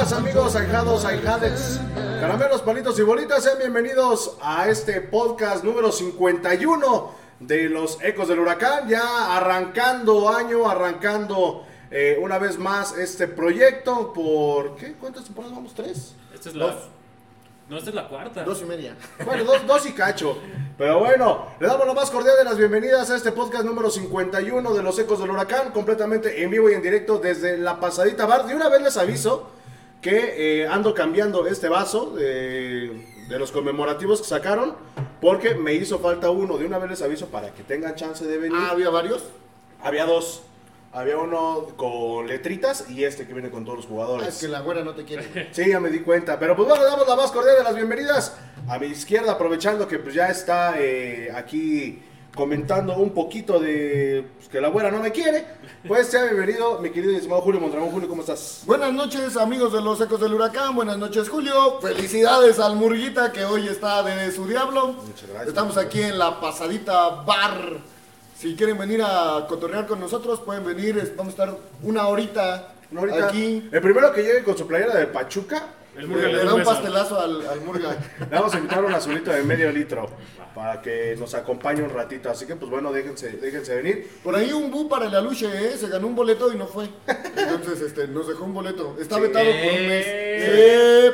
Amigos, 0.00 0.56
ahijados, 0.56 1.04
ahijades, 1.04 1.78
caramelos, 2.20 2.62
palitos 2.62 2.98
y 2.98 3.02
bolitas, 3.02 3.44
sean 3.44 3.58
bienvenidos 3.58 4.34
a 4.40 4.66
este 4.66 5.02
podcast 5.02 5.62
número 5.62 5.92
51 5.92 7.10
de 7.38 7.68
los 7.68 8.02
Ecos 8.02 8.26
del 8.28 8.38
Huracán. 8.38 8.88
Ya 8.88 9.36
arrancando 9.36 10.30
año, 10.30 10.70
arrancando 10.70 11.66
eh, 11.90 12.18
una 12.18 12.38
vez 12.38 12.58
más 12.58 12.96
este 12.96 13.28
proyecto. 13.28 14.14
¿Por 14.14 14.74
qué? 14.76 14.94
¿Cuántas 14.94 15.24
temporadas 15.24 15.54
vamos? 15.54 15.74
¿Tres? 15.74 16.14
Esta 16.32 16.48
es 16.48 16.54
la. 16.54 16.68
Dos. 16.68 16.88
No, 17.68 17.76
esta 17.76 17.90
es 17.90 17.94
la 17.94 18.08
cuarta. 18.08 18.42
Dos 18.42 18.62
y 18.62 18.64
media. 18.64 18.96
Bueno, 19.26 19.44
dos, 19.44 19.66
dos 19.66 19.84
y 19.84 19.92
cacho. 19.92 20.38
Pero 20.78 21.00
bueno, 21.00 21.44
le 21.60 21.66
damos 21.66 21.86
la 21.86 21.92
más 21.92 22.10
cordial 22.10 22.38
de 22.38 22.44
las 22.44 22.56
bienvenidas 22.56 23.10
a 23.10 23.16
este 23.16 23.32
podcast 23.32 23.64
número 23.66 23.90
51 23.90 24.72
de 24.72 24.82
los 24.82 24.98
Ecos 24.98 25.20
del 25.20 25.30
Huracán, 25.30 25.72
completamente 25.72 26.42
en 26.42 26.50
vivo 26.50 26.70
y 26.70 26.72
en 26.72 26.80
directo 26.80 27.18
desde 27.18 27.58
la 27.58 27.78
pasadita 27.78 28.24
bar. 28.24 28.46
De 28.46 28.54
una 28.54 28.70
vez 28.70 28.80
les 28.80 28.96
aviso 28.96 29.59
que 30.00 30.62
eh, 30.62 30.66
ando 30.68 30.94
cambiando 30.94 31.46
este 31.46 31.68
vaso 31.68 32.10
de, 32.10 33.24
de 33.28 33.38
los 33.38 33.52
conmemorativos 33.52 34.20
que 34.20 34.28
sacaron, 34.28 34.74
porque 35.20 35.54
me 35.54 35.74
hizo 35.74 35.98
falta 35.98 36.30
uno. 36.30 36.56
De 36.58 36.66
una 36.66 36.78
vez 36.78 36.90
les 36.90 37.02
aviso 37.02 37.26
para 37.26 37.52
que 37.52 37.62
tengan 37.62 37.94
chance 37.94 38.26
de 38.26 38.38
venir. 38.38 38.58
Ah, 38.60 38.70
había 38.72 38.90
varios. 38.90 39.24
Había 39.82 40.06
dos. 40.06 40.42
Había 40.92 41.18
uno 41.18 41.68
con 41.76 42.26
letritas 42.26 42.90
y 42.90 43.04
este 43.04 43.24
que 43.24 43.32
viene 43.32 43.50
con 43.50 43.64
todos 43.64 43.76
los 43.78 43.86
jugadores. 43.86 44.26
Ah, 44.26 44.28
es 44.28 44.38
que 44.38 44.48
la 44.48 44.60
güera 44.60 44.82
no 44.82 44.94
te 44.94 45.04
quiere. 45.04 45.48
Sí, 45.52 45.68
ya 45.68 45.78
me 45.78 45.90
di 45.90 46.00
cuenta. 46.00 46.38
Pero 46.38 46.56
pues 46.56 46.68
bueno, 46.68 46.82
le 46.82 46.90
damos 46.90 47.06
la 47.06 47.14
más 47.14 47.30
cordial 47.30 47.58
de 47.58 47.62
las 47.62 47.76
bienvenidas 47.76 48.36
a 48.68 48.78
mi 48.78 48.86
izquierda, 48.86 49.32
aprovechando 49.32 49.86
que 49.86 50.00
pues 50.00 50.14
ya 50.14 50.28
está 50.28 50.74
eh, 50.80 51.30
aquí 51.32 52.02
comentando 52.34 52.94
un 52.96 53.10
poquito 53.10 53.58
de 53.58 54.24
pues, 54.36 54.48
que 54.48 54.60
la 54.60 54.68
abuela 54.68 54.90
no 54.90 55.00
me 55.00 55.10
quiere. 55.10 55.44
Pues 55.86 56.08
sea 56.08 56.24
bienvenido, 56.24 56.78
mi 56.78 56.90
querido 56.90 57.12
y 57.12 57.16
estimado 57.16 57.40
Julio 57.42 57.60
Mondragón. 57.60 57.90
Julio, 57.90 58.08
¿cómo 58.08 58.20
estás? 58.22 58.62
Buenas 58.66 58.92
noches, 58.92 59.36
amigos 59.36 59.72
de 59.72 59.80
los 59.80 60.00
Ecos 60.00 60.20
del 60.20 60.34
Huracán. 60.34 60.74
Buenas 60.74 60.98
noches, 60.98 61.28
Julio. 61.28 61.80
Felicidades 61.80 62.58
al 62.58 62.76
Murguita 62.76 63.32
que 63.32 63.44
hoy 63.44 63.66
está 63.68 64.02
de 64.02 64.30
su 64.32 64.46
diablo. 64.46 64.88
Muchas 65.06 65.28
gracias. 65.28 65.48
Estamos 65.48 65.76
aquí 65.76 66.02
en 66.02 66.18
la 66.18 66.40
pasadita 66.40 67.08
bar. 67.24 67.78
Si 68.36 68.54
quieren 68.56 68.78
venir 68.78 69.02
a 69.02 69.46
cotorrear 69.48 69.86
con 69.86 70.00
nosotros, 70.00 70.40
pueden 70.40 70.64
venir. 70.64 71.14
Vamos 71.16 71.38
a 71.38 71.44
estar 71.44 71.56
una 71.82 72.06
horita, 72.08 72.72
Una 72.90 73.02
horita. 73.02 73.28
aquí. 73.28 73.68
El 73.70 73.80
primero 73.82 74.12
que 74.12 74.22
llegue 74.22 74.42
con 74.44 74.56
su 74.56 74.66
playera 74.66 74.96
de 74.96 75.06
Pachuca, 75.06 75.62
El 75.96 76.08
Le, 76.08 76.32
le 76.32 76.44
da 76.44 76.54
un 76.54 76.62
pastelazo 76.62 77.20
al, 77.20 77.46
al 77.48 77.60
Murga. 77.62 77.96
le 78.20 78.26
vamos 78.26 78.54
a 78.54 78.58
invitar 78.58 78.84
un 78.84 78.92
azulito 78.94 79.30
de 79.32 79.42
medio 79.42 79.70
litro 79.72 80.08
para 80.54 80.80
que 80.80 81.16
nos 81.18 81.34
acompañe 81.34 81.82
un 81.82 81.90
ratito. 81.90 82.30
Así 82.30 82.46
que 82.46 82.56
pues 82.56 82.70
bueno, 82.70 82.92
déjense, 82.92 83.30
déjense 83.32 83.74
venir. 83.76 84.08
Por 84.22 84.34
ahí 84.36 84.52
un 84.52 84.70
bu 84.70 84.88
para 84.88 85.06
el 85.06 85.14
aluche, 85.14 85.46
¿eh? 85.46 85.76
Se 85.76 85.88
ganó 85.88 86.06
un 86.06 86.14
boleto 86.14 86.52
y 86.52 86.56
no 86.56 86.66
fue. 86.66 86.88
Entonces, 87.36 87.80
este, 87.82 88.06
nos 88.08 88.28
dejó 88.28 88.44
un 88.44 88.54
boleto. 88.54 88.96
Está 89.00 89.16
Sí. 89.16 89.22
vetado 89.22 89.46
por 89.46 89.72
un 89.72 89.88
mes. 89.88 90.04
¡Eh! 90.08 91.10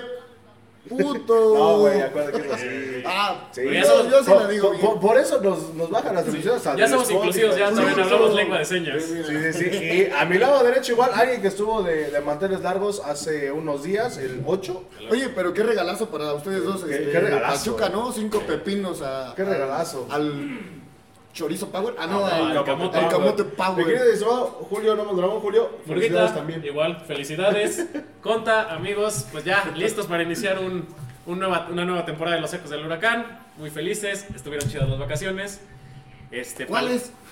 ¡Puto! 0.88 1.54
No, 1.56 1.78
güey, 1.80 2.00
acuérdate 2.00 2.40
que 2.42 2.46
es 2.48 2.54
así. 2.54 3.02
Ah, 3.06 3.48
Sí, 3.52 3.62
ya 3.64 3.80
yo, 3.82 3.86
somos- 3.86 4.10
yo 4.10 4.18
sí 4.24 4.30
por, 4.30 4.42
la 4.42 4.48
digo 4.48 4.68
por- 4.68 4.76
bien. 4.76 4.86
por- 4.90 5.00
por 5.00 5.18
eso 5.18 5.40
nos, 5.40 5.74
nos 5.74 5.90
bajan 5.90 6.14
las 6.14 6.28
emisiones 6.28 6.66
al 6.66 6.76
Ya 6.76 6.88
somos 6.88 7.10
inclusivos, 7.10 7.56
ya 7.56 7.68
Sí, 7.70 7.74
también 7.74 7.94
sí, 7.94 8.00
hablamos 8.02 8.34
lengua 8.34 8.58
de 8.58 8.64
señas. 8.64 9.02
Sí, 9.02 9.22
sí, 9.52 9.52
sí. 9.52 9.84
Y 9.84 10.10
a 10.10 10.24
mi 10.24 10.38
lado 10.38 10.62
derecho 10.64 10.92
igual, 10.92 11.10
alguien 11.14 11.40
que 11.42 11.48
estuvo 11.48 11.82
de, 11.82 12.10
de 12.10 12.20
manteles 12.20 12.60
largos 12.60 13.00
hace 13.04 13.50
unos 13.52 13.82
días, 13.82 14.18
el 14.18 14.42
8. 14.46 14.82
Oye, 15.10 15.28
pero 15.30 15.52
qué 15.54 15.62
regalazo 15.62 16.08
para 16.10 16.32
ustedes 16.34 16.64
dos. 16.64 16.84
Qué- 16.84 16.94
este, 16.94 17.10
qué 17.10 17.20
regalazo, 17.20 17.56
Pachuca, 17.58 17.86
eh. 17.86 17.90
¿no? 17.92 18.12
Cinco 18.12 18.40
pepinos 18.40 19.02
a. 19.02 19.32
Qué 19.36 19.44
regalazo. 19.44 20.06
Al 20.10 20.82
Chorizo 21.36 21.68
Power. 21.70 21.94
Ah, 21.98 22.06
no, 22.06 22.20
No, 22.20 22.26
al, 22.26 22.56
al 22.56 22.64
Camote 22.64 22.96
al 22.98 23.08
Camote 23.08 23.44
Mi 23.44 23.50
Power. 23.50 23.86
querido 23.86 24.46
Julio, 24.70 24.96
no 24.96 25.04
Mondragón, 25.04 25.40
Julio, 25.40 25.70
felicidades 25.86 26.34
también. 26.34 26.64
igual, 26.64 27.02
felicidades. 27.06 27.86
Conta, 28.22 28.74
amigos, 28.74 29.26
pues 29.30 29.44
ya 29.44 29.70
listos 29.76 30.06
para 30.06 30.22
iniciar 30.22 30.58
un, 30.58 30.86
un 31.26 31.38
nueva, 31.38 31.68
una 31.70 31.84
nueva 31.84 32.06
temporada 32.06 32.36
de 32.36 32.42
Los 32.42 32.54
Ecos 32.54 32.70
del 32.70 32.86
Huracán. 32.86 33.40
Muy 33.58 33.68
felices, 33.70 34.26
estuvieron 34.34 34.68
chidas 34.70 34.88
las 34.88 34.98
vacaciones. 34.98 35.60
Este, 36.30 36.66
¿Cuáles? 36.66 37.12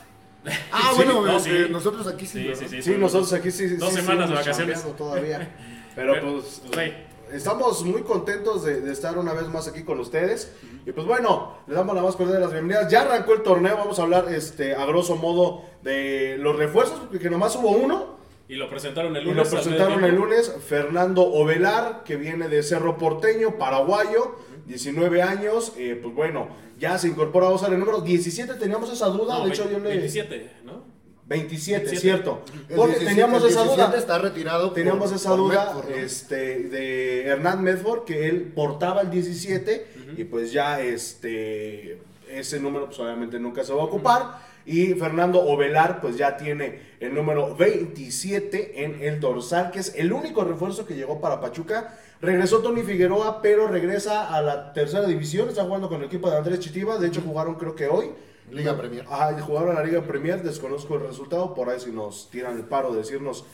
Ah, 0.71 0.91
Sí, 0.91 0.97
bueno, 0.97 1.23
no, 1.25 1.37
este, 1.39 1.65
sí. 1.69 1.73
nosotros 1.73 2.07
aquí 2.07 2.27
sí. 2.27 2.43
Sí, 2.43 2.49
¿verdad? 2.49 2.61
sí, 2.61 2.69
sí. 2.69 2.83
Sí, 2.83 2.97
nosotros 2.99 3.33
aquí 3.33 3.51
sí. 3.51 3.67
Dos 3.79 3.89
sí, 3.95 4.03
semanas 4.03 4.29
de 4.29 4.35
vacaciones. 4.35 4.85
todavía. 4.99 5.49
Pero 5.95 6.21
pues, 6.21 6.61
güey, 6.71 6.93
Estamos 7.35 7.85
muy 7.85 8.03
contentos 8.03 8.65
de, 8.65 8.81
de 8.81 8.93
estar 8.93 9.19
una 9.19 9.33
vez 9.33 9.49
más 9.49 9.67
aquí 9.69 9.83
con 9.83 9.99
ustedes. 10.01 10.53
Y 10.87 10.93
pues 10.93 11.07
bueno, 11.07 11.57
le 11.67 11.75
damos 11.75 11.95
la 11.95 12.03
más 12.03 12.15
cordial 12.17 12.37
de 12.39 12.45
las 12.45 12.53
bienvenidas. 12.53 12.91
Ya 12.91 13.03
arrancó 13.03 13.33
el 13.35 13.43
torneo, 13.43 13.77
vamos 13.77 13.99
a 13.99 14.03
hablar 14.03 14.27
este, 14.33 14.75
a 14.75 14.85
grosso 14.87 15.17
modo 15.17 15.63
de 15.83 16.37
los 16.39 16.57
refuerzos, 16.57 17.01
porque 17.11 17.29
nomás 17.31 17.57
hubo 17.57 17.71
uno. 17.71 18.15
y 18.49 18.55
lo 18.55 18.69
presentaron 18.71 19.17
el 19.17 19.23
Y 19.23 19.27
lunes. 19.27 19.51
lo 19.53 19.59
al 19.59 19.63
presentaron 19.65 20.05
el 20.05 20.15
lunes 20.15 20.55
Fernando 20.67 21.23
Ovelar, 21.23 22.05
que 22.05 22.17
viene 22.17 22.49
de 22.49 22.63
Cerro 22.63 22.99
Porteño, 22.99 23.59
paraguayo, 23.59 24.37
19 24.67 25.23
años. 25.23 25.73
eh, 25.77 25.99
pues 26.01 26.15
bueno, 26.15 26.49
ya 26.79 26.99
se 26.99 27.09
incorpora 27.09 27.47
vamos 27.47 27.63
a 27.63 27.67
ver 27.67 27.75
el 27.75 27.81
número 27.81 28.01
17. 28.01 28.55
Teníamos 28.55 28.93
esa 28.93 29.07
duda, 29.09 29.39
No, 29.39 29.45
de 29.47 29.51
hecho 29.51 29.69
yo 29.71 29.79
le. 29.79 29.89
27, 29.89 30.51
¿no? 30.65 30.94
27, 31.27 31.85
27. 31.87 32.01
cierto. 32.01 32.43
El 32.69 32.77
Porque 32.77 32.99
17 32.99 33.07
teníamos 33.11 33.43
el 33.45 33.51
esa 33.51 33.63
17 33.63 33.87
duda. 33.91 33.99
está 33.99 34.19
retirado. 34.19 34.67
por- 34.67 34.75
Teníamos 34.75 35.13
esa 35.13 35.29
por 35.31 35.39
duda 35.39 35.65
Medford, 35.67 35.91
¿no? 35.91 35.97
este, 35.97 36.59
de 36.65 37.27
Hernán 37.27 37.63
Medford, 37.63 38.05
que 38.05 38.29
él 38.29 38.53
portaba 38.55 39.01
el 39.03 39.11
17 39.11 39.87
y 40.17 40.25
pues 40.25 40.53
ya 40.53 40.81
este, 40.81 41.99
ese 42.31 42.61
número 42.61 42.87
pues 42.87 42.99
obviamente 43.01 43.39
nunca 43.39 43.65
se 43.65 43.73
va 43.73 43.83
a 43.83 43.85
ocupar. 43.87 44.55
Y 44.67 44.95
Fernando 44.95 45.41
Ovelar 45.43 46.01
pues 46.01 46.17
ya 46.17 46.37
tiene 46.39 46.81
el 47.01 47.15
número 47.15 47.55
27 47.55 48.85
en 48.85 49.03
el 49.03 49.21
dorsal, 49.21 49.71
que 49.71 49.79
es 49.81 49.95
el 49.97 50.13
único 50.13 50.43
refuerzo 50.45 50.87
que 50.87 50.95
llegó 50.95 51.21
para 51.21 51.41
Pachuca. 51.41 51.99
Regresó 52.21 52.61
Tony 52.61 52.83
Figueroa, 52.83 53.43
pero 53.43 53.67
regresa 53.67 54.35
a 54.35 54.41
la 54.41 54.73
tercera 54.73 55.07
división, 55.07 55.49
está 55.51 55.65
jugando 55.65 55.89
con 55.91 56.01
el 56.01 56.07
equipo 56.07 56.31
de 56.31 56.39
Andrés 56.39 56.61
Chitiva, 56.61 56.97
de 56.99 57.09
hecho 57.09 57.21
jugaron 57.21 57.57
creo 57.57 57.75
que 57.75 57.87
hoy. 57.89 58.11
Liga 58.55 58.77
Premier. 58.77 59.05
Ajá, 59.11 59.39
jugaron 59.41 59.71
a 59.77 59.81
la 59.81 59.85
Liga 59.85 60.03
Premier, 60.03 60.43
desconozco 60.43 60.95
el 60.95 61.07
resultado, 61.09 61.55
por 61.55 61.69
ahí 61.69 61.81
si 61.81 61.91
nos 61.91 62.31
tiran 62.31 62.57
el 62.57 62.65
paro 62.65 62.93
de 62.93 62.99
decirnos 62.99 63.45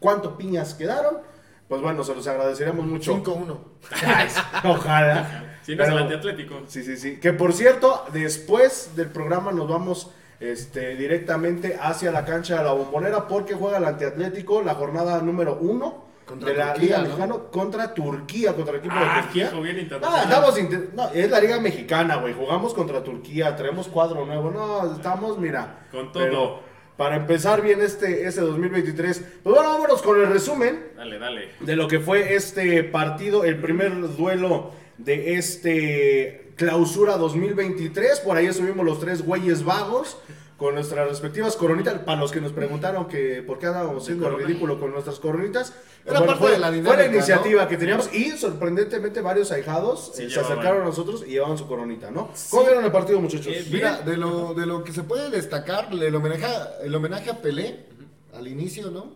cuánto 0.00 0.36
piñas 0.36 0.74
quedaron, 0.74 1.18
pues 1.68 1.80
bueno, 1.82 2.02
se 2.02 2.14
los 2.14 2.26
agradeceríamos 2.26 2.86
mucho. 2.86 3.14
5-1. 3.22 3.58
Ojalá. 4.64 5.56
Si 5.62 5.74
no 5.76 5.82
es 5.82 5.88
el 5.88 5.94
Pero- 5.94 6.04
antiatlético. 6.04 6.62
Sí, 6.66 6.82
sí, 6.82 6.96
sí. 6.96 7.18
Que 7.20 7.32
por 7.32 7.52
cierto, 7.52 8.04
después 8.12 8.92
del 8.96 9.08
programa 9.08 9.52
nos 9.52 9.68
vamos 9.68 10.10
este, 10.40 10.96
directamente 10.96 11.78
hacia 11.80 12.10
la 12.10 12.24
cancha 12.24 12.56
de 12.58 12.64
la 12.64 12.72
bombonera 12.72 13.26
porque 13.28 13.54
juega 13.54 13.78
el 13.78 13.84
antiatlético 13.84 14.62
la 14.62 14.74
jornada 14.74 15.20
número 15.20 15.58
uno 15.60 16.07
Contra 16.28 16.50
de 16.50 16.56
la 16.56 16.74
Turquía, 16.74 16.82
Liga 16.82 16.98
¿no? 16.98 17.04
Mexicana 17.04 17.34
contra 17.50 17.94
Turquía, 17.94 18.54
contra 18.54 18.74
el 18.74 18.80
equipo 18.80 18.94
Ah, 18.96 19.14
de 19.16 19.22
Turquía. 19.22 19.46
hijo, 19.50 19.62
bien 19.62 19.88
Ah, 20.02 20.20
estamos 20.24 20.58
inter- 20.58 20.88
no, 20.94 21.08
es 21.08 21.30
la 21.30 21.40
Liga 21.40 21.58
Mexicana, 21.60 22.16
güey. 22.16 22.34
Jugamos 22.34 22.74
contra 22.74 23.02
Turquía, 23.02 23.56
traemos 23.56 23.88
cuadro 23.88 24.26
nuevo. 24.26 24.50
No, 24.50 24.94
estamos, 24.94 25.38
mira. 25.38 25.86
Con 25.90 26.12
todo. 26.12 26.22
Pero 26.22 26.60
para 26.96 27.16
empezar 27.16 27.62
bien 27.62 27.80
este, 27.80 28.26
este 28.26 28.40
2023, 28.42 29.24
pues 29.42 29.54
bueno, 29.54 29.70
vámonos 29.72 30.02
con 30.02 30.20
el 30.20 30.26
resumen 30.28 30.88
Dale, 30.96 31.18
dale. 31.18 31.48
de 31.60 31.76
lo 31.76 31.88
que 31.88 32.00
fue 32.00 32.34
este 32.34 32.84
partido, 32.84 33.44
el 33.44 33.56
primer 33.60 33.92
duelo 34.16 34.72
de 34.98 35.34
este 35.34 36.52
clausura 36.56 37.16
2023. 37.16 38.20
Por 38.20 38.36
ahí 38.36 38.46
estuvimos 38.46 38.84
los 38.84 39.00
tres 39.00 39.24
güeyes 39.24 39.64
vagos 39.64 40.18
con 40.58 40.74
nuestras 40.74 41.08
respectivas 41.08 41.56
coronitas. 41.56 41.94
Para 42.00 42.20
los 42.20 42.30
que 42.32 42.40
nos 42.42 42.52
preguntaron 42.52 43.06
que 43.08 43.42
por 43.46 43.58
qué 43.58 43.66
andábamos 43.68 44.06
corona. 44.08 44.44
ridículo 44.44 44.78
con 44.78 44.90
nuestras 44.90 45.18
coronitas. 45.18 45.72
Era 46.04 46.18
parte 46.20 46.34
fue, 46.40 46.50
de 46.52 46.58
la 46.58 46.66
fue 46.68 46.76
dinámica, 46.76 47.06
iniciativa 47.06 47.68
que 47.68 47.76
teníamos 47.76 48.12
y 48.14 48.30
sorprendentemente 48.32 49.20
varios 49.20 49.52
ahijados 49.52 50.12
Sí, 50.14 50.24
eh, 50.24 50.30
se 50.30 50.40
acercaron 50.40 50.82
a 50.82 50.84
nosotros 50.86 51.22
y 51.26 51.30
llevaban 51.32 51.56
su 51.58 51.66
coronita, 51.68 52.10
¿no? 52.10 52.30
¿Cómo 52.50 52.64
vieron 52.64 52.84
el 52.84 52.92
partido, 52.92 53.20
muchachos? 53.20 53.46
Eh, 53.48 53.66
Mira, 53.70 54.00
de 54.00 54.16
lo, 54.16 54.52
de 54.54 54.66
lo 54.66 54.82
que 54.84 54.92
se 54.92 55.02
puede 55.04 55.30
destacar, 55.30 55.88
el 55.92 56.14
homenaje, 56.14 56.44
a- 56.46 56.78
el 56.82 56.94
homenaje 56.94 57.30
a 57.30 57.40
Pelé, 57.40 57.84
al 58.34 58.48
inicio, 58.48 58.90
¿no? 58.90 59.12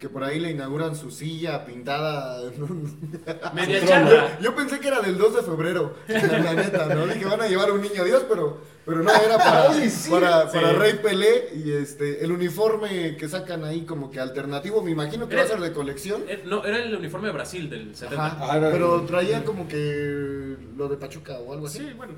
Que 0.00 0.08
por 0.08 0.24
ahí 0.24 0.40
le 0.40 0.50
inauguran 0.50 0.96
su 0.96 1.10
silla 1.12 1.64
pintada. 1.64 2.40
Media. 3.54 4.36
Yo 4.40 4.54
pensé 4.54 4.80
que 4.80 4.88
era 4.88 5.00
del 5.00 5.16
2 5.16 5.36
de 5.36 5.42
febrero, 5.42 5.94
la 6.08 6.54
neta, 6.54 6.86
¿no? 6.86 7.06
Dije, 7.06 7.24
van 7.24 7.40
a 7.40 7.46
llevar 7.46 7.68
a 7.68 7.72
un 7.72 7.82
niño 7.82 8.04
Dios, 8.04 8.24
pero, 8.28 8.58
pero 8.84 9.02
no, 9.02 9.10
era 9.14 9.38
para, 9.38 9.70
Ay, 9.70 9.88
sí. 9.90 10.10
para, 10.10 10.48
Sí. 10.50 10.58
para 10.58 10.72
Rey 10.72 10.94
Pelé 11.02 11.50
y 11.54 11.72
este, 11.72 12.24
el 12.24 12.32
uniforme 12.32 13.16
que 13.16 13.28
sacan 13.28 13.64
ahí 13.64 13.82
como 13.82 14.10
que 14.10 14.20
alternativo, 14.20 14.82
me 14.82 14.90
imagino 14.90 15.28
que 15.28 15.36
va 15.36 15.42
a 15.42 15.46
ser 15.46 15.60
de 15.60 15.72
colección. 15.72 16.22
Eh, 16.28 16.42
No, 16.44 16.64
era 16.64 16.78
el 16.78 16.94
uniforme 16.94 17.28
de 17.28 17.32
Brasil 17.34 17.68
del 17.70 17.94
70. 17.94 18.24
Ajá, 18.26 18.38
Ah, 18.40 18.58
pero 18.72 19.02
traía 19.02 19.44
como 19.44 19.68
que 19.68 20.56
lo 20.76 20.88
de 20.88 20.96
Pachuca 20.96 21.38
o 21.38 21.52
algo 21.52 21.66
así. 21.66 21.78
Sí, 21.78 21.92
bueno. 21.96 22.14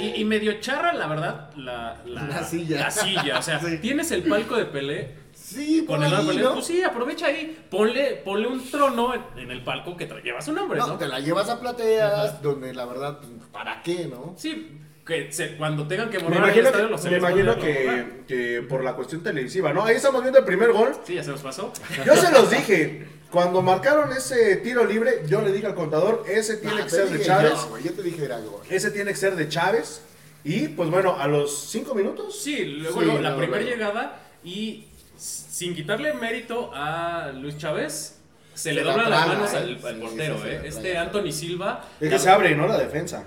Y, 0.00 0.20
y 0.20 0.24
medio 0.24 0.60
charra, 0.60 0.92
la 0.92 1.06
verdad, 1.06 1.50
la, 1.56 2.02
la, 2.06 2.22
La 2.28 2.44
silla. 2.44 2.80
La 2.80 2.90
silla, 2.90 3.38
o 3.38 3.42
sea, 3.42 3.60
Sí. 3.80 3.96
tás 3.96 4.10
el 4.12 4.22
palco 4.24 4.56
de 4.56 4.66
Pelé 4.66 5.26
Sí, 5.32 5.82
por 5.86 5.96
con 5.98 6.06
el 6.06 6.12
ahí. 6.14 6.42
Pues 6.54 6.66
sí, 6.66 6.82
aprovecha 6.82 7.26
ahí. 7.26 7.64
Ponle, 7.70 8.20
ponle 8.24 8.48
un 8.48 8.68
trono 8.70 9.14
en, 9.14 9.22
en 9.38 9.50
el 9.50 9.62
palco 9.62 9.96
que 9.96 10.06
lleva 10.24 10.40
su 10.40 10.52
nombre, 10.52 10.78
No, 10.78 10.88
¿no? 10.88 10.98
te 10.98 11.06
la 11.06 11.20
llevas 11.20 11.48
a 11.48 11.60
plateas, 11.60 12.42
donde 12.42 12.74
la 12.74 12.84
verdad, 12.86 13.18
pues, 13.20 13.30
¿para 13.52 13.80
qué, 13.82 14.06
no? 14.06 14.34
Sí, 14.36 14.80
que 15.06 15.32
se- 15.32 15.56
cuando 15.56 15.86
tengan 15.86 16.10
que 16.10 16.18
Me 16.18 16.24
borrar 16.24 16.38
el 16.38 16.44
imagino, 16.46 16.66
estadio, 16.66 16.86
que, 16.86 16.90
los 16.90 17.04
me 17.04 17.16
imagino 17.18 17.58
que, 17.58 18.06
que 18.26 18.62
por 18.68 18.82
la 18.82 18.94
cuestión 18.94 19.22
televisiva, 19.22 19.72
¿no? 19.72 19.84
Ahí 19.84 19.96
estamos 19.96 20.20
viendo 20.22 20.40
el 20.40 20.44
primer 20.44 20.72
gol. 20.72 20.96
Sí, 21.06 21.14
ya 21.14 21.22
se 21.22 21.30
nos 21.30 21.40
pasó. 21.40 21.72
Yo 22.04 22.16
se 22.16 22.32
los 22.32 22.50
dije. 22.50 23.06
Cuando 23.30 23.60
marcaron 23.60 24.12
ese 24.12 24.56
tiro 24.56 24.84
libre, 24.84 25.22
yo 25.26 25.42
le 25.42 25.52
dije 25.52 25.66
al 25.66 25.74
contador, 25.74 26.24
ese 26.28 26.56
tiene 26.58 26.76
Ah, 26.76 26.84
que 26.84 26.90
te 26.90 26.90
ser 26.90 27.08
de 27.10 27.24
Chávez. 27.24 27.52
yo, 27.54 27.68
güey, 27.68 27.82
yo 27.84 27.92
te 27.92 28.02
dije 28.02 28.24
era 28.24 28.38
gol. 28.38 28.60
Ese 28.70 28.90
tiene 28.92 29.10
que 29.10 29.16
ser 29.16 29.34
de 29.36 29.48
Chávez. 29.48 30.00
Y 30.44 30.68
pues 30.68 30.90
bueno, 30.90 31.16
a 31.18 31.26
los 31.26 31.66
cinco 31.68 31.94
minutos. 31.94 32.40
Sí, 32.40 32.64
luego 32.64 33.00
Sí, 33.00 33.06
la 33.20 33.30
no, 33.30 33.36
primera 33.36 33.62
llegada 33.62 34.20
y 34.44 34.86
sin 35.16 35.74
quitarle 35.74 36.14
mérito 36.14 36.70
a 36.74 37.32
Luis 37.34 37.58
Chávez, 37.58 38.15
se, 38.56 38.70
Se 38.70 38.72
le 38.72 38.82
la 38.84 38.92
doblan 38.92 39.10
las 39.10 39.26
manos 39.28 39.52
¿eh? 39.52 39.56
al, 39.58 39.62
al 39.84 39.94
Sí, 39.94 40.00
portero. 40.00 40.36
sí, 40.42 40.48
¿eh? 40.48 40.60
Este. 40.64 40.98
Anthony 40.98 41.30
Silva. 41.32 41.84
Es 42.00 42.10
la- 42.10 42.16
que 42.16 42.18
se 42.22 42.30
abre, 42.30 42.56
¿no? 42.56 42.66
La 42.66 42.78
defensa. 42.78 43.24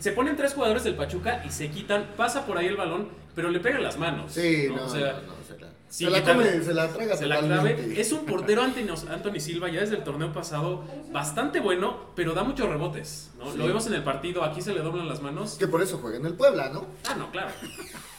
Se 0.00 0.12
ponen 0.12 0.36
tres 0.36 0.54
jugadores 0.54 0.84
del 0.84 0.94
Pachuca 0.94 1.42
y 1.46 1.50
se 1.50 1.68
quitan, 1.68 2.06
pasa 2.16 2.46
por 2.46 2.56
ahí 2.58 2.66
el 2.66 2.76
balón, 2.76 3.08
pero 3.34 3.50
le 3.50 3.60
pegan 3.60 3.82
las 3.82 3.98
manos. 3.98 4.32
Sí, 4.32 4.68
no, 4.74 4.84
O 4.84 4.88
sea, 4.88 5.20
no, 5.26 5.34
no, 5.34 5.42
se 5.46 5.58
la, 5.58 5.68
sin 5.88 6.06
se 6.06 6.10
la 6.12 6.22
come, 6.22 6.62
se 6.62 6.72
la 6.74 6.88
traga 6.88 7.16
se 7.16 7.26
la 7.26 7.40
clave. 7.40 7.94
Es 8.00 8.12
un 8.12 8.24
portero 8.24 8.62
Anthony, 8.62 8.94
Anthony 9.10 9.40
Silva 9.40 9.68
ya 9.68 9.80
desde 9.80 9.96
el 9.96 10.04
torneo 10.04 10.32
pasado 10.32 10.84
bastante 11.10 11.60
bueno, 11.60 12.10
pero 12.14 12.32
da 12.32 12.44
muchos 12.44 12.68
rebotes. 12.68 13.30
¿no? 13.38 13.50
Sí. 13.52 13.58
Lo 13.58 13.66
vemos 13.66 13.86
en 13.88 13.94
el 13.94 14.02
partido, 14.04 14.44
aquí 14.44 14.62
se 14.62 14.72
le 14.72 14.80
doblan 14.80 15.08
las 15.08 15.20
manos. 15.20 15.56
Que 15.58 15.66
por 15.66 15.82
eso 15.82 15.98
juega 15.98 16.16
en 16.18 16.26
el 16.26 16.34
Puebla, 16.34 16.70
¿no? 16.72 16.86
Ah, 17.10 17.14
no, 17.18 17.30
claro. 17.30 17.50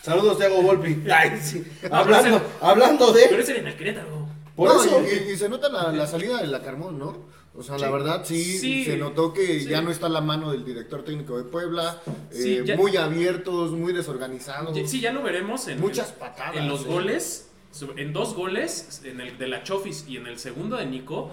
Saludos, 0.01 0.37
Thiago 0.37 0.61
Volpi. 0.61 1.03
Ay, 1.11 1.39
sí. 1.41 1.63
No, 1.89 1.95
hablando, 1.95 2.39
pero 2.39 2.69
hablando 2.69 3.13
Pero 3.13 3.37
de. 3.37 3.41
ese 3.41 3.51
era 3.53 3.61
en 3.61 3.67
el 3.67 3.75
Querétaro. 3.77 4.27
Por 4.55 4.69
No, 4.69 4.83
eso. 4.83 5.01
Y, 5.31 5.35
se 5.35 5.49
nota 5.49 5.69
la, 5.69 5.91
la 5.91 6.05
salida 6.07 6.39
de 6.41 6.47
la 6.47 6.61
Carmón, 6.61 6.99
¿no? 6.99 7.17
O 7.55 7.61
sea, 7.63 7.77
la 7.77 7.89
verdad 7.91 8.23
sí, 8.25 8.57
Sí. 8.59 8.83
se 8.85 8.97
notó 8.97 9.31
que 9.33 9.59
Sí. 9.59 9.67
ya 9.67 9.81
no 9.81 9.91
está 9.91 10.09
la 10.09 10.21
mano 10.21 10.51
del 10.51 10.65
director 10.65 11.03
técnico 11.03 11.37
de 11.37 11.43
Puebla, 11.43 12.01
eh, 12.31 12.63
ya- 12.65 12.75
muy 12.75 12.97
abiertos, 12.97 13.71
muy 13.71 13.93
desorganizados. 13.93 14.75
Ya- 14.75 14.87
Sí, 14.87 15.01
ya 15.01 15.11
lo 15.13 15.21
veremos 15.21 15.67
en, 15.67 15.79
Muchas 15.79 16.11
patadas, 16.11 16.55
en 16.57 16.67
los 16.67 16.81
eh. 16.81 16.87
goles. 16.87 17.49
En 17.97 18.13
dos 18.13 18.35
goles, 18.35 19.01
en 19.03 19.19
el 19.19 19.37
de 19.39 19.47
la 19.47 19.63
Chofis 19.63 20.05
y 20.07 20.17
en 20.17 20.27
el 20.27 20.37
segundo 20.37 20.77
de 20.77 20.85
Nico. 20.85 21.31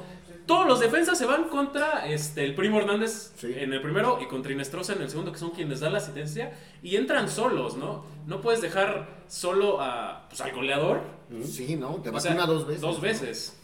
Todos 0.51 0.67
los 0.67 0.81
defensas 0.81 1.17
se 1.17 1.27
van 1.27 1.45
contra 1.45 2.09
este, 2.09 2.45
el 2.45 2.57
Primo 2.57 2.79
Hernández 2.81 3.31
Sí. 3.37 3.55
en 3.57 3.73
el 3.73 3.81
primero 3.81 4.19
y 4.21 4.27
contra 4.27 4.51
Inestrosa 4.53 4.95
en 4.95 5.03
el 5.03 5.09
segundo, 5.09 5.31
que 5.31 5.39
son 5.39 5.51
quienes 5.51 5.79
dan 5.79 5.93
la 5.93 5.99
asistencia. 5.99 6.53
Y 6.83 6.97
entran 6.97 7.29
solos, 7.29 7.77
¿no? 7.77 8.05
No 8.27 8.41
puedes 8.41 8.61
dejar 8.61 9.07
solo 9.29 9.81
a, 9.81 10.27
pues, 10.29 10.41
al 10.41 10.51
goleador. 10.53 11.03
Sí, 11.45 11.77
¿no? 11.77 11.95
Te 12.03 12.09
O 12.09 12.13
vacuna 12.13 12.21
sea, 12.21 12.47
dos 12.47 12.67
veces. 12.67 12.81
Dos 12.81 12.97
¿no? 12.97 13.01
veces. 13.03 13.57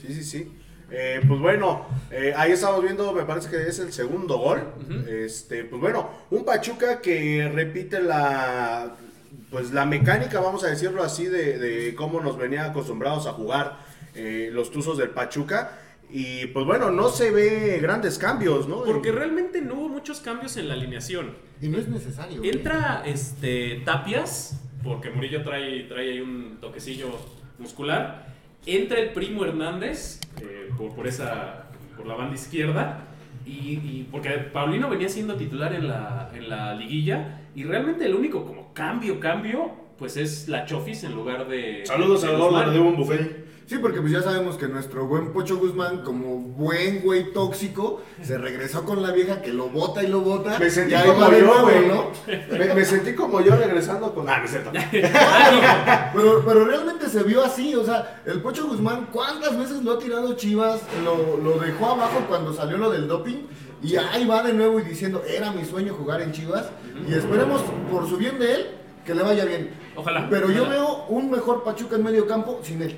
Sí, 0.00 0.14
sí, 0.14 0.22
sí. 0.22 0.52
Eh, 0.92 1.20
pues 1.26 1.40
bueno, 1.40 1.84
eh, 2.12 2.32
ahí 2.36 2.52
estamos 2.52 2.80
viendo, 2.84 3.12
me 3.12 3.24
parece 3.24 3.50
que 3.50 3.66
es 3.66 3.80
el 3.80 3.92
segundo 3.92 4.38
gol. 4.38 4.62
Este, 5.08 5.64
pues 5.64 5.80
bueno, 5.82 6.08
un 6.30 6.44
Pachuca 6.44 7.00
que 7.00 7.50
repite 7.52 8.00
la, 8.00 8.94
pues 9.50 9.72
la 9.72 9.84
mecánica, 9.84 10.38
vamos 10.38 10.62
a 10.62 10.68
decirlo 10.68 11.02
así, 11.02 11.26
de, 11.26 11.58
de 11.58 11.94
cómo 11.96 12.20
nos 12.20 12.38
venía 12.38 12.66
acostumbrados 12.66 13.26
a 13.26 13.32
jugar 13.32 13.78
eh, 14.14 14.50
los 14.52 14.70
Tuzos 14.70 14.96
del 14.96 15.10
Pachuca. 15.10 15.80
Y 16.10 16.46
pues 16.46 16.64
bueno, 16.64 16.90
no 16.90 17.08
se 17.08 17.30
ve 17.30 17.78
grandes 17.80 18.18
cambios, 18.18 18.68
¿no? 18.68 18.84
Porque 18.84 19.10
realmente 19.10 19.60
no 19.60 19.74
hubo 19.74 19.88
muchos 19.88 20.20
cambios 20.20 20.56
en 20.56 20.68
la 20.68 20.74
alineación. 20.74 21.34
Y 21.60 21.68
no 21.68 21.78
es 21.78 21.88
necesario. 21.88 22.38
güey. 22.38 22.50
Entra 22.50 23.02
este 23.04 23.82
Tapias, 23.84 24.60
porque 24.82 25.10
Murillo 25.10 25.42
trae, 25.42 25.84
trae 25.84 26.12
ahí 26.12 26.20
un 26.20 26.58
toquecillo 26.60 27.08
muscular. 27.58 28.32
Entra 28.66 28.98
el 29.00 29.10
primo 29.12 29.44
Hernández 29.44 30.20
eh, 30.40 30.70
por, 30.78 30.94
por 30.94 31.06
esa 31.06 31.70
por 31.96 32.06
la 32.06 32.14
banda 32.14 32.34
izquierda. 32.34 33.08
Y, 33.46 33.50
y 33.50 34.08
porque 34.10 34.30
Paulino 34.30 34.88
venía 34.88 35.08
siendo 35.08 35.34
titular 35.36 35.74
en 35.74 35.88
la, 35.88 36.30
en 36.34 36.48
la 36.48 36.74
liguilla. 36.74 37.40
Y 37.54 37.64
realmente 37.64 38.06
el 38.06 38.14
único 38.14 38.44
como 38.46 38.72
cambio, 38.72 39.20
cambio, 39.20 39.72
pues 39.98 40.16
es 40.16 40.48
la 40.48 40.64
Chofis 40.64 41.04
en 41.04 41.14
lugar 41.14 41.46
de. 41.48 41.82
Saludos 41.84 42.22
de 42.22 42.28
a. 42.28 42.32
Eduardo 42.32 42.72
de 42.72 42.78
un 42.78 42.96
buffet. 42.96 43.44
Sí, 43.66 43.78
porque 43.78 44.00
pues 44.00 44.12
ya 44.12 44.20
sabemos 44.20 44.56
que 44.56 44.68
nuestro 44.68 45.06
buen 45.06 45.32
Pocho 45.32 45.56
Guzmán, 45.56 46.02
como 46.02 46.36
buen 46.36 47.00
güey 47.00 47.32
tóxico, 47.32 48.02
se 48.22 48.36
regresó 48.36 48.84
con 48.84 49.00
la 49.00 49.10
vieja 49.10 49.40
que 49.40 49.54
lo 49.54 49.70
bota 49.70 50.02
y 50.02 50.08
lo 50.08 50.20
bota. 50.20 50.58
Me 50.58 50.68
sentí 50.68 50.92
y 50.92 50.94
ahí 50.94 51.08
como 51.08 51.30
yo, 51.30 51.38
nuevo, 51.46 51.62
güey. 51.62 51.88
¿no? 51.88 52.10
Me, 52.58 52.74
me 52.74 52.84
sentí 52.84 53.14
como 53.14 53.40
yo 53.40 53.56
regresando 53.56 54.14
con. 54.14 54.28
Ah, 54.28 54.38
no 54.38 54.44
es 54.44 54.50
cierto. 54.50 54.70
Pero, 56.14 56.44
pero 56.46 56.64
realmente 56.64 57.08
se 57.08 57.22
vio 57.22 57.42
así, 57.42 57.74
o 57.74 57.84
sea, 57.84 58.22
el 58.24 58.40
Pocho 58.40 58.66
Guzmán, 58.68 59.08
¿cuántas 59.10 59.58
veces 59.58 59.82
lo 59.82 59.92
ha 59.94 59.98
tirado 59.98 60.34
Chivas? 60.34 60.80
Lo, 61.02 61.36
lo 61.38 61.58
dejó 61.58 61.86
abajo 61.86 62.20
cuando 62.28 62.52
salió 62.52 62.76
lo 62.78 62.90
del 62.90 63.08
doping. 63.08 63.46
Y 63.82 63.96
ahí 63.96 64.26
va 64.26 64.42
de 64.42 64.52
nuevo 64.52 64.78
y 64.80 64.82
diciendo, 64.82 65.22
era 65.28 65.50
mi 65.50 65.64
sueño 65.64 65.94
jugar 65.94 66.22
en 66.22 66.32
Chivas. 66.32 66.66
Y 67.08 67.14
esperemos, 67.14 67.62
por 67.90 68.08
su 68.08 68.16
bien 68.16 68.38
de 68.38 68.54
él, 68.54 68.66
que 69.04 69.14
le 69.14 69.22
vaya 69.22 69.44
bien. 69.44 69.70
Ojalá. 69.96 70.28
Pero 70.30 70.50
yo 70.50 70.68
veo 70.68 71.04
un 71.08 71.30
mejor 71.30 71.64
Pachuca 71.64 71.96
en 71.96 72.04
medio 72.04 72.26
campo 72.26 72.60
sin 72.62 72.80
él. 72.82 72.96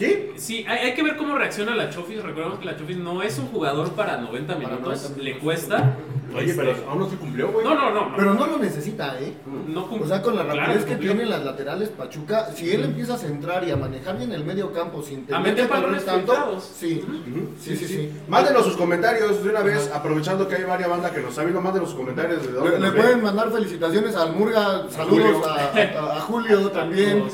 ¿Qué? 0.00 0.32
Sí, 0.36 0.64
hay, 0.66 0.78
hay 0.88 0.94
que 0.94 1.02
ver 1.04 1.16
cómo 1.16 1.36
reacciona 1.38 1.76
la 1.76 1.90
Chofis. 1.90 2.22
Recordemos 2.22 2.58
que 2.58 2.64
la 2.64 2.76
Chofis 2.76 2.96
no 2.96 3.22
es 3.22 3.38
un 3.38 3.46
jugador 3.48 3.92
para 3.92 4.16
90 4.16 4.54
Para 4.54 4.66
minutos. 4.68 5.02
90 5.10 5.22
Le 5.22 5.38
cuesta. 5.38 5.96
Oye, 6.34 6.50
Este, 6.52 6.62
pero 6.62 6.76
aún 6.88 7.00
no 7.00 7.10
se 7.10 7.16
cumplió, 7.16 7.50
güey. 7.50 7.64
No, 7.66 7.74
no, 7.74 7.90
no. 7.90 8.16
Pero 8.16 8.34
no 8.34 8.46
lo 8.46 8.58
necesita, 8.58 9.18
¿eh? 9.20 9.34
No 9.66 9.88
cum- 9.88 10.02
O 10.02 10.06
sea, 10.06 10.22
con 10.22 10.36
la 10.36 10.44
claro, 10.44 10.60
rapidez 10.60 10.84
que 10.84 10.90
cumplió. 10.92 11.12
tiene 11.12 11.28
las 11.28 11.44
laterales 11.44 11.88
Pachuca, 11.88 12.50
si 12.54 12.70
él 12.70 12.84
empieza 12.84 13.14
a 13.14 13.18
centrar 13.18 13.64
y 13.66 13.72
a 13.72 13.76
manejar 13.76 14.16
bien 14.16 14.30
el 14.32 14.44
medio 14.44 14.72
campo 14.72 15.02
sin 15.02 15.26
tener 15.26 15.42
meter 15.42 15.64
que 15.64 15.68
correr 15.68 15.82
balones 15.82 16.04
tanto, 16.06 16.32
filtrados. 16.32 16.70
sí. 16.78 17.04
Sí, 17.60 17.76
sí, 17.76 17.84
sí. 17.88 18.12
Mándenos 18.28 18.64
sus 18.64 18.76
comentarios 18.76 19.42
de 19.42 19.50
una 19.50 19.60
vez, 19.62 19.90
aprovechando 19.92 20.46
que 20.46 20.54
hay 20.54 20.62
varias 20.64 20.88
bandas 20.88 21.10
que 21.10 21.20
nos 21.20 21.30
está 21.30 21.42
viendo, 21.42 21.60
mándenos 21.60 21.88
sus 21.90 21.98
comentarios 21.98 22.46
de 22.46 22.52
dónde 22.52 22.78
Le, 22.78 22.90
le 22.90 22.92
pueden 22.92 23.22
mandar 23.24 23.50
felicitaciones 23.50 24.14
al 24.14 24.32
Murga, 24.32 24.84
Julio. 25.08 25.42
saludos 25.42 25.46
a, 25.48 25.72
a- 25.98 26.16
a 26.16 26.20
Julio 26.20 26.70
también. 26.70 27.24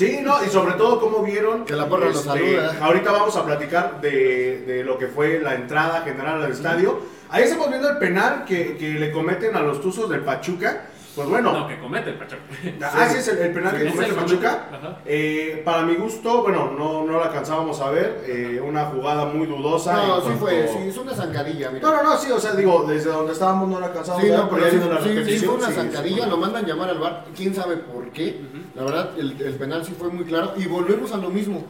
Sí, 0.00 0.20
no, 0.22 0.42
y 0.42 0.48
sobre 0.48 0.76
todo 0.76 0.98
cómo 0.98 1.22
vieron. 1.22 1.66
Que 1.66 1.74
la 1.74 1.86
porra 1.86 2.06
los 2.06 2.22
saluda. 2.22 2.74
Ahorita 2.80 3.12
vamos 3.12 3.36
a 3.36 3.44
platicar 3.44 4.00
de, 4.00 4.64
de 4.66 4.82
lo 4.82 4.96
que 4.96 5.08
fue 5.08 5.40
la 5.40 5.54
entrada 5.54 6.00
general 6.00 6.42
al 6.42 6.50
estadio. 6.50 7.00
Ahí 7.28 7.42
estamos 7.42 7.68
viendo 7.68 7.90
el 7.90 7.98
penal 7.98 8.46
que, 8.46 8.78
que 8.78 8.94
le 8.94 9.12
cometen 9.12 9.54
a 9.56 9.60
los 9.60 9.82
Tuzos 9.82 10.08
del 10.08 10.20
Pachuca. 10.20 10.86
Pues 11.14 11.28
bueno, 11.28 11.52
No, 11.52 11.66
que 11.66 11.78
comete 11.80 12.10
el 12.10 12.16
Pachuca. 12.18 12.42
Ah, 12.82 13.08
sí, 13.10 13.18
es 13.18 13.28
el, 13.28 13.38
el 13.38 13.52
penal 13.52 13.76
que 13.76 13.88
comete 13.90 14.10
el 14.10 14.14
Pachuca. 14.16 14.68
Ajá. 14.72 14.98
Eh, 15.04 15.60
para 15.64 15.82
mi 15.82 15.96
gusto, 15.96 16.42
bueno, 16.42 16.70
no, 16.78 17.04
no 17.04 17.18
la 17.18 17.26
alcanzábamos 17.26 17.80
a 17.80 17.90
ver. 17.90 18.22
eh, 18.26 18.60
una 18.64 18.84
jugada 18.86 19.24
muy 19.24 19.46
dudosa. 19.46 19.94
No, 19.94 20.16
sí 20.16 20.22
cuanto- 20.22 20.38
fue, 20.46 20.68
sí, 20.68 20.78
es 20.88 20.96
una 20.96 21.12
zancadilla, 21.14 21.70
mira. 21.70 21.88
No, 21.88 21.96
no, 21.96 22.02
no, 22.10 22.16
sí, 22.16 22.30
o 22.30 22.38
sea, 22.38 22.52
digo, 22.54 22.84
desde 22.86 23.10
donde 23.10 23.32
estábamos 23.32 23.68
no 23.68 23.80
la 23.80 23.86
alcanzábamos 23.86 24.24
Sí, 24.24 24.30
a 24.32 24.36
ver, 24.36 24.44
no, 24.44 24.50
pero 24.50 24.70
sí, 24.70 24.76
la 24.76 25.00
sí, 25.24 25.38
sí 25.38 25.44
fue 25.46 25.54
una 25.56 25.70
zancadilla, 25.70 26.26
lo 26.26 26.36
mandan 26.36 26.64
llamar 26.64 26.90
al 26.90 26.98
bar, 27.00 27.24
quién 27.36 27.54
sabe 27.54 27.76
por 27.78 28.10
qué. 28.10 28.40
La 28.76 28.84
verdad, 28.84 29.10
el, 29.18 29.40
el 29.40 29.54
penal 29.54 29.84
sí 29.84 29.94
fue 29.98 30.08
muy 30.10 30.24
claro. 30.24 30.52
Y 30.56 30.66
volvemos 30.66 31.12
a 31.12 31.16
lo 31.16 31.28
mismo. 31.30 31.64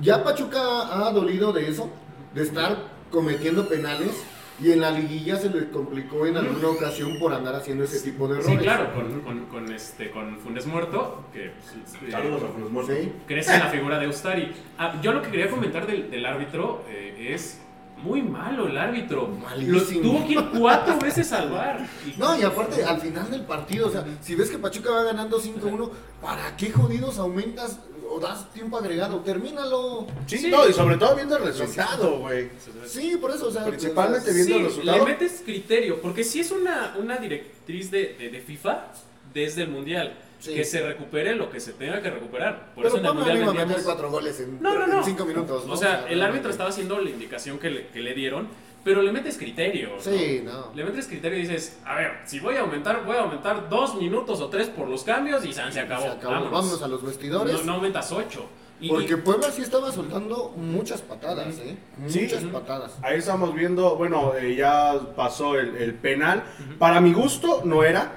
Ya 0.00 0.24
Pachuca 0.24 0.60
ha 1.06 1.10
dolido 1.12 1.52
de 1.52 1.68
eso, 1.68 1.90
de 2.34 2.42
estar 2.42 2.76
cometiendo 3.10 3.68
penales. 3.68 4.24
Y 4.62 4.70
en 4.70 4.80
la 4.80 4.90
liguilla 4.92 5.36
se 5.36 5.50
le 5.50 5.68
complicó 5.70 6.26
en 6.26 6.36
alguna 6.36 6.68
ocasión 6.68 7.18
por 7.18 7.32
andar 7.34 7.56
haciendo 7.56 7.82
ese 7.84 8.00
tipo 8.08 8.28
de 8.28 8.34
errores. 8.38 8.52
Sí, 8.58 8.64
claro, 8.64 8.94
con, 8.94 9.20
con, 9.22 9.46
con, 9.46 9.72
este, 9.72 10.10
con 10.12 10.38
Funes 10.38 10.66
Muerto, 10.66 11.24
que 11.32 11.46
este, 11.84 12.10
Saludos 12.10 12.42
a 12.44 12.48
Funes 12.52 12.70
Muerto. 12.70 12.92
Sí. 12.92 13.12
crece 13.26 13.54
en 13.54 13.60
la 13.60 13.66
figura 13.68 13.98
de 13.98 14.06
Ustari. 14.08 14.52
Ah, 14.78 14.94
yo 15.02 15.12
lo 15.12 15.22
que 15.22 15.30
quería 15.30 15.50
comentar 15.50 15.86
del, 15.86 16.08
del 16.10 16.24
árbitro 16.24 16.84
eh, 16.88 17.30
es 17.34 17.60
muy 17.96 18.22
malo 18.22 18.68
el 18.68 18.76
árbitro. 18.78 19.22
Lo 19.22 19.36
Malísimo. 19.38 20.02
tuvo 20.02 20.26
que 20.26 20.32
ir 20.34 20.44
cuatro 20.58 20.98
veces 20.98 21.32
al 21.32 21.50
bar. 21.50 21.84
Y- 22.06 22.14
No, 22.20 22.38
y 22.38 22.42
aparte, 22.42 22.84
al 22.84 23.00
final 23.00 23.30
del 23.32 23.42
partido, 23.42 23.88
o 23.88 23.90
sea, 23.90 24.04
si 24.20 24.36
ves 24.36 24.50
que 24.50 24.58
Pachuca 24.58 24.90
va 24.90 25.02
ganando 25.02 25.40
5-1, 25.40 25.90
¿para 26.22 26.56
qué 26.56 26.70
jodidos 26.70 27.18
aumentas 27.18 27.80
o 28.10 28.20
das 28.20 28.52
tiempo 28.52 28.76
agregado? 28.76 29.18
Termínalo. 29.20 30.06
Sí, 30.26 30.38
Sí. 30.38 30.50
no, 30.50 30.68
y 30.68 30.72
sobre 30.72 30.96
todo 30.96 31.14
viendo 31.16 31.36
el 31.36 31.44
resultado, 31.44 32.18
güey. 32.18 32.50
Sí, 32.86 33.16
por 33.20 33.30
eso, 33.30 33.48
o 33.48 33.50
sea. 33.50 33.64
Principalmente 33.64 34.30
o 34.30 34.32
sea, 34.32 34.34
viendo 34.34 34.54
Sí, 34.54 34.60
el 34.60 34.66
resultado. 34.66 34.98
le 34.98 35.04
metes 35.12 35.42
criterio, 35.44 36.00
porque 36.00 36.24
si 36.24 36.40
es 36.40 36.50
una, 36.50 36.94
una 36.98 37.16
directriz 37.18 37.90
de, 37.90 38.14
de, 38.18 38.30
de 38.30 38.40
FIFA 38.40 38.86
desde 39.32 39.62
el 39.62 39.68
Mundial, 39.68 40.18
Sí. 40.40 40.52
que 40.54 40.64
se 40.64 40.82
recupere 40.86 41.34
lo 41.34 41.50
que 41.50 41.58
se 41.58 41.72
tenga 41.72 42.02
que 42.02 42.10
recuperar. 42.10 42.74
Por 42.74 42.84
Pero 42.84 42.88
eso 42.88 42.96
en 42.98 43.04
el 43.04 43.08
¿cómo 43.08 43.20
Mundial 43.46 43.66
meter 43.66 43.82
cuatro 43.82 44.10
goles 44.10 44.38
en, 44.40 44.60
No, 44.60 44.74
no, 44.78 44.86
no. 44.86 44.98
en 44.98 45.04
cinco 45.04 45.24
minutos? 45.24 45.64
¿no? 45.66 45.72
O 45.72 45.76
sea, 45.76 46.06
el 46.06 46.20
árbitro 46.22 46.50
estaba 46.50 46.68
haciendo 46.68 46.98
la 46.98 47.08
indicación 47.08 47.58
que 47.58 47.70
le, 47.70 47.86
que 47.86 48.00
le 48.00 48.12
dieron, 48.12 48.48
pero 48.84 49.02
le 49.02 49.10
metes 49.10 49.38
criterio. 49.38 49.90
¿no? 49.96 50.00
Sí, 50.00 50.42
no. 50.44 50.72
Le 50.74 50.84
metes 50.84 51.08
criterio 51.08 51.38
y 51.38 51.42
dices, 51.42 51.78
a 51.84 51.96
ver, 51.96 52.20
si 52.24 52.38
voy 52.38 52.56
a 52.56 52.60
aumentar, 52.60 53.04
voy 53.04 53.16
a 53.16 53.22
aumentar 53.22 53.68
dos 53.68 53.96
minutos 53.96 54.40
o 54.40 54.48
tres 54.48 54.68
por 54.68 54.88
los 54.88 55.02
cambios 55.02 55.44
y 55.44 55.52
san, 55.52 55.72
se 55.72 55.80
acabó. 55.80 56.02
Se 56.02 56.08
acabó. 56.10 56.34
Vámonos. 56.34 56.52
Vámonos 56.52 56.82
a 56.82 56.88
los 56.88 57.02
vestidores. 57.02 57.54
No, 57.60 57.64
no 57.64 57.72
aumentas 57.74 58.12
ocho. 58.12 58.46
Y, 58.80 58.88
Porque 58.88 59.16
Puebla 59.16 59.50
sí 59.50 59.62
estaba 59.62 59.90
soltando 59.92 60.52
muchas 60.56 61.00
patadas, 61.00 61.58
¿eh? 61.58 61.78
Sí. 62.06 62.22
Muchas 62.22 62.44
patadas. 62.44 62.98
Ahí 63.02 63.18
estamos 63.18 63.54
viendo, 63.54 63.96
bueno, 63.96 64.34
eh, 64.34 64.56
ya 64.56 65.00
pasó 65.16 65.58
el, 65.58 65.76
el 65.76 65.94
penal. 65.94 66.42
Para 66.78 67.00
mi 67.00 67.12
gusto 67.12 67.62
no 67.64 67.82
era. 67.84 68.12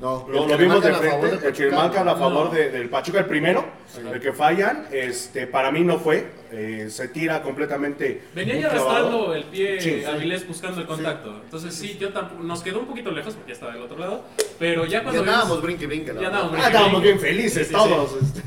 No, 0.00 0.26
Lo, 0.30 0.56
vimos 0.56 0.82
de 0.82 0.94
frente, 0.94 1.46
el 1.48 1.52
que 1.52 1.70
marcan 1.70 2.08
a 2.08 2.14
favor 2.16 2.50
de- 2.50 2.70
del 2.70 2.88
Pachuca, 2.88 3.18
el 3.18 3.26
primero, 3.26 3.64
Sí. 3.86 4.00
el 4.12 4.18
que 4.20 4.32
fallan, 4.32 4.86
este, 4.90 5.46
para 5.46 5.70
mí 5.70 5.80
no 5.82 5.98
fue. 5.98 6.40
eh, 6.52 6.88
se 6.90 7.06
tira 7.06 7.42
completamente. 7.44 8.24
Venía 8.34 8.56
ya 8.58 8.66
arrastrando 8.66 9.32
el 9.34 9.44
pie 9.44 9.80
Sí, 9.80 10.00
sí. 10.00 10.04
Avilés 10.04 10.48
buscando 10.48 10.80
el 10.80 10.86
contacto. 10.88 11.42
Entonces 11.44 11.72
sí, 11.72 11.96
yo 11.96 12.12
tampoco, 12.12 12.42
nos 12.42 12.60
quedó 12.60 12.80
un 12.80 12.86
poquito 12.86 13.12
lejos 13.12 13.34
porque 13.34 13.50
ya 13.50 13.54
estaba 13.54 13.72
del 13.72 13.82
otro 13.82 13.96
lado. 13.98 14.24
Pero 14.58 14.84
ya 14.84 14.98
Ya 14.98 15.02
cuando 15.04 15.20
andábamos 15.20 15.46
vimos- 15.48 15.62
brinque, 15.62 15.86
brinque. 15.86 16.12
Ya 16.20 16.26
andábamos 16.26 16.54
Ah, 16.60 16.66
estábamos 16.66 17.02
bien 17.02 17.20
felices 17.20 17.68
Sí, 17.68 17.72
sí, 17.72 17.80
todos. 17.80 18.10
sí. 18.34 18.42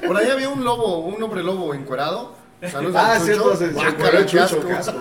Por 0.06 0.16
ahí 0.16 0.30
había 0.30 0.48
un 0.50 0.62
lobo, 0.62 0.98
un 1.00 1.20
hombre 1.20 1.42
lobo 1.42 1.74
encuerado. 1.74 2.36
Saludos 2.70 2.94
Ah, 2.96 3.18
cierto, 3.18 3.42
Chucho. 3.54 3.56
se, 3.56 3.72
se 3.72 4.92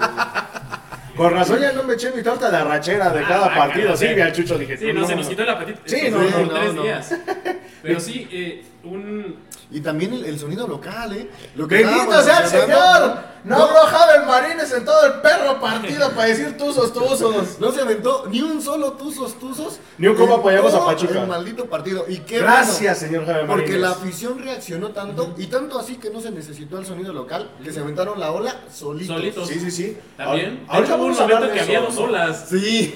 Con 1.18 1.34
razón 1.34 1.60
ya 1.60 1.72
no 1.72 1.84
me 1.84 1.96
eché 1.96 2.12
mi 2.12 2.22
torta 2.22 2.50
de 2.52 2.58
arrachera 2.58 3.10
de 3.10 3.22
Ah, 3.22 3.28
cada 3.28 3.40
guácala, 3.46 3.66
partido. 3.68 3.98
Sí, 3.98 4.08
vi 4.14 4.22
al 4.22 4.32
Chucho, 4.34 4.58
dije, 4.58 4.78
Sí, 4.78 4.94
no, 4.94 5.06
se 5.08 5.16
nos 5.16 5.28
quitó 5.28 5.42
el 5.44 5.50
apetito. 5.50 5.80
Sí, 5.86 6.10
no, 6.12 6.20
no, 6.22 6.50
tres 6.50 6.74
no. 6.74 6.84
Pero 7.88 8.00
sí, 8.00 8.28
eh, 8.32 8.66
un... 8.84 9.48
Y 9.70 9.82
también 9.82 10.14
el, 10.14 10.24
el 10.26 10.40
sonido 10.40 10.66
local, 10.68 11.12
¿eh? 11.14 11.30
Lo 11.56 11.68
que 11.68 11.84
Bendito 11.84 12.22
sea 12.22 12.40
el 12.40 12.48
Señor. 12.48 13.18
No 13.44 13.56
habló 13.64 13.80
Javier 13.86 14.26
Marines 14.26 14.72
en 14.74 14.86
todo 14.86 15.06
el 15.06 15.14
perro 15.22 15.60
partido 15.60 16.10
para 16.16 16.28
decir 16.28 16.56
tuzos, 16.58 16.94
tuzos. 16.94 17.60
No 17.60 17.72
se 17.72 17.82
aventó 17.82 18.26
ni 18.30 18.42
un 18.42 18.62
solo 18.62 18.94
tuzos, 18.94 19.38
tuzos. 19.40 19.80
Ni 19.98 20.08
un 20.08 20.16
cómo 20.16 20.36
apoyamos 20.36 20.74
a 20.74 20.86
Pachuca. 20.86 21.22
El 21.22 21.28
maldito 21.28 21.66
partido. 21.66 22.06
Y 22.08 22.20
qué 22.20 22.40
Gracias, 22.40 22.80
bueno, 22.80 22.96
señor 22.96 23.26
Javier 23.26 23.48
Porque 23.48 23.64
Marines. 23.64 23.82
la 23.82 23.90
afición 23.92 24.40
reaccionó 24.40 24.90
tanto, 24.92 25.34
y 25.38 25.48
tanto 25.48 25.78
así 25.80 25.96
que 25.98 26.10
no 26.10 26.22
se 26.22 26.32
necesitó 26.32 26.80
el 26.80 26.86
sonido 26.86 27.12
local, 27.14 27.52
que 27.64 27.72
se 27.74 27.80
aventaron 27.82 28.20
la 28.20 28.32
ola 28.32 28.56
solitos. 28.74 29.16
Solitos. 29.18 29.48
Sí, 29.50 29.60
sí, 29.60 29.72
sí. 29.72 29.98
También. 30.16 30.66
Ahor- 30.68 30.76
Ahorita 30.76 30.96
hubo 30.96 31.04
un 31.06 31.10
vamos 31.12 31.20
a 31.20 31.24
hablar 31.24 31.40
momento 31.42 31.54
de 31.62 31.66
que 31.66 31.72
eso, 31.74 31.78
había 31.78 31.90
dos 31.90 31.96
¿no? 32.00 32.04
olas. 32.04 32.46
Sí. 32.50 32.96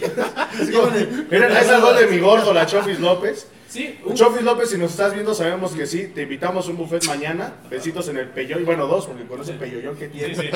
Miren, 1.30 1.52
ahí 1.52 1.64
es 1.66 1.70
el 1.70 1.82
gol 1.82 1.98
de 1.98 2.08
mi 2.08 2.20
gordo, 2.20 2.54
la 2.54 2.66
Chofis 2.66 3.00
López. 3.00 3.48
Sí, 3.72 3.98
un- 4.04 4.14
Chofis 4.16 4.42
López, 4.44 4.70
si 4.70 4.78
nos 4.78 4.92
estás 4.92 5.14
viendo, 5.14 5.34
sabemos 5.34 5.72
que 5.72 5.86
sí. 5.86 6.12
Te 6.14 6.24
invitamos 6.24 6.68
a 6.68 6.72
un 6.72 6.76
buffet 6.78 7.06
mañana. 7.08 7.54
Besitos 7.70 8.06
en 8.10 8.18
el 8.18 8.28
peyoy. 8.28 8.64
Bueno, 8.66 8.86
dos, 8.86 9.06
porque 9.08 9.24
con 9.24 9.40
ese 9.42 9.54
peyoyón 9.54 9.96
que 9.96 10.08
Sí, 10.08 10.12
tiene. 10.12 10.36
sí. 10.36 10.50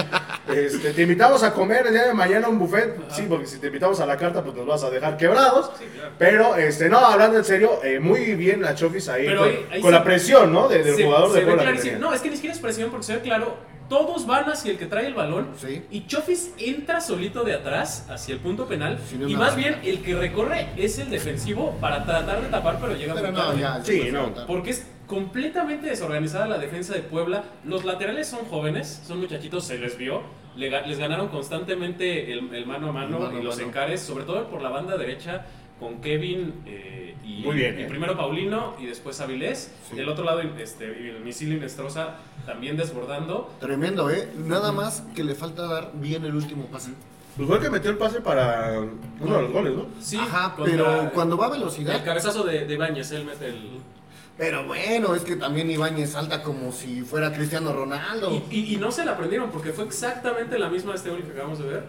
Este, 0.54 0.92
te 0.92 1.02
invitamos 1.04 1.42
a 1.44 1.54
comer 1.54 1.88
el 1.88 1.94
día 1.94 2.08
de 2.08 2.14
mañana 2.14 2.50
un 2.50 2.60
buffet. 2.60 2.98
Sí, 3.12 3.26
porque 3.30 3.46
si 3.48 3.58
te 3.60 3.68
invitamos 3.68 4.02
a 4.02 4.06
la 4.06 4.18
carta, 4.18 4.44
pues 4.44 4.54
nos 4.56 4.66
vas 4.66 4.84
a 4.84 4.90
dejar 4.90 5.16
quebrados. 5.16 5.72
Sí, 5.80 5.86
claro. 5.96 6.12
Pero, 6.20 6.56
este, 6.58 6.90
no, 6.90 6.98
hablando 7.00 7.38
en 7.38 7.46
serio, 7.46 7.80
eh, 7.84 8.00
muy 8.02 8.36
bien 8.36 8.62
la 8.62 8.76
Chofis 8.76 9.08
ahí. 9.08 9.26
Pero 9.28 9.40
con 9.40 9.50
ahí- 9.50 9.66
ahí 9.72 9.82
con 9.82 9.92
se- 9.92 9.98
la 9.98 10.04
presión, 10.04 10.52
¿no? 10.52 10.68
De- 10.68 10.84
del 10.84 10.96
se, 10.98 11.04
jugador 11.06 11.32
se 11.34 11.46
de 11.46 11.56
tenía. 11.56 11.98
No, 11.98 12.14
es 12.14 12.20
que 12.22 12.30
ni 12.30 12.36
siquiera 12.36 12.54
es 12.54 12.60
presión 12.62 12.90
porque 12.90 13.06
se 13.06 13.16
ve 13.16 13.22
claro. 13.22 13.56
Todos 13.90 14.26
van 14.26 14.46
hacia 14.50 14.72
el 14.72 14.78
que 14.78 14.86
trae 14.88 15.06
el 15.08 15.14
balón. 15.14 15.50
Sí. 15.58 15.84
Y 15.92 16.08
Chofis 16.08 16.54
entra 16.58 17.00
solito 17.02 17.44
de 17.44 17.54
atrás 17.54 18.08
hacia 18.10 18.34
el 18.34 18.40
punto 18.40 18.68
penal. 18.68 18.98
Y 19.28 19.36
más 19.36 19.56
bien 19.56 19.80
el 19.84 20.02
que 20.02 20.16
recorre 20.16 20.68
es 20.76 20.98
el 21.00 21.10
defensivo 21.10 21.76
para 21.80 22.04
tratar 22.04 22.42
de 22.42 22.48
tapar, 22.50 22.80
pero 22.82 22.96
llega 22.96 23.14
Pero 23.14 23.28
muy 23.28 23.38
no, 23.38 23.46
tarde. 23.46 23.60
ya. 23.60 23.84
Sí, 23.84 24.10
no. 24.12 24.34
Porque 24.48 24.72
es 24.72 24.88
completamente 25.06 25.86
desorganizada 25.88 26.48
la 26.48 26.58
defensa 26.58 26.94
de 26.96 27.02
Puebla. 27.02 27.44
Los 27.64 27.86
laterales 27.86 28.28
son 28.28 28.46
jóvenes, 28.46 29.04
son 29.06 29.20
muchachitos, 29.20 29.64
se 29.66 29.78
les 29.78 29.98
vio. 29.98 30.24
Le 30.56 30.72
ga- 30.72 30.86
les 30.86 30.98
ganaron 30.98 31.28
constantemente 31.28 32.32
el, 32.32 32.54
el 32.56 32.66
mano 32.66 32.90
a 32.90 32.92
mano, 32.92 33.18
El 33.18 33.24
mano 33.24 33.38
a 33.38 33.40
y 33.40 33.44
los 33.44 33.58
mano. 33.58 33.68
encares, 33.68 34.02
sobre 34.02 34.24
todo 34.24 34.48
por 34.50 34.62
la 34.62 34.70
banda 34.70 34.98
derecha 34.98 35.46
con 35.80 36.00
Kevin 36.02 36.54
eh, 36.66 37.16
y, 37.26 37.42
Muy 37.44 37.56
bien, 37.56 37.78
y 37.80 37.84
eh. 37.84 37.86
primero 37.88 38.16
Paulino 38.16 38.76
y 38.80 38.86
después 38.86 39.20
Avilés. 39.20 39.72
Sí. 39.90 39.96
Del 39.96 40.08
otro 40.10 40.24
lado, 40.24 40.42
este, 40.42 40.86
el 41.10 41.20
misil 41.22 41.54
Inestrosa 41.54 42.18
también 42.46 42.78
desbordando. 42.78 43.52
Tremendo, 43.60 44.10
¿eh? 44.10 44.30
Nada 44.38 44.72
más 44.72 45.04
que 45.16 45.24
le 45.24 45.36
falta 45.36 45.64
dar 45.68 45.92
bien 45.96 46.24
el 46.26 46.36
último 46.36 46.66
pase. 46.68 46.92
Pues 47.36 47.48
fue 47.48 47.58
el 47.58 47.64
que 47.64 47.70
metió 47.70 47.92
el 47.92 47.98
pase 47.98 48.22
para 48.22 48.80
uno 49.20 49.36
de 49.36 49.42
los 49.42 49.52
goles, 49.52 49.74
¿no? 49.76 49.88
Sí, 50.00 50.18
Ajá, 50.18 50.56
contra 50.56 50.72
pero 50.72 51.12
cuando 51.14 51.36
va 51.36 51.48
a 51.48 51.50
El 51.54 51.60
velocidad. 51.60 52.06
cabezazo 52.06 52.44
de, 52.46 52.66
de 52.66 52.74
Ibáñez, 52.76 53.12
él 53.12 53.26
mete 53.26 53.48
el... 53.48 53.80
Pero 54.38 54.66
bueno, 54.66 55.16
es 55.16 55.24
que 55.24 55.36
también 55.36 55.70
Ibáñez 55.72 56.12
salta 56.12 56.44
como 56.44 56.72
si 56.72 57.02
fuera 57.02 57.34
Cristiano 57.34 57.74
Ronaldo. 57.74 58.32
Y, 58.50 58.56
y- 58.56 58.74
y 58.76 58.78
no 58.78 58.92
se 58.92 59.04
la 59.06 59.14
aprendieron 59.14 59.50
porque 59.50 59.72
fue 59.74 59.84
exactamente 59.86 60.58
la 60.60 60.70
misma 60.70 60.94
este 60.96 61.10
gol 61.10 61.24
que 61.24 61.32
acabamos 61.32 61.60
de 61.60 61.66
ver. 61.66 61.84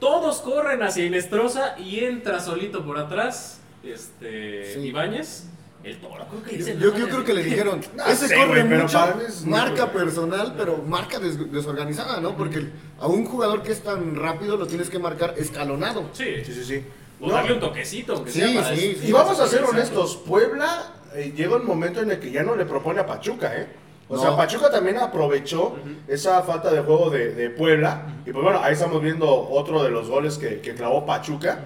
Todos 0.00 0.38
corren 0.40 0.82
hacia 0.82 1.04
Inestrosa 1.04 1.76
y 1.78 2.00
entra 2.04 2.40
solito 2.40 2.84
por 2.84 2.98
atrás 2.98 3.60
este 3.84 4.74
Sí. 4.74 4.80
Ibáñez. 4.88 5.44
El 5.82 5.96
toro, 5.96 6.26
creo 6.28 6.42
que 6.42 6.50
Yo, 6.50 6.56
dice 6.58 6.76
yo 6.78 6.92
nada, 6.92 7.08
creo 7.08 7.24
que 7.24 7.32
le 7.32 7.42
dijeron, 7.42 7.80
ese 8.06 8.28
sé, 8.28 8.34
corre 8.34 8.64
mucho, 8.64 8.98
es 9.26 9.46
marca 9.46 9.86
bueno". 9.86 9.98
personal, 9.98 10.54
pero 10.54 10.76
marca 10.78 11.18
des- 11.18 11.50
desorganizada, 11.50 12.20
¿no? 12.20 12.36
Porque 12.36 12.66
a 12.98 13.06
un 13.06 13.24
jugador 13.24 13.62
que 13.62 13.72
es 13.72 13.80
tan 13.82 14.14
rápido 14.14 14.58
lo 14.58 14.66
tienes 14.66 14.90
que 14.90 14.98
marcar 14.98 15.34
escalonado. 15.38 16.10
Sí, 16.12 16.44
Sí, 16.44 16.52
sí, 16.52 16.64
sí. 16.64 16.84
o 17.18 17.28
No, 17.28 17.32
darle 17.32 17.54
un 17.54 17.60
toquecito, 17.60 18.12
aunque 18.14 18.30
Sí, 18.30 18.40
sea 18.40 18.62
para 18.62 18.76
sí, 18.76 18.94
sí. 19.00 19.08
Y 19.08 19.12
vamos 19.12 19.40
a 19.40 19.46
ser 19.48 19.64
honestos, 19.64 20.18
Puebla 20.26 20.92
eh, 21.14 21.32
llega 21.34 21.56
un 21.56 21.64
momento 21.66 22.02
en 22.02 22.10
el 22.10 22.20
que 22.20 22.30
ya 22.30 22.42
no 22.42 22.56
le 22.56 22.66
propone 22.66 23.00
a 23.00 23.06
Pachuca, 23.06 23.56
¿eh? 23.56 23.66
O 24.10 24.16
No. 24.16 24.22
sea, 24.22 24.36
Pachuca 24.36 24.70
también 24.70 24.98
aprovechó 24.98 25.76
esa 26.08 26.42
falta 26.42 26.70
de 26.72 26.80
juego 26.80 27.08
de, 27.10 27.32
de 27.32 27.48
Puebla. 27.50 28.02
Y 28.26 28.32
pues 28.32 28.42
bueno, 28.44 28.60
ahí 28.62 28.72
estamos 28.72 29.00
viendo 29.00 29.26
otro 29.48 29.82
de 29.84 29.90
los 29.90 30.08
goles 30.10 30.36
que, 30.36 30.60
que 30.60 30.74
clavó 30.74 31.06
Pachuca. 31.06 31.60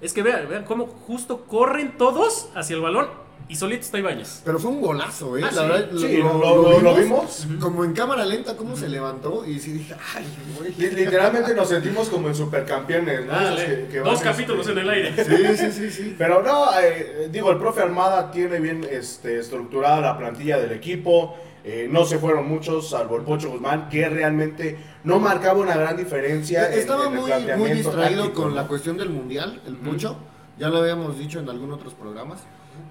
Es 0.00 0.12
que 0.12 0.22
vean, 0.22 0.48
vean 0.48 0.64
cómo 0.64 0.86
justo 0.86 1.44
corren 1.46 1.96
todos 1.96 2.50
hacia 2.54 2.76
el 2.76 2.82
balón 2.82 3.08
y 3.48 3.56
solito 3.56 3.80
está 3.80 3.98
Ibáñez. 3.98 4.42
Pero 4.44 4.58
fue 4.58 4.70
un 4.70 4.82
golazo, 4.82 5.38
¿eh? 5.38 5.42
Ah, 5.42 5.50
La 5.50 5.62
sí. 5.62 5.68
verdad, 5.68 5.88
Sí, 5.98 6.16
lo, 6.18 6.34
lo- 6.38 6.80
lo 6.82 6.94
vimos. 6.94 7.46
Como 7.58 7.82
en 7.82 7.94
cámara 7.94 8.26
lenta, 8.26 8.54
cómo 8.56 8.76
se 8.76 8.88
levantó 8.90 9.46
y 9.46 9.58
sí 9.58 9.72
dije, 9.72 9.94
ay, 10.14 10.26
güey. 10.58 10.74
Li- 10.76 10.90
Literalmente 10.90 11.54
nos 11.54 11.70
sentimos 11.70 12.10
como 12.10 12.28
en 12.28 12.34
supercampeones, 12.34 13.24
¿no? 13.24 13.32
Dale, 13.32 13.64
que- 13.64 13.86
que 13.88 13.98
dos 14.00 14.14
van, 14.22 14.22
capítulos 14.32 14.68
este, 14.68 14.72
en 14.72 14.86
el 14.86 14.90
aire. 14.90 15.24
Sí, 15.24 15.56
sí, 15.56 15.72
sí, 15.72 15.90
sí. 15.90 16.14
Pero 16.18 16.42
no, 16.42 16.78
eh, 16.78 17.28
digo, 17.32 17.50
el 17.50 17.56
profe 17.56 17.80
Armada 17.80 18.30
tiene 18.30 18.60
bien 18.60 18.86
este, 18.90 19.38
estructurada 19.38 20.00
la 20.02 20.18
plantilla 20.18 20.58
del 20.58 20.72
equipo. 20.72 21.34
Eh, 21.64 21.88
no 21.90 22.04
se 22.04 22.18
fueron 22.18 22.48
muchos, 22.48 22.90
salvo 22.90 23.16
el 23.16 23.22
Pocho 23.22 23.50
Guzmán, 23.50 23.88
que 23.88 24.08
realmente 24.08 24.78
no 25.04 25.18
marcaba 25.18 25.58
una 25.60 25.76
gran 25.76 25.96
diferencia. 25.96 26.72
en- 26.72 26.78
Estaba 26.78 27.06
en 27.06 27.12
el 27.12 27.14
muy, 27.14 27.20
muy 27.22 27.30
planteamiento 27.30 27.74
distraído 27.90 28.22
táctico, 28.24 28.42
con 28.42 28.50
¿no? 28.50 28.56
la 28.56 28.66
cuestión 28.66 28.96
del 28.96 29.10
mundial, 29.10 29.60
el 29.66 29.76
Pucho. 29.76 30.16
Ya 30.58 30.68
lo 30.68 30.78
habíamos 30.78 31.18
dicho 31.18 31.38
en 31.38 31.48
algunos 31.48 31.78
otros 31.78 31.94
programas. 31.94 32.40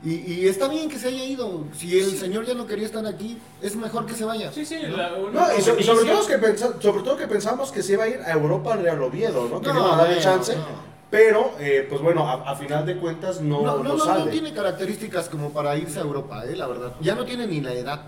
Y, 0.03 0.15
y 0.15 0.47
está 0.47 0.67
bien 0.67 0.89
que 0.89 1.00
se 1.00 1.07
haya 1.07 1.24
ido. 1.24 1.63
Si 1.74 1.97
el 1.97 2.17
señor 2.17 2.45
ya 2.45 2.53
no 2.53 2.67
quería 2.67 2.86
estar 2.86 3.05
aquí, 3.07 3.38
es 3.62 3.75
mejor 3.75 4.05
que 4.05 4.13
se 4.13 4.25
vaya. 4.25 4.51
Sí, 4.51 4.65
sí, 4.65 4.77
la- 4.83 5.09
No, 5.12 5.57
y 5.57 5.62
so- 5.62 5.81
sobre, 5.81 6.05
todo 6.09 6.27
que 6.27 6.38
pensa- 6.38 6.74
sobre 6.79 7.03
todo 7.03 7.17
que 7.17 7.27
pensamos 7.27 7.71
que 7.71 7.81
se 7.81 7.93
iba 7.93 8.03
a 8.03 8.07
ir 8.07 8.19
a 8.25 8.31
Europa 8.33 8.74
al 8.74 8.83
Real 8.83 9.01
Oviedo, 9.01 9.47
¿no? 9.50 9.59
Que 9.62 9.74
No, 9.74 9.93
a 9.93 9.97
darle 9.97 10.19
chance. 10.19 10.55
no. 10.55 10.88
Pero, 11.09 11.51
eh, 11.59 11.88
pues 11.89 12.01
bueno, 12.01 12.27
a, 12.27 12.51
a 12.51 12.55
final 12.57 12.86
de 12.86 12.97
cuentas 12.97 13.39
no, 13.41 13.62
No, 13.62 13.77
no, 13.77 13.83
no, 13.83 13.95
no, 13.95 14.03
sale. 14.03 14.25
no 14.25 14.29
tiene 14.31 14.53
características 14.53 15.29
como 15.29 15.51
para 15.51 15.77
irse 15.77 16.00
a 16.00 16.01
Europa, 16.01 16.43
eh, 16.45 16.55
la 16.57 16.67
verdad. 16.67 16.91
Ya 17.00 17.15
no 17.15 17.24
tiene 17.24 17.47
ni 17.47 17.62
la 17.62 17.71
edad. 17.74 18.01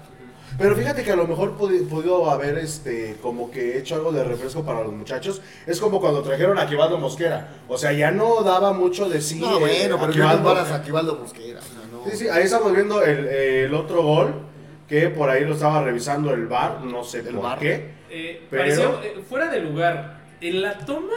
Pero 0.60 0.76
fíjate 0.76 1.04
que 1.04 1.12
a 1.12 1.16
lo 1.16 1.26
mejor 1.26 1.54
pudo 1.58 2.30
haber 2.30 2.58
este 2.60 3.16
como 3.22 3.50
que 3.50 3.78
hecho 3.78 3.96
algo 3.96 4.12
de 4.12 4.24
refresco 4.24 4.64
para 4.64 4.84
los 4.84 4.94
muchachos. 4.94 5.42
Es 5.66 5.80
como 5.80 6.00
cuando 6.00 6.22
trajeron 6.22 6.58
a 6.60 6.64
Aquivaldo 6.64 6.98
Mosquera. 6.98 7.48
O 7.68 7.78
sea, 7.78 7.92
ya 7.94 8.12
no 8.12 8.44
daba 8.44 8.74
mucho 8.74 9.10
de 9.10 9.22
sí. 9.22 9.40
no, 9.40 9.56
eh, 9.58 9.60
bueno, 9.60 9.98
pero 9.98 10.12
Aquivaldo. 10.12 10.44
comparas 10.44 10.72
a 10.72 10.76
Aquivaldo 10.76 11.16
Mosquera. 11.16 11.60
o 11.60 11.64
sea, 11.64 11.80
no. 11.92 12.04
Sí, 12.12 12.18
sí, 12.18 12.28
ahí 12.28 12.44
estamos 12.44 12.74
viendo 12.74 13.02
el, 13.02 13.26
el 13.28 13.74
otro 13.74 14.04
gol. 14.04 14.34
Que 14.88 15.10
por 15.10 15.30
ahí 15.30 15.46
lo 15.46 15.54
estaba 15.54 15.84
revisando 15.84 16.34
el 16.34 16.48
bar. 16.48 16.82
No 16.84 17.04
sé 17.04 17.20
El 17.20 17.36
por 17.36 17.44
VAR. 17.44 17.60
qué. 17.60 17.92
Eh, 18.10 18.42
Pero- 18.50 18.64
pareció, 18.64 19.04
eh, 19.04 19.24
fuera 19.30 19.50
de 19.52 19.60
lugar. 19.62 20.20
En 20.42 20.62
la 20.62 20.80
toma 20.80 21.14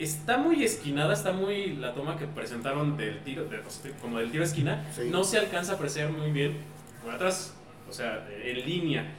está 0.00 0.36
muy 0.36 0.64
esquinada, 0.64 1.14
está 1.14 1.32
muy 1.32 1.76
la 1.76 1.94
toma 1.94 2.18
que 2.18 2.26
presentaron 2.26 2.96
del 2.96 3.22
tiro, 3.22 3.44
de- 3.44 3.60
como 4.02 4.18
del 4.18 4.32
tiro 4.32 4.42
a 4.42 4.46
esquina. 4.46 4.84
Sí. 4.94 5.08
No 5.12 5.22
se 5.22 5.38
alcanza 5.38 5.72
a 5.72 5.74
apreciar 5.76 6.10
muy 6.10 6.32
bien 6.32 6.56
por 7.04 7.14
atrás, 7.14 7.54
sea, 7.94 8.26
en 8.44 8.66
línea. 8.66 9.12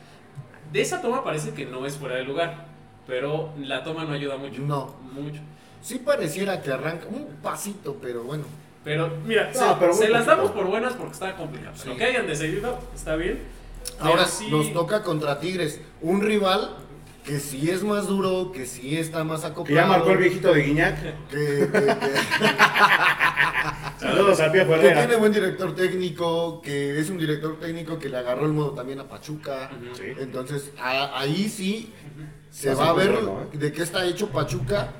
De 0.72 0.82
esa 0.82 1.02
toma 1.02 1.24
parece 1.24 1.54
que 1.54 1.66
no 1.66 1.86
es 1.86 1.98
fuera 1.98 2.16
de 2.16 2.24
lugar, 2.24 2.66
pero 3.08 3.54
la 3.58 3.84
toma 3.84 4.06
no 4.06 4.14
ayuda 4.14 4.38
mucho. 4.38 4.62
No. 4.62 4.96
Mucho. 5.14 5.42
Sí 5.82 6.00
pareciera 6.00 6.62
que 6.62 6.72
arranca 6.72 7.06
un 7.08 7.28
pasito, 7.44 7.98
pero 8.02 8.24
bueno. 8.24 8.46
Pero 8.84 9.12
mira, 9.26 9.52
No, 9.54 9.60
se, 9.60 9.66
pero 9.80 9.94
se 9.94 10.10
las 10.10 10.26
damos 10.26 10.52
por 10.52 10.66
buenas 10.66 10.94
porque 10.94 11.14
está 11.14 11.36
complicado. 11.36 11.76
Sí. 11.76 11.90
Lo 11.90 11.98
que 11.98 12.06
hayan 12.06 12.28
decidido 12.28 12.80
está 12.94 13.16
bien. 13.16 13.40
Ahora 14.00 14.26
sí- 14.26 14.50
nos 14.50 14.74
toca 14.74 15.04
contra 15.04 15.40
Tigres, 15.40 15.80
un 16.02 16.22
rival 16.22 16.76
que 17.24 17.40
sí 17.40 17.70
es 17.70 17.84
más 17.84 18.08
duro, 18.08 18.52
que 18.52 18.66
sí 18.66 18.98
está 18.98 19.24
más 19.24 19.44
acoplado. 19.44 19.66
Que 19.66 19.74
ya 19.74 19.86
marcó 19.86 20.12
el 20.12 20.18
viejito 20.18 20.54
de 20.54 20.62
Guiñac. 20.62 20.98
que, 21.30 21.70
que- 21.72 21.72
que- 21.72 21.86
Saludos 24.16 24.40
a 24.40 24.52
Pia 24.52 24.66
que 24.68 24.92
tiene 24.92 25.16
buen 25.18 25.32
director 25.34 25.76
técnico, 25.76 26.62
que 26.62 27.00
es 27.00 27.10
un 27.10 27.18
director 27.18 27.60
técnico 27.60 28.00
que 28.00 28.10
le 28.10 28.18
agarró 28.18 28.46
el 28.46 28.54
modo 28.54 28.72
también 28.72 29.00
a 29.00 29.08
Pachuca. 29.08 29.70
Sí. 29.94 30.04
Entonces, 30.20 30.72
a- 30.80 31.20
ahí 31.20 31.50
sí 31.50 31.92
se 32.50 32.74
Va 32.74 32.90
a 32.90 32.94
ver 32.94 33.12
bueno, 33.12 33.48
¿eh? 33.54 33.58
de 33.58 33.72
qué 33.74 33.84
está 33.84 34.06
hecho 34.06 34.30
Pachuca, 34.30 34.94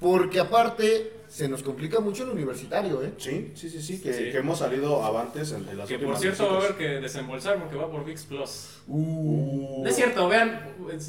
porque 0.00 0.40
aparte 0.40 1.12
se 1.28 1.48
nos 1.48 1.62
complica 1.62 2.00
mucho 2.00 2.24
el 2.24 2.30
universitario, 2.30 3.02
¿eh? 3.02 3.12
Sí, 3.18 3.52
sí, 3.54 3.68
sí, 3.70 3.80
sí, 3.82 4.00
que, 4.00 4.12
Sí. 4.12 4.24
que 4.30 4.38
hemos 4.38 4.58
salido 4.58 5.02
avantes 5.04 5.52
en, 5.52 5.66
en 5.68 5.78
las 5.78 5.88
Que 5.88 5.98
por 5.98 6.16
cierto 6.18 6.46
va 6.46 6.54
a 6.54 6.58
haber 6.58 6.74
que 6.76 6.88
desembolsar 7.00 7.58
porque 7.58 7.76
va 7.76 7.90
por 7.90 8.04
VIX 8.04 8.22
Plus. 8.24 8.80
Uh. 8.88 9.82
No 9.82 9.88
es 9.88 9.96
cierto, 9.96 10.28
vean, 10.28 10.60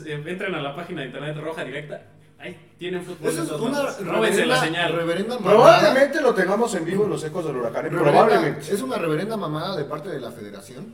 eh, 0.05 0.23
entren 0.25 0.55
a 0.55 0.61
la 0.61 0.75
página 0.75 1.01
de 1.01 1.07
internet 1.07 1.37
roja 1.37 1.63
directa. 1.63 2.05
Ahí 2.43 2.59
tienen 2.77 3.05
fútbol. 3.05 3.29
Eso 3.29 3.43
es 3.43 3.51
una 3.51 3.81
reverenda, 3.91 4.45
la 4.45 4.59
señal. 4.61 4.91
reverenda 4.93 5.35
mamada. 5.39 5.53
Probablemente 5.55 6.21
lo 6.21 6.33
tengamos 6.33 6.75
en 6.75 6.83
vivo 6.83 7.05
en 7.05 7.09
los 7.11 7.23
ecos 7.23 7.45
del 7.45 7.55
huracán. 7.55 7.85
Reverenda- 7.85 8.01
Probablemente. 8.11 8.73
Es 8.73 8.81
una 8.81 8.97
reverenda 8.97 9.37
mamada 9.37 9.77
de 9.77 9.85
parte 9.85 10.09
de 10.09 10.19
la 10.19 10.29
federación. 10.31 10.93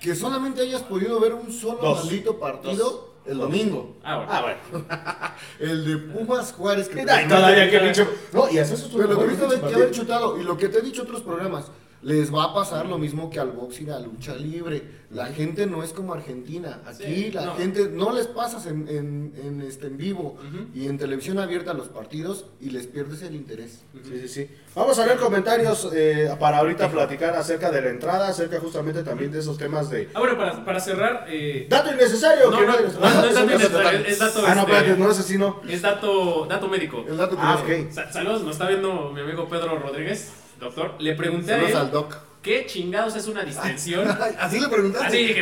Que 0.00 0.14
solamente 0.14 0.60
hayas 0.62 0.82
podido 0.82 1.18
ver 1.18 1.34
un 1.34 1.50
solo 1.52 1.78
Dos. 1.80 2.04
maldito 2.04 2.38
partido 2.38 2.76
Dos. 2.76 3.00
El 3.26 3.38
domingo. 3.38 3.96
Ah, 4.04 4.16
bueno. 4.18 4.32
Ah, 4.32 4.42
bueno. 4.42 5.34
El 5.72 5.84
de 5.86 5.96
Pumas 6.12 6.52
Juárez. 6.52 6.88
Que 6.90 7.00
Y 7.02 7.04
todavía 7.28 7.70
que 7.70 7.78
pinche. 7.80 8.06
No, 8.32 8.48
y 8.50 8.58
eso 8.58 8.74
es 8.74 8.82
Pero 8.94 9.08
lo 9.08 9.18
tuviste 9.18 9.46
que 9.66 9.74
haber 9.74 9.90
chutado. 9.90 10.38
Y 10.38 10.44
lo 10.44 10.56
que 10.58 10.68
te 10.68 10.78
he 10.78 10.82
dicho 10.82 11.02
otros 11.02 11.22
programas. 11.22 11.70
Les 12.04 12.32
va 12.32 12.44
a 12.44 12.54
pasar 12.54 12.84
lo 12.84 12.98
mismo 12.98 13.30
que 13.30 13.40
al 13.40 13.50
boxing, 13.52 13.90
a 13.90 13.98
lucha 13.98 14.34
libre. 14.36 15.02
La 15.10 15.26
gente 15.26 15.66
no 15.66 15.82
es 15.82 15.92
como 15.94 16.12
Argentina. 16.12 16.82
Aquí 16.86 17.04
Sí, 17.04 17.30
la 17.32 17.46
no. 17.46 17.54
gente 17.56 17.88
no 17.88 18.12
les 18.12 18.26
pasas 18.26 18.66
en, 18.66 18.86
en, 18.88 19.32
en, 19.42 19.60
este, 19.62 19.86
en 19.86 19.96
vivo 19.96 20.36
y 20.74 20.86
en 20.86 20.98
televisión 20.98 21.38
abierta 21.38 21.72
los 21.72 21.88
partidos 21.88 22.44
y 22.60 22.70
les 22.70 22.86
pierdes 22.88 23.22
el 23.22 23.34
interés. 23.34 23.80
Sí, 24.04 24.18
sí, 24.20 24.28
sí. 24.28 24.50
Vamos 24.74 24.98
a 24.98 25.06
ver 25.06 25.16
comentarios 25.18 25.88
eh, 25.94 26.28
para 26.38 26.58
ahorita 26.58 26.90
platicar 26.90 27.34
acerca 27.36 27.70
de 27.70 27.80
la 27.80 27.88
entrada, 27.90 28.28
acerca 28.28 28.60
justamente 28.60 29.02
también 29.02 29.32
de 29.32 29.38
esos 29.38 29.56
temas 29.56 29.88
de. 29.88 30.10
Ah, 30.12 30.18
bueno, 30.20 30.36
para, 30.36 30.62
para 30.64 30.80
cerrar. 30.80 31.24
Eh, 31.28 31.66
Dato 31.70 31.90
innecesario. 31.90 32.50
no, 32.50 32.60
no, 32.60 32.66
no, 32.66 32.80
no 32.80 32.86
es 33.26 33.34
dato 33.34 33.44
innecesario, 33.44 34.00
es 34.00 34.18
dato. 34.18 34.40
Ah, 34.46 34.54
no, 34.54 34.60
este, 34.62 34.72
espérate, 34.74 35.00
no 35.00 35.10
es 35.10 35.18
así, 35.20 35.38
no. 35.38 35.60
Es 35.66 35.80
dato, 35.80 36.44
dato 36.50 36.68
médico. 36.68 37.02
El 37.08 37.16
dato 37.16 37.36
Ah, 37.38 37.62
ok. 37.62 37.90
Sa- 37.92 38.12
Saludos, 38.12 38.42
nos 38.42 38.52
está 38.52 38.68
viendo 38.68 39.10
mi 39.12 39.20
amigo 39.20 39.48
Pedro 39.48 39.78
Rodríguez, 39.78 40.30
doctor. 40.60 40.94
Le 40.98 41.14
pregunté 41.14 41.52
a 41.52 41.58
él 41.68 41.76
al 41.76 41.90
doc. 41.90 42.14
qué 42.42 42.66
chingados 42.66 43.16
es 43.16 43.26
una 43.28 43.42
distensión. 43.42 44.08
Así 44.38 44.60
le 44.60 44.68
preguntaste. 44.68 45.06
Así 45.06 45.16
dije, 45.26 45.40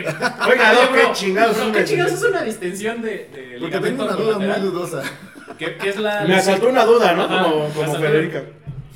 Oiga, 0.48 0.72
Doc, 0.74 0.92
¿qué 0.94 1.08
chingados 1.12 1.56
es 1.56 1.62
¿qué 1.62 1.68
una 1.68 1.84
chingados 1.84 2.12
es 2.12 2.22
una 2.22 2.42
distensión 2.42 3.02
de, 3.02 3.10
de 3.28 3.56
Porque 3.60 3.78
tengo 3.80 4.04
una 4.04 4.12
duda 4.14 4.38
muy 4.38 4.60
dudosa. 4.60 5.02
¿Qué, 5.58 5.76
qué 5.76 5.88
es 5.90 5.96
la 5.98 6.24
Me 6.24 6.36
asaltó 6.36 6.68
una 6.68 6.84
duda, 6.84 7.12
¿no? 7.14 7.24
Ajá, 7.24 7.42
Como, 7.44 7.68
como. 7.68 7.94
Federica. 7.96 8.44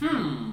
Hmm, 0.00 0.52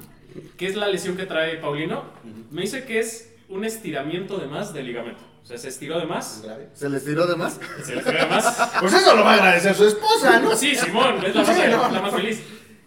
¿Qué 0.57 0.67
es 0.67 0.75
la 0.75 0.87
lesión 0.87 1.15
que 1.17 1.25
trae 1.25 1.55
Paulino? 1.57 2.03
Me 2.51 2.61
dice 2.61 2.85
que 2.85 2.99
es 2.99 3.31
un 3.49 3.65
estiramiento 3.65 4.37
de 4.37 4.47
más 4.47 4.73
del 4.73 4.85
ligamento. 4.87 5.21
O 5.43 5.45
sea, 5.45 5.57
se 5.57 5.67
estiró 5.69 5.99
de 5.99 6.05
más. 6.05 6.41
¿Se 6.73 6.89
les 6.89 7.03
tiró 7.03 7.27
de 7.27 7.35
más? 7.35 7.59
Se 7.83 7.93
le 7.93 7.99
estiró 7.99 8.17
de 8.19 8.25
más. 8.27 8.71
Pues 8.79 8.93
eso 8.93 9.15
lo 9.15 9.23
va 9.23 9.31
a 9.31 9.35
agradecer 9.35 9.75
su 9.75 9.85
esposa, 9.87 10.39
¿no? 10.39 10.55
Sí, 10.55 10.73
Simón, 10.75 11.17
es 11.25 11.35
la 11.35 11.43
más, 11.43 11.55
Sí, 11.55 11.61
no. 11.69 11.91
la 11.91 12.01
más 12.01 12.13
feliz. 12.13 12.41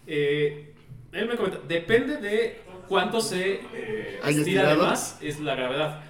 Eh, 0.06 0.72
él 1.12 1.28
me 1.28 1.36
comenta, 1.36 1.58
depende 1.68 2.16
de 2.18 2.62
cuánto 2.88 3.20
se 3.20 3.60
eh, 3.74 4.20
¿Hay 4.22 4.38
estira 4.38 4.70
de 4.70 4.76
más, 4.76 5.18
es 5.20 5.40
la 5.40 5.54
gravedad. 5.54 6.00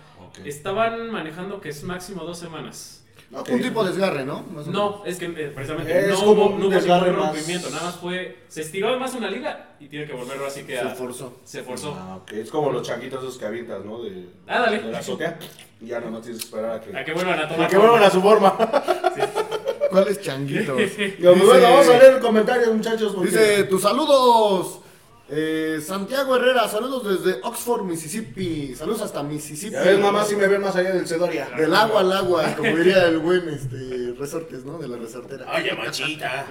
Estaban 0.44 1.10
manejando 1.10 1.60
que 1.60 1.70
es 1.70 1.82
máximo 1.82 2.24
dos 2.24 2.38
semanas. 2.38 3.02
Ok. 3.34 3.48
Un 3.50 3.60
tipo 3.62 3.82
de 3.82 3.90
desgarre, 3.90 4.24
¿no? 4.24 4.44
No, 4.66 5.02
es 5.04 5.18
que 5.18 5.24
eh, 5.26 5.50
precisamente 5.52 5.98
Es 5.98 6.08
no 6.10 6.30
hubo, 6.30 6.46
un 6.46 6.60
no 6.60 6.66
hubo 6.66 6.74
desgarre 6.74 7.08
ningún 7.08 7.24
más. 7.24 7.34
rompimiento, 7.34 7.70
nada 7.70 7.82
más 7.86 7.96
fue, 7.96 8.44
se 8.48 8.60
estiró 8.60 8.92
de 8.92 8.98
más 8.98 9.14
una 9.14 9.28
liga 9.28 9.70
y 9.80 9.88
tiene 9.88 10.06
que 10.06 10.12
volverlo 10.12 10.46
así 10.46 10.62
que 10.62 10.74
Se 10.76 10.80
a- 10.82 10.90
forzó. 10.90 11.32
se 11.42 11.62
forzó. 11.64 11.96
Ah, 11.98 12.18
ok. 12.22 12.32
Es 12.34 12.50
como 12.50 12.70
los 12.70 12.86
changuitos 12.86 13.20
esos 13.24 13.36
que 13.36 13.46
avientas, 13.46 13.84
¿no? 13.84 14.00
De, 14.02 14.26
Ah, 14.46 14.60
dale. 14.60 14.78
de 14.80 14.92
la 14.92 14.98
azotea. 14.98 15.38
Y 15.80 15.86
ya 15.88 15.98
no, 16.00 16.10
no 16.10 16.20
tienes 16.20 16.38
que 16.40 16.44
esperar 16.46 16.70
a 16.76 16.80
que. 16.80 16.96
A 16.96 17.04
que 17.04 17.12
vuelvan 17.14 17.38
a 17.40 17.48
tomar. 17.48 17.66
A 17.66 17.68
que 17.68 17.76
vuelvan 17.78 18.02
a 18.04 18.10
su 18.10 18.20
forma. 18.22 18.56
¿Cuáles 19.90 20.20
changuitos? 20.20 20.74
Pues 20.74 20.96
Dice- 20.96 21.16
bueno, 21.20 21.62
vamos 21.62 21.88
a 21.88 21.98
leer 21.98 22.20
comentarios, 22.20 22.74
muchachos. 22.74 23.12
porque- 23.14 23.30
Dice, 23.30 23.64
tus 23.64 23.82
saludos. 23.82 24.80
Eh, 25.28 25.80
Santiago 25.84 26.36
Herrera, 26.36 26.68
saludos 26.68 27.24
desde 27.24 27.40
Oxford, 27.42 27.82
Mississippi. 27.82 28.74
Saludos 28.76 29.02
hasta 29.02 29.22
Mississippi. 29.22 29.72
Ya 29.72 29.82
ves, 29.82 29.98
mamá, 29.98 30.24
si 30.24 30.36
me 30.36 30.46
ven 30.46 30.60
más 30.60 30.76
allá 30.76 30.92
del 30.92 31.06
Cedoria. 31.06 31.48
Del 31.56 31.74
agua 31.74 32.00
al 32.00 32.12
agua, 32.12 32.54
como 32.56 32.76
diría 32.76 33.06
el 33.08 33.18
buen 33.18 33.48
este, 33.48 34.14
Resortes, 34.18 34.64
¿no? 34.64 34.78
De 34.78 34.86
la 34.86 34.96
resortera. 34.96 35.46
Oye, 35.52 35.72
machita. 35.74 36.46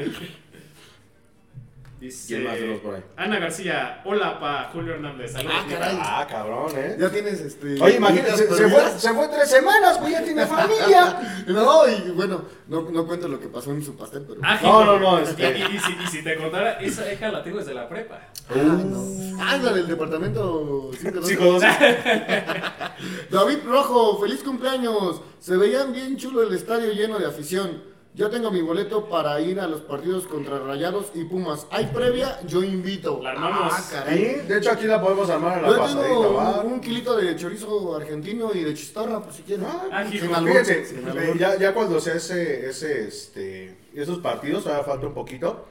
Dice, 2.06 2.28
¿Quién 2.28 2.44
más 2.44 2.54
tenemos 2.56 2.80
por 2.82 2.96
ahí? 2.96 3.04
Ana 3.18 3.40
García, 3.40 4.02
hola 4.06 4.40
pa 4.40 4.70
Julio 4.72 4.94
Hernández. 4.94 5.32
Saludos. 5.32 5.56
Ah, 5.60 5.66
caray. 5.70 5.98
Ah, 6.00 6.28
cabrón, 6.30 6.72
¿eh? 6.76 6.98
Ya 7.00 7.10
tienes 7.10 7.40
este. 7.42 7.82
Oye, 7.82 7.96
imagínate, 7.96 8.38
se, 8.38 8.46
fue, 8.48 8.58
perdidas. 8.58 9.02
se 9.02 9.14
fue 9.14 9.28
tres 9.30 9.50
semanas, 9.50 10.00
güey, 10.00 10.12
ya 10.12 10.24
tiene 10.24 10.46
familia. 10.48 11.44
No, 11.48 11.88
y 11.90 12.12
bueno, 12.12 12.44
no, 12.68 12.82
no 12.92 13.08
cuento 13.08 13.28
lo 13.28 13.40
que 13.40 13.48
pasó 13.48 13.72
en 13.72 13.84
su 13.84 13.96
pastel, 13.96 14.24
pero. 14.28 14.40
Ah, 14.44 14.60
No, 14.62 14.86
no, 14.86 15.00
no, 15.00 15.20
Y, 15.20 15.24
este- 15.24 15.58
y- 15.58 15.62
y 15.76 15.80
si, 15.80 15.94
y 16.04 16.08
si 16.08 16.24
te 16.24 16.38
contara, 16.38 16.74
esa 16.74 17.12
hija 17.12 17.30
la 17.30 17.44
tengo 17.44 17.58
desde 17.58 17.74
la 17.74 17.90
prepa. 17.90 18.20
Ah, 18.50 18.54
no. 18.56 19.38
Ah, 19.42 19.58
la 19.58 19.74
del 19.74 19.88
departamento 19.88 20.92
512. 21.02 21.28
Cinco, 21.28 21.46
dos. 21.54 21.64
David 23.32 23.58
Rojo, 23.66 24.20
feliz 24.22 24.44
cumpleaños. 24.44 25.22
Se 25.40 25.58
veían 25.58 25.92
bien 25.94 26.18
chulo 26.18 26.44
el 26.44 26.54
estadio 26.54 26.92
lleno 26.94 27.20
de 27.20 27.26
afición. 27.28 27.95
Yo 28.16 28.30
tengo 28.30 28.50
mi 28.50 28.62
boleto 28.62 29.10
para 29.10 29.42
ir 29.42 29.60
a 29.60 29.68
los 29.68 29.82
partidos 29.82 30.26
contra 30.26 30.58
Rayados 30.60 31.08
y 31.16 31.26
Pumas. 31.26 31.68
¿Hay 31.70 31.88
previa? 31.88 32.40
Yo 32.48 32.64
invito. 32.64 33.20
La 33.22 33.32
armamos. 33.32 33.74
Ah, 33.74 33.82
Sí, 33.82 33.94
caray. 33.94 34.42
de 34.48 34.58
hecho 34.58 34.72
aquí 34.72 34.86
la 34.86 35.02
podemos 35.02 35.30
armar 35.30 35.58
en 35.58 35.64
la 35.64 35.70
Yo 35.70 35.78
pasadita, 35.78 36.08
tengo 36.08 36.34
¿va? 36.36 36.62
un, 36.62 36.72
un 36.74 36.80
kilito 36.80 37.18
de 37.18 37.36
chorizo 37.36 37.94
argentino 37.94 38.52
y 38.54 38.64
de 38.64 38.74
chistorra, 38.74 39.20
por 39.20 39.34
si 39.34 39.42
quieren. 39.44 39.66
Ah, 39.92 40.06
Sin 40.10 40.22
Fíjense, 40.22 40.86
sin 40.86 41.00
eh, 41.10 41.34
ya, 41.38 41.58
ya 41.60 41.74
cuando 41.74 42.00
sea 42.00 42.14
ese, 42.16 42.70
ese, 42.70 43.06
este, 43.10 43.78
esos 43.94 44.20
partidos, 44.20 44.64
todavía 44.64 44.86
falta 44.86 45.08
un 45.08 45.14
poquito. 45.14 45.66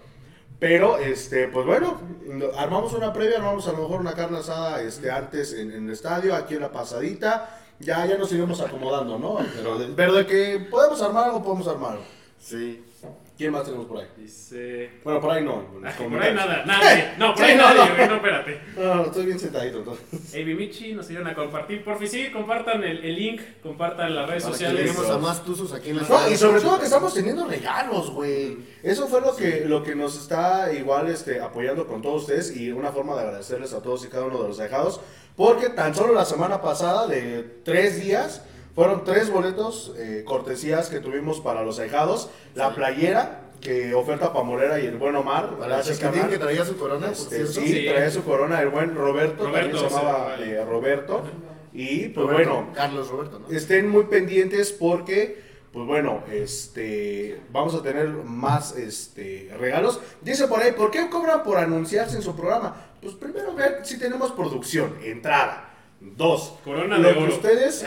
Pero, 0.61 0.98
este, 0.98 1.48
pues 1.48 1.64
bueno, 1.64 1.98
armamos 2.59 2.92
una 2.92 3.11
previa, 3.12 3.38
armamos 3.38 3.66
a 3.68 3.72
lo 3.72 3.78
mejor 3.78 4.00
una 4.00 4.12
carne 4.12 4.38
asada 4.38 4.83
este, 4.83 5.11
antes 5.11 5.54
en, 5.54 5.72
en 5.72 5.87
el 5.87 5.92
estadio, 5.94 6.35
aquí 6.35 6.54
en 6.57 6.61
la 6.61 6.70
pasadita. 6.72 7.59
Ya, 7.80 8.04
ya 8.04 8.18
nos 8.18 8.30
iremos 8.33 8.61
acomodando, 8.61 9.18
¿no? 9.18 9.38
Pero 9.57 9.78
de, 9.78 9.87
pero 9.96 10.12
de 10.12 10.26
que 10.26 10.59
podemos 10.70 11.00
armar 11.00 11.24
algo, 11.24 11.42
podemos 11.42 11.66
armar 11.68 11.92
algo. 11.92 12.04
Sí. 12.44 12.85
¿Quién 13.38 13.50
más 13.52 13.64
tenemos 13.64 13.87
por 13.87 13.98
ahí? 13.98 14.07
Dice. 14.18 14.90
Bueno, 15.02 15.20
por 15.20 15.30
ahí 15.33 15.42
no. 15.42 15.64
Ah, 15.85 15.92
por 15.98 16.22
ahí 16.22 16.35
nada, 16.35 16.62
nadie. 16.66 17.12
No, 17.18 17.35
por 17.35 17.38
Sí, 17.44 17.50
ahí 17.50 17.57
no, 17.57 17.62
nadie, 17.64 17.88
no. 17.88 17.94
güey, 17.96 18.09
no, 18.09 18.14
espérate. 18.16 18.61
No, 18.76 18.94
no, 18.96 19.04
estoy 19.07 19.26
bien 19.26 19.38
sentadito. 19.40 19.78
entonces. 19.78 20.35
Amy 20.35 20.54
Michi 20.54 20.92
nos 20.92 21.09
ayudan 21.09 21.26
a 21.28 21.35
compartir. 21.35 21.83
Por 21.83 21.98
fin, 21.98 22.09
sí, 22.09 22.30
compartan 22.30 22.85
el, 22.85 23.04
el 23.04 23.14
link, 23.16 23.40
compartan 23.62 24.14
las 24.14 24.28
redes 24.28 24.42
Para 24.44 24.52
que 24.52 24.59
sociales. 24.64 24.80
lleguemos 24.87 25.11
a 25.11 25.18
más 25.18 25.42
tuzos 25.44 25.72
aquí 25.72 25.90
en 25.90 25.96
la 25.96 26.02
No, 26.02 26.30
y 26.30 26.37
sobre 26.37 26.61
todo 26.61 26.78
que 26.78 26.85
estamos 26.85 27.14
teniendo 27.14 27.46
regalos, 27.48 28.11
güey. 28.11 28.59
Eso 28.83 29.09
fue 29.09 29.20
lo 29.22 29.35
que, 29.35 29.64
lo 29.66 29.83
que 29.83 29.94
nos 29.96 30.16
está 30.20 30.72
igual 30.72 31.09
este, 31.09 31.40
apoyando 31.40 31.87
con 31.88 32.02
todos 32.02 32.22
ustedes 32.22 32.54
y 32.57 32.70
una 32.72 32.92
forma 32.92 33.14
de 33.16 33.22
agradecerles 33.22 33.72
a 33.72 33.83
todos 33.83 34.04
y 34.04 34.09
cada 34.09 34.26
uno 34.26 34.40
de 34.42 34.48
los 34.48 34.59
dejados. 34.59 35.00
Porque 35.35 35.70
tan 35.70 35.94
solo 35.94 36.12
la 36.14 36.24
semana 36.24 36.61
pasada, 36.62 37.09
de 37.09 37.42
tres 37.64 38.00
días, 38.04 38.42
fueron 38.75 39.05
tres 39.05 39.31
boletos 39.31 39.95
eh, 39.97 40.23
cortesías 40.27 40.89
que 40.89 41.01
tuvimos 41.01 41.41
para 41.41 41.63
los 41.63 41.77
dejados. 41.77 42.31
La 42.55 42.75
playera 42.75 43.41
que 43.61 43.95
oferta 43.95 44.33
Pamorera 44.33 44.79
y 44.79 44.87
el 44.87 44.99
buen 44.99 45.17
Omar. 45.17 45.57
Para 45.59 45.83
carnal. 45.83 46.29
que 46.29 46.39
traía 46.39 46.65
su 46.65 46.77
corona, 46.77 47.11
Este, 47.11 47.47
sí, 47.47 47.67
Sí. 47.67 47.87
traía 47.89 48.11
su 48.11 48.23
corona 48.23 48.61
el 48.61 48.69
buen 48.69 48.95
Roberto, 48.95 49.47
Roberto, 49.47 49.79
también 49.79 49.91
se 49.91 49.97
llamaba 49.97 50.37
sí, 50.37 50.51
eh, 50.51 50.65
Roberto. 50.65 51.23
Y 51.73 52.09
pues 52.09 52.27
Roberto, 52.27 52.55
bueno, 52.55 52.73
Carlos 52.75 53.09
Roberto, 53.09 53.39
¿no? 53.41 53.57
estén 53.57 53.89
muy 53.89 54.05
pendientes 54.05 54.71
porque, 54.71 55.43
pues 55.73 55.87
bueno, 55.87 56.23
este, 56.31 57.41
vamos 57.51 57.75
a 57.75 57.83
tener 57.83 58.09
más 58.09 58.77
este, 58.77 59.51
regalos. 59.59 59.99
Dice 60.21 60.47
por 60.47 60.61
ahí, 60.61 60.73
¿por 60.73 60.91
qué 60.91 61.09
cobran 61.09 61.43
por 61.43 61.57
anunciarse 61.57 62.17
en 62.17 62.23
su 62.23 62.37
programa? 62.37 62.77
Pues 63.01 63.15
primero 63.15 63.55
ver 63.55 63.81
si 63.83 63.99
tenemos 63.99 64.31
producción, 64.33 64.95
entrada. 65.03 65.74
Dos, 66.00 66.54
Corona 66.64 66.98
lo 66.98 67.09
de 67.09 67.14
que 67.14 67.20
oro. 67.22 67.35
ustedes, 67.35 67.85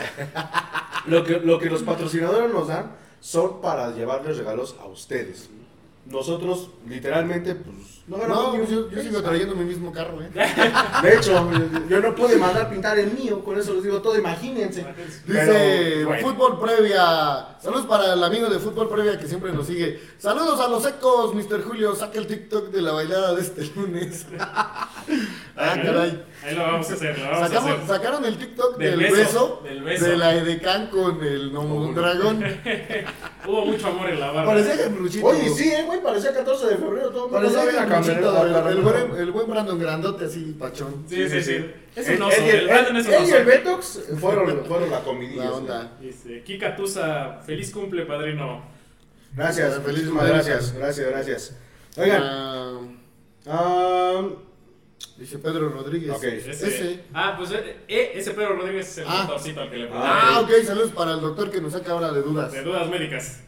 lo 1.06 1.24
que, 1.24 1.38
lo 1.40 1.58
que 1.58 1.70
los 1.70 1.82
patrocinadores 1.82 2.52
nos 2.52 2.68
dan 2.68 2.92
son 3.20 3.60
para 3.60 3.90
llevarles 3.92 4.38
regalos 4.38 4.76
a 4.80 4.86
ustedes. 4.86 5.50
Nosotros, 6.06 6.70
literalmente, 6.86 7.54
pues, 7.54 7.97
no 8.08 8.26
No, 8.26 8.52
pues 8.56 8.70
yo, 8.70 8.90
yo 8.90 9.00
sigo 9.02 9.18
peso. 9.18 9.22
trayendo 9.22 9.54
mi 9.54 9.64
mismo 9.64 9.92
carro, 9.92 10.20
¿eh? 10.22 10.30
De 11.02 11.14
hecho, 11.16 11.48
yo 11.88 12.00
no 12.00 12.14
pude 12.14 12.36
mandar 12.36 12.70
pintar 12.70 12.98
el 12.98 13.12
mío, 13.12 13.44
con 13.44 13.58
eso 13.58 13.74
les 13.74 13.82
digo 13.84 14.00
todo, 14.00 14.18
imagínense. 14.18 14.84
Dice 15.26 15.46
Pero, 15.46 16.08
bueno. 16.08 16.26
Fútbol 16.28 16.58
Previa. 16.60 17.56
Saludos 17.60 17.86
para 17.86 18.14
el 18.14 18.22
amigo 18.24 18.48
de 18.48 18.58
Fútbol 18.58 18.88
Previa 18.88 19.18
que 19.18 19.26
siempre 19.26 19.52
nos 19.52 19.66
sigue. 19.66 20.00
Saludos 20.18 20.58
a 20.60 20.68
los 20.68 20.82
secos, 20.82 21.34
Mr. 21.34 21.62
Julio. 21.64 21.94
Saca 21.94 22.18
el 22.18 22.26
TikTok 22.26 22.68
de 22.70 22.82
la 22.82 22.92
bailada 22.92 23.34
de 23.34 23.42
este 23.42 23.64
lunes. 23.76 24.26
ah, 24.38 24.88
caray. 25.56 26.24
Ahí 26.44 26.54
lo 26.54 26.62
vamos 26.62 26.88
a 26.90 26.94
hacer, 26.94 27.18
lo 27.18 27.24
vamos 27.24 27.42
a 27.42 27.48
Sacamos- 27.48 27.70
hacer. 27.72 27.86
sacaron 27.88 28.24
el 28.24 28.38
TikTok 28.38 28.76
Del 28.78 28.90
del, 28.98 29.10
beso, 29.12 29.16
beso, 29.16 29.60
del 29.64 29.82
beso. 29.82 30.04
de 30.04 30.16
la 30.16 30.34
Edecán 30.34 30.86
con 30.88 31.22
el 31.24 31.52
Nomo 31.52 31.92
Dragón. 31.92 32.44
Hubo 33.46 33.64
mucho 33.66 33.86
amor 33.88 34.08
en 34.10 34.20
la 34.20 34.30
barra. 34.30 34.46
Parecía 34.46 34.76
Gembruchito. 34.76 35.26
Oye, 35.26 35.48
sí, 35.48 35.68
eh, 35.70 35.82
güey, 35.84 36.00
parecía 36.02 36.32
14 36.32 36.66
de 36.66 36.76
febrero, 36.76 37.08
todo 37.10 37.26
el 37.26 37.32
mundo 37.32 37.36
Parecía 37.38 37.58
sabe 37.60 37.72
el, 38.06 38.76
el 38.76 38.80
buen, 38.82 39.16
el 39.18 39.30
buen 39.32 39.50
Brandon 39.50 39.78
Grandote 39.78 40.24
así, 40.26 40.56
pachón. 40.58 41.04
Sí, 41.08 41.28
sí, 41.28 41.42
sí. 41.42 41.66
Es 41.96 42.08
Él- 42.08 42.16
un 42.16 42.22
oso. 42.22 42.36
él 42.36 42.44
y 42.44 42.48
el- 42.50 42.56
El 42.60 42.66
Brandon 42.68 42.96
es 42.96 43.06
un 43.06 43.12
él 43.14 43.20
y 43.24 43.30
el 43.30 43.34
oso. 43.36 43.44
Betox 43.46 44.00
fueron, 44.20 44.64
fueron 44.66 44.90
la 44.90 45.00
comidilla. 45.00 45.44
La 45.44 45.52
onda. 45.52 45.92
Dice, 46.00 46.42
Kika 46.42 46.76
Tusa, 46.76 47.40
feliz 47.44 47.70
cumple, 47.72 48.04
padrino. 48.06 48.62
Gracias, 49.36 49.80
Feliz 49.84 50.06
cumpleaños. 50.08 50.46
gracias, 50.46 50.72
gracias, 50.74 51.08
gracias. 51.10 51.56
Oigan, 51.96 52.22
ah, 53.46 54.20
Dice 55.16 55.38
Pedro 55.38 55.68
Rodríguez. 55.68 56.22
Ese. 56.22 57.04
Ah, 57.12 57.34
pues 57.36 57.50
eh, 57.52 57.76
eh, 57.88 58.12
ese 58.14 58.32
Pedro 58.32 58.54
Rodríguez 58.56 58.88
es 58.88 58.98
el 58.98 59.04
Ah. 59.08 59.18
doctorcito 59.26 59.60
al 59.60 59.70
que 59.70 59.76
le 59.76 59.86
pregunté. 59.86 60.08
Ah, 60.10 60.40
ok, 60.42 60.50
saludos 60.64 60.90
para 60.92 61.12
el 61.14 61.20
doctor 61.20 61.50
que 61.50 61.60
nos 61.60 61.72
saca 61.72 61.92
ahora 61.92 62.12
de 62.12 62.22
dudas. 62.22 62.52
De 62.52 62.62
dudas 62.62 62.88
médicas. 62.88 63.40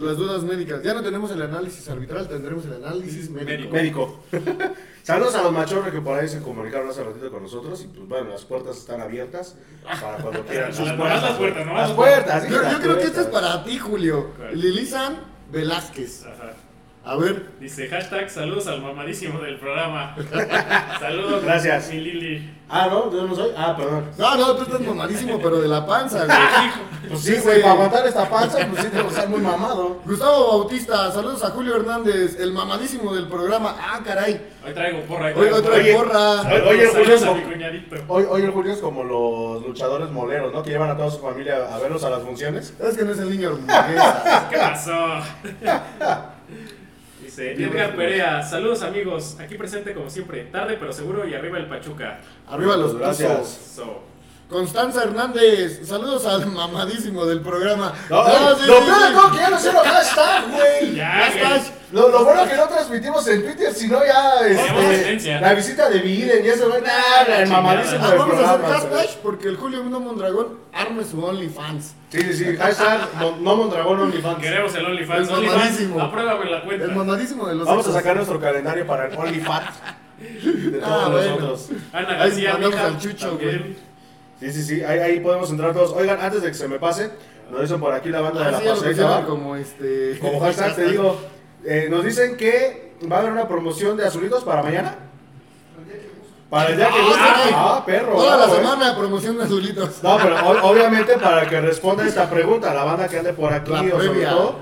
Las 0.00 0.16
dudas 0.16 0.42
médicas. 0.42 0.82
Ya 0.82 0.94
no 0.94 1.02
tenemos 1.02 1.30
el 1.30 1.42
análisis 1.42 1.86
arbitral, 1.90 2.28
tendremos 2.28 2.64
el 2.64 2.74
análisis 2.82 3.28
médico. 3.30 3.70
Médico. 3.72 4.24
Saludos 5.02 5.34
a 5.34 5.42
los 5.42 5.52
machorros 5.52 5.92
que 5.92 6.00
por 6.00 6.18
ahí 6.18 6.28
se 6.28 6.40
comunicaron 6.40 6.88
hace 6.88 7.02
ratito 7.04 7.30
con 7.30 7.42
nosotros. 7.42 7.82
Y 7.82 7.86
pues 7.88 8.08
bueno, 8.08 8.30
las 8.30 8.44
puertas 8.46 8.78
están 8.78 9.00
abiertas 9.02 9.56
para 9.84 10.16
cuando 10.18 10.44
quieran. 10.46 10.70
Las- 10.78 10.78
nomás 10.80 11.22
las 11.22 11.36
puertas, 11.36 11.66
nomás 11.66 11.88
Las 11.88 11.96
puertas, 11.96 12.42
sí, 12.44 12.50
Yo, 12.52 12.62
las 12.62 12.72
yo 12.72 12.80
creo 12.80 12.96
que 12.96 13.04
este 13.04 13.20
es 13.20 13.26
puertas. 13.26 13.50
para 13.52 13.64
ti, 13.64 13.78
Julio. 13.78 14.30
Lilizan 14.54 15.18
Velázquez. 15.50 16.24
Ajá. 16.26 16.52
A 17.08 17.16
ver, 17.16 17.42
Dice 17.58 17.88
hashtag 17.88 18.28
saludos 18.28 18.66
al 18.66 18.82
mamadísimo 18.82 19.40
del 19.40 19.58
programa. 19.58 20.14
Saludos. 21.00 21.42
Gracias. 21.42 21.88
Mi 21.88 22.00
Lili. 22.02 22.50
Ah, 22.68 22.86
no, 22.90 23.10
yo 23.10 23.26
no 23.26 23.34
soy. 23.34 23.50
Ah, 23.56 23.74
perdón. 23.74 24.10
no, 24.18 24.36
no, 24.36 24.54
tú 24.56 24.64
estás 24.64 24.80
mamadísimo, 24.86 25.40
pero 25.42 25.58
de 25.58 25.68
la 25.68 25.86
panza, 25.86 26.24
güey. 26.26 27.08
Pues 27.08 27.22
sí, 27.22 27.36
güey, 27.42 27.62
para 27.62 27.72
aguantar 27.72 28.06
esta 28.06 28.28
panza, 28.28 28.58
pues 28.68 28.82
sí, 28.82 28.88
tengo 28.90 29.04
que 29.04 29.14
estar 29.14 29.26
muy 29.26 29.40
mamado. 29.40 30.02
Gustavo 30.04 30.58
Bautista, 30.58 31.10
saludos 31.10 31.42
a 31.44 31.48
Julio 31.48 31.76
Hernández, 31.76 32.38
el 32.38 32.52
mamadísimo 32.52 33.14
del 33.14 33.26
programa. 33.26 33.74
Ah, 33.80 34.00
caray. 34.04 34.46
Hoy 34.66 34.74
traigo 34.74 35.00
porra. 35.06 35.32
Hoy 35.34 35.48
Hoy, 35.48 35.62
traigo. 35.62 35.76
Oye, 35.78 35.94
porra. 35.94 36.40
Oye, 36.42 36.88
Saludos 36.88 37.20
Julio, 37.24 37.34
mi 37.36 37.52
cuñadito. 37.54 37.96
Hoy, 38.08 38.24
hoy 38.28 38.42
el 38.42 38.50
Julio 38.50 38.72
es 38.74 38.80
como 38.80 39.02
los 39.02 39.66
luchadores 39.66 40.10
moleros, 40.10 40.52
¿no? 40.52 40.62
Que 40.62 40.68
llevan 40.68 40.90
a 40.90 40.96
toda 40.98 41.10
su 41.10 41.20
familia 41.20 41.74
a 41.74 41.78
verlos 41.78 42.04
a 42.04 42.10
las 42.10 42.22
funciones. 42.22 42.74
Es 42.78 42.98
que 42.98 43.04
no 43.04 43.12
es 43.12 43.18
el 43.18 43.30
niño. 43.30 43.58
¿Qué 44.50 44.58
pasó? 44.58 45.22
Dice 47.38 47.64
Edgar 47.64 47.94
Perea, 47.94 48.42
saludos 48.42 48.82
amigos, 48.82 49.36
aquí 49.40 49.54
presente 49.56 49.94
como 49.94 50.10
siempre, 50.10 50.44
tarde 50.44 50.76
pero 50.78 50.92
seguro 50.92 51.26
y 51.26 51.34
arriba 51.34 51.58
el 51.58 51.66
Pachuca. 51.66 52.18
Arriba 52.48 52.76
los 52.76 52.96
Gracias. 52.98 53.28
brazos. 53.30 53.58
So, 53.76 54.02
Constanza 54.48 55.02
Hernández, 55.04 55.86
saludos 55.86 56.24
al 56.26 56.46
mamadísimo 56.46 57.26
del 57.26 57.40
programa. 57.40 57.92
No, 58.08 58.20
Ah, 58.22 58.54
sí, 58.58 58.66
lo 58.66 58.76
sí, 58.78 58.82
peor 58.86 59.08
de 59.08 59.14
todo 59.14 59.30
que 59.32 59.36
ya 59.36 59.50
no 59.50 59.58
sé 59.58 59.72
lo 59.72 59.80
hashtag, 59.80 60.50
güey. 60.50 60.94
ya, 60.96 61.06
Hashtag. 61.10 61.48
güey. 61.60 61.78
Lo, 61.92 62.08
lo 62.08 62.24
bueno 62.24 62.46
que 62.46 62.56
no 62.56 62.66
transmitimos 62.66 63.26
en 63.28 63.42
Twitter, 63.44 63.72
sino 63.74 64.00
ya 64.04 64.40
este, 64.46 65.40
la 65.40 65.52
visita 65.54 65.88
de 65.90 65.98
Biden 66.00 66.44
y 66.44 66.48
eso, 66.48 66.68
güey. 66.68 66.80
Nada, 66.82 67.42
el 67.42 67.48
mamadísimo 67.48 68.04
Ah, 68.04 68.08
del 68.10 68.18
vamos 68.18 68.34
a 68.36 68.38
hacer 68.44 68.60
programa. 68.60 68.74
hashtag 68.98 69.22
porque 69.22 69.48
el 69.48 69.56
Julio 69.56 69.82
Mundo 69.82 70.00
Mondragón 70.00 70.58
arme 70.72 71.04
su 71.04 71.22
OnlyFans. 71.22 71.94
Sí, 72.10 72.22
sí, 72.22 72.32
sí. 72.32 72.56
Hashtag 72.56 73.00
Mon- 73.20 73.44
no 73.44 73.56
Mondragón 73.56 74.00
OnlyFans. 74.00 74.38
Queremos 74.38 74.74
el 74.74 74.86
OnlyFans. 74.86 75.28
El 75.28 75.34
OnlyFans, 75.34 75.58
mamadísimo. 75.60 76.00
apruébame 76.00 76.50
la 76.50 76.62
cuenta. 76.64 76.84
El 76.86 76.94
mamadísimo 76.94 77.46
de 77.48 77.54
los 77.54 77.66
Vamos 77.66 77.86
a 77.86 77.92
sacar 77.92 78.16
nuestro 78.16 78.40
calendario 78.40 78.86
para 78.86 79.06
el 79.08 79.16
OnlyFans 79.16 79.76
de 80.72 80.78
todos 80.78 80.84
Ah, 80.90 81.08
bueno. 81.10 81.30
nosotros. 81.36 81.70
Ana 81.92 82.08
Ahí 82.08 82.18
García, 82.18 82.56
mija, 82.58 82.86
al 82.86 82.98
Chucho, 82.98 83.28
también. 83.28 83.76
Sí, 84.40 84.52
sí, 84.52 84.62
sí. 84.62 84.82
Ahí, 84.84 84.98
ahí 85.00 85.20
podemos 85.20 85.50
entrar 85.50 85.72
todos. 85.74 85.92
Oigan, 85.92 86.18
antes 86.20 86.42
de 86.42 86.48
que 86.48 86.54
se 86.54 86.66
me 86.68 86.78
pase, 86.78 87.10
nos 87.50 87.60
dicen 87.60 87.78
por 87.80 87.92
aquí 87.92 88.08
la 88.08 88.20
banda 88.22 88.40
de 88.40 88.46
Ah, 88.46 88.50
la 88.52 88.58
sí, 88.76 88.84
pusieron 88.84 89.10
¿va? 89.10 89.24
como 89.26 89.56
este. 89.56 90.18
Como 90.20 90.40
hashtag 90.40 90.76
te 90.76 90.84
digo, 90.90 91.20
eh, 91.64 91.88
nos 91.90 92.04
dicen 92.04 92.36
que 92.36 92.94
va 93.10 93.16
a 93.16 93.18
haber 93.20 93.32
una 93.32 93.46
promoción 93.48 93.96
de 93.98 94.06
azulitos 94.06 94.44
para 94.44 94.62
mañana. 94.62 94.96
Para 96.50 96.70
el 96.70 96.76
día 96.78 96.88
que 96.88 96.94
Ah, 96.98 97.04
guste. 97.06 97.54
Ah, 97.54 97.82
perro. 97.84 98.12
Toda 98.14 98.30
la 98.30 98.46
bravo, 98.46 98.52
eh. 98.54 98.56
semana 98.56 98.96
promoción 98.96 99.36
de 99.36 99.44
azulitos. 99.44 100.02
No, 100.02 100.16
pero 100.16 100.36
o- 100.48 100.70
obviamente 100.70 101.18
para 101.18 101.46
que 101.46 101.60
responda 101.60 102.06
esta 102.06 102.28
pregunta, 102.30 102.72
la 102.72 102.84
banda 102.84 103.06
que 103.08 103.18
ande 103.18 103.32
por 103.34 103.52
aquí 103.52 103.70
La 103.70 103.80
o 103.94 104.00
sobre 104.02 104.24
todo, 104.26 104.54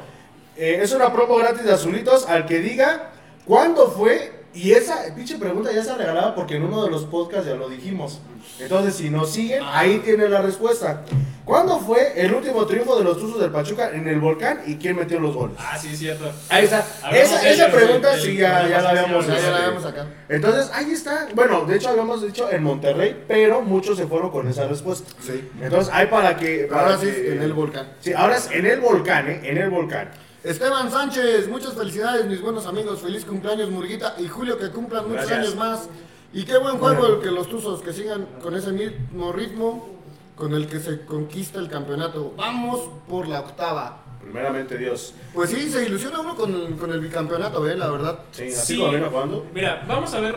eh, 0.57 0.79
es 0.83 0.93
una 0.93 1.13
promo 1.13 1.37
gratis 1.37 1.65
de 1.65 1.73
azulitos 1.73 2.29
al 2.29 2.45
que 2.47 2.59
diga 2.59 3.11
cuándo 3.45 3.89
fue. 3.91 4.36
Y 4.57 4.73
esa 4.73 5.15
pinche 5.15 5.37
pregunta 5.37 5.71
ya 5.73 5.81
está 5.83 5.97
regalada 5.97 6.35
porque 6.35 6.57
en 6.57 6.65
uno 6.65 6.83
de 6.85 6.91
los 6.91 7.05
podcasts 7.05 7.47
ya 7.47 7.55
lo 7.55 7.69
dijimos. 7.69 8.21
Entonces, 8.59 8.95
si 8.95 9.11
nos 9.11 9.31
siguen, 9.31 9.63
ahí 9.65 9.99
tiene 10.05 10.29
la 10.29 10.41
respuesta. 10.41 11.03
¿Cuándo 11.45 11.79
fue 11.79 12.15
el 12.21 12.35
último 12.35 12.67
triunfo 12.67 12.97
de 12.99 13.05
los 13.05 13.19
Tuzos 13.19 13.39
del 13.41 13.51
Pachuca 13.53 13.91
en 13.93 14.09
el 14.09 14.19
volcán 14.19 14.63
y 14.67 14.77
quién 14.77 14.97
metió 14.97 15.21
los 15.21 15.35
goles? 15.35 15.57
Ah, 15.61 15.79
sí, 15.79 15.95
cierto. 15.97 16.33
Ahí 16.49 16.65
está. 16.65 16.85
Esa, 17.13 17.49
esa 17.49 17.71
pregunta 17.71 18.13
del- 18.13 18.21
sí 18.21 18.37
ya, 18.37 18.65
de 18.65 18.71
ya 18.71 18.81
la 18.81 18.95
la 18.95 19.01
habíamos 19.03 19.27
Ya, 19.27 19.39
ya 19.39 19.51
la 19.51 19.69
vemos 19.69 19.85
acá. 19.85 20.07
Entonces, 20.29 20.71
ahí 20.73 20.91
está. 20.91 21.29
Bueno, 21.35 21.65
de 21.67 21.77
hecho 21.77 21.91
habíamos 21.91 22.23
dicho 22.23 22.51
en 22.51 22.63
Monterrey, 22.65 23.25
pero 23.29 23.61
muchos 23.61 23.97
se 23.99 24.07
fueron 24.07 24.31
con 24.31 24.49
esa 24.49 24.67
respuesta. 24.67 25.09
Sí. 25.25 25.49
Entonces, 25.61 25.93
hay 25.95 26.07
para 26.07 26.37
que. 26.37 26.67
para 26.69 26.83
Ahora 26.83 26.99
sí, 26.99 27.07
que- 27.07 27.33
en 27.35 27.43
el 27.43 27.53
volcán. 27.53 27.93
Sí, 28.01 28.13
ahora 28.13 28.37
es 28.39 28.51
en 28.51 28.67
el 28.67 28.81
volcán, 28.81 29.29
¿eh? 29.29 29.41
En 29.45 29.59
el 29.59 29.71
volcán. 29.71 30.11
Esteban 30.51 30.93
Sánchez, 30.93 31.49
muchas 31.49 31.75
felicidades, 31.75 32.25
mis 32.27 32.41
buenos 32.41 32.67
amigos. 32.67 33.01
Feliz 33.01 33.25
cumpleaños, 33.25 33.69
Murguita. 33.69 34.15
Y 34.19 34.29
Julio, 34.29 34.57
que 34.57 34.69
cumplan 34.71 35.03
muchos 35.09 35.27
Gracias. 35.27 35.39
años 35.41 35.57
más. 35.57 35.89
Y 36.33 36.45
qué 36.45 36.57
buen 36.59 36.79
juego 36.79 37.05
el 37.09 37.19
que 37.21 37.33
los 37.33 37.49
Tuzos 37.49 37.83
que 37.83 37.93
sigan 37.93 38.27
con 38.41 38.55
ese 38.55 38.71
mismo 38.71 39.33
ritmo 39.33 39.89
con 40.37 40.55
el 40.55 40.69
que 40.69 40.79
se 40.79 41.05
conquista 41.05 41.59
el 41.59 41.69
campeonato. 41.69 42.33
Vamos 42.37 42.79
por 43.09 43.27
la 43.27 43.41
octava. 43.41 44.05
Primeramente, 44.23 44.79
Dios. 44.79 45.15
Pues 45.35 45.51
sí, 45.51 45.69
se 45.69 45.85
ilusiona 45.85 46.21
uno 46.21 46.37
con, 46.37 46.77
con 46.77 46.93
el 46.93 47.01
bicampeonato, 47.01 47.69
¿eh? 47.69 47.77
La 47.77 47.91
verdad. 47.91 48.21
Sí, 48.31 48.45
así 48.45 48.77
Sí. 48.77 48.81
jugando. 49.11 49.47
Mira, 49.53 49.85
vamos 49.89 50.15
a 50.15 50.21
ver 50.21 50.37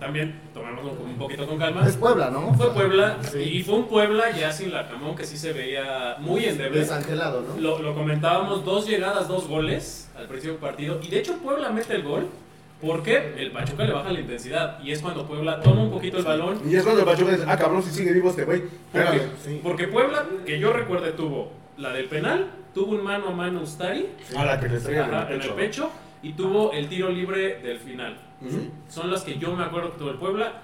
también, 0.00 0.40
tomémoslo 0.54 0.92
un 0.92 1.16
poquito 1.16 1.46
con 1.46 1.58
calma. 1.58 1.86
Es 1.86 1.96
Puebla, 1.96 2.30
¿no? 2.30 2.54
Fue 2.54 2.72
Puebla 2.72 3.18
Sí. 3.30 3.38
y 3.38 3.62
fue 3.62 3.76
un 3.76 3.86
Puebla 3.86 4.30
ya 4.30 4.50
sin 4.50 4.72
Larcamón 4.72 5.14
que 5.14 5.24
sí 5.24 5.36
se 5.36 5.52
veía 5.52 6.16
muy 6.18 6.44
endeble. 6.46 6.80
Desangelado, 6.80 7.42
¿no? 7.42 7.60
Lo, 7.60 7.78
lo 7.80 7.94
comentábamos, 7.94 8.64
dos 8.64 8.88
llegadas, 8.88 9.28
dos 9.28 9.46
goles 9.46 10.10
al 10.16 10.26
principio 10.26 10.52
del 10.54 10.60
partido. 10.60 11.00
Y 11.02 11.08
de 11.08 11.18
hecho 11.18 11.34
Puebla 11.38 11.70
mete 11.70 11.94
el 11.94 12.02
gol 12.02 12.28
porque 12.80 13.34
el 13.36 13.50
Pachuca 13.52 13.84
le 13.84 13.92
baja 13.92 14.10
la 14.10 14.20
intensidad. 14.20 14.82
Y 14.82 14.92
es 14.92 15.02
cuando 15.02 15.26
Puebla 15.26 15.60
toma 15.60 15.82
un 15.82 15.90
poquito 15.90 16.18
el 16.18 16.24
balón. 16.24 16.60
Y 16.66 16.74
es 16.76 16.82
cuando 16.82 17.02
el 17.02 17.06
Pachuca 17.06 17.32
dice, 17.32 17.44
ah, 17.46 17.56
cabrón, 17.56 17.82
si 17.82 17.90
sigue 17.90 18.12
vivo 18.12 18.30
este 18.30 18.44
güey. 18.44 18.62
Porque, 18.90 19.20
sí. 19.44 19.60
porque 19.62 19.88
Puebla, 19.88 20.24
que 20.46 20.58
yo 20.58 20.72
recuerde, 20.72 21.12
tuvo 21.12 21.52
la 21.76 21.90
del 21.92 22.06
penal, 22.06 22.50
tuvo 22.74 22.92
un 22.92 23.04
mano 23.04 23.28
a 23.28 23.32
mano 23.32 23.60
Ustari 23.62 24.06
A 24.36 24.44
la 24.44 24.58
que 24.58 24.68
le 24.68 24.76
en 24.78 25.42
el 25.42 25.50
pecho. 25.50 25.90
Y 26.22 26.32
tuvo 26.32 26.72
el 26.72 26.88
tiro 26.88 27.08
libre 27.10 27.60
del 27.60 27.78
final. 27.78 28.18
Son 28.88 29.10
las 29.10 29.22
que 29.22 29.38
yo 29.38 29.54
me 29.54 29.64
acuerdo 29.64 29.92
que 29.92 29.98
tuvo 29.98 30.10
el 30.10 30.18
Puebla. 30.18 30.62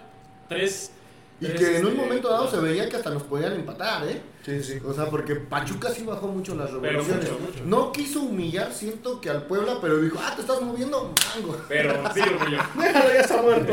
Tres. 0.49 0.93
Y 1.41 1.47
tres, 1.47 1.61
que 1.61 1.77
en 1.79 1.85
un 1.85 1.93
este, 1.93 2.03
momento 2.03 2.31
dado 2.31 2.51
se 2.51 2.59
veía 2.59 2.89
que 2.89 2.97
hasta 2.97 3.11
nos 3.11 3.23
podían 3.25 3.53
empatar, 3.53 4.09
¿eh? 4.09 4.23
Sí, 4.43 4.63
sí. 4.63 4.79
O 4.87 4.95
sea, 4.95 5.11
porque 5.11 5.35
Pachuca 5.35 5.91
sí 5.91 6.03
bajó 6.05 6.29
mucho 6.29 6.55
las 6.55 6.71
Pero 6.71 6.81
revoluciones. 6.81 7.31
mucho, 7.31 7.43
mucho. 7.43 7.65
No 7.67 7.93
quiso 7.93 8.23
humillar, 8.23 8.73
siento 8.73 9.21
que 9.21 9.29
al 9.29 9.43
Puebla, 9.43 9.77
pero 9.83 9.99
dijo, 10.01 10.19
ah, 10.23 10.33
te 10.35 10.41
estás 10.41 10.63
moviendo, 10.63 11.13
mango. 11.35 11.61
Pero 11.69 11.93
sí, 12.15 12.21
orgullo. 12.41 12.59
Déjalo, 12.79 13.09
ya 13.13 13.21
está 13.21 13.43
muerto. 13.43 13.73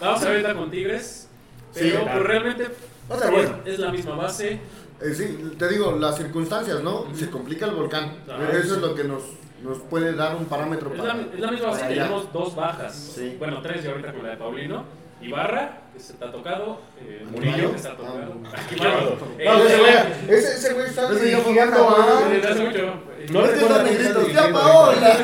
Vamos 0.00 0.22
a 0.22 0.24
ver 0.24 0.32
ahorita 0.32 0.54
con 0.54 0.70
Tigres. 0.70 1.28
Sí, 1.72 1.80
Pero 1.82 2.00
claro. 2.02 2.12
pues, 2.12 2.26
realmente 2.26 2.68
Va 3.10 3.16
a 3.16 3.18
ser 3.18 3.28
es, 3.28 3.34
bueno. 3.34 3.62
es 3.64 3.78
la 3.78 3.92
misma 3.92 4.14
base. 4.16 4.60
Eh, 5.00 5.14
sí, 5.14 5.52
te 5.58 5.68
digo, 5.68 5.96
las 5.96 6.16
circunstancias, 6.16 6.82
¿no? 6.82 7.06
Se 7.14 7.30
complica 7.30 7.66
el 7.66 7.74
volcán. 7.76 8.16
Eso 8.52 8.62
sí. 8.62 8.70
es 8.74 8.78
lo 8.78 8.94
que 8.94 9.04
nos, 9.04 9.22
nos 9.62 9.78
puede 9.78 10.14
dar 10.14 10.36
un 10.36 10.46
parámetro 10.46 10.92
Es 10.92 11.00
para. 11.00 11.14
la, 11.14 11.22
es 11.22 11.40
la 11.40 11.50
misma 11.50 11.68
base. 11.68 11.86
Tenemos 11.86 12.32
dos 12.32 12.54
bajas. 12.54 12.94
Sí. 12.94 13.36
Bueno, 13.38 13.60
tres 13.62 13.84
y 13.84 13.88
ahorita 13.88 14.12
con 14.12 14.22
la 14.22 14.30
de 14.30 14.36
Paulino. 14.36 14.84
Ibarra, 15.22 15.80
que 15.92 16.00
se 16.00 16.14
está 16.14 16.32
tocado. 16.32 16.80
Eh, 16.98 17.26
¿Murillo? 17.30 17.70
Que 17.72 17.76
está 17.76 17.94
tocado. 17.94 18.34
Ese 19.38 19.78
güey, 19.78 19.92
ese, 20.28 20.54
ese 20.54 20.72
güey 20.72 20.86
está 20.86 21.02
ya 21.12 21.42
cuando, 21.42 21.86
a... 21.88 22.06
¿no? 22.06 23.00
No 23.30 23.44
Este 23.44 23.54
recuerdo 23.54 23.76
está 23.76 23.84
quién 23.84 24.00
está 24.00 24.18
negritos, 24.18 24.32
¡Ya 24.32 24.46
dirigiendo 24.46 24.60
Paola! 24.60 25.16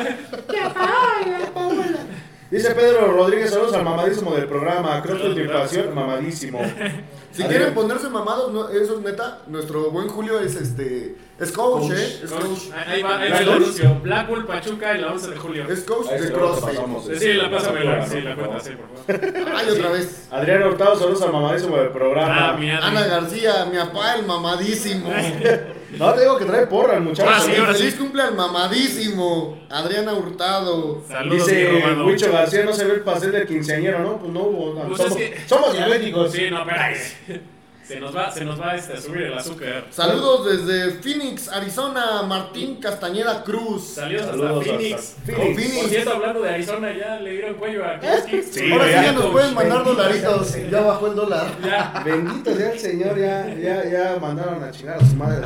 Dice 2.49 2.75
Pedro 2.75 3.11
Rodríguez, 3.11 3.49
saludos 3.49 3.73
al 3.73 3.83
mamadísimo 3.83 4.31
del 4.35 4.47
programa. 4.47 5.01
Creo 5.01 5.17
que 5.17 5.23
tu 5.23 5.29
invitación, 5.31 5.93
mamadísimo. 5.93 6.61
Si 7.37 7.43
quieren 7.43 7.73
ponerse 7.73 8.09
mamados, 8.09 8.51
no, 8.51 8.67
eso 8.69 8.95
es 8.97 9.01
neta. 9.01 9.39
Nuestro 9.47 9.91
buen 9.91 10.07
Julio 10.07 10.39
es 10.39 10.55
este. 10.55 11.15
Es 11.39 11.51
coach, 11.51 11.83
Coach. 11.83 11.91
¿eh? 11.91 12.19
Es 12.23 12.31
Coach, 12.31 12.43
coach. 12.43 12.59
Ahí 12.87 13.03
va, 13.03 13.19
ahí 13.19 13.29
va 13.31 13.37
el 13.37 13.45
Blackpool. 13.45 13.55
anuncio. 13.63 13.99
Blackpool, 14.01 14.45
Pachuca 14.47 14.97
y 14.97 15.01
la 15.01 15.11
11 15.11 15.29
de 15.29 15.35
julio. 15.37 15.67
Es 15.69 15.81
coach 15.83 16.07
Ahí 16.11 16.19
de 16.21 16.31
CrossFit. 16.31 16.79
Sí, 17.19 17.33
la 17.33 17.51
pásame, 17.51 17.79
Por 17.81 18.07
sí, 18.07 18.21
la 18.21 18.35
cuenta, 18.35 18.59
sí, 18.59 18.71
por 18.71 19.21
favor. 19.21 19.53
Ay, 19.55 19.69
otra 19.69 19.91
vez. 19.91 20.27
Adrián 20.31 20.63
Hurtado, 20.63 20.95
saludos 20.97 21.21
al 21.21 21.31
mamadísimo 21.33 21.77
del 21.77 21.89
programa. 21.89 22.49
Ah, 22.49 22.57
mi. 22.57 22.71
Ana 22.71 23.05
García, 23.05 23.65
mi 23.71 23.77
papá, 23.77 24.15
el 24.15 24.25
mamadísimo. 24.25 25.09
No, 25.97 26.13
te 26.13 26.21
digo 26.21 26.37
que 26.37 26.45
trae 26.45 26.67
porra 26.67 26.95
el 26.95 27.01
muchacho. 27.01 27.29
Ah, 27.33 27.39
sí, 27.39 27.55
ahora 27.55 27.73
Feliz 27.73 27.95
cumple 27.95 28.21
al 28.23 28.35
mamadísimo. 28.35 29.57
Adriana 29.69 30.13
Hurtado. 30.13 31.01
Saludos, 31.07 31.47
Dice. 31.47 31.69
Huicho 32.05 32.31
García, 32.31 32.63
no 32.65 32.73
se 32.73 32.85
ve 32.85 32.95
el 32.95 33.01
pastel 33.01 33.31
del 33.31 33.47
quinceañero, 33.47 33.99
¿no? 33.99 34.17
Pues 34.17 34.31
no 34.33 34.41
hubo. 34.41 34.73
no, 34.73 34.87
Pues 34.87 34.97
somos, 35.01 35.17
es 35.21 35.29
que- 35.41 35.47
somos 35.47 35.73
diabéticos. 35.73 36.31
Sí, 36.31 36.49
no, 36.49 36.59
espérate. 36.59 37.47
Se 37.87 38.01
nos 38.01 38.13
va, 38.13 38.29
se 38.29 38.43
nos 38.43 38.59
va 38.59 38.75
este, 38.75 38.93
a 38.93 39.01
subir 39.01 39.21
el 39.23 39.37
azúcar. 39.37 39.85
Saludos 39.91 40.45
desde 40.67 40.91
Phoenix, 40.99 41.47
Arizona, 41.47 42.21
Martín 42.23 42.81
Castañeda 42.81 43.43
Cruz. 43.45 43.93
Saludos 43.95 44.23
hasta 44.23 44.33
Saludos 44.37 44.65
Phoenix. 44.65 44.95
hasta 45.17 45.33
Con 45.33 45.41
Phoenix. 45.41 45.55
Phoenix. 45.61 45.81
Por 45.81 45.89
cierto, 45.89 46.11
hablando 46.11 46.41
de 46.41 46.49
Arizona, 46.49 46.97
ya 46.97 47.19
le 47.21 47.31
dieron 47.31 47.53
cuello 47.53 47.85
a 47.85 47.97
Koski. 47.99 48.43
Sí, 48.43 48.71
Ahora 48.73 48.85
sí 48.87 48.91
ya, 48.91 49.11
nos 49.13 49.25
pueden 49.27 49.53
mandar 49.53 49.77
Bendito 49.85 50.03
dolaritos. 50.03 50.55
Ya 50.69 50.81
bajó 50.81 51.07
el 51.07 51.15
dólar. 51.15 51.47
Ya. 51.63 52.01
Bendito 52.03 52.55
sea 52.57 52.71
el 52.73 52.79
señor, 52.79 53.17
ya, 53.17 53.53
ya, 53.55 53.85
ya 53.89 54.17
mandaron 54.19 54.61
a 54.61 54.71
chingar 54.71 55.01
a 55.01 55.05
su 55.05 55.15
madre 55.15 55.37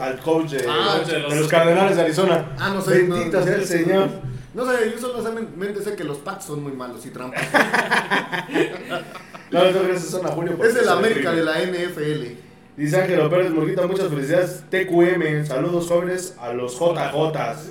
al 0.00 0.18
coach 0.18 0.50
de, 0.50 0.66
Ah, 0.68 1.00
de 1.06 1.18
los 1.20 1.46
Cardenales 1.46 1.96
de 1.96 2.02
Arizona. 2.02 2.56
Ah, 2.58 2.70
no 2.70 2.82
sé, 2.82 2.90
Bendito 2.90 3.38
no, 3.38 3.40
no 3.40 3.44
sea 3.46 3.54
el 3.54 3.64
señor. 3.66 4.08
No 4.52 4.64
sé, 4.66 4.92
yo 4.92 4.98
solamente 5.00 5.82
sé 5.82 5.94
que 5.94 6.02
los 6.04 6.18
Pats 6.18 6.46
son 6.46 6.62
muy 6.62 6.72
malos 6.72 7.06
y 7.06 7.10
trampas. 7.10 7.42
No, 9.54 9.70
no, 9.70 9.82
gracias 9.88 10.14
a 10.14 10.28
Julio. 10.28 10.56
porque 10.56 10.72
es 10.72 10.78
el 10.78 10.88
América 10.88 11.32
de 11.32 11.42
la 11.44 11.58
NFL. 11.60 12.38
Dice 12.76 13.00
Ángelo 13.00 13.30
Pérez 13.30 13.52
Morguita, 13.52 13.86
muchas 13.86 14.08
felicidades. 14.08 14.64
TQM, 14.68 15.46
saludos 15.46 15.86
jóvenes 15.86 16.34
a 16.40 16.52
los 16.52 16.72
JJs. 16.76 17.70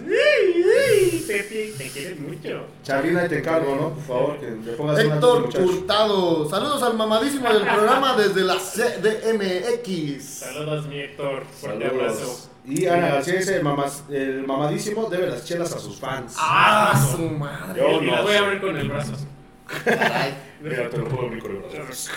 Pepi, 1.27 1.73
te 1.77 1.89
quieres 1.89 2.19
mucho. 2.19 2.65
Charlina, 2.83 3.27
te 3.27 3.39
encargo, 3.39 3.75
¿no? 3.75 3.89
Por 3.95 4.03
favor, 4.03 4.37
que 4.39 4.49
le 4.51 4.73
pongas 4.77 5.03
una 5.03 5.15
Héctor 5.15 5.41
muchacho. 5.45 5.63
Hurtado. 5.65 6.49
Saludos 6.49 6.83
al 6.83 6.95
mamadísimo 6.95 7.51
del 7.51 7.63
programa 7.63 8.15
desde 8.15 8.41
la 8.43 8.55
CDMX. 8.55 10.23
Saludos, 10.23 10.87
mi 10.87 10.99
Héctor. 10.99 11.43
Fuerte 11.59 11.85
abrazo. 11.85 12.15
Saludos. 12.19 12.49
Y 12.65 12.85
Ana 12.87 13.07
García 13.15 13.33
dice, 13.35 13.57
el, 13.57 13.63
mamas- 13.63 14.03
el 14.09 14.47
mamadísimo 14.47 15.09
debe 15.09 15.27
las 15.27 15.43
chelas 15.43 15.73
a 15.73 15.79
sus 15.79 15.97
fans. 15.99 16.33
¡Ah, 16.37 16.93
su 17.13 17.23
madre! 17.23 17.81
Yo 17.81 18.01
no 18.01 18.23
voy 18.23 18.35
a 18.35 18.39
abrir 18.39 18.61
con 18.61 18.77
el 18.77 18.87
brazo. 18.87 19.13
Mira, 20.63 20.89
te 20.89 20.97
lo 20.97 21.09
con 21.09 21.33
el 21.33 21.41
brazo. 21.41 22.11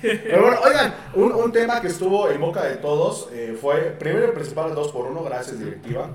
Pero 0.00 0.42
bueno, 0.42 0.58
oigan, 0.64 0.94
un, 1.14 1.32
un 1.32 1.52
tema 1.52 1.78
que 1.80 1.88
estuvo 1.88 2.30
en 2.30 2.40
boca 2.40 2.62
de 2.64 2.76
todos 2.76 3.28
eh, 3.32 3.56
fue, 3.60 3.94
primero 3.98 4.26
el 4.26 4.32
principal 4.32 4.70
el 4.70 4.76
2x1, 4.76 5.24
gracias 5.24 5.58
directiva, 5.58 6.08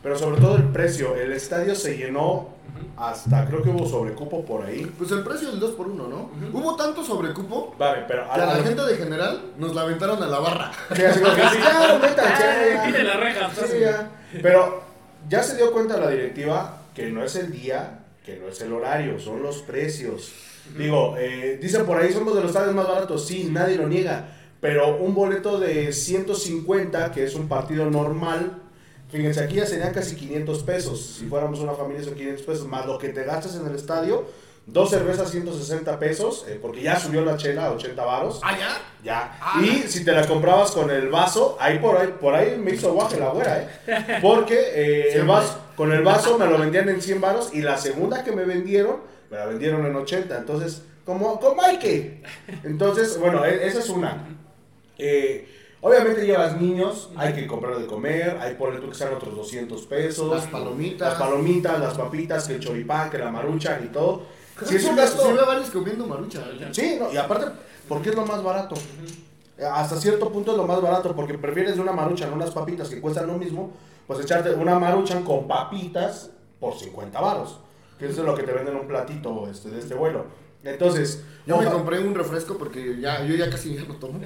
pero 0.00 0.16
sobre 0.16 0.40
todo 0.40 0.56
el 0.56 0.64
precio. 0.64 1.16
El 1.16 1.32
estadio 1.32 1.74
se 1.74 1.96
llenó 1.96 2.50
hasta, 2.96 3.46
creo 3.46 3.62
que 3.62 3.70
hubo 3.70 3.84
sobrecupo 3.84 4.44
por 4.44 4.64
ahí. 4.64 4.86
Pues 4.96 5.10
el 5.10 5.24
precio 5.24 5.50
del 5.50 5.60
2x1, 5.60 6.08
¿no? 6.08 6.30
Hubo 6.52 6.76
tanto 6.76 7.02
sobrecupo 7.04 7.74
Vale, 7.76 8.04
pero 8.06 8.24
que 8.32 8.40
a 8.40 8.46
la 8.46 8.62
gente 8.62 8.82
de 8.82 8.96
general 8.96 9.40
nos 9.58 9.74
la 9.74 9.82
aventaron 9.82 10.22
a 10.22 10.26
la 10.26 10.38
barra. 10.38 10.70
Sí, 10.94 11.02
así 11.02 11.20
como 11.20 11.34
que, 11.34 11.42
ya, 11.42 12.90
ya, 12.92 13.02
la 13.02 13.16
reja. 13.16 13.50
Sí, 13.50 13.80
ya. 13.80 14.10
Pero 14.40 14.84
ya 15.28 15.42
se 15.42 15.56
dio 15.56 15.72
cuenta 15.72 15.96
la 15.96 16.10
directiva 16.10 16.78
que 16.94 17.10
no 17.10 17.24
es 17.24 17.34
el 17.34 17.50
día, 17.50 18.04
que 18.24 18.36
no 18.36 18.46
es 18.46 18.60
el 18.60 18.72
horario, 18.72 19.18
son 19.18 19.42
los 19.42 19.62
precios. 19.62 20.32
Digo, 20.76 21.16
eh, 21.18 21.58
dicen 21.60 21.84
por 21.84 21.98
ahí 21.98 22.12
somos 22.12 22.34
de 22.34 22.40
los 22.40 22.50
estadios 22.50 22.74
más 22.74 22.88
baratos, 22.88 23.26
sí, 23.26 23.48
nadie 23.50 23.76
lo 23.76 23.88
niega. 23.88 24.28
Pero 24.60 24.96
un 24.96 25.14
boleto 25.14 25.60
de 25.60 25.92
150, 25.92 27.12
que 27.12 27.24
es 27.24 27.34
un 27.34 27.48
partido 27.48 27.90
normal, 27.90 28.62
fíjense, 29.10 29.44
aquí 29.44 29.56
ya 29.56 29.66
serían 29.66 29.92
casi 29.92 30.16
500 30.16 30.62
pesos. 30.62 31.16
Si 31.18 31.26
fuéramos 31.26 31.60
una 31.60 31.74
familia 31.74 32.02
son 32.02 32.14
500 32.14 32.46
pesos, 32.46 32.66
más 32.66 32.86
lo 32.86 32.98
que 32.98 33.10
te 33.10 33.24
gastas 33.24 33.56
en 33.56 33.66
el 33.66 33.74
estadio. 33.74 34.26
Dos 34.66 34.88
cervezas 34.88 35.30
160 35.30 35.98
pesos, 35.98 36.46
eh, 36.48 36.58
porque 36.60 36.80
ya 36.80 36.98
subió 36.98 37.22
la 37.22 37.36
chela 37.36 37.66
a 37.66 37.72
80 37.72 38.02
varos. 38.02 38.40
¿Ah, 38.42 38.56
ya? 38.58 38.80
Ya. 39.04 39.38
Ah. 39.38 39.60
y 39.62 39.86
si 39.86 40.02
te 40.02 40.12
la 40.12 40.26
comprabas 40.26 40.70
con 40.70 40.90
el 40.90 41.10
vaso, 41.10 41.58
ahí 41.60 41.78
por 41.78 41.98
ahí, 41.98 42.14
por 42.18 42.34
ahí 42.34 42.56
me 42.56 42.70
hizo 42.70 42.94
guaje 42.94 43.20
la 43.20 43.28
güera, 43.28 43.58
¿eh? 43.60 44.18
Porque 44.22 44.58
eh, 44.72 45.12
el 45.16 45.26
vaso, 45.26 45.58
con 45.76 45.92
el 45.92 46.02
vaso 46.02 46.38
me 46.38 46.46
lo 46.46 46.56
vendían 46.56 46.88
en 46.88 47.02
100 47.02 47.20
varos 47.20 47.50
y 47.52 47.60
la 47.60 47.76
segunda 47.76 48.24
que 48.24 48.32
me 48.32 48.44
vendieron, 48.44 49.00
me 49.34 49.40
la 49.40 49.46
vendieron 49.46 49.84
en 49.84 49.96
80. 49.96 50.38
Entonces, 50.38 50.82
como, 51.04 51.40
hay 51.60 51.78
que. 51.78 52.22
Entonces, 52.62 53.18
bueno, 53.18 53.44
e- 53.44 53.66
esa 53.66 53.80
es 53.80 53.88
una. 53.88 54.28
Eh, 54.96 55.76
obviamente 55.80 56.24
llevas 56.24 56.60
niños, 56.60 57.10
hay 57.16 57.32
que 57.32 57.46
comprar 57.48 57.76
de 57.78 57.86
comer, 57.86 58.38
hay 58.40 58.54
por 58.54 58.80
tú 58.80 58.88
que 58.88 58.94
sean 58.94 59.12
otros 59.12 59.34
200 59.34 59.86
pesos. 59.86 60.32
Las 60.32 60.46
palomitas. 60.46 61.10
Las 61.10 61.18
palomitas, 61.18 61.80
las 61.80 61.94
papitas, 61.94 62.46
que 62.46 62.54
el 62.54 62.60
choripán, 62.60 63.10
que 63.10 63.18
la 63.18 63.32
marucha 63.32 63.80
y 63.84 63.88
todo. 63.88 64.22
Si 64.64 64.76
es 64.76 64.84
un 64.84 64.94
gasto... 64.94 65.34
veo 65.34 65.44
varios 65.44 65.68
comiendo 65.70 66.06
marucha. 66.06 66.44
Sí, 66.70 66.96
no, 67.00 67.12
y 67.12 67.16
aparte, 67.16 67.46
porque 67.88 68.10
es 68.10 68.14
lo 68.14 68.24
más 68.24 68.40
barato. 68.40 68.76
Hasta 69.72 69.96
cierto 69.96 70.30
punto 70.30 70.52
es 70.52 70.56
lo 70.56 70.66
más 70.66 70.80
barato, 70.80 71.14
porque 71.14 71.36
prefieres 71.36 71.74
de 71.74 71.80
una 71.80 71.92
maruchan 71.92 72.32
unas 72.32 72.52
papitas 72.52 72.88
que 72.88 73.00
cuestan 73.00 73.26
lo 73.26 73.34
mismo, 73.34 73.72
pues 74.06 74.20
echarte 74.20 74.52
una 74.52 74.78
maruchan 74.78 75.24
con 75.24 75.48
papitas 75.48 76.30
por 76.60 76.78
50 76.78 77.20
varos, 77.20 77.58
que 78.06 78.12
eso 78.12 78.20
es 78.22 78.26
lo 78.26 78.34
que 78.34 78.42
te 78.42 78.52
venden 78.52 78.76
un 78.76 78.86
platito 78.86 79.48
este, 79.50 79.70
de 79.70 79.78
este 79.78 79.94
vuelo. 79.94 80.26
Entonces, 80.62 81.22
Yo 81.46 81.58
me 81.58 81.66
compré 81.66 81.98
un 81.98 82.14
refresco 82.14 82.56
porque 82.56 82.96
ya, 82.98 83.22
yo 83.26 83.34
ya 83.34 83.50
casi 83.50 83.74
ya 83.74 83.84
no 83.84 83.96
tomo. 83.96 84.18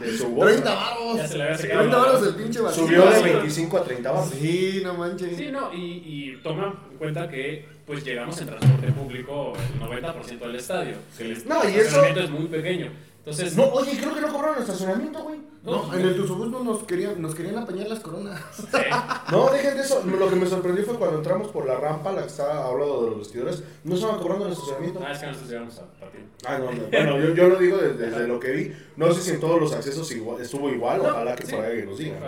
de 0.00 0.18
su 0.18 0.28
bolsa, 0.30 0.52
30 0.62 0.74
varos. 0.74 1.16
Ya 1.16 1.28
se 1.28 1.38
le 1.38 1.44
había 1.44 1.56
secado 1.58 1.80
30 1.82 1.96
la- 1.96 2.04
varos 2.12 2.26
el 2.26 2.34
pinche 2.34 2.60
vacío. 2.60 2.84
subió 2.84 3.06
de 3.08 3.16
Sí. 3.18 3.22
25 3.22 3.76
a 3.78 3.84
30 3.84 4.10
varos. 4.10 4.30
Sí, 4.30 4.80
no 4.82 4.94
manches. 4.94 5.36
Sí, 5.36 5.50
no, 5.52 5.72
y, 5.72 5.78
y 6.04 6.40
toma 6.42 6.82
en 6.90 6.98
cuenta 6.98 7.28
que 7.28 7.68
pues 7.86 8.02
llegamos 8.04 8.40
en 8.40 8.46
transporte 8.48 8.88
público 8.92 9.52
el 9.74 9.80
90% 9.80 10.38
del 10.40 10.56
estadio. 10.56 10.96
Que 11.16 11.24
el 11.30 11.46
No, 11.48 11.62
y 11.62 11.68
eso- 11.68 11.78
estacionamiento 11.78 12.20
es 12.22 12.30
muy 12.30 12.46
pequeño. 12.46 12.90
Entonces, 13.26 13.56
No, 13.56 13.64
oye, 13.72 13.96
creo 13.98 14.14
que 14.14 14.20
no 14.20 14.28
cobraron 14.32 14.58
estacionamiento, 14.60 15.22
güey. 15.22 15.40
No, 15.62 15.94
en 15.94 16.00
el 16.02 16.14
Tuzobús 16.14 16.50
no 16.50 16.62
nos 16.62 16.82
querían, 16.84 17.22
nos 17.22 17.34
querían 17.34 17.56
apañar 17.56 17.86
las 17.88 18.00
coronas. 18.00 18.38
sí. 18.54 18.66
No, 19.30 19.48
dejen 19.50 19.74
de 19.78 19.80
eso. 19.82 20.02
Lo 20.04 20.28
que 20.28 20.36
me 20.36 20.44
sorprendió 20.46 20.84
fue 20.84 20.96
cuando 20.98 21.16
entramos 21.16 21.48
por 21.48 21.64
la 21.66 21.76
rampa, 21.76 22.12
la 22.12 22.20
que 22.20 22.28
estaba 22.28 22.66
hablando 22.66 23.02
de 23.04 23.10
los 23.12 23.18
vestidores, 23.20 23.62
no 23.82 23.94
estaban 23.94 24.18
cobrando 24.20 24.46
el 24.46 24.52
estacionamiento. 24.52 25.00
Ah, 25.02 25.12
es 25.12 25.18
que 25.20 25.26
nosotros 25.26 25.50
llegamos 25.50 25.78
a 25.78 25.86
partir. 25.98 26.20
Ah, 26.46 26.58
no, 26.58 26.70
no. 26.70 26.82
Bueno, 26.88 27.18
yo, 27.18 27.34
yo 27.34 27.48
lo 27.48 27.56
digo 27.56 27.78
desde, 27.78 27.96
desde 28.10 28.28
lo 28.28 28.38
que 28.38 28.50
vi. 28.52 28.72
No 28.96 29.10
sé 29.14 29.22
si 29.22 29.30
en 29.30 29.40
todos 29.40 29.58
los 29.58 29.72
accesos 29.72 30.12
igual- 30.12 30.42
estuvo 30.42 30.68
igual. 30.68 30.98
No, 31.02 31.08
Ojalá 31.08 31.34
que 31.34 31.46
sí. 31.46 31.54
por 31.56 31.64
ahí 31.64 31.82
nos 31.86 31.96
digan. 31.98 32.20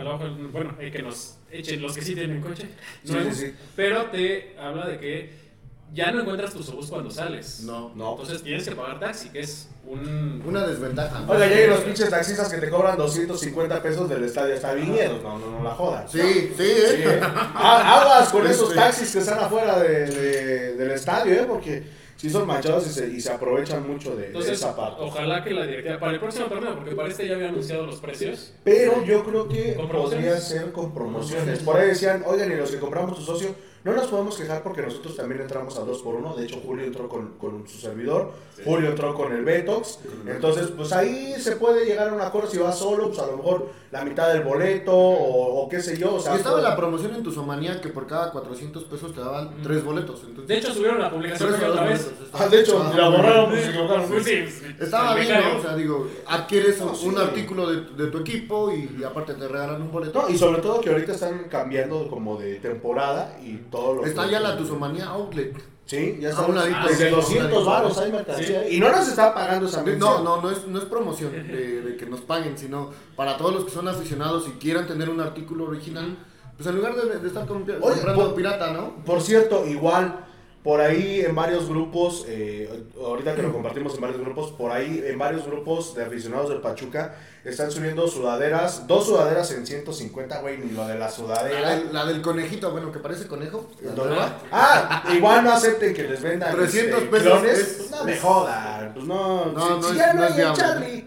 Bueno, 0.51 0.75
hay 0.81 0.91
que 0.91 1.03
nos 1.03 1.37
echen 1.51 1.83
los 1.83 1.95
que 1.95 2.01
sí 2.01 2.15
tienen 2.15 2.41
coche. 2.41 2.71
Sí, 3.05 3.13
nuevos, 3.13 3.35
sí, 3.37 3.47
sí. 3.49 3.55
Pero 3.77 4.07
te 4.07 4.57
habla 4.59 4.87
de 4.89 4.99
que 4.99 5.46
ya 5.95 6.11
no 6.13 6.21
encuentras 6.21 6.53
tu 6.53 6.59
autobús 6.59 6.87
cuando 6.89 7.11
sales. 7.11 7.61
No. 7.65 7.93
No. 7.95 8.13
Entonces 8.13 8.43
tienes 8.43 8.69
que 8.69 8.75
pagar 8.75 9.01
taxi, 9.01 9.29
que 9.31 9.41
es 9.41 9.69
un... 9.87 10.43
Una 10.45 10.67
desventaja. 10.67 11.25
Oiga, 11.29 11.47
ya 11.49 11.57
hay 11.57 11.67
los 11.69 11.81
pinches 11.81 12.11
taxistas 12.11 12.49
que 12.53 12.59
te 12.59 12.69
cobran 12.69 12.97
250 12.99 13.83
pesos 13.83 14.09
del 14.09 14.25
estadio 14.25 14.55
hasta 14.55 14.75
Viñedos. 14.75 15.23
No, 15.23 15.39
no, 15.39 15.51
no 15.59 15.63
la 15.65 15.71
jodas. 15.75 16.11
Sí, 16.11 16.21
sí, 16.21 16.53
Sí, 16.57 16.63
¿eh? 16.65 17.03
¿eh? 17.05 17.21
Ah, 17.23 18.01
Aguas 18.03 18.29
con 18.31 18.47
esos 18.47 18.75
taxis 18.75 19.13
que 19.13 19.19
están 19.21 19.39
afuera 19.39 19.79
de- 19.79 20.07
de- 20.11 20.75
del 20.75 20.91
estadio, 20.91 21.33
¿eh? 21.35 21.45
Porque 21.49 21.85
sí 22.17 22.29
son 22.31 22.47
manchados 22.47 22.87
y 22.89 22.91
se, 22.91 23.09
y 23.09 23.21
se 23.21 23.31
aprovechan 23.33 23.87
mucho 23.87 24.11
de, 24.17 24.23
de 24.23 24.27
Entonces, 24.29 24.53
esa 24.53 24.75
parte. 24.75 24.97
ojalá 25.03 25.45
que 25.45 25.51
la 25.53 25.67
directiva, 25.67 25.99
para 26.01 26.13
el 26.13 26.19
próximo 26.21 26.47
torneo, 26.47 26.75
porque 26.75 26.95
para 26.95 27.09
este 27.09 27.29
ya 27.29 27.35
había 27.37 27.49
anunciado 27.51 27.87
los 27.87 28.01
precios. 28.01 28.53
Pero 28.65 29.05
yo 29.05 29.25
creo 29.25 29.49
que 29.49 29.75
¿Con 29.75 29.89
podría 29.89 30.37
ser 30.41 30.73
con 30.73 30.93
promociones. 30.93 31.61
Por 31.61 31.77
ahí 31.77 31.89
decían, 31.89 32.23
oigan, 32.27 32.51
y 32.53 32.57
los 32.57 32.71
que 32.71 32.79
compramos 32.81 33.17
tu 33.17 33.23
socio, 33.23 33.55
no 33.87 33.93
nos 33.93 34.07
podemos 34.09 34.37
quejar 34.37 34.63
porque 34.65 34.83
nosotros 34.83 35.15
también 35.17 35.41
entramos 35.43 35.79
a 35.79 35.83
2x1. 35.85 36.35
De 36.35 36.45
hecho, 36.45 36.61
Julio 36.67 36.85
entró 36.85 37.09
con, 37.09 37.35
con 37.39 37.69
su 37.69 37.79
servidor, 37.79 38.33
Julio 38.65 38.91
entró 38.91 39.15
con 39.15 39.33
el 39.33 39.45
Betox. 39.45 40.01
Entonces, 40.27 40.69
pues 40.77 40.93
ahí 40.93 41.35
se 41.39 41.53
puede 41.57 41.87
llegar 41.87 42.09
a 42.09 42.13
un 42.15 42.21
acuerdo 42.21 42.51
si 42.51 42.59
vas 42.59 42.77
solo, 42.77 43.07
pues 43.09 43.21
a 43.21 43.27
lo 43.27 43.37
mejor 43.37 43.71
la 43.93 44.05
mitad 44.05 44.33
del 44.33 44.43
boleto 44.43 44.93
o, 44.93 45.63
o 45.63 45.69
qué 45.69 45.81
sé 45.81 45.97
yo. 45.97 46.17
O 46.17 46.21
sea, 46.21 46.35
Y 46.35 46.39
estaba 46.39 46.61
la 46.61 46.75
promoción 46.77 47.15
en 47.15 47.23
Tuzomanía 47.23 47.81
que 47.81 47.89
por 47.91 48.07
cada 48.09 48.33
400 48.33 48.85
pesos 48.85 49.15
te 49.15 49.21
daban 49.21 49.63
tres 49.63 49.85
boletos. 49.85 50.21
Entonces, 50.23 50.49
De 50.49 50.59
hecho, 50.59 50.73
subieron 50.75 50.99
la 50.99 51.11
publicación 51.11 51.55
otra 51.55 51.85
vez. 51.85 52.05
boletos. 52.07 52.29
Ah, 52.33 52.49
de 52.49 52.61
hecho, 52.61 52.93
la 52.97 53.09
borraron, 53.09 53.55
se 53.55 53.69
equivocaron. 53.71 54.25
Sí, 54.25 54.45
Estaba 54.81 55.15
bien. 55.15 55.29
¿no? 55.53 55.59
O 55.59 55.63
sea, 55.63 55.77
digo, 55.77 56.09
adquieres 56.27 56.81
un, 56.81 56.89
No, 56.89 56.95
sí. 56.97 57.07
un 57.09 57.19
artículo 57.19 57.71
de, 57.71 57.81
de 58.05 58.11
tu 58.11 58.19
equipo 58.19 58.73
y, 58.73 58.97
y 59.01 59.05
aparte 59.05 59.35
te 59.35 59.47
regalan 59.47 59.81
un 59.81 59.93
boleto. 59.93 60.23
No, 60.23 60.29
y 60.29 60.37
sobre 60.37 60.61
todo 60.61 60.81
que 60.81 60.91
ahorita 60.91 61.13
están 61.13 61.45
cambiando 61.49 62.09
como 62.09 62.37
de 62.37 62.57
temporada 62.57 63.39
y 63.43 63.57
todo 63.77 63.95
lo 63.95 64.05
Está 64.07 64.25
que- 64.25 64.31
ya 64.33 64.41
la 64.41 64.57
Tuzomanía 64.57 65.07
Outlet. 65.07 65.55
Sí, 65.87 66.19
ya 66.21 66.29
A 66.29 66.31
está 66.33 66.47
un 66.47 66.57
ladito. 66.57 66.77
Ah, 66.81 66.87
Desde 66.89 67.09
sí, 67.11 67.15
200 67.15 67.65
varos 67.65 67.99
hay 67.99 68.11
mercancía. 68.11 68.69
Y 68.69 68.81
no 68.81 68.91
nos 68.91 69.07
está 69.07 69.33
pagando 69.33 69.67
esa 69.69 69.83
mención. 69.85 70.01
No, 70.01 70.23
no, 70.25 70.43
no 70.43 70.51
es, 70.51 70.67
no 70.67 70.79
es 70.79 70.85
promoción 70.87 71.31
de, 71.31 71.83
de 71.83 71.97
que 71.97 72.07
nos 72.07 72.21
paguen, 72.23 72.59
sino 72.59 72.91
para 73.15 73.37
todos 73.37 73.55
los 73.55 73.65
que 73.65 73.71
son 73.71 73.87
aficionados 73.87 74.49
y 74.49 74.59
quieran 74.59 74.89
tener 74.89 75.09
un 75.11 75.21
artículo 75.21 75.65
original, 75.67 76.17
pues 76.57 76.69
en 76.69 76.75
lugar 76.77 76.97
de, 76.97 77.21
de 77.21 77.29
estar 77.29 77.47
comprando 77.47 78.35
pirata, 78.35 78.73
¿no? 78.73 78.97
Por 79.05 79.21
cierto, 79.23 79.65
igual, 79.65 80.26
por 80.67 80.81
ahí 80.81 81.21
en 81.21 81.33
varios 81.33 81.69
grupos, 81.69 82.25
eh, 82.27 82.69
ahorita 83.01 83.37
que 83.37 83.43
lo 83.43 83.53
compartimos 83.53 83.95
en 83.95 84.01
varios 84.01 84.21
grupos, 84.21 84.51
por 84.51 84.73
ahí 84.73 85.01
en 85.07 85.17
varios 85.17 85.47
grupos 85.47 85.95
de 85.95 86.03
aficionados 86.03 86.49
del 86.51 86.61
Pachuca 86.61 87.15
están 87.45 87.71
subiendo 87.71 88.09
sudaderas, 88.09 88.89
dos 88.89 89.07
sudaderas 89.07 89.49
en 89.53 89.65
150, 89.65 90.41
güey, 90.41 90.59
ni 90.59 90.73
lo 90.73 90.85
de 90.89 90.99
la 90.99 91.09
sudadera. 91.09 91.77
la 91.93 92.05
del 92.05 92.21
conejito, 92.21 92.73
bueno, 92.73 92.91
que 92.91 92.99
parece 92.99 93.29
conejo. 93.29 93.71
la. 93.81 94.41
Ah, 94.51 95.05
igual 95.15 95.45
no 95.45 95.53
acepten 95.53 95.95
que 95.95 96.03
les 96.03 96.21
vendan 96.21 96.53
300 96.57 96.99
este, 96.99 97.11
pesos 97.13 97.29
clones. 97.29 97.59
es- 97.61 97.77
Pues 97.77 97.91
no 97.93 98.05
me 98.05 98.17
jodan, 98.19 98.93
pues 98.95 99.07
no, 99.07 99.45
No, 99.53 99.67
si, 99.67 99.73
no 99.75 99.83
si 99.91 99.97
ya 99.97 100.13
no 100.15 100.23
hay. 100.25 100.53
Charlie. 100.53 101.05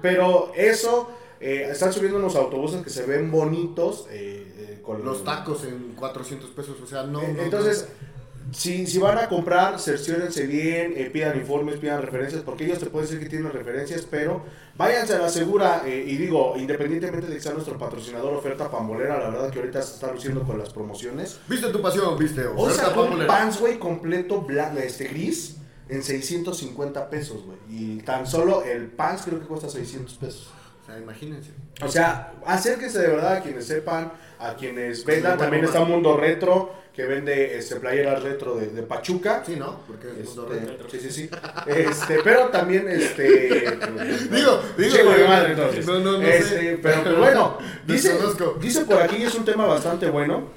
Pero 0.00 0.52
eso, 0.56 1.10
eh, 1.38 1.68
están 1.70 1.92
subiendo 1.92 2.16
unos 2.18 2.34
autobuses 2.34 2.80
que 2.82 2.88
se 2.88 3.04
ven 3.04 3.30
bonitos. 3.30 4.06
eh, 4.08 4.54
eh, 4.56 4.80
con 4.82 5.04
Los 5.04 5.22
tacos 5.22 5.64
en 5.64 5.92
400 5.94 6.48
pesos, 6.50 6.76
o 6.82 6.86
sea, 6.86 7.02
no. 7.02 7.20
Eh, 7.20 7.34
no, 7.36 7.42
Entonces, 7.42 7.86
si, 8.52 8.86
si 8.86 8.98
van 8.98 9.18
a 9.18 9.28
comprar, 9.28 9.78
cerciórense 9.78 10.46
bien, 10.46 10.94
eh, 10.96 11.10
pidan 11.12 11.36
informes, 11.38 11.76
pidan 11.76 12.02
referencias, 12.02 12.42
porque 12.42 12.64
ellos 12.64 12.78
te 12.78 12.86
pueden 12.86 13.08
decir 13.08 13.22
que 13.22 13.28
tienen 13.28 13.52
referencias, 13.52 14.06
pero 14.10 14.42
váyanse 14.76 15.14
a 15.14 15.18
la 15.18 15.28
segura. 15.28 15.82
eh, 15.86 16.04
y 16.06 16.16
digo, 16.16 16.54
independientemente 16.56 17.28
de 17.28 17.34
que 17.34 17.40
sea 17.40 17.52
nuestro 17.52 17.78
patrocinador, 17.78 18.34
oferta 18.34 18.70
pambolera, 18.70 19.18
la 19.18 19.30
verdad 19.30 19.50
que 19.50 19.58
ahorita 19.58 19.82
se 19.82 19.94
está 19.94 20.12
luciendo 20.12 20.42
con 20.42 20.58
las 20.58 20.70
promociones. 20.70 21.38
¿Viste 21.48 21.68
tu 21.68 21.80
pasión? 21.80 22.18
¿Viste? 22.18 22.46
Hoy 22.46 22.72
sacó 22.72 23.02
un 23.04 23.26
pants, 23.26 23.60
güey, 23.60 23.78
completo 23.78 24.40
blanco, 24.42 24.78
este 24.78 25.04
gris, 25.08 25.56
en 25.88 26.02
650 26.02 27.10
pesos, 27.10 27.44
güey. 27.44 27.58
Y 27.68 27.98
tan 28.02 28.26
solo 28.26 28.62
el 28.64 28.86
pants 28.86 29.22
creo 29.22 29.40
que 29.40 29.46
cuesta 29.46 29.68
600 29.68 30.14
pesos. 30.14 30.50
Sea, 30.90 30.98
imagínense. 30.98 31.50
O 31.82 31.88
sea, 31.88 32.32
acérquense 32.46 32.98
de 32.98 33.08
verdad 33.08 33.34
a 33.36 33.40
quienes 33.40 33.66
sepan, 33.66 34.12
a 34.38 34.54
quienes 34.54 35.04
vendan. 35.04 35.38
También 35.38 35.64
está 35.64 35.80
Mundo 35.84 36.16
Retro, 36.16 36.72
que 36.94 37.04
vende 37.04 37.56
este, 37.56 37.76
playeras 37.76 38.22
retro 38.22 38.56
de, 38.56 38.68
de 38.68 38.82
Pachuca. 38.82 39.42
Sí, 39.46 39.56
¿no? 39.56 39.80
Porque 39.86 40.08
es 40.08 40.28
Este, 40.28 40.40
mundo 40.40 40.48
retro. 40.48 40.90
sí, 40.90 41.00
sí, 41.00 41.10
sí. 41.10 41.30
Este, 41.66 42.20
pero 42.22 42.48
también, 42.48 42.88
este... 42.88 43.78
Digo, 44.30 44.60
digo, 44.76 45.12
de 45.12 45.28
madre, 45.28 45.52
entonces. 45.52 45.86
no, 45.86 45.98
no, 46.00 46.12
no 46.18 46.22
Este, 46.22 46.44
sé. 46.48 46.78
Pero 46.82 47.02
pues, 47.04 47.16
bueno, 47.18 47.58
dice, 47.86 48.18
dice 48.60 48.84
por 48.84 49.00
aquí, 49.00 49.22
es 49.22 49.34
un 49.34 49.44
tema 49.44 49.66
bastante 49.66 50.10
bueno. 50.10 50.48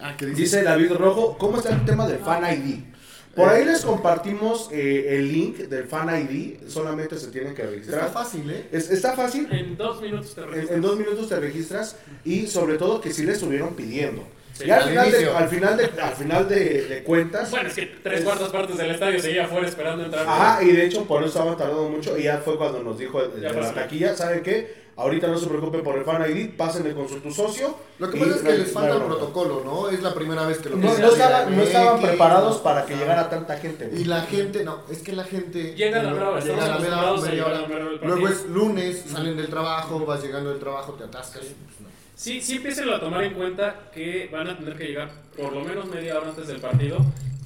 Ah, 0.00 0.14
¿qué 0.16 0.26
dice? 0.26 0.40
Dice 0.40 0.62
David 0.64 0.92
Rojo, 0.94 1.36
¿cómo 1.38 1.58
está 1.58 1.70
el 1.70 1.84
tema 1.84 2.08
del 2.08 2.18
Fan 2.18 2.42
ID? 2.44 2.91
Por 3.34 3.48
ahí 3.48 3.64
les 3.64 3.82
compartimos 3.82 4.68
eh, 4.72 5.16
el 5.16 5.32
link 5.32 5.56
del 5.56 5.84
Fan 5.84 6.08
ID, 6.28 6.68
solamente 6.68 7.16
se 7.18 7.28
tienen 7.28 7.54
que 7.54 7.62
Está 7.62 7.74
registrar. 7.74 8.12
fácil, 8.12 8.50
¿eh? 8.50 8.66
Es- 8.70 8.90
está 8.90 9.14
fácil, 9.14 9.48
En 9.50 9.76
dos 9.76 10.02
minutos 10.02 10.34
te 10.34 10.42
registras. 10.44 10.70
en 10.76 10.82
dos 10.82 10.98
minutos 10.98 11.28
te 11.28 11.40
registras 11.40 11.96
y 12.24 12.46
sobre 12.46 12.76
todo 12.76 13.00
que 13.00 13.10
sí 13.12 13.24
le 13.24 13.32
estuvieron 13.32 13.74
pidiendo. 13.74 14.22
Sí, 14.52 14.64
y 14.66 14.70
al 14.70 14.82
al 14.82 14.88
final, 14.90 15.10
de, 15.10 15.28
al 15.30 15.48
final, 15.48 15.76
de, 15.78 15.84
al 16.02 16.12
final 16.14 16.48
de, 16.48 16.82
de 16.86 17.02
cuentas, 17.04 17.50
Bueno, 17.50 17.68
es 17.70 17.74
que 17.74 17.86
tres 18.02 18.20
cuartas 18.20 18.50
partes 18.50 18.76
del 18.76 18.90
estadio 18.90 19.18
seguía 19.18 19.46
afuera 19.46 19.66
esperando 19.66 20.04
entrar. 20.04 20.26
ajá, 20.28 20.62
y 20.62 20.72
de 20.72 20.84
hecho 20.84 21.04
por 21.06 21.22
eso 21.22 21.28
estaban 21.38 21.56
tardando 21.56 21.88
mucho 21.88 22.18
y 22.18 22.24
ya 22.24 22.36
fue 22.36 22.58
cuando 22.58 22.82
nos 22.82 22.98
dijo 22.98 23.22
el, 23.22 23.32
el 23.32 23.40
Ya 23.40 23.52
de 23.52 23.60
la 23.62 23.72
taquilla, 23.72 24.14
¿saben 24.14 24.42
qué? 24.42 24.81
Ahorita 24.94 25.26
no 25.26 25.38
se 25.38 25.46
preocupen 25.46 25.82
por 25.82 25.96
el 25.96 26.04
Fan 26.04 26.30
ID, 26.30 26.50
pásenle 26.56 26.94
con 26.94 27.08
su 27.08 27.20
tu 27.20 27.30
socio. 27.32 27.74
Lo 27.98 28.10
que 28.10 28.18
pasa 28.18 28.36
es 28.36 28.42
que 28.42 28.58
les 28.58 28.72
falta 28.72 28.96
el 28.96 29.02
protocolo, 29.02 29.62
¿no? 29.64 29.88
Es 29.88 30.02
la 30.02 30.12
primera 30.12 30.46
vez 30.46 30.58
que 30.58 30.68
lo 30.68 30.76
No, 30.76 30.88
piden 30.88 31.00
no 31.00 31.08
estaban, 31.12 31.56
no 31.56 31.62
eh, 31.62 31.64
estaban 31.64 32.02
preparados 32.02 32.58
para 32.58 32.84
que 32.84 32.96
llegara 32.96 33.30
tanta 33.30 33.56
gente. 33.56 33.90
Y 33.96 34.04
la 34.04 34.20
gente, 34.22 34.64
no, 34.64 34.80
es 34.90 34.98
que 34.98 35.12
la 35.12 35.24
gente. 35.24 35.74
Llega 35.74 36.00
a 36.00 36.02
la 36.02 36.10
mera 36.10 36.30
hora, 36.30 36.40
llega 36.40 36.64
a 36.64 36.68
la 36.68 36.78
mera 36.78 37.12
media 37.16 37.46
hora. 37.46 37.66
Luego 38.02 38.28
es 38.28 38.46
lunes, 38.46 39.04
salen 39.10 39.36
del 39.36 39.48
trabajo, 39.48 40.04
vas 40.04 40.22
llegando 40.22 40.50
del 40.50 40.58
trabajo, 40.60 40.92
te 40.92 41.04
atascas. 41.04 41.40
pues 41.42 41.80
no. 41.80 41.88
Sí, 42.14 42.40
sí 42.40 42.56
empiecen 42.56 42.88
a 42.90 43.00
tomar 43.00 43.24
en 43.24 43.32
cuenta 43.34 43.90
que 43.92 44.28
van 44.30 44.46
a 44.48 44.58
tener 44.58 44.76
que 44.76 44.84
llegar 44.84 45.10
por 45.36 45.52
lo 45.52 45.64
menos 45.64 45.86
media 45.86 46.18
hora 46.18 46.28
antes 46.28 46.46
del 46.46 46.60
partido 46.60 46.98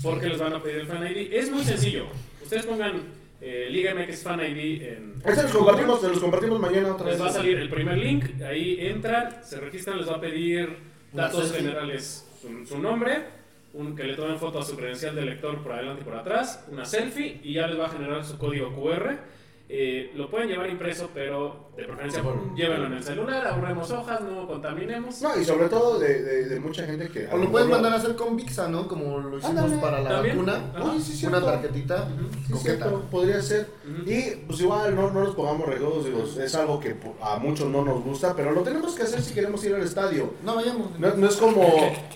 porque 0.02 0.26
les 0.28 0.38
van 0.38 0.52
a 0.52 0.62
pedir 0.62 0.80
el 0.80 0.86
Fan 0.86 1.06
ID. 1.06 1.32
Es 1.32 1.50
muy 1.50 1.64
sencillo. 1.64 2.06
Ustedes 2.42 2.66
pongan 2.66 3.02
eh, 3.40 3.68
Liga 3.70 3.94
MX 3.94 4.22
Fan 4.22 4.40
ID 4.40 4.82
en... 4.82 5.14
Este 5.24 5.42
los 5.42 5.52
compartimos, 5.52 6.00
se 6.00 6.08
los 6.08 6.18
compartimos 6.18 6.60
mañana 6.60 6.92
otra 6.92 7.06
vez. 7.06 7.14
Les 7.14 7.22
va 7.22 7.30
a 7.30 7.32
salir 7.32 7.58
el 7.58 7.68
primer 7.68 7.98
link, 7.98 8.40
ahí 8.42 8.78
entran, 8.80 9.44
se 9.44 9.60
registran, 9.60 9.98
les 9.98 10.08
va 10.08 10.16
a 10.16 10.20
pedir 10.20 10.76
datos 11.12 11.52
generales, 11.52 12.26
su, 12.40 12.66
su 12.66 12.78
nombre, 12.78 13.24
un, 13.74 13.94
que 13.94 14.04
le 14.04 14.14
tomen 14.14 14.38
foto 14.38 14.58
a 14.60 14.64
su 14.64 14.76
credencial 14.76 15.14
de 15.14 15.22
lector 15.22 15.62
por 15.62 15.72
adelante 15.72 16.02
y 16.02 16.04
por 16.04 16.14
atrás, 16.14 16.66
una 16.70 16.84
selfie 16.84 17.40
y 17.42 17.54
ya 17.54 17.66
les 17.66 17.78
va 17.78 17.86
a 17.86 17.90
generar 17.90 18.24
su 18.24 18.38
código 18.38 18.72
QR. 18.74 19.18
Eh, 19.68 20.12
lo 20.14 20.30
pueden 20.30 20.48
llevar 20.48 20.70
impreso, 20.70 21.10
pero 21.12 21.65
de 21.76 21.84
preferencia 21.84 22.22
llévenlo 22.54 22.86
en 22.86 22.92
el 22.94 23.02
celular, 23.04 23.46
ahorremos 23.46 23.90
hojas, 23.90 24.20
no 24.22 24.46
contaminemos. 24.46 25.20
No, 25.20 25.38
y 25.38 25.44
sobre 25.44 25.68
todo 25.68 25.98
de, 25.98 26.22
de, 26.22 26.44
de 26.48 26.60
mucha 26.60 26.86
gente 26.86 27.08
que... 27.08 27.28
O 27.30 27.36
lo 27.36 27.50
pueden 27.50 27.68
mandar 27.68 27.92
a 27.92 27.96
hacer 27.96 28.16
con 28.16 28.34
Vixa, 28.34 28.66
¿no? 28.68 28.88
Como 28.88 29.18
lo 29.18 29.36
hicimos 29.36 29.58
Ándale, 29.62 29.76
para 29.82 30.00
la 30.00 30.08
también. 30.08 30.36
vacuna. 30.44 30.72
Oye, 30.90 31.00
sí, 31.00 31.26
Una 31.26 31.42
tarjetita 31.44 32.08
Sí, 32.46 32.52
coqueta. 32.52 32.76
cierto, 32.86 33.00
podría 33.10 33.42
ser. 33.42 33.68
Y 34.06 34.22
pues 34.46 34.60
igual 34.60 34.94
no, 34.96 35.10
no 35.10 35.24
nos 35.24 35.34
pongamos 35.34 35.66
regodos, 35.68 36.06
digo, 36.06 36.24
es 36.42 36.54
algo 36.54 36.80
que 36.80 36.96
a 37.20 37.38
muchos 37.38 37.68
no 37.68 37.84
nos 37.84 38.02
gusta, 38.02 38.34
pero 38.34 38.52
lo 38.52 38.62
tenemos 38.62 38.94
que 38.94 39.02
hacer 39.02 39.20
si 39.20 39.34
queremos 39.34 39.62
ir 39.64 39.74
al 39.74 39.82
estadio. 39.82 40.32
No 40.42 40.54
vayamos. 40.56 40.98
No, 40.98 41.14
no 41.14 41.28
es 41.28 41.36
como 41.36 41.62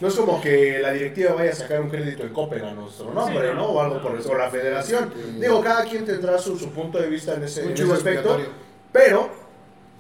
no 0.01 0.09
es 0.09 0.15
como 0.15 0.41
que 0.41 0.79
la 0.81 0.93
directiva 0.93 1.35
vaya 1.35 1.51
a 1.51 1.55
sacar 1.55 1.83
un 1.83 1.91
crédito 1.91 2.23
en 2.23 2.33
Copen 2.33 2.65
a 2.65 2.73
nuestro 2.73 3.13
nombre, 3.13 3.51
Sí, 3.51 3.55
no. 3.55 3.61
¿no? 3.61 3.67
O 3.67 3.81
algo 3.83 4.01
por 4.01 4.19
eso, 4.19 4.31
o 4.33 4.39
la 4.39 4.49
federación. 4.49 5.13
Sí. 5.15 5.39
Digo, 5.41 5.61
cada 5.61 5.85
quien 5.85 6.07
tendrá 6.07 6.39
su, 6.39 6.59
su 6.59 6.71
punto 6.71 6.99
de 6.99 7.09
vista 7.11 7.35
en 7.35 7.45
ese, 7.45 7.65
en 7.65 7.73
ese 7.73 7.93
aspecto, 7.93 8.39
pero 8.93 9.29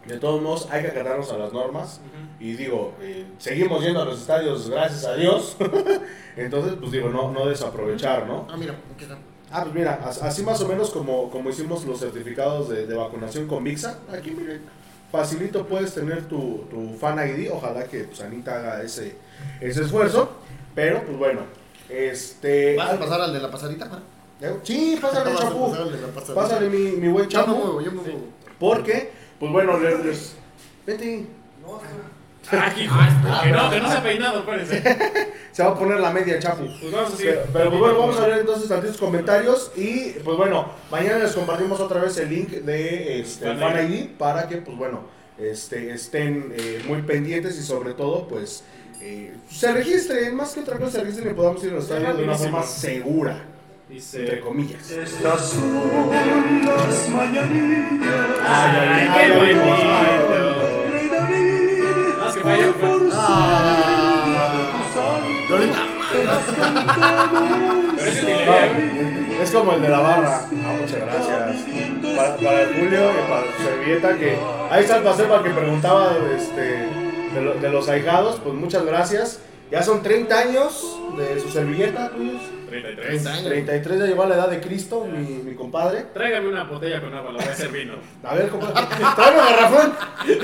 de 0.06 0.18
todos 0.18 0.40
modos 0.42 0.68
hay 0.70 0.82
que 0.82 0.88
acatarnos 0.88 1.30
a 1.32 1.38
las 1.38 1.52
normas. 1.52 2.00
Ujú. 2.00 2.44
Y 2.44 2.54
digo, 2.54 2.94
eh, 3.00 3.26
seguimos 3.38 3.82
yendo 3.84 4.00
a 4.02 4.04
los 4.04 4.20
estadios, 4.20 4.68
gracias 4.70 5.04
a 5.04 5.14
Dios. 5.14 5.56
Entonces, 6.36 6.74
pues 6.80 6.92
digo, 6.92 7.08
no, 7.10 7.30
no 7.32 7.46
desaprovechar, 7.46 8.26
¿no? 8.26 8.46
Ah, 8.50 8.56
mira, 8.56 8.74
aquí 8.94 9.04
está. 9.04 9.18
Ah, 9.52 9.62
pues 9.64 9.74
mira, 9.74 10.00
as- 10.04 10.22
así 10.22 10.42
más 10.42 10.60
o 10.62 10.68
menos 10.68 10.90
como, 10.90 11.28
como 11.30 11.50
hicimos 11.50 11.84
los 11.84 11.98
certificados 12.00 12.68
de, 12.68 12.86
de 12.86 12.94
vacunación 12.94 13.46
con 13.46 13.64
VIXA. 13.64 13.98
Aquí, 14.12 14.30
miren, 14.30 14.62
facilito 15.10 15.66
puedes 15.66 15.92
tener 15.92 16.26
tu, 16.28 16.66
tu 16.70 16.94
fan 16.98 17.18
ID. 17.18 17.50
Ojalá 17.52 17.84
que 17.84 18.04
pues, 18.04 18.20
Anita 18.20 18.56
haga 18.56 18.82
ese, 18.82 19.16
ese 19.60 19.82
esfuerzo. 19.82 20.30
Pero, 20.74 21.02
pues 21.04 21.18
bueno, 21.18 21.40
este... 21.88 22.76
¿Vas 22.76 22.94
a 22.94 22.98
pasar 22.98 23.20
al 23.22 23.32
de 23.32 23.40
la 23.40 23.50
pasadita? 23.50 23.90
¿Eh? 24.40 24.56
Sí, 24.62 24.98
pásale, 25.02 25.34
chapu. 25.36 25.74
Pásale 26.34 26.68
mi, 26.70 26.92
mi 26.92 27.08
buen 27.08 27.26
me 27.26 27.28
chapu. 27.32 27.50
muevo, 27.56 27.80
ya 27.80 27.90
me 27.90 28.00
muevo. 28.02 28.24
Porque, 28.58 29.10
pues 29.40 29.50
bueno, 29.50 29.76
les... 29.80 30.04
les- 30.04 30.36
Vete. 30.86 31.26
Ah, 32.52 32.72
hijo, 32.80 32.96
que 33.44 33.50
no, 33.50 33.70
que 33.70 33.80
no 33.80 33.90
se 33.90 33.96
ha 33.98 34.02
peinado, 34.02 34.38
espérense. 34.40 34.82
Se 35.52 35.62
va 35.64 35.70
a 35.70 35.78
poner 35.78 35.98
la 36.00 36.10
media, 36.10 36.38
chapu. 36.38 36.64
Pues 36.80 36.92
vamos 36.92 37.12
a 37.12 37.16
seguir. 37.16 37.34
Pero, 37.34 37.48
pero, 37.52 37.70
pues 37.70 37.80
bueno, 37.80 37.98
vamos 37.98 38.18
a 38.20 38.26
ver 38.26 38.38
entonces 38.38 38.68
tantos 38.68 38.96
comentarios 38.96 39.72
y 39.76 40.10
pues 40.24 40.36
bueno, 40.36 40.70
mañana 40.90 41.18
les 41.18 41.32
compartimos 41.32 41.80
otra 41.80 42.00
vez 42.00 42.16
el 42.18 42.30
link 42.30 42.48
de 42.50 43.20
este, 43.20 43.46
Fan 43.46 43.58
Fan 43.58 43.92
ID. 43.92 44.10
Para 44.16 44.48
que 44.48 44.58
pues 44.58 44.76
bueno, 44.78 45.00
este, 45.38 45.92
estén 45.92 46.54
eh, 46.56 46.82
muy 46.86 47.02
pendientes 47.02 47.58
y 47.58 47.62
sobre 47.62 47.94
todo 47.94 48.28
pues 48.28 48.62
eh, 49.00 49.34
se 49.50 49.72
registren, 49.72 50.34
más 50.36 50.52
que 50.54 50.60
otra 50.60 50.78
cosa 50.78 50.92
se 50.92 51.00
registren 51.00 51.30
y 51.32 51.34
podamos 51.34 51.62
ir 51.64 51.70
a 51.70 51.74
los 51.74 51.84
estadios 51.84 52.16
de 52.16 52.24
una 52.24 52.34
forma 52.36 52.62
segura, 52.62 53.44
entre 53.90 54.24
Dice... 54.26 54.40
comillas. 54.40 54.90
Estas 54.90 55.40
son 55.50 56.10
las 56.64 57.08
mañanitas. 57.08 58.08
¡Ay, 58.46 58.76
ay, 58.78 59.08
qué 59.14 59.20
ay, 59.20 59.30
bonito! 59.32 59.64
Rey 60.92 61.08
David, 61.08 62.14
Más 62.18 62.34
que 62.36 62.42
vaya, 62.42 62.72
pues. 62.80 62.92
Lorena. 65.50 65.86
Pero 67.96 68.10
ese 68.10 68.20
tiene 68.24 68.42
idea. 68.42 69.42
Es 69.42 69.50
como 69.50 69.72
el 69.72 69.82
de 69.82 69.88
la 69.88 70.00
barra. 70.00 70.40
Ah, 70.44 70.76
muchas 70.80 71.00
gracias. 71.00 72.16
Para, 72.16 72.36
para 72.36 72.62
el 72.62 72.68
Julio 72.74 73.10
y 73.10 73.30
para 73.30 73.56
su 73.56 73.62
servilleta 73.62 74.16
que 74.18 74.38
ahí 74.70 74.82
está 74.82 74.96
el 74.98 75.02
paseo 75.02 75.28
para 75.28 75.42
que 75.42 75.50
preguntaba 75.50 76.12
este, 76.36 76.60
de, 77.34 77.40
lo- 77.42 77.54
de 77.54 77.68
los 77.70 77.88
ahijados, 77.88 78.40
pues 78.42 78.54
muchas 78.54 78.84
gracias. 78.84 79.40
Ya 79.70 79.82
son 79.82 80.02
30 80.02 80.38
años 80.38 80.98
de 81.16 81.40
su 81.40 81.48
servilleta, 81.48 82.10
tuyos. 82.10 82.42
33. 82.70 83.06
30 83.08 83.30
años. 83.30 83.44
33 83.44 83.98
ya 83.98 84.06
llegó 84.06 84.22
a 84.22 84.28
la 84.28 84.34
edad 84.36 84.48
de 84.48 84.60
Cristo, 84.60 85.04
mi, 85.04 85.26
mi 85.42 85.54
compadre. 85.54 86.06
Tráigame 86.14 86.48
una 86.48 86.64
botella 86.64 87.00
con 87.00 87.12
agua, 87.12 87.32
la 87.32 87.38
voy 87.38 87.48
a 87.48 87.52
hacer 87.52 87.68
vino. 87.70 87.94
A 88.22 88.34
ver, 88.34 88.48
compadre, 88.48 88.74
tráeme 89.16 89.38
un 89.38 89.46
garrafón. 89.46 89.92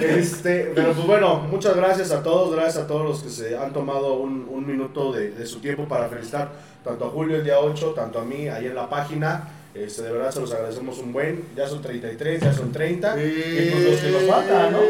Este, 0.03 0.73
pero 0.75 0.93
pues 0.93 1.07
bueno, 1.07 1.39
muchas 1.51 1.77
gracias 1.77 2.11
a 2.11 2.23
todos, 2.23 2.55
gracias 2.55 2.85
a 2.85 2.87
todos 2.87 3.05
los 3.05 3.23
que 3.23 3.31
se 3.31 3.57
han 3.57 3.73
tomado 3.73 4.15
un, 4.15 4.47
un 4.51 4.67
minuto 4.67 5.13
de, 5.13 5.31
de 5.31 5.47
su 5.47 5.61
tiempo 5.61 5.87
para 5.87 6.09
felicitar 6.09 6.51
tanto 6.85 7.07
a 7.07 7.09
Julio 7.11 7.37
el 7.37 7.45
día 7.45 7.59
8, 7.59 7.95
tanto 7.95 8.21
a 8.21 8.25
mí 8.25 8.49
ahí 8.49 8.67
en 8.67 8.75
la 8.75 8.89
página. 8.89 9.49
Este, 9.75 10.03
de 10.03 10.13
verdad 10.13 10.31
se 10.31 10.41
los 10.41 10.53
agradecemos 10.53 10.99
un 10.99 11.13
buen. 11.13 11.45
Ya 11.55 11.67
son 11.69 11.83
33, 11.83 12.41
ya 12.41 12.53
son 12.53 12.73
30. 12.73 13.17
Y 13.23 13.71
pues 13.71 13.85
los 13.85 14.01
que 14.01 14.11
nos 14.11 14.23
faltan, 14.23 14.73
¿no? 14.73 14.81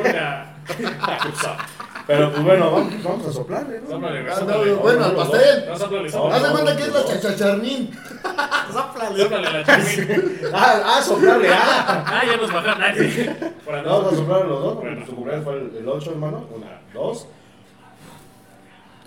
Una. 0.00 0.56
Pero 2.06 2.30
pues 2.32 2.42
bueno, 2.44 2.70
vamos, 2.72 3.02
vamos 3.04 3.26
a 3.28 3.32
soplarle, 3.32 3.80
¿no? 3.80 3.90
Sóplale, 3.90 4.26
Ah, 4.30 4.36
sóplale. 4.36 4.70
no, 4.72 4.76
Bueno, 4.78 5.04
al 5.04 5.14
pastel. 5.14 5.64
No, 5.68 5.78
sóplale, 5.78 6.04
No, 6.04 6.10
sóplale. 6.10 6.34
Haz 6.36 6.42
de 6.42 6.48
no, 6.48 6.54
cuenta 6.54 6.76
que 6.76 6.82
es 6.82 6.88
no, 6.88 6.94
la 6.94 7.00
no. 7.02 7.08
chachacharnín. 7.08 7.90
Sóplale 8.72 9.28
la 9.62 9.64
chimín. 9.84 10.40
Ah, 10.52 10.82
ah, 10.84 11.02
soplarle, 11.02 11.48
ah. 11.52 12.04
Ah, 12.06 12.22
ya 12.26 12.36
nos 12.36 12.52
bajaron. 12.52 12.82
Ay, 12.82 13.10
sí. 13.10 13.30
Por 13.64 13.84
Vamos 13.84 14.12
a 14.12 14.16
soplar 14.16 14.44
los 14.46 14.62
dos, 14.62 14.74
porque 14.76 15.06
su 15.06 15.14
cumpleaños 15.14 15.44
fue 15.44 15.54
el, 15.54 15.76
el 15.76 15.88
8, 15.88 16.10
hermano. 16.10 16.44
Una, 16.54 16.80
dos. 16.94 17.26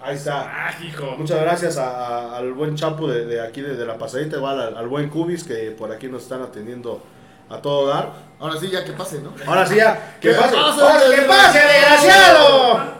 Ahí 0.02 0.16
está. 0.16 0.68
Ah, 0.68 0.72
hijo. 0.84 1.16
Muchas 1.18 1.42
gracias 1.42 1.78
a- 1.78 2.08
a- 2.34 2.38
al 2.38 2.54
buen 2.54 2.76
Chapu 2.76 3.08
de, 3.08 3.26
de 3.26 3.42
aquí, 3.42 3.62
de, 3.62 3.76
de 3.76 3.86
la 3.86 3.98
pasadita, 3.98 4.38
igual 4.38 4.60
al, 4.60 4.78
al 4.78 4.88
buen 4.88 5.10
Cubis, 5.10 5.44
que 5.44 5.72
por 5.72 5.92
aquí 5.92 6.08
nos 6.08 6.24
están 6.24 6.42
atendiendo 6.44 7.02
a 7.50 7.58
todo 7.62 7.88
dar. 7.88 8.12
Ahora 8.40 8.60
sí, 8.60 8.70
ya 8.70 8.84
que 8.84 8.92
pase, 8.92 9.20
¿no? 9.22 9.34
Ahora 9.48 9.66
sí 9.66 9.76
ya, 9.76 10.18
¡que 10.20 10.30
¡Que 10.30 10.36
pase! 10.36 10.56
pase, 10.56 10.82
¡Ahora, 10.82 11.00
¡Que 11.16 11.22
pase, 11.22 11.60
desgraciado! 11.60 11.70
desgraciado! 11.70 12.96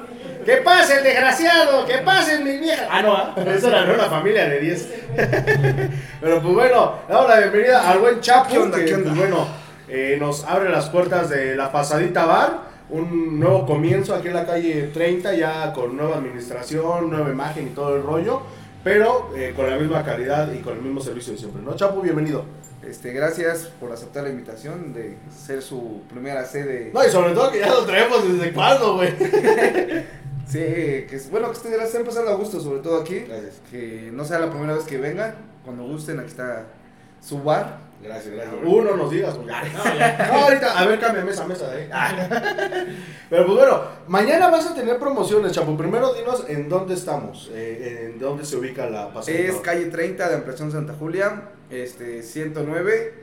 ¡Que 0.46 0.58
pase 0.58 0.98
el 0.98 1.04
desgraciado! 1.04 1.86
¡Que 1.86 1.98
pase 2.00 2.40
mi 2.40 2.58
vieja! 2.58 2.88
Ah, 2.90 3.02
no, 3.02 3.52
esa 3.52 3.68
era 3.84 3.94
una 3.94 4.06
familia 4.06 4.48
de 4.48 4.60
10. 4.60 4.94
Pero 6.22 6.42
pues 6.42 6.54
bueno, 6.54 7.00
damos 7.10 7.30
la 7.30 7.40
bienvenida 7.40 7.90
al 7.90 8.00
buen 8.00 8.22
Chapu, 8.22 8.52
¿Qué 8.52 8.58
onda, 8.60 8.78
que 8.78 8.86
qué 8.86 8.94
onda? 8.96 9.10
pues, 9.10 9.20
bueno, 9.20 9.48
eh, 9.90 10.18
nos 10.20 10.44
abre 10.46 10.70
las 10.70 10.90
puertas 10.90 11.30
de 11.30 11.56
la 11.56 11.72
pasadita 11.72 12.26
bar. 12.26 12.76
Un 12.88 13.40
nuevo 13.40 13.66
comienzo 13.66 14.14
aquí 14.14 14.28
en 14.28 14.36
la 14.36 14.46
calle 14.46 14.92
30, 14.94 15.34
ya 15.34 15.74
con 15.74 15.98
nueva 15.98 16.18
administración, 16.18 17.10
nueva 17.10 17.30
imagen 17.32 17.68
y 17.68 17.70
todo 17.72 17.96
el 17.96 18.04
rollo. 18.04 18.42
Pero 18.84 19.32
eh, 19.36 19.54
con 19.56 19.68
la 19.68 19.76
misma 19.78 20.04
calidad 20.04 20.52
y 20.54 20.60
con 20.60 20.74
el 20.74 20.82
mismo 20.84 21.02
servicio 21.02 21.34
de 21.34 21.40
siempre, 21.40 21.62
¿no? 21.64 21.76
Chapu, 21.76 22.02
bienvenido. 22.02 22.46
Este, 22.88 23.12
gracias 23.12 23.72
por 23.80 23.92
aceptar 23.92 24.24
la 24.24 24.30
invitación 24.30 24.94
de 24.94 25.18
ser 25.36 25.62
su 25.62 26.02
primera 26.10 26.46
sede. 26.46 26.92
No, 26.94 27.06
y 27.06 27.10
sobre 27.10 27.34
todo 27.34 27.52
que 27.52 27.60
ya 27.60 27.70
lo 27.70 27.86
traemos 27.86 28.32
desde 28.32 28.54
cuándo, 28.54 28.96
güey. 28.96 29.14
Sí, 30.48 30.60
que 30.60 31.16
es 31.16 31.30
bueno 31.32 31.48
que 31.48 31.54
ustedes 31.54 31.78
la 31.78 31.86
estén 31.86 32.06
pasando 32.06 32.30
a 32.30 32.36
gusto, 32.36 32.60
sobre 32.60 32.80
todo 32.80 33.02
aquí. 33.02 33.20
Gracias. 33.28 33.56
Que 33.72 34.12
no 34.14 34.24
sea 34.24 34.38
la 34.38 34.52
primera 34.52 34.76
vez 34.76 34.84
que 34.84 35.00
vengan. 35.00 35.34
Cuando 35.64 35.84
gusten, 35.86 36.20
aquí 36.20 36.30
está 36.30 36.68
su 37.20 37.42
bar. 37.42 37.80
Gracias, 38.02 38.34
gracias. 38.36 38.56
Uno 38.64 38.96
nos 38.96 39.10
digas. 39.10 39.36
pues. 39.36 39.48
No, 40.32 40.40
ahorita, 40.44 40.80
a 40.80 40.86
ver, 40.86 41.30
esa 41.30 41.48
mesa 41.48 41.68
de 41.72 41.82
ahí. 41.82 41.90
Pero 43.30 43.46
pues 43.48 43.58
bueno, 43.58 43.82
mañana 44.08 44.50
vas 44.50 44.68
a 44.68 44.76
tener 44.76 45.00
promociones, 45.00 45.52
Chapo. 45.52 45.76
Primero 45.76 46.14
dinos 46.14 46.46
en 46.48 46.70
dónde 46.70 46.94
estamos, 46.94 47.50
eh, 47.54 48.12
en 48.12 48.20
dónde 48.20 48.46
se 48.46 48.58
ubica 48.58 48.88
la 48.88 49.12
pasada. 49.12 49.36
Es 49.36 49.56
calle 49.56 49.86
30 49.86 50.30
de 50.30 50.36
Ampliación 50.36 50.72
Santa 50.72 50.94
Julia, 50.94 51.50
este 51.70 52.24
109. 52.24 53.14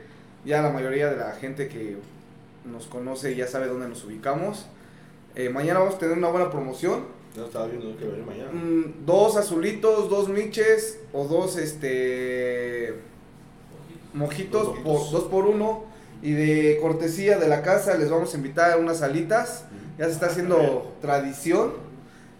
Ya 0.45 0.61
la 0.61 0.69
mayoría 0.69 1.09
de 1.09 1.17
la 1.17 1.31
gente 1.33 1.67
que 1.67 1.97
nos 2.65 2.87
conoce 2.87 3.35
ya 3.35 3.47
sabe 3.47 3.67
dónde 3.67 3.87
nos 3.87 4.03
ubicamos. 4.03 4.65
Eh, 5.35 5.49
mañana 5.49 5.79
vamos 5.79 5.95
a 5.95 5.99
tener 5.99 6.17
una 6.17 6.29
buena 6.29 6.51
promoción. 6.51 7.05
No 7.35 7.45
estaba 7.45 7.67
viendo 7.67 7.97
que 7.97 8.05
mañana. 8.05 8.51
Mm, 8.51 9.05
dos 9.05 9.37
azulitos, 9.37 10.09
dos 10.09 10.29
miches 10.29 10.99
o 11.11 11.25
dos 11.25 11.57
este 11.57 12.93
mojitos, 14.13 14.67
Dos 14.67 14.79
por, 14.79 15.11
dos 15.11 15.23
por 15.23 15.45
uno. 15.45 15.85
Y 16.21 16.33
de 16.33 16.77
cortesía 16.81 17.37
de 17.37 17.49
la 17.49 17.63
casa 17.63 17.97
les 17.97 18.09
vamos 18.09 18.33
a 18.33 18.37
invitar 18.37 18.71
a 18.71 18.77
unas 18.77 19.01
alitas. 19.01 19.65
Ya 19.97 20.05
se 20.05 20.11
está 20.11 20.27
haciendo 20.27 20.93
tradición. 21.01 21.73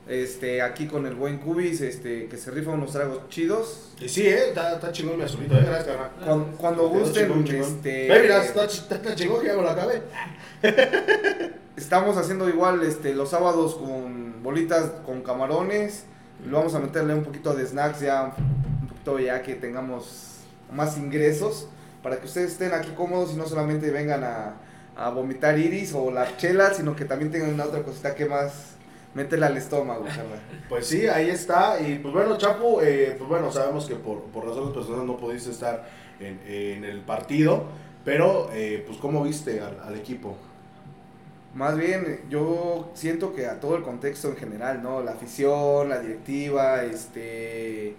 Este, 0.08 0.62
aquí 0.62 0.86
con 0.88 1.06
el 1.06 1.16
buen 1.16 1.38
Cubis, 1.38 1.80
este, 1.80 2.28
que 2.28 2.36
se 2.38 2.52
rifa 2.52 2.72
unos 2.72 2.92
tragos 2.92 3.30
chidos. 3.30 3.94
Y 4.02 4.10
sí, 4.10 4.28
eh, 4.28 4.50
está, 4.50 4.74
está 4.76 4.92
chingón 4.92 5.18
mi 5.18 5.24
azulito, 5.24 5.56
eh. 5.56 5.64
Gracias, 5.66 5.96
carnal. 5.96 6.48
Cuando, 6.58 6.90
gusten, 6.90 7.28
chingón, 7.28 7.46
chingón. 7.46 7.62
este, 7.78 8.10
Ve, 8.10 8.20
mira, 8.24 8.44
está, 8.44 8.66
ch- 8.66 8.82
está, 8.82 8.96
está 8.96 9.16
chingón 9.16 9.40
que 9.42 9.48
ya 9.48 9.56
me 9.56 9.62
lo 9.62 9.70
acabé. 9.70 10.02
estamos 11.78 12.18
haciendo 12.18 12.50
igual 12.50 12.84
este, 12.84 13.14
los 13.14 13.30
sábados 13.30 13.76
con 13.76 14.44
bolitas 14.44 14.92
con 15.06 15.22
camarones. 15.22 16.04
Lo 16.46 16.58
vamos 16.58 16.76
a 16.76 16.80
meterle 16.80 17.14
un 17.16 17.24
poquito 17.24 17.54
de 17.54 17.66
snacks 17.66 18.02
ya, 18.02 18.34
un 18.82 18.88
poquito 18.90 19.20
ya 19.20 19.42
que 19.42 19.56
tengamos 19.56 20.40
más 20.72 20.98
ingresos. 20.98 21.70
Para 22.02 22.20
que 22.20 22.26
ustedes 22.26 22.52
estén 22.52 22.74
aquí 22.74 22.90
cómodos 22.98 23.32
y 23.32 23.36
no 23.38 23.46
solamente 23.48 23.90
vengan 23.90 24.26
a, 24.26 24.56
a 24.98 25.10
vomitar 25.12 25.58
iris 25.58 25.94
o 25.96 26.12
la 26.12 26.36
chela, 26.36 26.74
sino 26.74 26.94
que 26.98 27.06
también 27.06 27.32
tengan 27.32 27.54
una 27.54 27.64
otra 27.64 27.82
cosita 27.84 28.14
que 28.14 28.26
más 28.26 28.73
meterle 29.16 29.46
al 29.46 29.58
estómago, 29.58 30.06
carnal. 30.06 30.40
Pues 30.70 30.88
sí, 30.88 31.08
ahí 31.08 31.30
está. 31.30 31.80
Y 31.82 32.00
pues 32.00 32.14
bueno, 32.14 32.38
Chapo, 32.38 32.82
eh, 32.82 33.16
pues 33.18 33.30
bueno, 33.30 33.52
sabemos 33.52 33.86
que 33.86 33.96
por, 33.96 34.24
por 34.24 34.46
razones 34.48 34.74
personales 34.74 35.06
no 35.08 35.18
pudiste 35.18 35.52
estar 35.52 35.88
en, 36.20 36.40
en 36.48 36.84
el 36.86 37.02
partido. 37.02 37.66
Pero, 38.06 38.50
eh, 38.54 38.84
pues, 38.86 38.98
¿cómo 39.00 39.24
viste 39.24 39.62
al, 39.62 39.80
al 39.82 39.96
equipo? 39.96 40.36
Más 41.56 41.78
bien, 41.78 42.22
yo 42.30 42.90
siento 42.96 43.34
que 43.34 43.46
a 43.46 43.60
todo 43.60 43.76
el 43.78 43.84
contexto 43.84 44.28
en 44.30 44.36
general, 44.38 44.82
¿no? 44.82 45.02
La 45.04 45.12
afición, 45.12 45.90
la 45.90 46.00
directiva, 46.00 46.84
este... 46.84 47.96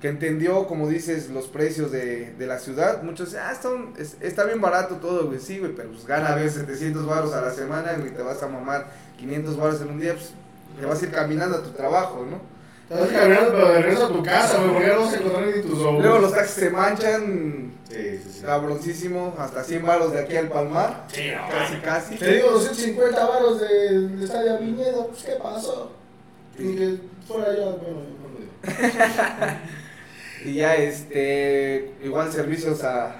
Que 0.00 0.08
entendió, 0.08 0.66
como 0.66 0.88
dices, 0.88 1.30
los 1.30 1.46
precios 1.46 1.90
de, 1.90 2.32
de 2.34 2.46
la 2.46 2.58
ciudad. 2.58 3.02
Muchos 3.02 3.28
dicen, 3.30 3.42
ah, 3.46 3.52
está, 3.52 3.70
un- 3.70 3.94
es- 3.98 4.16
está 4.20 4.44
bien 4.44 4.60
barato 4.60 4.96
todo, 4.96 5.26
güey. 5.26 5.38
Sí, 5.40 5.58
güey, 5.58 5.74
pero 5.74 5.90
pues 5.90 6.06
gana 6.06 6.32
a 6.32 6.34
veces 6.34 6.54
700 6.66 7.06
baros 7.06 7.32
a 7.32 7.40
la 7.40 7.50
semana 7.50 7.96
y 8.06 8.10
te 8.10 8.22
vas 8.22 8.42
a 8.42 8.46
mamar 8.48 8.88
500 9.18 9.56
baros 9.56 9.80
en 9.80 9.88
un 9.90 10.00
día, 10.00 10.12
pues 10.12 10.34
te 10.78 10.86
vas 10.86 11.00
a 11.00 11.04
ir 11.04 11.10
caminando 11.12 11.56
a 11.58 11.62
tu 11.62 11.70
trabajo, 11.70 12.26
¿no? 12.30 12.40
Estás 12.94 13.08
caminando, 13.10 13.50
pero 13.52 13.68
de 13.72 13.82
regreso 13.82 14.06
a 14.06 14.08
tu 14.12 14.22
casa, 14.22 14.58
güey, 14.58 14.72
porque 14.74 14.86
no 14.88 15.00
vas 15.00 15.12
a 15.12 15.16
encontrar 15.16 15.46
ni 15.46 15.62
tus 15.62 15.78
ojos. 15.80 16.02
Luego 16.02 16.18
los 16.18 16.32
taxis 16.32 16.54
se 16.54 16.70
manchan, 16.70 17.72
Sí, 17.88 18.20
sí, 18.22 18.30
sí. 18.32 18.42
cabroncísimo, 18.44 19.34
hasta 19.38 19.64
100 19.64 19.84
baros 19.86 20.12
de 20.12 20.20
aquí 20.20 20.36
al 20.36 20.48
Palmar. 20.48 21.06
Casi, 21.08 21.76
casi. 21.82 22.14
Te 22.16 22.34
digo, 22.34 22.50
250 22.52 23.26
varos 23.26 23.60
del 23.60 24.22
estadio 24.22 24.58
Viñedo, 24.58 25.08
pues, 25.08 25.22
¿qué 25.24 25.32
pasó? 25.42 25.92
Ni 26.58 26.76
que 26.76 26.96
fuera 27.26 27.54
yo, 27.56 27.76
bueno, 27.76 28.02
yo 28.02 28.16
no 28.20 28.28
lo 28.32 28.38
digo. 28.38 28.52
Y 30.44 30.54
ya, 30.54 30.76
este, 30.76 31.94
igual 32.04 32.30
servicios 32.30 32.84
a, 32.84 33.16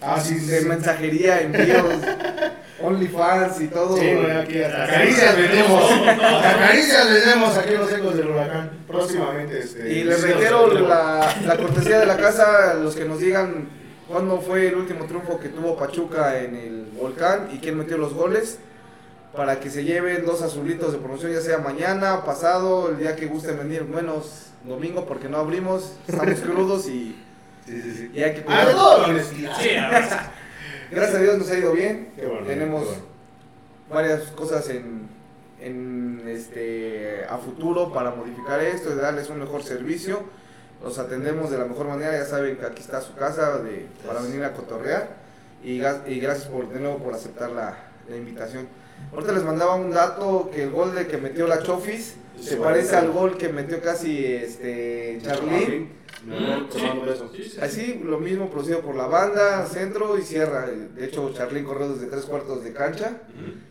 Ah, 0.00 0.20
sí, 0.20 0.38
sí, 0.38 0.46
de 0.46 0.60
sí. 0.60 0.66
mensajería, 0.68 1.40
envíos, 1.40 1.84
OnlyFans 2.80 3.60
y 3.60 3.68
todo. 3.68 3.96
Sí, 3.96 4.14
güey, 4.14 4.30
aquí 4.30 4.62
hasta 4.62 4.86
caricias 4.86 5.36
vendemos. 5.36 5.90
Hasta 6.06 6.58
caricias 6.58 7.10
vendemos 7.10 7.56
aquí 7.56 7.74
en 7.74 7.80
los 7.80 7.92
ecos 7.92 8.16
del 8.16 8.28
huracán. 8.28 8.70
Próximamente, 8.86 9.58
este. 9.58 9.92
Y 9.92 10.04
les 10.04 10.22
reitero 10.22 10.72
la, 10.72 11.34
la 11.44 11.56
cortesía 11.56 12.00
de 12.00 12.06
la 12.06 12.16
casa, 12.16 12.74
los 12.74 12.94
que 12.94 13.04
nos 13.04 13.20
digan 13.20 13.68
cuándo 14.08 14.40
fue 14.40 14.68
el 14.68 14.76
último 14.76 15.06
triunfo 15.06 15.38
que 15.38 15.48
tuvo 15.48 15.76
Pachuca 15.76 16.38
en 16.38 16.56
el 16.56 16.86
volcán 16.98 17.48
y 17.52 17.58
quién 17.58 17.76
metió 17.76 17.98
los 17.98 18.14
goles, 18.14 18.58
para 19.36 19.60
que 19.60 19.70
se 19.70 19.84
lleven 19.84 20.24
dos 20.24 20.42
azulitos 20.42 20.92
de 20.92 20.98
promoción, 20.98 21.32
ya 21.32 21.40
sea 21.40 21.58
mañana, 21.58 22.24
pasado, 22.24 22.88
el 22.90 22.98
día 22.98 23.14
que 23.16 23.26
gusten 23.26 23.58
venir, 23.58 23.84
menos 23.84 24.46
domingo 24.64 25.04
porque 25.04 25.28
no 25.28 25.38
abrimos, 25.38 25.92
estamos 26.06 26.40
crudos 26.40 26.88
y, 26.88 27.16
Sí, 27.68 27.82
sí, 27.82 27.94
sí. 27.94 28.10
y 28.14 28.22
hay 28.22 28.34
que 28.34 28.42
cuidar. 28.42 28.68
Gracias 30.90 31.16
a 31.16 31.22
Dios 31.22 31.38
nos 31.38 31.50
ha 31.50 31.58
ido 31.58 31.72
bien. 31.72 32.08
Bueno, 32.16 32.46
Tenemos 32.46 32.84
bueno. 32.84 33.02
varias 33.90 34.22
cosas 34.30 34.68
en, 34.70 35.08
en 35.60 36.22
este 36.26 37.24
a 37.28 37.38
futuro 37.38 37.92
para 37.92 38.10
modificar 38.12 38.60
esto 38.60 38.92
y 38.92 38.96
darles 38.96 39.28
un 39.28 39.40
mejor 39.40 39.62
servicio. 39.62 40.20
Los 40.82 40.98
atendemos 40.98 41.50
de 41.50 41.58
la 41.58 41.64
mejor 41.64 41.88
manera, 41.88 42.12
ya 42.12 42.24
saben 42.24 42.56
que 42.56 42.64
aquí 42.64 42.80
está 42.82 43.00
su 43.00 43.14
casa 43.14 43.58
de, 43.58 43.86
para 44.06 44.20
venir 44.20 44.44
a 44.44 44.52
cotorrear. 44.52 45.08
Y, 45.62 45.78
gracias 45.78 46.44
por, 46.46 46.68
de 46.68 46.78
nuevo 46.78 46.98
por 46.98 47.14
aceptar 47.14 47.50
la, 47.50 47.76
la 48.08 48.16
invitación. 48.16 48.68
Ahorita 49.12 49.32
les 49.32 49.42
mandaba 49.42 49.74
un 49.74 49.90
dato 49.90 50.50
que 50.54 50.62
el 50.64 50.70
gol 50.70 50.94
de 50.94 51.06
que 51.08 51.18
metió 51.18 51.46
la 51.48 51.62
Chofis 51.62 52.14
se 52.40 52.56
parece 52.56 52.94
al 52.94 53.10
gol 53.10 53.36
que 53.36 53.48
metió 53.48 53.80
casi 53.80 54.24
este 54.24 55.18
Charlín. 55.24 55.97
Besos. 56.28 57.58
Así, 57.60 58.00
lo 58.04 58.18
mismo 58.18 58.50
producido 58.50 58.80
por 58.80 58.94
la 58.96 59.06
banda, 59.06 59.64
centro 59.66 60.18
y 60.18 60.22
cierra. 60.22 60.66
De 60.66 61.04
hecho, 61.04 61.32
Charlín 61.34 61.64
corrió 61.64 61.88
desde 61.88 62.06
tres 62.06 62.24
cuartos 62.24 62.64
de 62.64 62.72
cancha. 62.72 63.22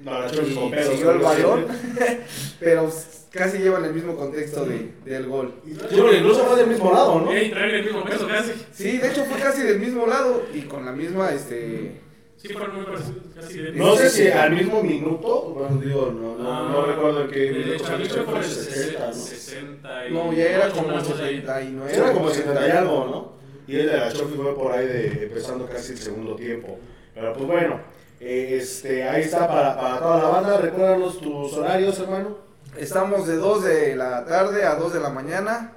No, 0.02 0.20
la 0.20 0.28
Y 0.28 0.84
siguió 0.84 1.12
el 1.12 1.20
balón, 1.20 1.66
pero 2.60 2.92
casi 3.32 3.60
llevan 3.60 3.86
el 3.86 3.94
mismo 3.94 4.16
contexto 4.16 4.66
de, 4.66 4.94
del 5.06 5.28
gol. 5.28 5.54
Incluso 5.66 6.46
fue 6.46 6.58
del 6.58 6.68
mismo 6.68 6.92
lado, 6.92 7.22
¿no? 7.22 7.32
Ey, 7.32 7.50
traen 7.52 7.76
el 7.76 7.86
mismo 7.86 8.04
peso 8.04 8.28
casi. 8.28 8.54
Sí, 8.72 8.98
de 8.98 9.10
hecho 9.10 9.24
fue 9.26 9.40
casi 9.40 9.62
del 9.62 9.80
mismo 9.80 10.08
lado 10.08 10.44
y 10.54 10.62
con 10.62 10.86
la 10.86 10.92
misma, 10.92 11.32
este... 11.32 12.07
Sí, 12.38 12.50
fueron 12.50 12.76
muy 12.76 12.86
parecidos, 12.86 13.24
casi 13.34 13.58
de 13.58 13.72
No 13.72 13.96
sé 13.96 14.10
si 14.12 14.28
al 14.28 14.52
mismo 14.52 14.84
minuto, 14.84 15.54
bueno, 15.56 15.82
digo, 15.82 16.12
no, 16.12 16.38
no, 16.38 16.70
no 16.70 16.82
Ah, 16.82 16.86
recuerdo 16.86 17.22
en 17.24 17.32
qué 17.32 17.48
El 17.50 17.54
de 17.56 17.66
minuto. 17.66 17.84
Charlie 17.86 18.10
fue 18.10 18.24
por 18.26 18.38
el 18.38 18.44
60, 18.44 19.08
¿no? 19.08 19.14
60 19.14 20.08
y 20.08 20.14
No, 20.14 20.34
ya 20.34 20.44
era 20.46 20.70
como 20.70 20.88
una 20.90 21.00
el 21.00 21.04
cosa 21.04 21.24
ahí. 21.24 21.38
79. 21.42 21.92
Era 21.96 22.14
como 22.14 22.30
70 22.30 22.68
y 22.68 22.72
algo, 22.72 23.06
¿no? 23.08 23.38
Y 23.68 23.80
el 23.80 23.88
de 23.88 23.98
la 23.98 24.14
Chofi 24.14 24.36
fue 24.36 24.56
por 24.56 24.72
ahí 24.72 24.86
de 24.86 25.24
empezando 25.24 25.66
casi 25.66 25.94
el 25.94 25.98
segundo 25.98 26.36
tiempo. 26.36 26.78
Pero 27.16 27.34
pues 27.34 27.48
bueno, 27.48 27.82
eh, 28.20 28.58
este, 28.62 29.04
ahí 29.04 29.24
está 29.24 29.48
para, 29.48 29.76
para 29.76 30.00
toda 30.00 30.18
la 30.22 30.30
banda. 30.30 30.58
Recuérdanos 30.60 31.20
tus 31.20 31.54
horarios, 31.54 32.00
hermano. 32.00 32.38
Estamos 32.78 33.28
de 33.28 33.38
2 33.38 33.64
de 33.64 33.96
la 33.96 34.24
tarde 34.26 34.64
a 34.64 34.76
2 34.76 34.94
de 34.94 35.00
la 35.00 35.10
mañana 35.10 35.74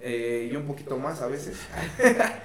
eh, 0.00 0.48
y 0.50 0.56
un 0.56 0.66
poquito 0.66 0.98
más 0.98 1.22
a 1.22 1.28
veces. 1.28 1.56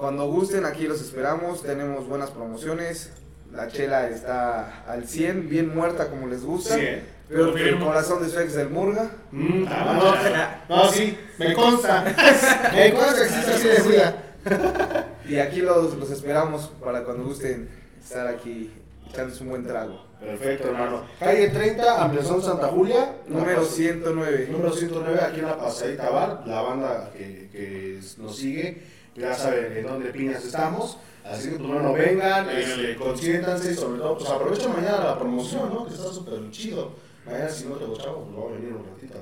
Cuando 0.00 0.26
gusten, 0.28 0.64
aquí 0.64 0.86
los 0.86 1.02
esperamos. 1.02 1.62
Tenemos 1.62 2.08
buenas 2.08 2.30
promociones. 2.30 3.10
La 3.52 3.68
chela 3.68 4.08
está 4.08 4.82
al 4.86 5.06
100, 5.06 5.50
bien 5.50 5.74
muerta 5.74 6.08
como 6.08 6.26
les 6.26 6.42
gusta. 6.42 6.76
Sí, 6.76 6.80
¿eh? 6.80 7.02
Pero 7.28 7.54
el 7.54 7.78
corazón 7.78 8.22
de 8.22 8.30
su 8.30 8.40
ex 8.40 8.54
del 8.54 8.70
Murga. 8.70 9.10
Mm, 9.30 9.64
ah, 9.68 10.58
no, 10.68 10.76
no, 10.76 10.90
sí, 10.90 11.18
me 11.38 11.52
consta. 11.52 12.02
Me 12.74 12.94
consta 12.94 13.14
que 13.14 13.22
existe 13.24 13.52
así 13.52 13.68
de 13.68 13.74
fría. 13.74 14.26
Y 15.28 15.38
aquí 15.38 15.60
los, 15.60 15.94
los 15.94 16.10
esperamos 16.10 16.72
para 16.82 17.04
cuando 17.04 17.22
gusten 17.24 17.68
estar 18.02 18.26
aquí 18.26 18.72
echándose 19.08 19.44
un 19.44 19.50
buen 19.50 19.66
trago. 19.66 20.06
Perfecto, 20.18 20.68
hermano. 20.68 21.04
Calle 21.20 21.50
30, 21.50 22.02
Ampliación 22.02 22.42
Santa 22.42 22.68
Julia. 22.68 23.16
Número 23.28 23.64
109. 23.64 24.48
Número 24.50 24.72
109 24.72 25.20
aquí 25.22 25.40
en 25.40 25.46
la 25.46 25.58
Pasadita 25.58 26.08
Bar, 26.08 26.42
la 26.46 26.62
banda 26.62 27.10
que, 27.16 27.48
que 27.52 28.00
nos 28.18 28.36
sigue, 28.36 28.82
ya 29.14 29.34
saben 29.34 29.76
en 29.76 29.86
dónde 29.86 30.10
piñas 30.10 30.44
estamos. 30.44 30.98
Así 31.24 31.50
que 31.50 31.56
pues 31.56 31.68
bueno, 31.68 31.92
vengan, 31.92 32.48
este, 32.50 32.96
consiéntanse 32.96 33.72
y 33.72 33.74
sobre 33.74 34.00
todo, 34.00 34.18
pues 34.18 34.30
aprovechen 34.30 34.72
mañana 34.72 35.04
la 35.04 35.18
promoción, 35.18 35.72
¿no? 35.72 35.86
Que 35.86 35.94
está 35.94 36.10
súper 36.12 36.50
chido. 36.50 36.92
Mañana 37.26 37.48
si 37.48 37.66
no 37.66 37.74
te 37.76 37.84
gustaba, 37.84 38.16
pues 38.16 38.34
vamos 38.34 38.50
a 38.50 38.54
venir 38.54 38.72
un 38.72 38.86
ratito 38.86 39.18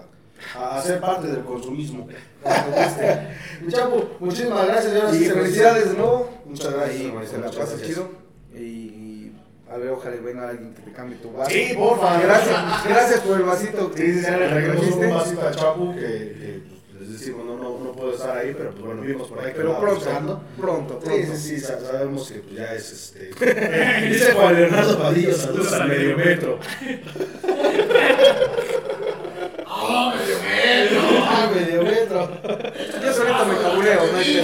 a, 0.54 0.58
a 0.58 0.78
hacer 0.78 1.00
parte 1.00 1.26
del 1.26 1.44
consumismo. 1.44 2.06
Mi 2.06 3.72
Chapo, 3.72 4.10
muchísimas 4.20 4.66
gracias. 4.66 5.12
sí 5.12 5.24
Y 5.24 5.28
felicidades 5.28 5.94
nuevo. 5.94 6.30
Muchas 6.46 6.72
gracias, 6.72 7.00
Y 7.00 7.06
hermanito, 7.06 7.32
se 7.32 7.38
la 7.40 7.50
pasa 7.50 7.82
chido. 7.82 8.10
Y 8.54 9.32
a 9.70 9.76
ver, 9.76 9.90
ojalá 9.90 10.16
venga 10.16 10.48
alguien 10.48 10.72
que 10.72 10.82
te 10.82 10.92
cambie 10.92 11.18
tu 11.18 11.30
vaso. 11.32 11.50
Sí, 11.50 11.74
porfa. 11.76 12.20
Gracias, 12.20 12.84
gracias 12.88 13.20
por 13.20 13.36
el 13.36 13.42
vasito. 13.42 13.92
Sí, 13.94 14.14
sí, 14.14 14.24
sí, 14.24 14.30
le 14.30 15.08
un 15.08 15.14
vasito 15.14 15.46
a 15.46 15.50
Chapu 15.50 15.94
que, 15.94 16.00
que, 16.00 16.57
decimos, 17.18 17.44
no, 17.46 17.56
no, 17.56 17.78
no 17.84 17.92
puedo 17.92 18.14
estar 18.14 18.36
ahí, 18.38 18.54
pero 18.56 18.70
pues 18.70 18.82
bueno, 18.84 19.02
vimos 19.02 19.28
por 19.28 19.38
ahí 19.40 19.46
que 19.52 19.58
Pero 19.58 19.78
pronto, 19.80 19.94
buscando. 19.96 20.42
pronto, 20.58 21.00
Sí, 21.02 21.06
pronto. 21.08 21.34
sí, 21.36 21.40
sí, 21.48 21.60
sa- 21.60 21.80
sabemos 21.80 22.30
que 22.30 22.38
pues, 22.40 22.54
ya 22.56 22.74
es 22.74 22.92
este. 22.92 23.30
Dice 24.08 24.32
Juan 24.32 24.54
Leonardo 24.54 24.98
Padillo, 24.98 25.34
saludos 25.34 25.72
al 25.72 25.88
medio 25.88 26.16
metro. 26.16 26.58
¡Ah, 29.66 30.14
medio 30.18 30.38
metro! 30.42 31.00
¡Ah, 31.24 31.50
medio 31.54 31.82
metro! 31.82 32.30
Yo 33.02 33.12
solito 33.12 33.44
me 33.46 33.56
cabuleo, 33.60 34.00
no 34.12 34.18
hay 34.18 34.34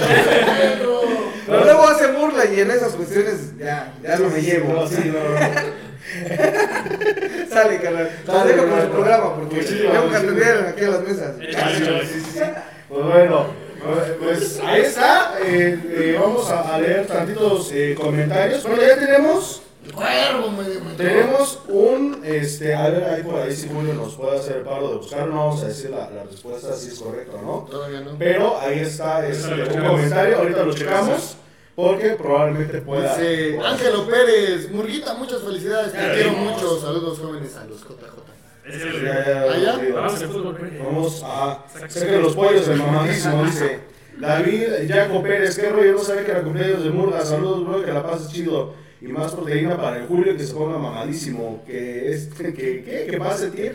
pedo. 0.77 1.01
Pero 1.47 1.63
luego 1.63 1.83
hace 1.83 2.11
burla 2.11 2.45
y 2.45 2.59
en 2.59 2.71
esas 2.71 2.93
cuestiones 2.93 3.55
ya, 3.57 3.93
ya 4.01 4.17
no 4.17 4.29
me 4.29 4.41
llevo. 4.41 4.73
No, 4.73 4.87
sí, 4.87 5.11
no. 5.13 5.84
Sale, 7.49 7.79
carnal. 7.81 8.09
Te 8.25 8.53
dejo 8.53 8.67
con 8.69 8.81
su 8.81 8.87
programa 8.89 9.35
porque 9.35 9.61
tengo 9.63 10.15
atender 10.15 10.67
aquí 10.67 10.83
a 10.85 10.89
las 10.89 11.01
mesas. 11.01 11.35
Échale, 11.41 12.05
Sí, 12.05 12.19
sí, 12.19 12.31
sí. 12.33 12.39
Pues 12.89 13.05
bueno, 13.05 13.45
pues 14.21 14.59
ahí 14.63 14.81
está. 14.81 15.35
eh, 15.43 15.79
eh, 15.89 16.17
vamos 16.19 16.49
a, 16.51 16.77
leer 16.79 17.07
tantitos 17.07 17.71
eh, 17.73 17.95
comentarios. 17.99 18.63
Bueno, 18.63 18.81
ya 18.81 18.95
tenemos. 18.99 19.61
Cuervo, 19.93 20.49
me, 20.49 20.63
me- 20.63 20.95
Tenemos 20.95 21.59
un, 21.67 22.19
este, 22.25 22.73
a 22.73 22.89
ver, 22.89 23.03
ahí 23.03 23.21
por 23.21 23.39
ahí 23.39 23.55
si 23.55 23.69
Julio 23.69 23.93
nos 23.93 24.15
puede 24.15 24.39
hacer 24.39 24.57
el 24.57 24.61
paro 24.63 24.89
de 24.89 24.95
buscar, 24.95 25.27
no 25.27 25.35
vamos 25.35 25.63
a 25.63 25.67
decir 25.67 25.91
la, 25.91 26.09
la 26.09 26.23
respuesta 26.23 26.73
si 26.73 26.87
es 26.87 26.97
correcta 26.97 27.37
o 27.37 27.41
no, 27.43 27.67
Todavía 27.69 27.99
no. 27.99 28.15
pero 28.17 28.59
ahí 28.59 28.79
está 28.79 29.23
este, 29.27 29.53
un 29.53 29.85
comentario, 29.85 30.37
ahorita 30.39 30.63
lo 30.63 30.73
checamos, 30.73 31.37
porque 31.75 32.09
probablemente 32.11 32.81
pueda... 32.81 33.15
Dice 33.17 33.59
Ángelo 33.63 34.07
Pérez, 34.07 34.71
Murguita, 34.71 35.13
muchas 35.15 35.41
felicidades, 35.41 35.91
te 35.91 36.13
quiero 36.13 36.31
mucho. 36.31 36.79
Saludos 36.79 37.19
jóvenes. 37.19 37.55
A 37.57 37.65
los 37.65 37.81
JJ. 37.81 38.25
Es 38.67 38.81
el- 38.81 39.07
¿Allá? 39.07 39.79
Vamos 40.83 41.21
a 41.23 41.65
sacar 41.87 42.19
los 42.19 42.33
pollos 42.35 42.65
del 42.67 42.77
mamadísimo, 42.79 43.43
dice 43.43 43.79
David 44.19 44.63
Jaco 44.89 45.21
Pérez, 45.21 45.57
qué 45.59 45.69
rollo, 45.69 45.91
no 45.93 45.99
sabía 45.99 46.23
que 46.25 46.31
era 46.31 46.41
cumpleaños 46.41 46.83
de 46.83 46.89
Murga, 46.89 47.23
saludos, 47.25 47.67
bro, 47.67 47.83
que 47.85 47.91
la 47.91 48.01
pases 48.01 48.31
chido. 48.31 48.73
Y 49.01 49.07
más 49.07 49.33
proteína 49.33 49.77
para 49.77 49.97
el 49.99 50.07
Julio 50.07 50.35
que 50.35 50.43
se 50.43 50.53
ponga 50.53 50.79
mamadísimo, 50.79 51.63
que 51.67 52.11
es, 52.11 52.27
que, 52.33 52.53
que, 52.53 53.07
que 53.11 53.17
pase, 53.19 53.51
tío, 53.51 53.71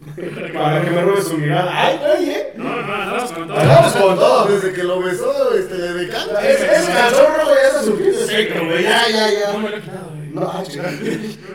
para 0.54 0.82
que 0.82 0.90
me 0.90 1.02
robe 1.02 1.22
su 1.22 1.36
mirada. 1.36 1.72
Ay, 1.74 1.98
güey, 1.98 2.30
eh. 2.30 2.52
No, 2.56 2.64
no, 2.64 2.94
andamos 2.94 3.32
con 3.32 3.48
todo. 3.48 3.58
Hablamos 3.58 3.92
con 3.92 4.16
todo. 4.16 4.44
Desde 4.46 4.72
que 4.72 4.84
lo 4.84 5.00
besó, 5.00 5.54
este, 5.54 5.74
de 5.74 6.08
canta. 6.08 6.48
Es, 6.48 6.60
es 6.60 6.88
calor 6.88 7.36
rojo, 7.36 7.50
ya 7.50 7.68
está 7.68 7.82
surgiendo 7.82 8.20
efecto, 8.20 8.64
güey, 8.64 8.82
ya, 8.82 9.08
ya, 9.08 9.30
ya. 9.30 9.52
No 9.52 9.60
güey. 9.60 9.74
Ah. 10.36 10.62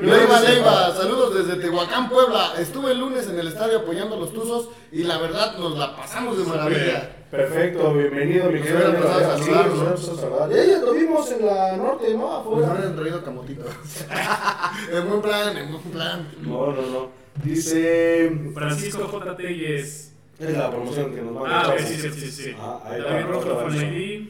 Leiva 0.02 0.40
Leiva, 0.42 0.96
saludos 0.96 1.34
desde 1.34 1.62
Tehuacán, 1.62 2.10
Puebla. 2.10 2.54
Estuve 2.60 2.92
el 2.92 3.00
lunes 3.00 3.28
en 3.28 3.40
el 3.40 3.48
estadio 3.48 3.80
apoyando 3.80 4.16
a 4.16 4.20
los 4.20 4.34
Tuzos 4.34 4.70
y 4.92 5.04
la 5.04 5.18
verdad 5.18 5.58
nos 5.58 5.78
la 5.78 5.96
pasamos 5.96 6.38
de 6.38 6.44
maravilla. 6.44 7.10
Perfecto, 7.32 7.94
bienvenido, 7.94 8.52
mi 8.52 8.60
Nos 8.60 8.68
querido. 8.68 9.38
Sí, 9.44 9.52
nos. 9.52 10.22
Ya, 10.52 10.66
ya 10.66 10.80
lo 10.80 10.94
vimos 10.94 11.32
en 11.32 11.46
la 11.46 11.78
norte, 11.78 12.14
¿no? 12.14 12.36
Afuera. 12.36 12.68
no 12.68 12.86
han 12.86 12.96
traído 12.96 13.24
camotitos. 13.24 13.68
en 14.92 15.10
buen 15.10 15.22
plan, 15.22 15.58
en 15.58 15.72
buen 15.72 15.84
plan. 15.84 16.28
No, 16.42 16.72
no, 16.72 16.82
no. 16.82 17.25
Dice. 17.44 18.32
Francisco 18.54 19.08
J. 19.08 19.36
Telles. 19.38 20.14
Es 20.40 20.58
la 20.58 20.70
promoción 20.70 21.14
que 21.16 21.22
nos 21.22 21.34
manda. 21.34 21.62
Ah, 21.62 21.70
ok, 21.70 21.80
sí, 21.80 21.96
sí, 21.96 22.10
sí, 22.12 22.32
sí. 22.32 22.56
Ah, 22.60 22.82
ahí 22.86 23.02
David 23.02 23.26
Rojo. 23.26 23.70
ID. 23.72 24.28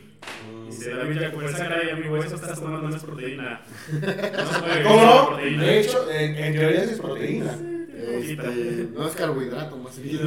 Dice 0.68 0.90
David 0.94 1.20
Jaco, 1.20 1.40
pues 1.40 1.56
caray, 1.56 1.90
amigo, 1.92 2.18
eso 2.18 2.36
estás 2.36 2.60
tomando 2.60 2.90
no 2.90 2.96
es 2.96 3.04
proteína. 3.04 3.62
No 3.92 4.00
se 4.00 4.60
puede 4.60 4.84
¿Cómo 4.84 5.04
no? 5.04 5.38
De 5.38 5.80
hecho, 5.80 6.12
en, 6.12 6.36
en 6.36 6.54
teoría 6.54 6.86
sí 6.86 6.92
es 6.94 7.00
proteína. 7.00 7.58
Este, 7.96 8.88
no 8.94 9.08
es 9.08 9.16
carbohidrato, 9.16 9.78
más 9.78 10.00
bien. 10.00 10.22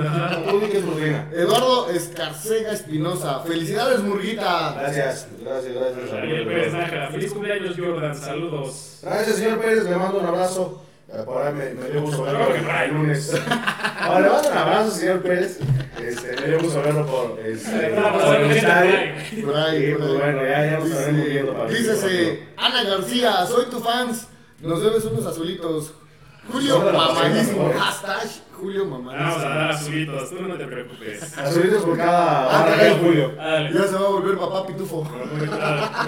Eduardo 1.32 1.90
Escarcega 1.90 2.72
Espinosa, 2.72 3.40
felicidades 3.40 4.00
Murguita. 4.00 4.74
Gracias, 4.80 5.28
gracias, 5.40 5.74
gracias. 5.74 6.10
Daniel 6.10 6.46
Pérez 6.46 6.72
feliz 7.12 7.32
cumpleaños 7.32 7.76
Jordan, 7.78 8.16
saludos. 8.16 9.00
Gracias, 9.02 9.36
señor 9.36 9.60
Pérez. 9.60 9.84
Le 9.84 9.96
mando 9.96 10.18
un 10.18 10.26
abrazo. 10.26 10.82
Eh, 11.10 11.22
Por 11.24 11.42
ahí 11.42 11.54
me, 11.54 11.70
me 11.74 11.88
dio 11.90 12.02
gusto 12.02 12.22
verlo 12.22 12.38
Claro 12.48 12.54
que 12.54 12.60
no. 12.60 12.80
el 12.82 12.90
lunes. 12.92 13.34
Ahora, 14.00 14.20
le 14.20 14.28
mando 14.30 14.50
un 14.50 14.58
abrazo, 14.58 14.90
señor 14.90 15.22
Pérez. 15.22 15.58
Este, 16.02 16.36
me 16.40 16.46
dio 16.48 16.60
gusto 16.60 16.82
verlo 16.82 17.06
por, 17.06 17.40
este, 17.40 17.70
por 17.70 18.34
el 18.36 18.60
tal. 18.60 19.14
Por 19.44 19.56
ahí, 19.56 19.92
por 19.94 19.98
pues 20.00 20.10
ahí. 20.10 20.18
bueno, 20.18 20.42
ya, 20.42 20.64
ya 20.70 20.78
nos 20.78 20.90
estaremos 20.90 21.26
viendo 21.26 21.52
para 21.54 21.68
Dícese, 21.70 22.48
Ana 22.56 22.84
García, 22.84 23.46
soy 23.46 23.66
tu 23.66 23.80
fans. 23.80 24.28
Nos 24.60 24.82
debes 24.82 25.04
unos 25.06 25.24
azulitos. 25.26 25.94
Julio 26.50 26.78
¿no? 26.92 26.98
Hashtag 27.78 28.26
Julio 28.58 28.88
Vamos 28.88 29.14
a 29.14 29.48
dar 29.48 29.70
azulitos, 29.70 30.30
tú 30.30 30.42
no 30.42 30.56
te 30.56 30.64
preocupes. 30.66 31.38
Azulitos 31.38 31.82
por 31.84 31.96
cada 31.96 32.44
Ah, 32.44 32.64
barra 32.64 32.84
de 32.84 32.90
Julio. 32.94 33.32
Ya 33.36 33.82
se 33.86 33.94
va 33.94 34.00
a 34.06 34.10
volver 34.10 34.36
papá 34.38 34.66
pitufo. 34.66 35.04
Por 35.04 35.48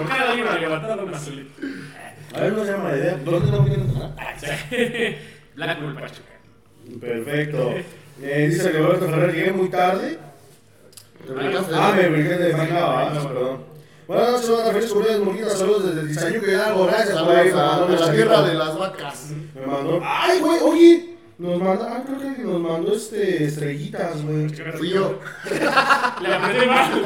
cada 0.07 0.33
libro 0.35 0.57
levantado 0.59 1.05
un 1.05 1.13
azulito. 1.13 1.51
A 2.33 2.39
ver, 2.39 2.53
no 2.53 2.63
se 2.65 2.71
llama 2.71 2.89
la 2.91 2.97
idea. 2.97 3.17
¿Dónde 3.23 3.51
no 3.51 3.61
vienen? 3.63 3.93
Blackpool 5.55 5.95
Pachuca. 5.99 6.31
Perfecto. 6.99 7.73
Eh, 8.21 8.47
dice 8.49 8.71
Roberto 8.71 9.05
Ferrer, 9.07 9.33
llegué 9.35 9.51
muy 9.51 9.69
tarde. 9.69 10.17
¿Te 11.25 11.33
brincaste? 11.33 11.73
Ah, 11.75 11.93
me 11.95 12.09
brinqué 12.09 12.35
de 12.35 12.53
Mancaba, 12.55 13.07
ah, 13.07 13.27
perdón. 13.27 13.63
Buenas 14.07 14.31
noches, 14.31 14.49
banda, 14.49 14.71
feliz 14.73 14.91
cumpleaños, 14.91 15.23
Murguita, 15.23 15.49
saludos 15.51 15.95
desde 15.95 16.07
Tizayuca 16.09 16.51
Hidalgo, 16.51 16.85
gracias 16.87 17.21
por 17.21 17.35
ahí, 17.35 17.47
de 17.47 17.99
la 17.99 18.11
tierra 18.11 18.41
de 18.41 18.53
las 18.55 18.77
vacas. 18.77 19.29
Me 19.55 19.65
mandó, 19.65 20.01
ay, 20.03 20.39
güey, 20.39 20.59
oye, 20.63 21.15
nos 21.37 21.61
mandó, 21.61 21.87
ah, 21.87 22.03
creo 22.05 22.35
que 22.35 22.41
nos 22.41 22.59
mandó 22.59 22.93
este, 22.93 23.45
estrellitas, 23.45 24.21
güey. 24.23 24.49
Fui 24.49 24.89
yo. 24.89 25.19
Le 26.21 26.33
apreté 26.33 26.65
mal. 26.65 27.05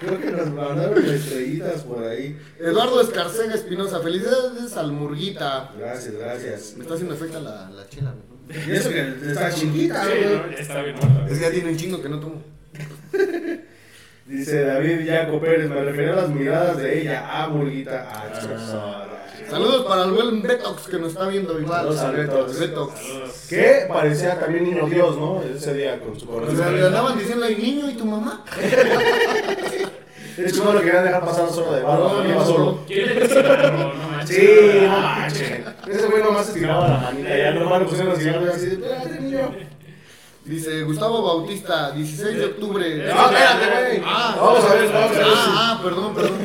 Creo 0.00 0.20
que 0.20 0.30
nos 0.30 0.50
mandaron 0.50 1.04
estrellitas 1.04 1.82
por 1.82 2.04
ahí. 2.04 2.38
Eduardo 2.58 3.00
Escarcega 3.00 3.54
Espinosa, 3.54 4.00
felicidades 4.00 4.76
al 4.76 4.92
Murguita. 4.92 5.70
Gracias, 5.78 6.14
gracias. 6.14 6.74
Me 6.76 6.82
está 6.82 6.94
haciendo 6.94 7.14
efecto 7.14 7.40
la, 7.40 7.68
la 7.70 7.88
chela. 7.88 8.12
¿no? 8.14 8.54
Y 8.54 8.76
eso 8.76 8.88
que 8.90 9.14
está 9.30 9.50
chiquita, 9.52 10.04
Sí, 10.04 10.10
güey. 10.10 10.36
no, 10.36 10.50
ya 10.50 10.56
está 10.58 10.82
bien 10.82 10.96
muerto. 10.96 11.26
Es 11.32 11.38
que 11.38 11.44
ya 11.44 11.50
tiene 11.50 11.70
un 11.70 11.76
chingo 11.76 12.00
que 12.00 12.08
no 12.08 12.20
tomo. 12.20 12.42
Dice 14.26 14.60
David 14.62 15.00
Yaco 15.06 15.40
Pérez, 15.40 15.68
me 15.70 15.82
refería 15.82 16.12
a 16.12 16.16
las 16.16 16.28
miradas 16.30 16.76
de 16.76 17.00
ella, 17.00 17.24
ah, 17.26 17.48
Murguita, 17.48 18.08
ah. 18.10 19.06
Saludos 19.50 19.86
para 19.86 20.04
el 20.04 20.10
buen 20.12 20.42
Betox 20.42 20.88
que 20.88 20.98
nos 20.98 21.12
está 21.12 21.26
viendo 21.26 21.58
igual. 21.58 21.94
Saludos 21.94 22.00
a 22.00 22.10
Betox. 22.10 22.92
Que 23.48 23.86
parecía 23.88 24.38
también 24.38 24.64
niño 24.64 24.86
Dios, 24.86 25.16
¿no? 25.16 25.42
Ese 25.42 25.74
día 25.74 25.98
con 26.00 26.18
su 26.18 26.26
corazón. 26.26 26.56
sea, 26.56 26.70
le 26.70 26.86
andaban 26.86 27.18
diciendo 27.18 27.46
al 27.46 27.58
niño 27.58 27.90
y 27.90 27.94
tu 27.94 28.04
mamá. 28.04 28.44
Es 30.36 30.52
que 30.52 30.64
no 30.64 30.72
lo 30.72 30.80
querían 30.80 31.02
dejar 31.04 31.24
pasar 31.24 31.48
solo 31.50 31.72
de 31.72 31.82
barba, 31.82 32.12
No, 32.12 32.22
no, 32.22 32.28
iba 32.28 32.34
no, 32.36 32.44
solo. 32.44 32.78
Sí, 32.86 33.00
no 34.82 35.00
manches. 35.00 35.60
Ese 35.88 36.06
güey 36.06 36.22
nomás 36.22 36.48
estiraba 36.48 36.88
la 36.88 36.98
manita 36.98 37.36
ya 37.36 37.50
nomás 37.52 37.80
le 37.80 37.86
pusieron 37.86 38.12
los 38.12 38.18
cigarros 38.18 38.46
y 38.46 38.50
así 38.50 38.66
espérate, 38.66 39.20
niño. 39.20 39.50
Dice 40.44 40.82
Gustavo 40.82 41.22
Bautista, 41.22 41.90
16 41.90 42.38
de 42.38 42.44
octubre. 42.44 42.96
No, 42.98 43.24
espérate, 43.24 43.66
güey. 43.66 44.02
Ah, 44.04 44.36
Vamos 44.40 44.64
a 44.64 44.74
ver, 44.74 44.92
vamos 44.92 45.10
a 45.10 45.18
ver. 45.18 45.26
Ah, 45.26 45.56
ah, 45.56 45.80
perdón, 45.82 46.14
perdón. 46.14 46.38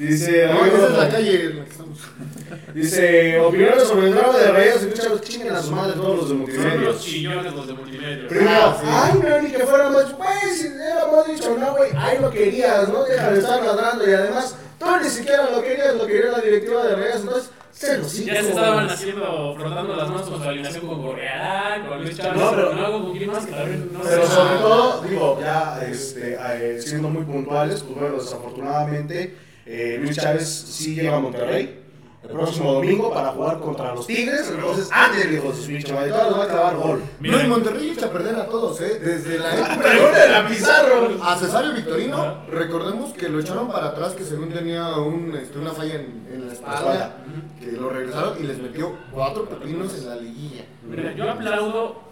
No, 0.00 0.06
no. 0.06 0.10
Dice, 0.10 0.46
No, 0.46 0.64
esa 0.66 0.86
es 0.86 0.92
la 0.98 1.08
calle 1.10 1.44
en 1.44 1.58
la 1.58 1.64
que 1.64 1.70
estamos. 1.70 1.98
dice, 2.74 3.38
opiniones 3.40 3.82
sobre 3.84 4.06
el 4.08 4.14
drama 4.14 4.38
de 4.38 4.50
Reyes, 4.52 4.82
escucha 4.82 5.08
los 5.10 5.20
chinguen 5.20 5.52
a 5.54 5.62
su 5.62 5.72
madre 5.72 5.92
todos 5.94 6.16
los 6.16 6.28
de 6.28 6.34
Son 6.34 6.38
los 6.40 6.48
multimedia. 6.48 6.98
chillones 6.98 7.52
los 7.54 7.66
de 7.66 7.72
multimedia. 7.74 8.28
Primero, 8.28 8.50
Ah, 8.50 8.78
sí. 8.80 8.86
ay, 8.90 9.20
no, 9.30 9.42
ni 9.42 9.50
que 9.50 9.66
fuera 9.66 9.90
más, 9.90 10.12
güey, 10.16 10.50
si 10.56 10.66
era 10.68 11.06
más 11.12 11.26
dicho, 11.26 11.56
no, 11.58 11.76
güey, 11.76 11.90
ahí 11.96 12.18
lo 12.20 12.30
querías, 12.30 12.88
no 12.88 13.04
deja 13.04 13.30
de 13.30 13.38
estar 13.40 13.62
ladrando 13.62 14.08
y 14.08 14.12
además, 14.14 14.56
tú 14.78 14.86
ni 15.02 15.08
siquiera 15.08 15.50
lo 15.50 15.62
querías, 15.62 15.94
lo 15.94 16.06
quería 16.06 16.30
la 16.32 16.40
directiva 16.40 16.86
de 16.86 16.96
Reyes, 16.96 17.16
entonces, 17.20 17.50
se 17.72 17.98
lo 17.98 18.04
sigo. 18.08 18.26
Ya 18.34 18.42
se 18.42 18.48
estaban 18.50 18.86
haciendo, 18.90 19.54
frotando 19.58 19.96
las 19.96 20.08
manos 20.08 20.28
con 20.28 20.42
su 20.42 20.48
alineación 20.48 20.86
con 20.86 21.02
Correa, 21.02 21.84
con 21.88 22.02
Luis 22.02 22.16
Chávez, 22.16 22.40
No, 22.40 22.50
pero- 22.50 22.70
con 22.70 22.78
algo 22.78 23.00
con 23.12 23.26
más 23.26 23.46
que 23.46 23.52
también 23.52 23.90
no 23.92 24.00
Pero 24.00 24.26
sobre 24.26 24.56
todo, 24.58 25.02
digo, 25.02 25.38
ya 25.40 25.80
este, 25.88 26.36
eh, 26.40 26.82
siendo 26.82 27.08
muy 27.08 27.24
puntuales, 27.24 27.82
pues 27.82 27.98
bueno, 28.00 28.16
desafortunadamente, 28.22 29.36
eh, 29.72 29.98
Luis 30.02 30.16
Chávez 30.16 30.48
sí 30.48 30.94
llega 30.96 31.16
a 31.16 31.20
Monterrey 31.20 31.76
el 32.22 32.30
próximo 32.30 32.74
domingo 32.74 33.12
para 33.14 33.28
jugar 33.28 33.60
contra 33.60 33.94
los 33.94 34.06
Tigres, 34.06 34.50
entonces, 34.54 34.90
antes, 34.92 35.32
hijo 35.32 35.50
de 35.52 35.56
su 35.56 35.66
pinche 35.68 35.92
madre, 35.92 36.10
todos 36.10 36.38
va 36.38 36.44
a 36.44 36.48
clavar 36.48 36.76
gol. 36.76 37.02
No, 37.20 37.40
en 37.40 37.48
Monterrey 37.48 37.90
echa 37.90 38.06
a 38.06 38.10
perder 38.10 38.36
a 38.36 38.46
todos, 38.46 38.78
¿eh? 38.82 38.98
Desde 39.02 39.38
la 39.38 39.54
época 39.56 39.76
Pregúntale 39.80 40.34
a 40.36 40.46
Pizarro. 40.46 41.24
a 41.24 41.36
Cesario 41.38 41.72
Victorino, 41.72 42.44
recordemos 42.50 43.14
que 43.14 43.28
lo 43.30 43.40
echaron 43.40 43.68
para 43.68 43.88
atrás, 43.88 44.12
que 44.12 44.24
según 44.24 44.50
tenía 44.50 44.96
un, 44.98 45.34
este, 45.34 45.58
una 45.58 45.70
falla 45.70 45.94
en, 45.94 46.26
en 46.30 46.46
la 46.46 46.52
espalda, 46.52 47.16
que 47.58 47.72
lo 47.72 47.88
regresaron 47.88 48.34
y 48.38 48.46
les 48.46 48.58
metió 48.58 48.94
cuatro 49.12 49.48
pepinos 49.48 49.96
en 49.96 50.06
la 50.08 50.16
liguilla. 50.16 50.64
Mira, 50.82 51.12
yo 51.14 51.30
aplaudo, 51.30 52.02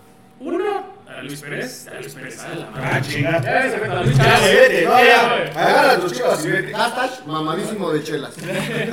uno, 0.41 0.65
a 1.09 1.23
Luis 1.23 1.41
Pérez, 1.41 1.89
a 1.89 2.01
Luis 2.01 2.15
Pérez, 2.15 2.39
a 2.45 2.55
la 2.55 2.71
madre. 2.71 2.83
Ah, 2.93 3.01
chingada. 3.03 3.43
Ya 3.43 3.99
a 3.99 4.03
Luis 4.05 4.17
Ya, 4.17 4.25
Chávez. 4.25 4.55
vete, 4.71 4.85
no. 4.85 4.93
Agarra 5.61 6.01
tus 6.01 6.13
chivas 6.13 6.45
y 6.45 6.49
vete. 6.51 6.73
Hashtag 6.75 7.27
mamadísimo 7.27 7.91
de 7.93 8.03
chelas. 8.05 8.35
Eh, 8.39 8.91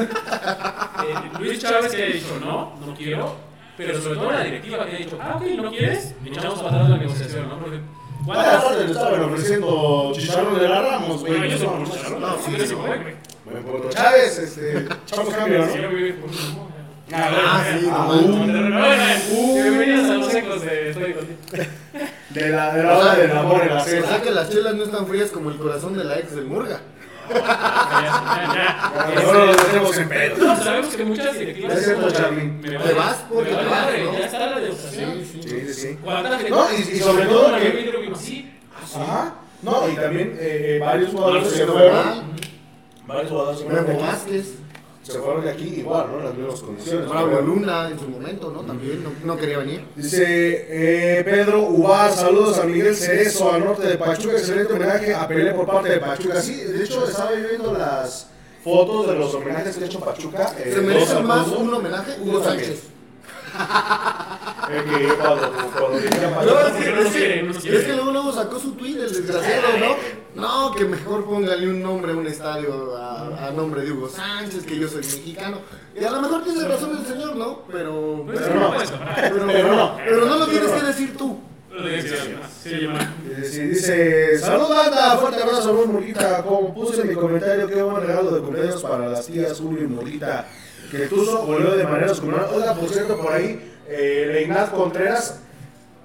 Luis 1.40 1.60
Chávez 1.60 1.94
que 1.94 2.04
ha 2.04 2.06
dicho 2.08 2.40
no, 2.44 2.76
no 2.86 2.94
quiero, 2.96 3.36
pero 3.78 4.02
sobre 4.02 4.16
todo 4.16 4.32
la 4.32 4.44
directiva 4.44 4.86
que 4.86 4.96
ha 4.96 5.00
dicho, 5.00 5.20
ah, 5.22 5.34
ok, 5.36 5.44
no 5.58 5.70
quieres, 5.70 6.16
echamos 6.26 6.60
para 6.62 6.76
atrás 6.78 6.90
la 6.90 6.98
negociación, 6.98 7.50
¿no? 7.50 7.60
Porque, 7.60 7.80
¿cuántas? 8.26 8.56
aparte 8.56 8.84
le 8.86 8.92
estaban 8.92 9.24
ofreciendo 9.24 10.12
chicharrón 10.16 10.60
de 10.60 10.68
la 10.70 10.82
Ramos, 10.82 11.22
güey. 11.22 11.34
Bueno, 11.38 11.46
yo 11.46 11.58
soy 11.58 11.68
No, 11.68 11.74
por 11.74 11.80
no, 11.88 11.94
Chicharrón, 11.94 12.22
no, 12.22 12.28
no, 12.30 12.38
sí, 12.38 12.68
sí, 12.68 12.74
güey. 12.74 12.88
güey. 13.02 13.16
Buen 13.46 13.64
punto. 13.64 13.90
Chávez, 13.92 14.38
este, 14.40 14.78
echamos 15.06 15.34
cambio, 15.34 15.60
¿no? 15.60 15.66
no, 15.68 16.66
Ah, 17.14 17.64
sí, 17.80 17.88
Ah, 17.92 18.08
no. 18.10 19.36
Uh, 19.38 19.54
Bienvenidos 19.62 20.10
a 20.10 20.15
los 20.42 20.62
ecos 20.62 20.62
de 20.64 20.90
Estoy 20.90 21.14
contigo. 21.14 21.38
De 22.30 22.50
la, 22.50 22.74
de 22.76 22.84
la 22.84 22.98
hora 22.98 23.16
del 23.16 23.32
amor 23.32 23.62
en 23.62 23.70
la 23.76 23.82
O 23.82 23.86
sea 23.86 24.02
cena. 24.02 24.22
que 24.22 24.32
las 24.32 24.50
chelas 24.50 24.74
no 24.76 24.84
están 24.84 25.08
frías 25.08 25.30
como 25.32 25.50
el 25.52 25.58
corazón 25.58 25.96
de 25.98 26.04
la 26.04 26.20
ex 26.20 26.36
del 26.36 26.46
Murga. 26.46 26.82
Ya, 27.30 28.52
ya, 28.54 29.22
Ahora 29.26 29.46
lo 29.46 29.56
tenemos 29.56 29.98
en 29.98 30.10
pedo. 30.10 30.38
No, 30.46 30.56
sabemos 30.64 30.96
que 30.96 31.06
muchas 31.06 31.40
directivas. 31.40 31.78
Es 31.78 31.86
cierto, 31.86 32.32
me 32.32 32.70
Te 32.78 32.94
vas 32.94 33.26
porque 33.30 33.50
te 33.52 33.66
vas. 33.66 33.88
Ya 34.20 34.26
está 34.26 34.40
la 34.52 34.60
degustación. 34.60 35.14
Sí, 35.24 35.42
sí. 35.44 35.74
Sí. 35.74 35.98
No, 36.50 36.68
y- 36.78 37.00
sobre 37.00 37.26
todo 37.26 37.56
que- 37.58 38.12
así. 38.14 38.54
Ajá. 38.96 39.36
No, 39.62 39.90
y 39.90 39.96
también 39.96 40.38
eh, 40.40 40.78
varios 40.82 41.12
jugadores 41.12 41.48
se 41.50 41.66
fueron. 41.66 42.24
Varios 43.08 43.30
jugadores 43.32 43.60
se 43.60 43.66
fueron. 43.66 43.98
Vázquez, 44.02 44.54
Se 45.06 45.20
fueron 45.20 45.44
de 45.44 45.52
aquí 45.52 45.66
igual, 45.78 46.08
¿no? 46.12 46.24
Las 46.24 46.34
mismas 46.34 46.62
condiciones. 46.62 47.08
Braulio 47.08 47.42
Luna 47.42 47.90
en 47.90 48.00
su 48.00 48.08
momento, 48.10 48.52
¿no? 48.52 48.62
También 48.62 49.04
no, 49.04 49.12
no 49.24 49.38
quería 49.38 49.60
venir. 49.60 49.86
Dice 49.96 50.66
eh, 50.68 51.24
Pedro 51.24 51.62
Ubar, 51.62 52.12
saludos 52.12 52.58
a 52.58 52.64
Miguel 52.64 52.96
Cerezo, 52.96 53.54
al 53.54 53.64
norte 53.64 53.88
de 53.88 53.98
Pachuca, 54.00 54.34
excelente 54.38 54.74
homenaje 54.74 55.14
a 55.14 55.28
Pelé 55.28 55.54
por 55.54 55.68
parte 55.68 55.90
de 55.90 55.98
Pachuca. 56.00 56.42
Sí, 56.42 56.56
de 56.56 56.84
hecho 56.84 57.08
estaba 57.08 57.32
viendo 57.34 57.72
las 57.74 58.30
fotos 58.64 59.08
de 59.08 59.14
los 59.14 59.32
homenajes 59.36 59.76
que 59.78 59.84
ha 59.84 59.88
hecho 59.88 60.00
Pachuca. 60.00 60.56
eh, 60.58 60.72
Se 60.74 60.82
merece 60.82 61.20
más 61.22 61.48
un 61.50 61.72
homenaje 61.72 62.20
Hugo 62.22 62.44
Sánchez. 62.44 62.84
Eh, 64.72 64.84
que 64.90 65.08
cuando, 65.16 65.52
cuando 65.78 66.00
No, 66.00 66.68
es 66.68 66.74
que, 66.84 66.92
no 67.44 67.52
es 67.52 67.66
es 67.66 67.84
que 67.86 67.94
luego, 67.94 68.12
luego 68.12 68.34
sacó 68.34 68.60
su 68.60 68.72
tweet, 68.72 68.96
el 69.00 69.14
desgraciado, 69.14 69.78
¿no? 69.80 70.25
No, 70.36 70.72
que 70.76 70.84
mejor 70.86 71.24
póngale 71.26 71.70
un 71.70 71.82
nombre 71.82 72.12
a 72.12 72.16
un 72.16 72.28
estadio 72.28 72.96
a, 72.98 73.48
a 73.48 73.52
nombre 73.52 73.82
de 73.84 73.92
Hugo 73.94 74.10
Sánchez, 74.10 74.66
que 74.66 74.78
yo 74.78 74.88
soy 74.88 74.98
mexicano. 74.98 75.60
Y 76.00 76.04
a 76.04 76.12
lo 76.12 76.22
mejor 76.22 76.44
tiene 76.44 76.68
razón 76.68 76.98
el 76.98 77.06
señor, 77.06 77.36
¿no? 77.38 77.62
Pero, 77.72 78.24
Pues, 78.26 78.40
pero, 78.42 78.60
no 78.60 78.72
pero, 79.16 79.48
pero 79.48 79.76
no. 79.76 79.98
pero 79.98 80.26
no 80.26 80.38
lo 80.40 80.48
tienes 80.48 80.72
que 80.72 80.82
decir 80.86 81.16
tú. 81.18 81.40
Sí. 82.64 82.70
Eh, 82.72 83.44
sí, 83.50 83.60
dice, 83.62 84.38
salud 84.40 84.70
banda, 84.70 85.18
fuerte 85.18 85.44
abrazo 85.44 85.84
a 85.84 85.86
Murita, 85.86 86.44
como 86.44 86.74
puse 86.74 87.02
en 87.02 87.10
mi 87.10 87.16
comentario, 87.16 87.68
qué 87.68 87.82
buen 87.82 88.02
regalo 88.06 88.32
de 88.32 88.42
cumpleaños 88.42 88.82
para 88.82 89.10
las 89.10 89.26
tías 89.28 89.60
Julio 89.60 89.84
y 89.84 89.88
Murita, 89.88 90.48
que 90.90 91.00
Tuzo 91.08 91.46
volvió 91.46 91.72
de 91.76 91.84
manera 91.84 92.08
descomunal. 92.08 92.48
Oiga, 92.54 92.74
por 92.76 92.90
cierto, 92.90 93.18
por 93.18 93.34
ahí, 93.34 93.74
eh, 93.90 94.50
Contreras, 94.74 95.42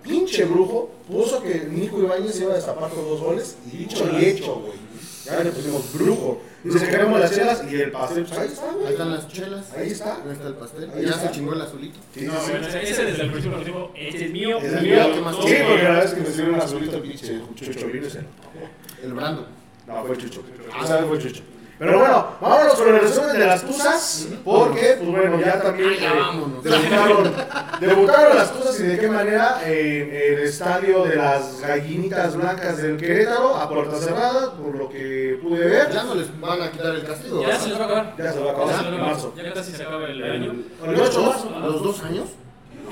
pinche 0.03 0.45
brujo, 0.45 0.91
puso 1.09 1.43
que 1.43 1.67
Nico 1.71 2.01
Ibáñez 2.01 2.41
iba 2.41 2.53
a 2.53 2.57
destapar 2.57 2.91
con 2.91 3.05
dos 3.05 3.21
goles, 3.21 3.57
y 3.73 3.77
dicho 3.79 4.09
y 4.19 4.25
hecho, 4.25 4.55
güey. 4.57 4.91
Ya 5.25 5.45
le 5.45 5.51
pusimos 5.51 5.93
brujo. 5.93 6.41
Que 6.63 6.79
queremos 6.79 7.19
las 7.21 7.35
chelas 7.35 7.63
y 7.71 7.75
el 7.77 7.91
pastel, 7.91 8.25
pues 8.25 8.39
ahí 8.39 8.49
está, 8.49 8.71
Ahí 8.71 8.93
están 8.93 9.11
las 9.13 9.29
chelas. 9.29 9.73
Ahí 9.75 9.91
está. 9.91 10.15
Ahí 10.17 10.33
está 10.33 10.49
el 10.49 10.55
pastel. 10.55 10.91
Ahí 10.91 11.03
Y 11.03 11.05
ya 11.07 11.11
está. 11.13 11.29
se 11.29 11.31
chingó 11.35 11.53
el 11.55 11.63
azulito. 11.63 11.99
Sí, 12.15 12.21
No, 12.27 12.33
sí, 12.33 12.39
sí. 12.45 12.51
bueno, 12.51 12.67
ese 12.69 12.83
ese 12.91 13.05
desde 13.05 13.23
el 13.23 13.31
principio 13.31 13.91
este 13.95 14.25
es 14.27 14.31
mío. 14.31 14.59
Es 14.59 14.73
el 14.73 14.83
mío, 14.83 14.97
mío. 14.97 15.15
¿qué 15.15 15.21
más 15.21 15.37
Sí, 15.37 15.55
porque 15.67 15.83
la 15.85 16.01
vez 16.01 16.11
que 16.13 16.21
me 16.21 16.29
hicieron 16.29 16.55
un 16.55 16.61
azulito, 16.61 17.03
pinche 17.03 17.41
Chucho 17.55 17.87
vino 17.87 18.11
se 18.11 18.21
El 19.03 19.13
Brando. 19.15 19.47
No, 19.87 20.05
fue 20.05 20.19
Chucho. 20.19 20.43
Vez 20.43 21.07
fue 21.09 21.19
Chucho. 21.19 21.43
Pero 21.81 21.99
bueno, 21.99 22.26
vámonos 22.43 22.74
con 22.74 22.89
el 22.95 23.01
resumen 23.01 23.39
de 23.39 23.47
las 23.47 23.62
Tuzas, 23.62 24.28
porque, 24.45 24.97
pues 24.99 25.11
bueno, 25.11 25.41
ya 25.41 25.62
también 25.62 25.95
Ya 25.99 26.12
eh, 26.12 26.20
vámonos. 26.20 26.62
debutaron, 26.62 27.33
debutaron 27.81 28.37
las 28.37 28.53
Tuzas 28.53 28.81
y 28.81 28.83
de 28.83 28.99
qué 28.99 29.09
manera 29.09 29.62
en 29.64 30.12
el 30.12 30.41
estadio 30.41 31.05
de 31.05 31.16
las 31.16 31.59
gallinitas 31.62 32.37
blancas 32.37 32.83
del 32.83 32.99
Querétaro, 32.99 33.57
a 33.57 33.66
puerta 33.66 33.97
cerrada, 33.97 34.53
por 34.57 34.74
lo 34.74 34.91
que 34.91 35.39
pude 35.43 35.64
ver. 35.68 35.91
Ya 35.91 36.03
no 36.03 36.16
les 36.16 36.39
van 36.39 36.61
a 36.61 36.70
quitar 36.70 36.95
el 36.95 37.03
castigo. 37.03 37.41
Ya 37.41 37.47
¿verdad? 37.47 37.61
se 37.62 37.68
les 37.70 37.81
va 37.81 37.83
a 37.83 37.87
acabar. 37.87 38.14
Ya 38.18 38.24
se 38.24 38.24
va 38.24 38.26
a 38.26 38.26
Ya 38.26 38.33
se 38.33 38.39
les 38.41 38.45
va 38.45 38.51
a 38.51 38.53
acabar 38.53 38.95
en 38.95 39.01
marzo. 39.01 39.35
Ya 39.35 39.53
casi 39.55 39.72
se 39.72 39.83
acaba 39.83 40.05
el 40.05 40.22
año. 40.22 40.55
El 40.85 41.01
8 41.01 41.20
de 41.20 41.26
marzo. 41.26 41.49
¿A 41.57 41.66
los 41.66 41.83
dos 41.83 42.03
años? 42.03 42.28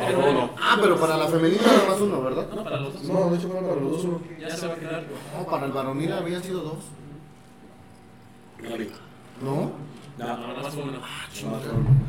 Ah, 0.01 0.79
pero 0.81 0.97
para 0.97 1.19
la 1.19 1.27
femenina 1.27 1.61
nada 1.63 1.89
más 1.91 2.01
uno, 2.01 2.23
¿verdad? 2.23 2.47
no, 2.55 2.65
para 2.65 2.81
los 2.81 2.95
dos. 2.95 3.03
No, 3.03 3.31
de 3.31 3.37
hecho, 3.37 3.49
para 3.51 3.67
los 3.67 3.91
dos 3.93 4.05
uno. 4.05 4.21
Ya 4.41 4.57
se 4.57 4.67
va 4.67 4.73
a 4.73 4.77
quedar. 4.77 5.03
No, 5.37 5.45
para 5.45 5.67
el 5.67 5.73
varonil 5.73 6.11
habían 6.11 6.43
sido 6.43 6.61
dos. 6.61 6.85
¿No? 9.43 9.73
No, 10.19 10.37
no, 10.37 10.49
no 10.49 10.63
más 10.63 10.75
uno. 10.75 11.01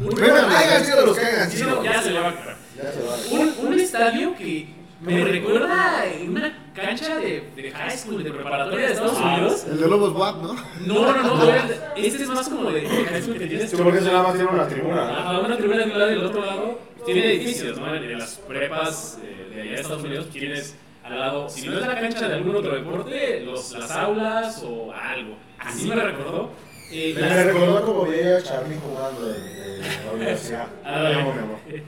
Bueno, 0.02 0.48
hayan 0.58 0.84
sido 0.84 1.06
los 1.06 1.18
que 1.18 1.26
sido. 1.52 1.76
no, 1.76 1.84
ya 1.84 2.02
se 2.02 2.10
le 2.12 2.20
va 2.20 2.28
a 2.28 2.30
acabar. 2.32 2.58
Ya 2.76 2.92
se 2.92 3.02
va. 3.04 3.40
Un, 3.40 3.68
un 3.68 3.80
estadio 3.80 4.36
que 4.36 4.68
me 5.02 5.24
recuerda 5.24 6.06
en 6.08 6.32
una 6.32 6.72
cancha 6.74 7.18
de, 7.18 7.52
de 7.56 7.72
high 7.72 7.98
school, 7.98 8.24
de 8.24 8.32
preparatoria 8.32 8.88
de 8.88 8.94
Estados 8.94 9.18
Unidos. 9.20 9.66
El 9.70 9.80
de 9.80 9.88
Lobos 9.88 10.14
WAP, 10.16 10.42
¿no? 10.42 10.54
No, 10.88 11.14
no, 11.14 11.36
no, 11.36 11.52
este 11.96 12.24
es 12.24 12.30
más 12.30 12.50
como 12.50 12.72
de, 12.72 12.82
de 12.82 13.06
high 13.06 13.22
school 13.22 13.38
que 13.38 13.48
tienes. 13.48 13.70
Sí, 13.70 13.78
porque 13.78 14.00
ese 14.00 14.08
nada 14.08 14.24
más 14.24 14.34
tiene 14.34 14.50
una 14.50 14.68
tribuna. 14.68 15.06
¿no? 15.06 15.12
Ajá, 15.12 15.40
una 15.40 15.58
tribuna 15.58 15.78
de 15.86 15.92
un 15.92 16.00
lado 16.00 16.12
y 16.12 16.16
del 16.16 16.26
otro 16.26 16.46
lado 16.46 16.80
tiene 17.06 17.26
edificios, 17.34 17.78
¿no? 17.80 17.94
En 17.94 18.18
las 18.20 18.36
prepas 18.38 19.20
eh, 19.24 19.52
de 19.54 19.62
allá 19.62 19.72
de 19.72 19.82
Estados 19.82 20.04
Unidos 20.04 20.30
tienes 20.32 20.76
al 21.10 21.20
lado, 21.20 21.50
si 21.50 21.68
no 21.68 21.80
es 21.80 21.82
la 21.88 22.00
cancha 22.00 22.28
de 22.28 22.36
algún 22.36 22.56
otro 22.56 22.76
deporte, 22.76 23.42
los, 23.42 23.72
las 23.74 23.92
aulas 23.92 24.64
o 24.66 24.92
algo. 24.94 25.36
Así 25.58 25.88
me 25.90 25.96
recordó. 25.96 26.52
Eh, 26.92 27.14
Me 27.16 27.22
las- 27.22 27.46
recordó 27.46 27.86
como 27.86 28.06
veía 28.06 28.38
a 28.38 28.42
Charlie 28.44 28.76
jugando 28.84 29.30
en, 29.36 29.84
en 29.84 30.06
la 30.06 30.12
universidad. 30.14 30.68
Ah. 30.86 31.36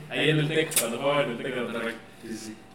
Ahí 0.10 0.30
en 0.30 0.40
el 0.40 0.48
TEC, 0.48 0.80
cuando 0.80 0.98
jugaba 1.00 1.24
en 1.24 1.32
el 1.32 1.38
TEC 1.38 1.56
de 1.56 1.62
Monterrey. 1.62 1.96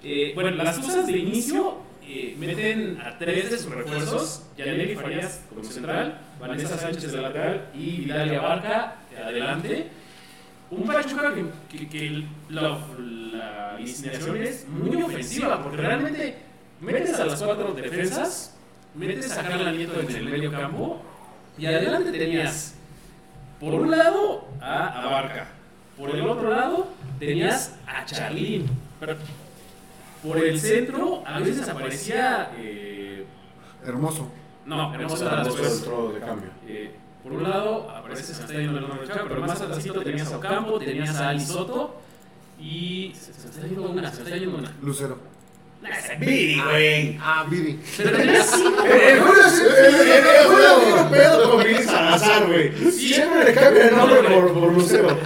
Eh, 0.02 0.32
bueno, 0.34 0.50
las 0.50 0.78
cosas 0.78 1.06
de 1.06 1.18
inicio 1.18 1.78
eh, 2.04 2.34
meten 2.38 2.98
a 3.00 3.16
tres 3.18 3.50
de 3.50 3.58
sus 3.58 3.72
refuerzos: 3.72 4.42
Yaneli 4.56 4.94
Farías 4.96 5.42
como 5.48 5.62
central, 5.64 6.18
Vanessa 6.40 6.76
Sánchez 6.76 7.12
de 7.12 7.20
lateral 7.22 7.66
y 7.74 8.00
Vidal 8.02 8.34
Abarca 8.34 8.96
adelante. 9.24 9.86
Un 10.70 10.84
Pachuca 10.84 11.32
que, 11.34 11.44
que, 11.78 11.88
que 11.88 12.24
la, 12.50 12.78
la 13.32 13.70
alineación 13.76 14.36
es 14.42 14.66
muy 14.68 15.00
ofensiva, 15.02 15.62
porque 15.62 15.76
realmente 15.76 16.38
metes 16.80 17.18
a 17.20 17.26
las 17.26 17.40
cuatro 17.42 17.72
defensas, 17.72 18.56
metes 18.94 19.36
a 19.38 19.42
Carla 19.42 19.70
Nieto 19.72 20.00
en 20.00 20.16
el 20.16 20.24
medio 20.28 20.50
campo 20.50 21.02
y 21.58 21.66
adelante 21.66 22.10
tenías 22.12 22.74
por 23.60 23.74
un 23.74 23.90
lado 23.90 24.48
a 24.60 25.02
Abarca, 25.02 25.46
por 25.96 26.10
el 26.10 26.28
otro 26.28 26.50
lado 26.50 26.88
tenías 27.18 27.74
a 27.86 28.04
Charlín, 28.04 28.66
por 30.22 30.38
el 30.38 30.58
centro 30.60 31.22
a 31.26 31.38
veces 31.38 31.68
aparecía. 31.68 32.50
eh, 32.58 33.24
Hermoso. 33.84 34.30
no, 34.64 34.92
hermoso 34.92 35.26
era 35.26 35.44
después. 35.44 35.84
de 36.14 36.20
cambio. 36.20 36.50
Eh, 36.66 36.90
por 37.26 37.32
un 37.32 37.42
lado 37.42 37.90
aparece, 37.90 38.22
se 38.22 38.34
me 38.34 38.40
está 38.46 38.52
yendo 38.54 38.78
el 38.78 38.86
nombre 38.86 39.00
de 39.00 39.12
Chava, 39.12 39.24
pero 39.28 39.40
más 39.40 39.60
atrásito 39.60 40.00
tenías 40.00 40.32
a 40.32 40.36
Ocampo, 40.36 40.78
tenías 40.78 41.16
a 41.16 41.30
Ali 41.30 41.44
Soto 41.44 42.00
y. 42.60 43.12
Se, 43.18 43.32
se 43.32 43.48
me 43.48 43.54
está 43.54 43.66
yendo 43.66 43.82
una, 43.90 44.12
se 44.12 44.22
me 44.22 44.22
está 44.28 44.36
yendo 44.36 44.58
una. 44.58 44.72
Lucero. 44.80 45.18
Viri, 46.20 46.60
güey. 46.60 47.18
Ah, 47.20 47.44
Viri. 47.50 47.80
Pero 47.96 48.16
tenías 48.16 48.50
cinco. 48.50 48.84
El 48.84 49.20
Julio 49.20 49.42
tiene 50.04 51.02
un 51.02 51.10
pedo 51.10 51.50
con 51.50 51.64
Viri 51.64 51.82
Salazar, 51.82 52.46
güey. 52.46 52.92
Siempre 52.92 53.44
le 53.44 53.54
cambia 53.54 53.88
el 53.88 53.96
nombre 53.96 54.22
por, 54.22 54.52
por 54.54 54.72
Lucero. 54.72 55.18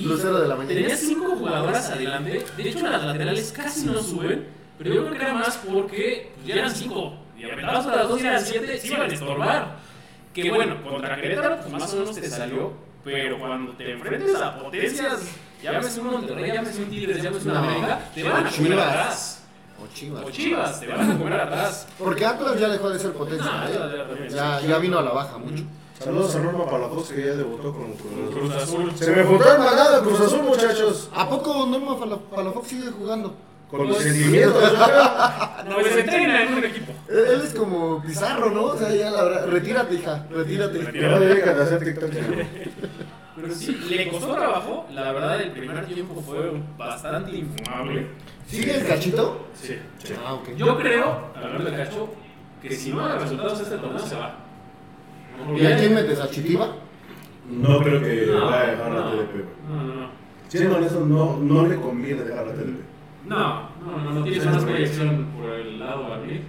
Lucero 0.00 0.40
de 0.40 0.48
la 0.48 0.54
mañana. 0.54 0.74
Tenías 0.74 1.00
cinco 1.00 1.36
jugadoras 1.36 1.90
adelante. 1.90 2.44
De 2.56 2.68
hecho, 2.68 2.86
las 2.86 3.02
laterales 3.04 3.52
casi 3.52 3.86
no 3.86 4.02
suben. 4.02 4.46
Pero 4.76 4.94
yo 4.94 5.06
creo 5.06 5.16
que 5.16 5.24
era 5.24 5.34
más 5.34 5.56
porque 5.56 6.32
ya 6.46 6.56
eran 6.56 6.70
cinco. 6.74 7.14
Y 7.38 7.44
aventabas 7.44 7.86
a 7.86 7.96
las 7.96 8.08
dos 8.08 8.20
y 8.20 8.26
eran 8.26 8.44
siete. 8.44 8.78
Sí 8.78 8.88
iban 8.88 9.10
a 9.10 9.14
estorbar. 9.14 9.83
Que 10.34 10.50
bueno, 10.50 10.82
contra 10.82 11.16
Querétaro, 11.20 11.56
pues 11.60 11.72
más 11.72 11.92
o 11.94 11.96
menos 12.00 12.14
te 12.16 12.28
salió. 12.28 12.72
Pero 13.04 13.38
cuando 13.38 13.72
te 13.72 13.92
enfrentes 13.92 14.34
a 14.36 14.58
potencias, 14.58 15.20
llámese 15.62 16.00
un 16.00 16.06
Monterrey, 16.10 16.52
llámese 16.52 16.82
un 16.82 16.90
Tigres, 16.90 17.22
llámese 17.22 17.48
una. 17.50 17.58
América, 17.60 18.00
te 18.14 18.22
van 18.22 18.32
a 18.46 18.50
comer 18.50 18.52
Chivas. 18.70 18.88
atrás. 18.88 19.40
O 19.82 19.94
Chivas. 19.94 20.24
O 20.24 20.30
Chivas, 20.30 20.80
te 20.80 20.86
van 20.86 21.10
a 21.10 21.18
comer 21.18 21.32
atrás. 21.40 21.86
Porque 21.98 22.24
Atlas 22.24 22.58
ya 22.58 22.68
dejó 22.68 22.88
de 22.90 22.98
ser 22.98 23.12
potencia. 23.12 23.50
No, 23.50 23.68
¿eh? 23.68 24.28
ya, 24.30 24.60
ya, 24.60 24.78
vino 24.78 24.98
a 24.98 25.02
la 25.02 25.10
baja 25.12 25.36
mucho. 25.38 25.64
Saludos 25.98 26.34
a 26.34 26.38
Norma 26.40 26.66
Palafox 26.68 27.10
que 27.10 27.20
ya 27.26 27.32
debutó 27.34 27.72
con 27.72 27.92
Cruz 27.92 28.12
Azul. 28.26 28.40
Cruz 28.40 28.54
Azul. 28.54 28.92
Se 28.96 29.10
me 29.14 29.22
juntó 29.22 29.52
el 29.52 29.58
mandado 29.58 29.96
de 30.00 30.08
Cruz 30.08 30.20
Azul, 30.20 30.42
muchachos. 30.42 31.10
¿A 31.14 31.28
poco 31.28 31.66
Norma 31.66 31.98
Pala- 31.98 32.18
Palafox 32.18 32.68
sigue 32.68 32.90
jugando? 32.90 33.34
Con 33.76 33.88
los 33.88 33.98
sentimientos. 33.98 34.62
No, 35.64 35.82
se 35.82 36.00
entrena 36.00 36.42
en 36.42 36.54
un 36.54 36.64
equipo. 36.64 36.92
Él, 37.08 37.24
él 37.32 37.40
es 37.42 37.54
como 37.54 38.02
Pizarro, 38.02 38.50
¿no? 38.50 38.64
O 38.64 38.76
sea, 38.76 38.94
ya 38.94 39.10
la 39.10 39.24
verdad. 39.24 39.46
Retírate, 39.48 39.94
hija. 39.94 40.26
Retírate. 40.30 40.78
No 40.78 41.20
dedican 41.20 41.58
a 41.58 41.62
hacer 41.62 41.82
TikTok. 41.82 42.10
Pero 43.36 43.54
sí, 43.54 43.72
le 43.88 44.08
costó 44.08 44.34
trabajo. 44.34 44.86
La 44.92 45.10
verdad, 45.12 45.40
el 45.40 45.52
primer 45.52 45.86
tiempo 45.86 46.20
fue 46.20 46.52
bastante 46.76 47.34
infumable. 47.34 48.08
¿Sigue 48.46 48.76
el 48.78 48.86
cachito? 48.86 49.46
Sí. 49.54 49.76
Ah, 50.24 50.34
ok. 50.34 50.50
Yo 50.54 50.76
creo, 50.78 51.30
hablando 51.34 51.70
de 51.70 51.76
Cacho, 51.76 52.14
que 52.62 52.70
si 52.74 52.92
no 52.92 53.08
da 53.08 53.18
resultados 53.18 53.60
este 53.60 53.78
torneo 53.78 53.98
se 53.98 54.14
va. 54.16 54.36
¿Y 55.56 55.66
a 55.66 55.76
quién 55.78 55.94
metes? 55.94 56.20
¿A 56.20 56.30
Chitiba? 56.30 56.76
No 57.50 57.82
creo 57.82 58.00
que 58.02 58.26
No, 58.26 58.44
vaya 58.46 58.60
a 58.60 58.70
dejar 58.70 58.92
la 58.92 59.00
no, 59.00 59.10
TDP. 59.12 59.44
no, 59.68 59.82
no, 59.82 59.94
no. 59.94 60.10
Siendo 60.48 60.76
honesto, 60.76 61.00
no, 61.00 61.38
no 61.38 61.66
le 61.66 61.76
conviene 61.80 62.22
dejar 62.22 62.46
la 62.46 62.52
TDP. 62.52 62.93
No, 63.26 63.68
no, 63.84 63.98
no, 64.04 64.10
no 64.12 64.24
tienes 64.24 64.44
más 64.46 64.64
proyección 64.64 65.26
por 65.36 65.50
el 65.50 65.78
lado 65.78 66.08
varonil 66.08 66.42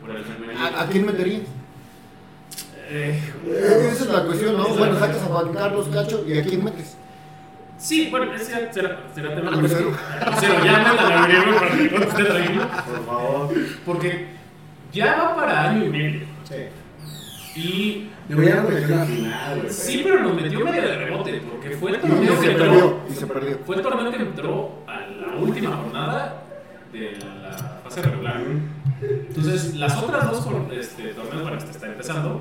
por 0.00 0.14
el 0.14 0.24
femenino. 0.24 0.60
¿A, 0.60 0.82
a 0.82 0.86
quién 0.88 1.06
meterías? 1.06 1.42
Eh, 2.88 3.20
Esa 3.92 4.04
es 4.04 4.10
la 4.10 4.24
cuestión, 4.24 4.56
¿no? 4.56 4.68
Bueno, 4.68 4.98
sacas 4.98 5.22
a 5.22 5.26
Juan 5.26 5.52
Carlos 5.52 5.88
Cacho 5.88 6.24
y 6.26 6.38
a 6.38 6.42
quién 6.44 6.62
metes. 6.64 6.96
sí, 7.78 8.08
bueno, 8.10 8.32
ese 8.34 8.44
será, 8.72 9.00
será, 9.14 9.34
tema 9.34 9.50
A 9.50 9.56
Lucero. 9.56 9.90
Lucero, 10.30 10.64
ya 10.64 10.72
mandan 10.78 11.12
a 11.12 11.26
Guerrero 11.26 11.56
para 11.58 11.70
que 11.76 11.90
conteste 11.90 12.24
tranquilo. 12.24 12.62
Por 12.86 13.06
favor. 13.06 13.54
Porque 13.84 14.26
ya 14.92 15.16
va 15.16 15.34
para 15.36 15.70
año 15.70 15.86
y 15.86 15.88
medio. 15.88 16.20
Sí. 16.44 17.60
Y 17.60 18.10
Deberían 18.28 18.66
sí, 19.68 20.00
pero 20.02 20.20
nos 20.20 20.34
metió 20.34 20.60
medio 20.60 20.82
de 20.82 20.96
rebote, 20.96 21.40
porque 21.48 21.70
fue 21.76 21.92
el 21.92 22.00
torneo 22.00 22.34
se 22.36 22.40
que 22.40 22.54
perdió, 22.54 22.74
entró. 22.74 23.02
y 23.08 23.14
se 23.14 23.26
perdió. 23.26 23.58
Fue 23.64 23.76
el 23.76 23.82
torneo 23.82 24.10
que 24.10 24.16
entró 24.16 24.82
a 24.88 25.00
la 25.06 25.36
última 25.36 25.76
jornada 25.76 26.42
de 26.92 27.18
la 27.42 27.80
fase 27.84 28.02
regular. 28.02 28.40
Entonces, 29.00 29.74
las 29.76 29.96
otras 30.02 30.30
dos 30.30 30.44
por- 30.44 30.72
este, 30.74 31.08
torneos 31.14 31.42
para 31.42 31.58
que 31.58 31.70
está 31.70 31.86
empezando, 31.86 32.40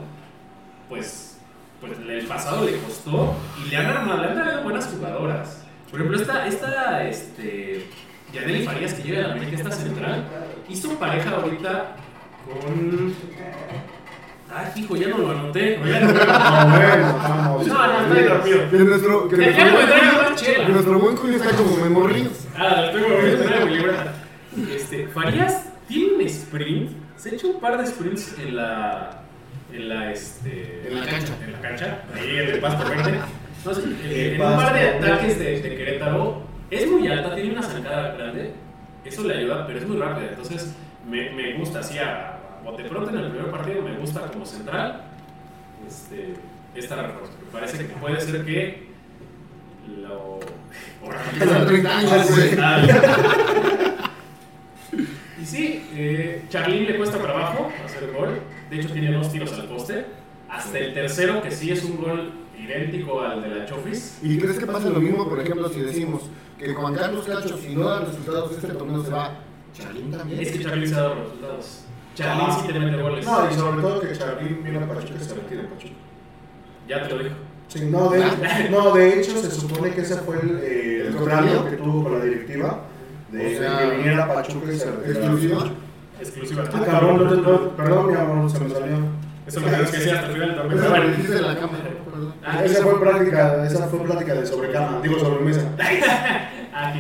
pues, 0.89 1.37
pues 1.81 1.91
el 1.99 2.25
pasado 2.25 2.65
le 2.65 2.77
costó 2.79 3.35
y 3.63 3.69
le 3.69 3.77
han 3.77 3.85
armado, 3.85 4.21
le 4.23 4.29
han 4.29 4.35
traído 4.35 4.63
buenas 4.63 4.87
jugadoras. 4.87 5.65
Por 5.91 5.99
ejemplo, 5.99 6.19
esta, 6.19 6.47
esta 6.47 7.07
este, 7.07 7.87
Yaneli 8.33 8.63
Farías 8.65 8.93
que 8.95 9.03
llega 9.03 9.25
a 9.25 9.27
la 9.27 9.33
América, 9.35 9.57
esta 9.57 9.71
central, 9.71 10.25
hizo 10.67 10.97
pareja 10.97 11.29
ahorita 11.31 11.95
con. 12.45 13.13
Ay, 14.53 14.71
hijo, 14.75 14.95
ya 14.95 15.07
no 15.07 15.17
lo 15.17 15.31
anoté. 15.31 15.77
No, 15.79 15.83
bueno, 15.83 17.19
vamos. 17.21 17.67
no, 17.67 17.87
no, 17.87 18.01
estoy 18.01 18.23
dormido. 18.23 18.69
Que 18.69 18.77
nuestro, 18.77 19.29
que 19.29 19.37
nuestro, 19.37 20.65
que 20.65 20.71
nuestro 20.71 20.99
buen 20.99 21.15
Julio 21.15 21.37
está 21.37 21.49
como 21.55 21.77
memorríos. 21.77 22.47
Ah, 22.55 22.81
la 22.81 22.91
tengo 22.91 23.07
que 23.07 23.65
mi 23.65 23.75
libreta. 23.75 24.13
Este, 24.73 25.07
Farías 25.07 25.69
tiene 25.87 26.13
un 26.13 26.21
sprint, 26.21 26.91
se 27.17 27.29
ha 27.29 27.33
hecho 27.33 27.47
un 27.47 27.59
par 27.59 27.77
de 27.77 27.87
sprints 27.87 28.35
en 28.39 28.55
la. 28.55 29.21
En 29.73 29.89
la, 29.89 30.11
este, 30.11 30.87
En 30.87 30.99
la 30.99 31.05
cancha. 31.05 31.33
En 31.43 31.51
la 31.51 31.59
cancha, 31.61 32.03
ahí 32.13 32.37
en 32.37 32.49
el 32.49 32.59
pasto 32.59 32.87
verde. 32.87 33.19
No 33.65 33.73
sé, 33.73 33.81
El 33.83 34.35
en 34.35 34.41
un 34.41 34.55
par 34.57 34.73
de 34.73 34.89
ataques 34.89 35.39
de, 35.39 35.61
de 35.61 35.75
Querétaro, 35.75 36.43
es 36.69 36.89
muy 36.89 37.07
alta, 37.07 37.33
tiene 37.35 37.51
una 37.51 37.63
zancada 37.63 38.13
grande, 38.15 38.53
eso 39.03 39.23
le 39.23 39.37
ayuda, 39.37 39.65
pero 39.65 39.79
es 39.79 39.87
muy 39.87 39.97
rápida. 39.97 40.29
Entonces, 40.29 40.73
me, 41.09 41.31
me 41.31 41.53
gusta 41.55 41.79
así 41.79 41.97
a 41.97 42.34
bote 42.65 42.83
pronto 42.85 43.09
en 43.11 43.17
el 43.17 43.29
primer 43.29 43.51
partido, 43.51 43.81
me 43.83 43.97
gusta 43.97 44.21
como 44.31 44.45
central. 44.45 45.03
Este, 45.87 46.33
esta 46.73 46.95
refuerzo. 46.95 47.33
Me 47.45 47.51
parece 47.51 47.77
que 47.77 47.93
puede 47.93 48.19
ser 48.19 48.45
que 48.45 48.87
lo. 50.01 50.39
Hace 51.09 51.65
30 51.65 51.97
años, 51.97 52.31
güey. 52.31 52.49
Y 55.41 55.45
sí, 55.45 55.85
eh, 55.93 56.45
Charlín 56.49 56.87
le 56.87 56.97
cuesta 56.97 57.19
trabajo 57.19 57.71
hacer 57.85 58.11
gol. 58.11 58.39
De 58.69 58.79
hecho, 58.79 58.91
tiene 58.91 59.11
dos 59.11 59.31
tiros 59.31 59.53
al 59.53 59.67
poste. 59.67 60.05
Hasta 60.49 60.79
el 60.79 60.93
tercero, 60.93 61.41
que 61.41 61.51
sí 61.51 61.71
es 61.71 61.83
un 61.83 61.97
gol 61.97 62.31
idéntico 62.57 63.21
al 63.21 63.41
de 63.43 63.49
la 63.49 63.65
Chofis. 63.65 64.19
¿Y 64.23 64.39
crees 64.39 64.57
que 64.57 64.65
pasa 64.65 64.89
lo 64.89 64.99
mismo, 64.99 65.29
por 65.29 65.39
ejemplo, 65.39 65.69
si 65.69 65.81
decimos 65.81 66.23
que 66.57 66.73
Juan 66.73 66.95
Carlos 66.95 67.25
Cacho, 67.25 67.57
si 67.57 67.75
no 67.75 67.89
da 67.89 67.99
resultados 68.05 68.53
este 68.53 68.69
torneo, 68.69 69.03
se 69.03 69.11
va? 69.11 69.39
Charlín 69.73 70.09
también. 70.09 70.39
Es 70.39 70.51
que 70.51 70.63
Charlín 70.63 70.87
se 70.87 70.95
ha 70.95 71.01
dado 71.01 71.15
resultados. 71.15 71.84
Charlín 72.15 72.47
sí 72.61 72.67
te 72.73 72.79
mete 72.79 73.01
goles. 73.01 73.25
No, 73.25 73.51
y 73.51 73.53
sobre 73.53 73.81
todo 73.81 73.99
que 74.01 74.13
Charlín 74.13 74.63
viene 74.63 74.79
a 74.83 74.87
Pachuca 74.87 75.13
y 75.21 75.23
se 75.23 75.35
retira 75.35 75.61
en 75.61 75.67
Pachuca. 75.67 75.93
Ya 76.87 77.03
te 77.07 77.15
lo 77.15 77.23
dijo. 77.23 77.35
Sí, 77.67 77.87
no, 77.91 78.09
de, 78.09 78.23
no, 78.69 78.93
de 78.93 79.19
hecho 79.19 79.31
se 79.37 79.51
supone 79.51 79.91
que 79.91 80.01
ese 80.01 80.15
fue 80.17 80.39
el, 80.39 80.59
eh, 80.63 81.07
el 81.07 81.15
trato 81.17 81.65
que 81.69 81.75
tuvo 81.77 82.03
con 82.03 82.19
la 82.19 82.23
directiva 82.25 82.81
de, 83.31 83.55
O 83.55 83.59
sea, 83.59 83.77
de 83.79 83.89
que 83.89 83.95
viniera 83.97 84.23
a 84.25 84.33
Pachuca 84.33 84.71
y 84.71 84.77
se 84.77 84.91
retirara. 84.91 85.25
¿Exclusiva? 85.25 85.63
Exclusiva. 86.19 86.63
Ah, 86.73 86.81
cabrón, 86.85 87.23
no 87.23 87.29
te- 87.29 87.41
no, 87.41 87.69
perdón, 87.75 88.07
mi 88.07 88.13
amor, 88.15 88.49
se 88.49 88.59
me 88.59 88.69
salió. 88.69 88.97
Eso 89.47 89.59
lo 89.59 89.67
tienes 89.67 89.91
que 89.91 89.97
decir 89.97 90.13
hasta 90.13 90.27
el 90.27 90.33
final 90.33 90.65
Pero 90.69 90.81
la 90.81 90.89
bueno. 90.89 91.07
dijiste 91.09 91.35
en 91.37 91.41
la 91.47 91.55
cámara, 91.59 91.83
perdón. 92.05 92.33
Ah, 92.43 92.63
esa 92.63 92.83
fue 92.83 92.99
práctica, 92.99 93.65
esa 93.65 93.87
fue 93.87 93.99
plática 93.99 94.33
de 94.35 94.45
sobrecama, 94.45 94.99
digo 95.01 95.19
sobremesa. 95.19 95.67
Ah. 96.77 96.93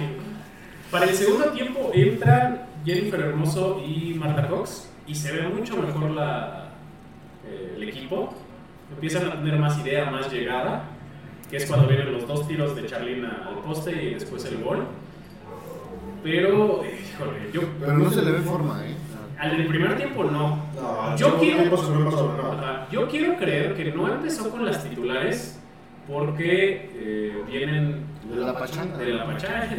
Para 0.89 1.05
el 1.05 1.13
segundo 1.13 1.47
tiempo 1.49 1.91
entran 1.93 2.61
Jennifer 2.85 3.19
Hermoso 3.19 3.83
y 3.85 4.13
Marta 4.13 4.47
Cox 4.47 4.87
y 5.07 5.15
se 5.15 5.31
ve 5.31 5.47
mucho 5.47 5.77
mejor 5.77 6.11
la, 6.11 6.69
eh, 7.47 7.73
el 7.77 7.83
equipo. 7.89 8.33
Empiezan 8.93 9.27
a 9.27 9.35
tener 9.35 9.57
más 9.59 9.79
idea, 9.79 10.09
más 10.11 10.31
llegada, 10.31 10.83
que 11.49 11.57
es 11.57 11.65
cuando 11.65 11.87
vienen 11.87 12.11
los 12.13 12.27
dos 12.27 12.47
tiros 12.47 12.75
de 12.75 12.85
Charlina 12.85 13.43
al 13.47 13.55
poste 13.59 13.91
y 13.91 14.13
después 14.13 14.45
el 14.45 14.63
gol. 14.63 14.85
Pero, 16.23 16.83
híjole, 16.83 17.51
yo 17.53 17.61
Pero 17.79 17.93
no 17.93 18.09
se 18.09 18.21
le 18.23 18.31
ve 18.31 18.39
forma, 18.39 18.81
¿eh? 18.85 18.95
al 19.37 19.57
del 19.57 19.67
primer 19.67 19.95
tiempo 19.97 20.23
no. 20.23 20.63
No, 20.75 21.15
Yo 21.17 21.37
quiero- 21.39 21.59
tiempo 21.63 21.77
no. 21.83 22.91
Yo 22.91 23.07
quiero 23.07 23.35
creer 23.37 23.75
que 23.75 23.91
no 23.91 24.07
empezó 24.07 24.49
con 24.49 24.65
las 24.65 24.83
titulares 24.83 25.59
porque 26.07 26.89
eh, 26.95 27.43
vienen 27.47 28.05
De 28.29 28.35
la 28.37 28.57
pachanga. 28.57 28.97
de 28.97 29.13
la 29.13 29.25
pachanga, 29.25 29.69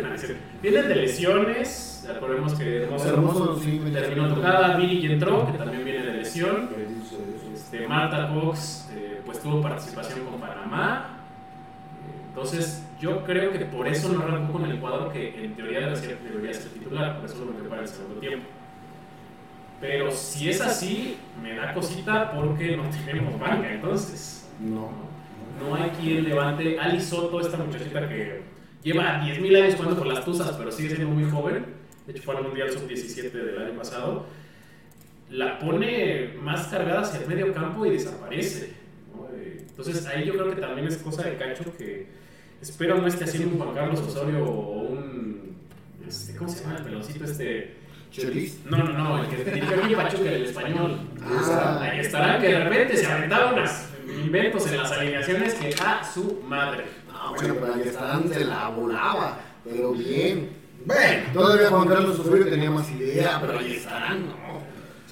vienen 0.63 0.89
de 0.89 0.95
lesiones, 0.95 2.07
recordemos 2.07 2.55
que 2.55 2.85
Hermoso, 2.85 3.09
Hermoso, 3.09 3.61
sí, 3.61 3.83
terminó 3.93 4.35
tocada, 4.35 4.77
Viri 4.77 5.13
entró, 5.13 5.51
que 5.51 5.59
también 5.59 5.85
viene 5.85 6.07
de 6.07 6.13
lesión, 6.13 6.71
este, 7.53 7.89
Marta 7.89 8.33
Cox 8.33 8.89
eh, 8.95 9.21
pues 9.27 9.41
tuvo 9.41 9.61
participación 9.61 10.21
con 10.27 10.41
Panamá, 10.41 11.19
entonces 12.29 12.87
yo 13.01 13.25
creo 13.25 13.51
que 13.51 13.61
por 13.65 13.89
eso 13.89 14.13
no 14.13 14.23
arrancó 14.23 14.53
con 14.53 14.65
el 14.67 14.79
cuadro 14.79 15.11
que 15.11 15.45
en 15.45 15.55
teoría 15.55 15.81
debería 15.81 15.97
ser, 15.97 16.19
debería 16.19 16.55
ser 16.55 16.71
titular, 16.73 17.17
por 17.17 17.25
eso 17.29 17.45
lo 17.45 17.53
metió 17.53 17.69
para 17.69 17.83
el 17.83 17.89
segundo 17.89 18.21
tiempo. 18.21 18.47
Pero 19.81 20.11
si 20.11 20.49
es 20.49 20.61
así, 20.61 21.19
me 21.43 21.55
da 21.55 21.75
cosita 21.75 22.33
porque 22.33 22.77
no 22.77 22.85
tenemos 23.05 23.39
banca, 23.39 23.71
entonces. 23.71 24.49
No. 24.61 24.91
No 25.61 25.75
hay 25.75 25.91
quien 25.91 26.25
levante. 26.25 26.79
Ali 26.79 27.01
Soto, 27.01 27.41
esta 27.41 27.57
muchachita 27.57 28.09
que 28.09 28.43
lleva 28.83 29.21
10.000 29.23 29.63
años 29.63 29.75
jugando 29.75 29.99
con 29.99 30.09
las 30.09 30.25
Tuzas, 30.25 30.53
pero 30.53 30.71
sigue 30.71 30.95
siendo 30.95 31.15
muy 31.15 31.31
joven. 31.31 31.65
De 32.07 32.13
hecho, 32.13 32.23
fue 32.23 32.37
al 32.37 32.45
Mundial 32.45 32.71
Sub-17 32.71 33.33
del 33.33 33.59
año 33.59 33.79
pasado. 33.79 34.27
La 35.31 35.59
pone 35.59 36.35
más 36.41 36.69
cargada 36.69 37.01
hacia 37.01 37.21
el 37.21 37.27
medio 37.27 37.53
campo 37.53 37.85
y 37.85 37.91
desaparece. 37.91 38.75
¿no? 39.15 39.29
Eh, 39.37 39.65
Entonces, 39.69 40.07
ahí 40.07 40.25
yo 40.25 40.35
creo 40.35 40.51
que 40.55 40.61
también 40.61 40.87
es 40.87 40.99
cosa 40.99 41.25
de 41.25 41.37
Cacho 41.37 41.77
que 41.77 42.07
espero 42.61 42.99
no 42.99 43.07
esté 43.07 43.25
haciendo 43.25 43.55
un 43.55 43.59
Juan 43.59 43.75
Carlos 43.75 44.01
Osorio 44.01 44.45
o 44.45 44.83
un. 44.83 45.57
Este, 46.07 46.37
¿Cómo 46.37 46.49
se 46.49 46.63
llama 46.63 46.77
el 46.77 46.85
peloncito 46.85 47.25
este? 47.25 47.75
Chelis. 48.13 48.61
No, 48.65 48.79
no, 48.79 48.93
no, 48.93 49.25
el 49.25 49.29
que 49.29 49.51
dirigió 49.51 49.97
Pachuca, 49.97 50.31
el 50.31 50.45
español. 50.45 51.01
Ah. 51.23 51.81
Ahí 51.83 52.01
estará, 52.01 52.39
que 52.39 52.47
de 52.49 52.65
repente 52.65 52.97
se 52.97 53.07
aventaban 53.07 53.55
unos 53.55 53.71
inventos 54.27 54.67
en 54.67 54.77
las 54.79 54.93
alineaciones 54.93 55.55
que 55.55 55.75
a 55.83 56.05
su 56.05 56.41
madre. 56.47 56.85
No, 57.13 57.35
bueno, 57.35 57.55
pero 57.61 57.75
ahí 57.75 57.83
están, 57.87 58.29
se 58.29 58.45
la 58.45 58.69
volaba. 58.69 59.39
Pero 59.65 59.93
bien. 59.93 60.51
Bueno, 60.85 61.23
Todavía 61.33 61.69
Juan 61.71 61.89
Carlos 61.89 62.19
Osorio 62.21 62.49
tenía 62.49 62.71
más 62.71 62.89
idea, 62.93 63.39
pero 63.41 63.59
ahí 63.59 63.75
estarán, 63.77 64.27
¿no? 64.29 64.57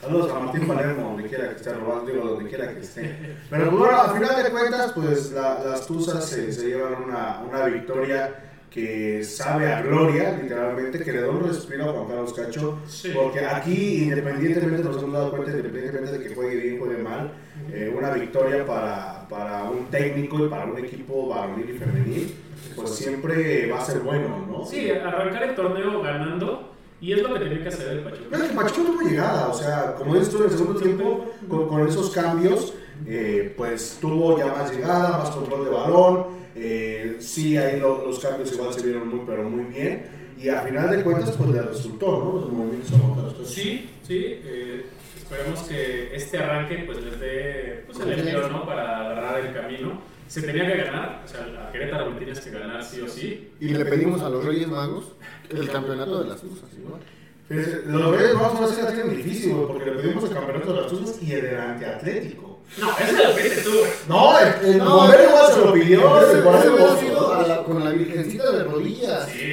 saludos 0.01 0.31
a 0.33 0.39
Martín 0.39 0.67
Palermo, 0.69 1.03
donde 1.15 1.29
quiera 1.29 1.49
que 1.49 1.57
esté 1.57 1.73
robando, 1.73 2.13
digo, 2.13 2.27
donde 2.29 2.49
quiera 2.49 2.75
que 2.75 2.81
esté. 2.81 3.37
Pero 3.49 3.71
bueno, 3.71 3.97
a 4.01 4.13
final 4.15 4.43
de 4.45 4.51
cuentas, 4.51 4.93
pues 4.93 5.33
la- 5.33 5.65
las 5.65 5.87
Tuzas 5.87 6.29
se, 6.29 6.53
se 6.53 6.67
llevan 6.67 7.03
una, 7.05 7.41
una 7.41 7.65
victoria 7.65 8.35
que 8.71 9.25
sabe 9.25 9.73
a 9.73 9.81
gloria, 9.81 10.37
literalmente, 10.41 11.03
que 11.03 11.11
le 11.13 11.23
da 11.23 11.31
un 11.31 11.45
respiro 11.49 11.89
a 11.89 11.93
Juan 11.95 12.07
Carlos 12.09 12.35
Cacho, 12.35 12.79
Sí. 12.87 13.13
porque 13.15 13.41
aquí, 13.47 14.03
independientemente, 14.05 14.85
nos 14.85 14.99
hemos 15.03 15.13
dado 15.13 15.31
cuenta, 15.31 15.51
independientemente 15.53 16.19
de 16.19 16.29
que 16.29 16.35
juegue 16.35 16.57
bien, 16.57 16.79
juegue 16.81 16.99
mal, 17.03 17.33
eh, 17.73 17.93
una 17.97 18.11
victoria 18.13 18.65
para, 18.67 19.27
para 19.29 19.65
un 19.65 19.87
técnico 19.87 20.45
y 20.45 20.49
para 20.49 20.65
un 20.67 20.79
equipo 20.79 21.29
varonil 21.29 21.71
y 21.71 21.79
femenil, 21.79 22.35
pues 22.77 22.91
siempre 22.91 23.71
va 23.71 23.81
a 23.81 23.85
ser 23.85 24.01
bueno, 24.01 24.47
¿no? 24.51 24.65
Sí, 24.65 24.91
arrancar 24.91 25.43
el 25.45 25.55
torneo 25.55 26.01
ganando 26.03 26.71
y 27.01 27.13
es 27.13 27.23
lo 27.23 27.35
que 27.35 27.41
tenía 27.41 27.63
que 27.63 27.69
hacer 27.69 27.89
el 27.89 28.01
Pachuca. 28.01 28.25
Pero 28.31 28.49
que 28.49 28.55
Pachuca 28.55 28.91
tuvo 28.91 29.09
llegada, 29.09 29.49
o 29.49 29.55
sea, 29.55 29.95
como 29.97 30.15
dices 30.15 30.31
tú 30.31 30.39
en 30.39 30.45
el 30.45 30.51
segundo 30.51 30.81
tiempo, 30.81 31.27
con, 31.49 31.69
con 31.69 31.87
esos 31.89 32.11
cambios, 32.11 32.75
eh, 33.07 33.53
pues 33.57 33.99
tuvo 34.01 34.39
ya 34.39 34.47
más 34.47 34.73
llegada, 34.73 35.19
más 35.19 35.31
control 35.31 35.65
de 35.65 35.71
balón, 35.71 36.27
eh, 36.57 37.17
sí, 37.19 37.57
ahí 37.57 37.79
lo- 37.81 38.07
los 38.07 38.19
cambios 38.21 38.53
igual 38.53 38.73
se 38.73 38.83
vieron 38.83 39.09
muy, 39.09 39.21
pero 39.27 39.43
muy 39.49 39.65
bien, 39.65 40.07
y 40.41 40.49
a 40.49 40.61
final 40.63 40.91
de 40.91 41.03
cuentas, 41.03 41.33
pues 41.37 41.51
le 41.51 41.63
resultó, 41.63 42.07
¿no? 42.25 42.41
Los 42.41 42.53
movimientos. 42.53 43.49
Sí, 43.49 43.91
sí, 44.07 44.41
eh, 44.45 44.87
esperemos 45.25 45.61
que 45.63 46.15
este 46.15 46.39
arranque 46.39 46.83
pues 46.87 47.03
les 47.03 47.19
dé 47.19 47.85
pues, 47.87 47.99
el 48.01 48.13
empleo, 48.13 48.49
¿no? 48.49 48.67
Para 48.67 49.01
agarrar 49.11 49.41
el 49.41 49.55
camino. 49.55 50.01
Se 50.27 50.41
tenía 50.43 50.67
que 50.67 50.83
ganar, 50.85 51.23
o 51.25 51.29
sea, 51.29 51.41
a 51.69 51.71
Querétaro 51.71 52.11
le 52.11 52.17
tienes 52.17 52.41
que 52.41 52.51
ganar 52.51 52.83
sí 52.83 53.01
o 53.03 53.09
sí. 53.09 53.53
Y 53.61 53.69
le 53.69 53.85
pedimos 53.85 54.23
a 54.23 54.29
los 54.31 54.45
Reyes 54.45 54.69
Magos 54.69 55.13
el 55.51 55.69
campeonato 55.71 56.23
de 56.23 56.31
las 56.31 56.41
Tuzas, 56.41 56.71
igual. 56.79 57.01
Fíjense, 57.47 57.83
Los 57.87 58.17
Reyes 58.17 58.35
Magos 58.35 58.61
no 58.61 58.67
se 58.69 58.85
tienen 58.85 59.11
difícil, 59.17 59.53
güey, 59.55 59.67
porque 59.69 59.91
le 59.91 60.01
pedimos 60.03 60.25
el 60.25 60.31
campeonato 60.35 60.73
de 60.73 60.81
las 60.81 60.91
Tuzas 60.91 61.23
y 61.23 61.33
el 61.33 61.43
delante 61.43 61.87
Atlético. 61.87 62.61
No, 62.81 62.91
eso 62.99 63.29
lo 63.29 63.35
pediste 63.35 63.61
tú, 63.63 63.71
güey. 63.79 63.91
No, 64.09 64.39
el, 64.41 64.67
el 64.73 64.79
No, 64.79 64.97
bombero 64.97 65.25
igual 65.25 65.53
se 65.53 65.61
lo 65.61 65.73
pidió, 65.75 66.21
Ese 66.23 66.39
igual- 66.39 66.63
sido 66.63 66.75
a 66.89 66.95
la- 66.95 67.01
con 67.65 67.85
la 67.85 67.91
virgencita 67.91 68.51
de 68.53 68.65
rodillas. 68.65 69.29
Sí, 69.29 69.53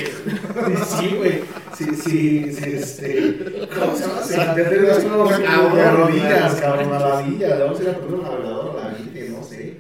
Sí, 0.86 1.16
güey. 1.18 1.42
Sí, 1.74 1.86
sí, 1.96 2.54
sí, 2.54 2.72
este. 2.74 3.68
¿Cómo 3.74 3.96
se 3.96 4.38
llama? 4.38 5.24
Una 5.24 5.40
Cabrón, 5.40 5.76
de 5.76 5.92
rodillas, 5.92 6.56
cabrón, 6.56 6.90
maravilla. 6.90 7.56
Le 7.56 7.64
vamos 7.64 7.80
a 7.80 7.84
ir 7.84 7.90
a 7.90 7.94
poner 7.94 8.14
una 8.20 8.30
veladora 8.30 8.82
a 8.82 8.92
la 8.92 8.98
Virgen, 8.98 9.34
no 9.34 9.44
sé. 9.44 9.78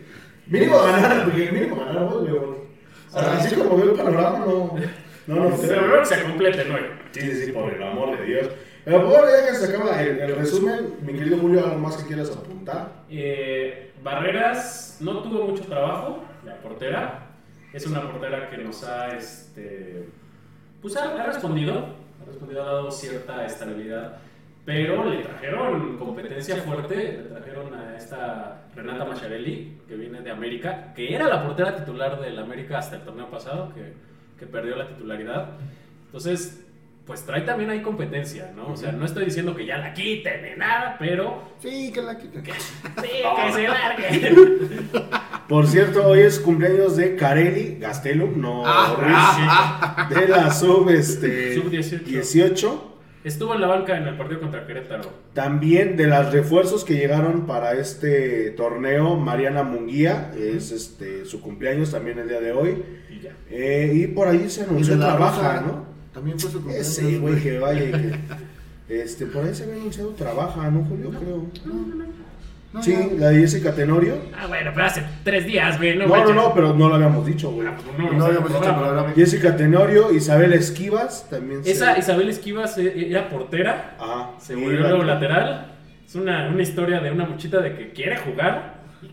Mínimo 0.47 0.81
ganar, 0.81 1.23
porque 1.25 1.51
mínimo 1.51 1.75
ganar 1.77 2.05
vos, 2.05 2.29
güey. 2.29 2.41
Así 3.13 3.55
como 3.55 3.77
veo 3.77 3.91
el 3.91 3.97
panorama, 3.97 4.39
no. 4.39 4.75
No, 5.27 5.49
no, 5.49 5.57
que 5.57 6.05
se 6.05 6.23
complete, 6.23 6.65
¿no? 6.65 6.75
Sí, 7.11 7.21
sí, 7.21 7.45
sí, 7.45 7.51
por 7.51 7.71
el 7.71 7.83
amor 7.83 8.17
de 8.17 8.25
Dios. 8.25 8.49
Pero 8.83 9.07
bueno, 9.07 9.27
ya 9.27 9.47
que 9.47 9.55
se 9.55 9.73
acaba 9.73 10.01
el, 10.01 10.19
el 10.19 10.35
resumen, 10.35 10.95
mi 11.01 11.13
querido 11.13 11.37
Julio, 11.37 11.63
¿algo 11.63 11.77
más 11.77 11.97
que 11.97 12.07
quieras 12.07 12.31
apuntar? 12.31 13.03
Eh, 13.09 13.91
Barreras 14.03 14.97
no 14.99 15.21
tuvo 15.21 15.47
mucho 15.47 15.63
trabajo, 15.65 16.23
la 16.43 16.57
portera. 16.57 17.30
Es 17.73 17.85
una 17.85 18.01
portera 18.01 18.49
que 18.49 18.57
nos 18.57 18.83
ha, 18.83 19.15
este, 19.15 20.05
pues 20.81 20.97
ha, 20.97 21.21
ha 21.21 21.25
respondido, 21.25 21.95
ha 22.21 22.25
respondido, 22.25 22.63
ha 22.63 22.65
dado 22.65 22.91
cierta 22.91 23.45
estabilidad. 23.45 24.17
Pero 24.65 25.09
le 25.09 25.23
trajeron 25.23 25.97
competencia 25.97 26.57
fuerte, 26.57 26.95
le 26.95 27.29
trajeron 27.29 27.73
a 27.73 27.95
esta 27.95 28.65
Renata 28.75 29.05
Macharelli, 29.05 29.79
que 29.87 29.95
viene 29.95 30.21
de 30.21 30.29
América, 30.29 30.93
que 30.93 31.15
era 31.15 31.27
la 31.27 31.43
portera 31.43 31.75
titular 31.75 32.19
del 32.21 32.37
América 32.37 32.77
hasta 32.77 32.97
el 32.97 33.01
torneo 33.03 33.29
pasado, 33.29 33.73
que, 33.73 33.93
que 34.37 34.45
perdió 34.45 34.75
la 34.75 34.87
titularidad. 34.87 35.51
Entonces, 36.05 36.63
pues 37.11 37.25
trae 37.25 37.41
también 37.41 37.69
ahí 37.69 37.81
competencia, 37.81 38.53
¿no? 38.55 38.71
O 38.71 38.77
sea, 38.77 38.93
no 38.93 39.03
estoy 39.03 39.25
diciendo 39.25 39.53
que 39.53 39.65
ya 39.65 39.77
la 39.77 39.93
quiten 39.93 40.43
ni 40.43 40.57
nada, 40.57 40.95
pero 40.97 41.43
Sí, 41.59 41.91
que 41.91 42.01
la 42.01 42.17
quiten. 42.17 42.41
sí, 42.45 42.53
que 43.01 43.51
se 43.51 43.67
largue. 43.67 44.45
Por 45.49 45.67
cierto, 45.67 46.07
hoy 46.07 46.21
es 46.21 46.39
cumpleaños 46.39 46.95
de 46.95 47.17
Carelli 47.17 47.79
Gastelum, 47.81 48.39
no 48.39 48.63
Ah, 48.65 50.07
Ruiz, 50.07 50.21
de 50.21 50.27
la 50.29 50.51
sub, 50.51 50.87
este, 50.87 51.55
Sub-18. 51.55 51.99
18. 52.03 52.97
Estuvo 53.25 53.55
en 53.55 53.59
la 53.59 53.67
banca 53.67 53.97
en 53.97 54.07
el 54.07 54.15
partido 54.15 54.39
contra 54.39 54.65
Querétaro. 54.65 55.09
También 55.33 55.97
de 55.97 56.07
los 56.07 56.31
refuerzos 56.31 56.85
que 56.85 56.93
llegaron 56.95 57.45
para 57.45 57.73
este 57.73 58.51
torneo, 58.51 59.17
Mariana 59.17 59.63
Munguía, 59.63 60.31
es 60.39 60.71
este 60.71 61.25
su 61.25 61.41
cumpleaños 61.41 61.91
también 61.91 62.19
el 62.19 62.29
día 62.29 62.39
de 62.39 62.53
hoy. 62.53 62.81
Y 63.09 63.19
ya. 63.19 63.31
Eh, 63.49 63.91
y 63.95 64.07
por 64.07 64.29
ahí 64.29 64.49
se 64.49 64.63
anunció 64.63 64.97
trabaja, 64.97 65.59
Rosa, 65.59 65.61
¿no? 65.67 65.91
También 66.13 66.39
fue 66.39 66.49
su 66.51 66.57
cumpleaños. 66.61 66.87
Ese 66.97 67.17
güey 67.19 67.41
que 67.41 67.59
vaya 67.59 67.83
y 67.83 67.91
que. 67.91 68.15
Este, 68.89 69.25
por 69.25 69.45
ahí 69.45 69.55
se 69.55 69.63
había 69.63 69.75
anunciado 69.75 70.09
trabaja, 70.09 70.69
¿no, 70.69 70.83
Julio? 70.83 71.11
Creo. 71.11 71.45
No, 72.73 72.83
Sí, 72.83 72.95
la 73.17 73.29
de 73.29 73.39
Jessica 73.41 73.73
Tenorio. 73.73 74.15
Ah, 74.37 74.47
bueno, 74.47 74.71
pero 74.73 74.85
hace 74.85 75.03
tres 75.23 75.45
días, 75.45 75.77
güey. 75.77 75.97
No, 75.97 76.07
No, 76.07 76.23
no, 76.25 76.33
no, 76.33 76.53
pero 76.53 76.73
no 76.73 76.87
lo 76.89 76.95
habíamos 76.95 77.25
dicho, 77.25 77.51
güey. 77.51 77.67
Ah, 77.67 77.75
pues 77.75 77.97
no, 77.97 78.11
No, 78.17 78.25
o 78.25 78.61
sea, 78.61 78.69
habíamos. 78.75 79.13
Jessica 79.15 79.55
Tenorio, 79.57 80.11
Isabel 80.13 80.51
Esquivas, 80.53 81.27
también 81.29 81.63
se- 81.63 81.71
Esa 81.71 81.97
Isabel 81.97 82.29
Esquivas 82.29 82.77
eh, 82.77 83.07
era 83.09 83.29
portera, 83.29 83.95
Ajá. 83.99 84.31
se 84.39 84.55
volvió 84.55 84.79
luego 84.81 85.03
lateral. 85.03 85.73
Es 86.05 86.15
una, 86.15 86.49
una 86.49 86.61
historia 86.61 86.99
de 86.99 87.11
una 87.11 87.25
muchita 87.25 87.61
de 87.61 87.75
que 87.75 87.91
quiere 87.91 88.17
jugar 88.17 88.70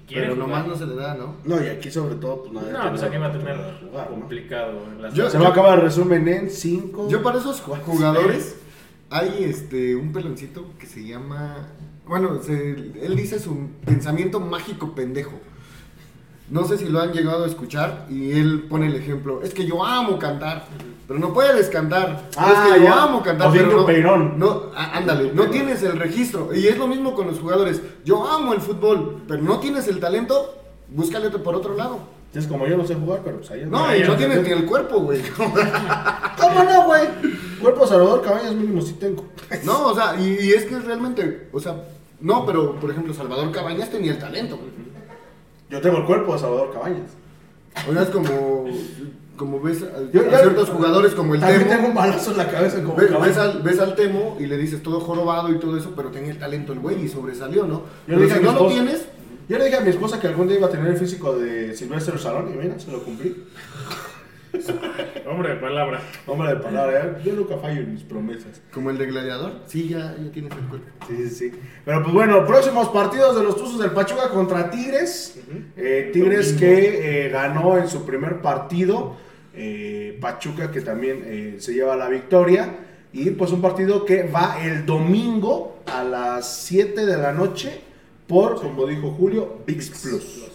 Pero 0.08 0.34
jugar. 0.34 0.38
nomás 0.48 0.66
no 0.66 0.76
se 0.76 0.86
le 0.86 0.94
da, 0.94 1.14
¿no? 1.14 1.36
No, 1.44 1.62
y 1.62 1.66
aquí 1.68 1.90
sobre 1.90 2.14
todo, 2.16 2.42
pues 2.42 2.52
no. 2.52 2.60
No, 2.60 2.90
pues 2.90 3.02
aquí 3.02 3.16
va 3.16 3.26
a 3.26 3.32
tener 3.32 3.56
jugar, 3.80 4.10
¿no? 4.10 4.16
complicado. 4.16 4.82
en 4.92 5.02
las- 5.02 5.14
Yo- 5.14 5.30
Se 5.30 5.38
va 5.38 5.46
a 5.46 5.50
acabar 5.50 5.78
el 5.78 5.84
resumen 5.84 6.28
en 6.28 6.50
5. 6.50 7.08
Yo 7.08 7.22
para 7.22 7.38
esos 7.38 7.60
jugadores 7.60 8.56
hay 9.10 9.44
este 9.44 9.96
un 9.96 10.12
peloncito 10.12 10.66
que 10.78 10.86
se 10.86 11.06
llama 11.06 11.68
bueno, 12.06 12.42
se- 12.42 12.72
él 13.02 13.16
dice 13.16 13.38
su 13.38 13.68
pensamiento 13.84 14.40
mágico 14.40 14.94
pendejo. 14.94 15.32
No 16.50 16.64
sé 16.66 16.78
si 16.78 16.86
lo 16.86 17.00
han 17.00 17.12
llegado 17.12 17.44
a 17.44 17.46
escuchar 17.46 18.06
y 18.08 18.32
él 18.32 18.64
pone 18.70 18.86
el 18.86 18.96
ejemplo, 18.96 19.42
es 19.42 19.52
que 19.52 19.66
yo 19.66 19.84
amo 19.84 20.18
cantar, 20.18 20.64
pero 21.06 21.20
no 21.20 21.32
puedes 21.34 21.68
cantar. 21.68 22.22
Ah, 22.36 22.52
es 22.66 22.72
que 22.74 22.80
yo 22.80 22.84
ya. 22.86 23.02
amo 23.02 23.22
cantar, 23.22 23.52
pero 23.52 23.70
no, 23.76 23.86
Peirón. 23.86 24.38
no, 24.38 24.62
ándale, 24.74 25.32
no 25.34 25.48
tienes 25.50 25.82
el 25.82 25.98
registro 25.98 26.54
y 26.54 26.66
es 26.66 26.78
lo 26.78 26.86
mismo 26.86 27.14
con 27.14 27.26
los 27.26 27.38
jugadores. 27.38 27.82
Yo 28.04 28.26
amo 28.26 28.54
el 28.54 28.60
fútbol, 28.62 29.22
pero 29.28 29.42
no 29.42 29.58
tienes 29.58 29.88
el 29.88 30.00
talento, 30.00 30.54
búscale 30.88 31.28
por 31.30 31.54
otro 31.54 31.74
lado. 31.76 31.98
Es 32.34 32.46
como 32.46 32.66
yo 32.66 32.76
no 32.76 32.86
sé 32.86 32.94
jugar, 32.94 33.20
pero 33.24 33.38
pues 33.38 33.50
ahí 33.50 33.60
es- 33.62 33.68
No, 33.68 33.94
y 33.96 34.00
no 34.02 34.12
es- 34.12 34.18
tienes 34.18 34.42
ni 34.42 34.50
el 34.50 34.64
cuerpo, 34.66 35.00
güey. 35.00 35.20
¿Cómo 36.40 36.62
no, 36.64 36.84
güey? 36.86 37.02
Cuerpo 37.60 37.86
Salvador 37.86 38.22
Cabañas 38.22 38.54
mínimo 38.54 38.80
sí 38.82 38.92
tengo. 39.00 39.24
No, 39.64 39.86
o 39.88 39.94
sea, 39.94 40.14
y, 40.20 40.36
y 40.40 40.50
es 40.52 40.64
que 40.64 40.78
realmente, 40.78 41.48
o 41.52 41.58
sea, 41.60 41.76
no, 42.20 42.44
pero 42.46 42.74
por 42.76 42.90
ejemplo, 42.90 43.12
Salvador 43.14 43.50
Cabañas 43.50 43.90
tenía 43.90 44.12
el 44.12 44.18
talento. 44.18 44.56
güey. 44.56 44.87
Yo 45.70 45.80
tengo 45.80 45.98
el 45.98 46.04
cuerpo 46.04 46.32
de 46.34 46.38
Salvador 46.38 46.72
Cabañas. 46.72 47.10
O 47.88 47.92
sea, 47.92 48.02
es 48.02 48.08
como, 48.08 48.66
como 49.36 49.60
ves 49.60 49.82
a, 49.82 50.10
Yo- 50.12 50.22
a 50.22 50.30
yo- 50.30 50.38
ciertos 50.38 50.68
jugadores 50.70 51.14
como 51.14 51.34
el 51.34 51.40
También 51.40 51.62
Temo. 51.64 51.72
tengo 51.74 51.88
un 51.88 51.94
balazo 51.94 52.30
en 52.32 52.36
la 52.38 52.48
cabeza 52.50 52.82
como 52.82 52.96
Ve- 52.96 53.02
Ves, 53.04 53.12
Cabañas. 53.12 53.38
al, 53.38 53.62
ves 53.62 53.78
al 53.78 53.94
Temo 53.94 54.36
y 54.40 54.46
le 54.46 54.56
dices 54.56 54.82
todo 54.82 55.00
jorobado 55.00 55.50
y 55.52 55.58
todo 55.58 55.76
eso, 55.76 55.92
pero 55.94 56.10
tenía 56.10 56.30
el 56.32 56.38
talento 56.38 56.72
el 56.72 56.80
güey 56.80 57.04
y 57.04 57.08
sobresalió, 57.08 57.66
¿no? 57.66 57.82
Yo 58.06 58.16
le 58.16 58.24
dije 58.24 58.38
si 58.38 58.44
no 58.44 58.52
lo 58.52 58.66
tienes, 58.68 59.06
Yo 59.48 59.56
le 59.58 59.64
dije 59.64 59.76
a 59.76 59.80
mi 59.80 59.90
esposa 59.90 60.18
que 60.20 60.26
algún 60.26 60.46
día 60.48 60.58
iba 60.58 60.66
a 60.66 60.70
tener 60.70 60.88
el 60.88 60.96
físico 60.98 61.38
de 61.38 61.74
Silvestre 61.74 62.18
Salón 62.18 62.50
y 62.52 62.56
mira, 62.58 62.78
se 62.78 62.90
lo 62.90 63.02
cumplí. 63.02 63.44
Hombre 65.26 65.50
de 65.50 65.56
palabra. 65.56 66.00
Hombre 66.26 66.48
de 66.50 66.56
palabra, 66.56 67.04
¿eh? 67.04 67.22
yo 67.24 67.32
nunca 67.34 67.58
fallo 67.58 67.80
en 67.80 67.92
mis 67.94 68.02
promesas. 68.02 68.60
como 68.72 68.90
el 68.90 68.98
de 68.98 69.06
Gladiador, 69.06 69.52
sí, 69.66 69.88
ya, 69.88 70.16
ya 70.16 70.30
tienes 70.32 70.52
el 70.52 70.64
cuerpo. 70.68 70.86
Sí, 71.08 71.16
sí, 71.16 71.30
sí. 71.30 71.52
Pero 71.84 72.02
pues 72.02 72.14
bueno, 72.14 72.46
próximos 72.46 72.88
partidos 72.88 73.36
de 73.36 73.42
los 73.42 73.56
Tuzos 73.56 73.78
del 73.78 73.90
Pachuca 73.90 74.28
contra 74.30 74.70
Tigres. 74.70 75.38
Eh, 75.76 76.10
Tigres 76.12 76.52
que 76.54 77.26
eh, 77.26 77.28
ganó 77.30 77.76
en 77.78 77.88
su 77.88 78.04
primer 78.04 78.40
partido. 78.40 79.16
eh, 79.54 80.16
Pachuca 80.20 80.70
que 80.70 80.80
también 80.80 81.22
eh, 81.24 81.56
se 81.58 81.74
lleva 81.74 81.96
la 81.96 82.08
victoria. 82.08 82.76
Y 83.12 83.30
pues 83.30 83.52
un 83.52 83.62
partido 83.62 84.04
que 84.04 84.24
va 84.24 84.58
el 84.62 84.84
domingo 84.84 85.78
a 85.86 86.04
las 86.04 86.58
7 86.64 87.06
de 87.06 87.16
la 87.16 87.32
noche 87.32 87.80
por, 88.26 88.60
como 88.60 88.86
dijo 88.86 89.10
Julio, 89.12 89.60
VIX 89.66 89.90
Plus. 89.90 90.47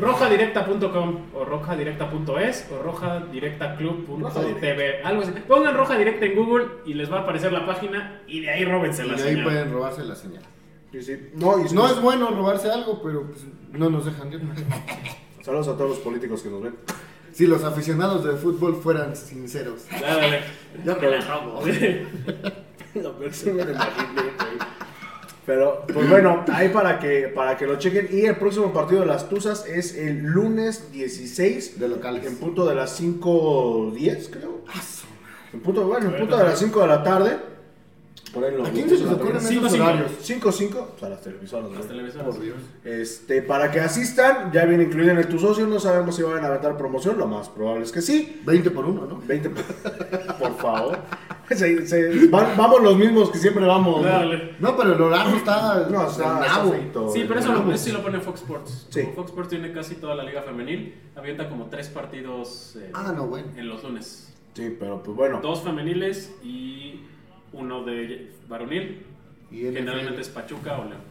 Rojadirecta.com 0.00 1.16
o 1.34 1.44
rojadirecta.es 1.44 2.68
o 2.72 2.82
rojadirectaclub.tv. 2.82 5.02
Algo 5.04 5.22
así. 5.22 5.32
Pongan 5.46 5.76
Roja 5.76 5.96
Directa 5.98 6.24
en 6.26 6.36
Google 6.36 6.66
y 6.84 6.94
les 6.94 7.10
va 7.12 7.18
a 7.18 7.20
aparecer 7.22 7.52
la 7.52 7.66
página 7.66 8.22
y 8.26 8.40
de 8.40 8.50
ahí 8.50 8.64
róbense 8.64 9.04
Y 9.04 9.08
la 9.08 9.16
de 9.16 9.22
ahí 9.22 9.28
señal. 9.30 9.44
pueden 9.44 9.72
robarse 9.72 10.02
la 10.04 10.14
señal. 10.14 10.42
Sí. 10.92 11.30
No, 11.34 11.64
y 11.64 11.72
No 11.72 11.86
es 11.86 12.00
bueno 12.00 12.30
robarse 12.30 12.70
algo, 12.70 13.00
pero 13.02 13.26
pues, 13.26 13.44
no 13.72 13.90
nos 13.90 14.04
dejan 14.06 14.30
de 14.30 14.40
Saludos 15.42 15.68
a 15.68 15.76
todos 15.76 15.90
los 15.90 15.98
políticos 16.00 16.42
que 16.42 16.48
nos 16.50 16.62
ven. 16.62 16.74
Si 17.32 17.46
los 17.46 17.62
aficionados 17.62 18.24
del 18.24 18.36
fútbol 18.36 18.74
fueran 18.82 19.14
sinceros. 19.14 19.86
Dale. 20.00 20.40
Yo 20.84 20.96
me 20.96 21.10
la 21.10 21.20
robo. 21.28 21.60
Lo 22.94 23.12
peor 23.18 23.30
me 23.46 23.64
lo 23.64 23.70
imaginé, 23.70 24.14
güey. 24.14 24.58
Pero, 25.50 25.84
pues 25.92 26.08
bueno, 26.08 26.44
ahí 26.52 26.68
para 26.68 27.00
que, 27.00 27.22
para 27.34 27.56
que 27.56 27.66
lo 27.66 27.76
chequen. 27.76 28.06
Y 28.12 28.20
el 28.26 28.36
próximo 28.36 28.72
partido 28.72 29.00
de 29.00 29.08
las 29.08 29.28
Tuzas 29.28 29.66
es 29.66 29.96
el 29.96 30.18
lunes 30.22 30.92
16 30.92 31.80
De 31.80 31.88
locales. 31.88 32.24
en 32.24 32.36
punto 32.36 32.64
de 32.68 32.76
las 32.76 33.00
5.10, 33.00 34.28
creo. 34.30 34.60
En 35.52 35.58
punto, 35.58 35.88
bueno, 35.88 36.08
en 36.08 36.18
punto 36.20 36.36
de 36.36 36.44
las 36.44 36.56
5 36.56 36.80
de 36.82 36.86
la 36.86 37.02
tarde. 37.02 37.36
Por 38.32 38.44
ahí 38.44 38.54
lo- 38.56 38.64
¿A 38.64 38.70
quién 38.70 38.88
se 38.88 38.96
les 38.98 39.08
ocurren 39.10 39.38
esos 39.38 39.72
cinco. 39.72 39.84
horarios? 39.84 40.12
5, 40.20 40.52
5, 40.52 40.88
pues 40.92 41.02
a 41.02 41.08
las 41.08 41.20
televisoras. 41.20 41.72
Las 41.72 41.88
televisoras. 41.88 42.26
Por 42.28 42.40
Dios. 42.40 42.56
Este, 42.84 43.42
para 43.42 43.72
que 43.72 43.80
asistan, 43.80 44.52
ya 44.52 44.66
viene 44.66 44.84
incluido 44.84 45.10
en 45.10 45.18
el 45.18 45.26
tu 45.26 45.40
socio, 45.40 45.66
no 45.66 45.80
sabemos 45.80 46.14
si 46.14 46.22
van 46.22 46.44
a 46.44 46.46
aventar 46.46 46.76
promoción, 46.76 47.18
lo 47.18 47.26
más 47.26 47.48
probable 47.48 47.82
es 47.82 47.90
que 47.90 48.00
sí. 48.02 48.40
20 48.46 48.70
por 48.70 48.84
uno, 48.84 49.04
¿no? 49.04 49.20
20, 49.26 49.50
por 50.38 50.56
favor. 50.58 50.98
Se- 51.56 51.86
se- 51.86 52.26
van- 52.28 52.56
vamos 52.56 52.80
los 52.82 52.96
mismos 52.96 53.30
que 53.30 53.38
siempre 53.38 53.64
vamos. 53.66 54.02
¿no? 54.02 54.08
Dale. 54.08 54.54
No, 54.60 54.76
pero 54.76 54.94
el 54.94 55.00
horario 55.02 55.36
está. 55.36 55.88
No, 55.90 56.06
está, 56.08 56.46
está. 56.46 56.64
Sí, 57.12 57.24
pero 57.26 57.40
eso 57.40 57.52
lo, 57.52 57.72
eso 57.72 57.84
sí 57.84 57.92
lo 57.92 58.02
pone 58.02 58.20
Fox 58.20 58.40
Sports. 58.42 58.86
Sí. 58.90 59.02
Fox 59.14 59.30
Sports 59.30 59.50
tiene 59.50 59.72
casi 59.72 59.96
toda 59.96 60.14
la 60.14 60.22
liga 60.24 60.42
femenil. 60.42 60.94
Avienta 61.16 61.48
como 61.48 61.66
tres 61.66 61.88
partidos 61.88 62.76
eh, 62.80 62.90
Ah, 62.94 63.12
no, 63.14 63.26
bueno. 63.26 63.48
en 63.56 63.68
los 63.68 63.82
lunes. 63.82 64.32
Sí, 64.54 64.76
pero 64.78 65.02
pues 65.02 65.16
bueno. 65.16 65.40
Dos 65.42 65.62
femeniles 65.62 66.32
y 66.44 67.00
uno 67.52 67.84
de 67.84 68.30
varonil. 68.48 69.04
Y. 69.50 69.62
Generalmente 69.62 70.20
es 70.20 70.28
Pachuca 70.28 70.78
o 70.78 70.84
León. 70.84 71.10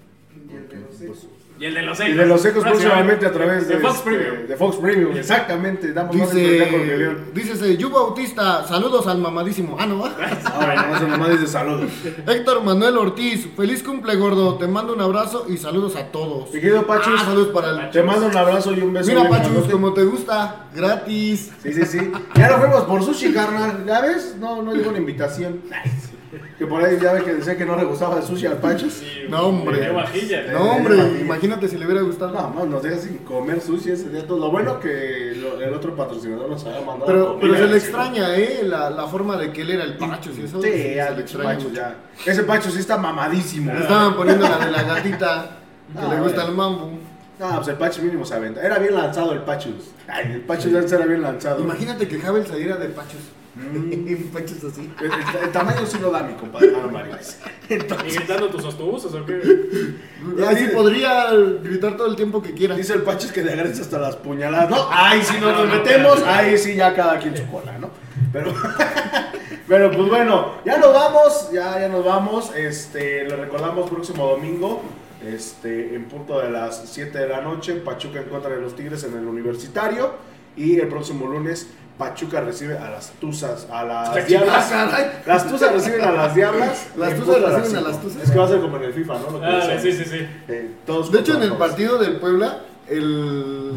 Pues, 1.06 1.28
Y 1.60 1.66
el 1.66 1.74
de 1.74 1.82
los 1.82 2.00
y 2.00 2.04
Ecos. 2.04 2.16
de 2.18 2.26
los 2.26 2.46
ecos 2.46 2.64
próximamente 2.64 3.26
a 3.26 3.32
través 3.34 3.68
de, 3.68 3.76
de 3.76 3.82
Fox 3.82 3.96
este, 3.98 4.10
Premium. 4.10 4.48
de 4.48 4.56
Fox 4.56 4.78
Premium, 4.78 5.18
exactamente. 5.18 5.92
Damos 5.92 6.16
Dice, 6.16 7.16
dice 7.34 7.76
Yu 7.78 7.90
Bautista, 7.90 8.66
saludos 8.66 9.06
al 9.08 9.18
mamadísimo. 9.18 9.76
Ah, 9.78 9.86
no, 9.86 10.00
va. 10.00 10.16
Ahora, 10.54 10.98
nomás 11.02 11.32
dice 11.32 11.48
saludos. 11.48 11.92
Héctor 12.26 12.64
Manuel 12.64 12.98
Ortiz, 12.98 13.46
feliz 13.58 13.84
cumple 13.84 14.16
gordo, 14.16 14.56
te 14.56 14.68
mando 14.68 14.94
un 14.94 15.02
abrazo 15.02 15.48
y 15.50 15.58
saludos 15.58 15.98
a 15.98 16.06
todos. 16.14 16.54
Mi 16.54 16.62
querido 16.62 16.88
Pachus, 16.88 17.20
Ah, 17.20 17.26
saludos 17.26 17.50
para 17.50 17.72
el... 17.72 17.90
Te 17.92 18.04
mando 18.04 18.28
un 18.28 18.38
abrazo 18.38 18.72
y 18.74 18.80
un 18.80 18.94
beso. 18.94 19.10
Mira 19.10 19.28
Pachus, 19.28 19.70
como 19.70 19.94
te 19.94 20.06
gusta, 20.06 20.68
gratis. 20.74 21.52
Sí, 21.62 21.74
sí, 21.74 21.86
sí. 21.86 22.12
Ya 22.36 22.48
nos 22.52 22.60
fuimos 22.62 22.84
por 22.84 23.04
sushi, 23.04 23.34
carnal. 23.34 23.84
¿Ya 23.86 24.00
ves? 24.00 24.38
No, 24.40 24.62
no 24.62 24.74
llegó 24.74 24.92
una 24.92 25.00
invitación. 25.00 25.60
Que 26.60 26.66
por 26.68 26.84
ahí 26.84 26.98
ya 27.02 27.14
ve 27.14 27.24
que 27.24 27.34
decía 27.34 27.58
que 27.58 27.66
no 27.66 27.76
le 27.76 27.86
gustaba 27.86 28.18
el 28.18 28.24
sushi 28.24 28.46
al 28.46 28.58
Pachus. 28.58 28.94
Sí, 28.94 29.24
No, 29.30 29.48
hombre. 29.48 29.80
Qué 29.80 29.90
vajilla. 29.90 30.52
No, 30.52 30.72
hombre, 30.74 30.96
imagínate 31.22 31.68
si 31.68 31.78
le 31.78 31.86
hubiera 31.86 32.02
gustado. 32.02 32.32
No, 32.32 32.54
no, 32.54 32.66
nos 32.66 32.84
deja 32.84 32.98
sin 32.98 33.18
comer 33.20 33.60
sushi 33.62 33.92
ese 33.92 34.10
día. 34.10 34.28
todo. 34.28 34.38
Lo 34.40 34.52
bueno 34.52 34.80
que 34.80 35.34
lo- 35.42 35.60
el 35.60 35.74
otro 35.74 35.96
patrocinador 35.96 36.50
nos 36.50 36.64
había 36.66 36.82
mandado. 36.82 37.06
Pero, 37.08 37.28
comida. 37.40 37.42
pero 37.42 37.56
se 37.58 37.72
le 37.72 37.78
extraña, 37.78 38.36
¿eh? 38.36 38.60
La, 38.64 38.90
la 38.92 39.08
forma 39.08 39.38
de 39.38 39.52
que 39.52 39.62
él 39.64 39.72
era 39.72 39.84
el 39.84 39.98
y 40.00 40.44
eso. 40.46 40.62
Sí, 40.62 40.70
se 40.72 40.96
ya, 40.96 41.10
le 41.12 41.22
extraña 41.22 41.50
Pachus 41.50 41.64
mucho. 41.70 41.76
ya. 41.76 41.96
Ese 42.26 42.44
Pachus 42.44 42.74
sí 42.74 42.80
está 42.80 42.98
mamadísimo. 42.98 43.74
Le 43.74 43.80
estaban 43.82 44.16
poniendo 44.16 44.48
la 44.48 44.58
de 44.66 44.72
la 44.72 44.84
gatita 44.84 45.58
que 45.94 46.00
Ah, 46.06 46.14
le 46.14 46.22
gusta 46.22 46.46
el 46.46 46.52
mambo. 46.54 46.92
No, 47.40 47.56
pues 47.56 47.68
el 47.70 47.76
Pachus 47.76 48.04
mínimo 48.04 48.26
se 48.26 48.36
aventa. 48.36 48.62
Era 48.62 48.78
bien 48.78 48.94
lanzado 48.94 49.32
el 49.34 49.40
Pachus. 49.40 49.92
Ay, 50.08 50.34
el 50.34 50.42
Pachus 50.42 50.72
ya 50.72 50.80
era 50.98 51.06
bien 51.06 51.22
lanzado. 51.24 51.62
Imagínate 51.64 52.08
que 52.08 52.20
Javel 52.20 52.46
saliera 52.46 52.76
de 52.76 52.90
Pachus. 52.90 53.22
Pechos 54.34 54.64
así. 54.64 54.90
El, 55.00 55.06
el- 55.06 55.44
el 55.44 55.52
tamaño 55.52 55.86
sí 55.86 55.98
lo 56.00 56.12
da 56.12 56.24
mi 56.24 56.34
compadre 56.34 56.76
Aaron 56.76 56.94
Mariles. 56.94 57.38
¿Y 57.70 57.76
gritando 58.16 58.48
tus 58.50 58.64
autobuses 58.66 59.14
o 59.14 59.26
qué? 59.26 59.42
Así 60.48 60.68
podría 60.74 61.32
gritar 61.62 61.98
todo 61.98 62.08
el 62.08 62.16
tiempo 62.16 62.42
que 62.42 62.54
quiera. 62.54 62.76
Dice 62.76 62.94
el 62.94 63.02
Pachis 63.04 63.32
que 63.32 63.44
de 63.44 63.54
agredes 63.54 63.80
hasta 63.80 64.00
las 64.00 64.16
puñaladas. 64.16 64.70
No, 64.70 64.88
ahí 64.92 65.22
sí 65.24 65.36
no 65.40 65.52
nos 65.52 65.68
metemos, 65.68 66.22
ahí 66.24 66.58
sí 66.58 66.76
ya 66.76 66.94
cada 66.96 67.20
quien 67.20 67.36
su 67.36 67.46
cola, 67.48 67.78
¿no? 67.78 67.90
Pero, 68.32 68.54
pero 69.68 69.92
pues 69.92 70.08
bueno, 70.10 70.56
ya 70.66 70.78
nos 70.78 70.94
vamos, 70.94 71.50
ya, 71.52 71.80
ya 71.80 71.88
nos 71.90 72.04
vamos. 72.06 72.52
Este, 72.56 73.24
le 73.26 73.36
recordamos 73.36 73.90
próximo 73.90 74.28
domingo, 74.28 74.82
este, 75.26 75.96
en 75.96 76.06
punto 76.06 76.40
de 76.40 76.50
las 76.50 76.90
7 76.90 77.18
de 77.18 77.28
la 77.28 77.42
noche, 77.42 77.76
Pachuca 77.76 78.20
en 78.20 78.30
contra 78.30 78.52
de 78.52 78.62
los 78.62 78.76
Tigres 78.76 79.04
en 79.04 79.18
el 79.18 79.26
Universitario. 79.26 80.14
Y 80.56 80.78
el 80.80 80.88
próximo 80.90 81.28
lunes, 81.28 81.68
Pachuca 82.00 82.40
recibe 82.40 82.78
a 82.78 82.90
las 82.90 83.12
Tuzas, 83.20 83.68
a 83.70 83.84
las 83.84 84.26
Diablas. 84.26 84.72
Las 85.28 85.48
Tuzas 85.50 85.74
reciben 85.74 86.02
a 86.02 86.12
las 86.14 86.34
Diablas. 86.34 86.88
Las 86.98 87.14
Tuzas 87.16 87.42
reciben 87.42 87.76
a 87.86 87.90
las 87.90 88.02
Tuzas. 88.02 88.24
Es 88.24 88.32
que 88.32 88.40
va 88.40 88.46
a 88.46 88.48
ser 88.48 88.62
como 88.62 88.78
en 88.78 88.84
el 88.84 88.94
FIFA, 88.94 89.14
¿no? 89.20 89.32
Lo 89.32 89.40
que 89.42 89.46
Ah, 89.46 89.78
sí, 89.82 89.92
sí, 89.92 90.06
sí. 90.06 90.26
Eh, 90.48 90.76
todos 90.86 91.12
De 91.12 91.20
hecho, 91.20 91.36
en 91.36 91.44
el 91.44 91.50
todos. 91.50 91.60
partido 91.60 91.98
del 91.98 92.16
Puebla, 92.16 92.62
el, 92.88 93.74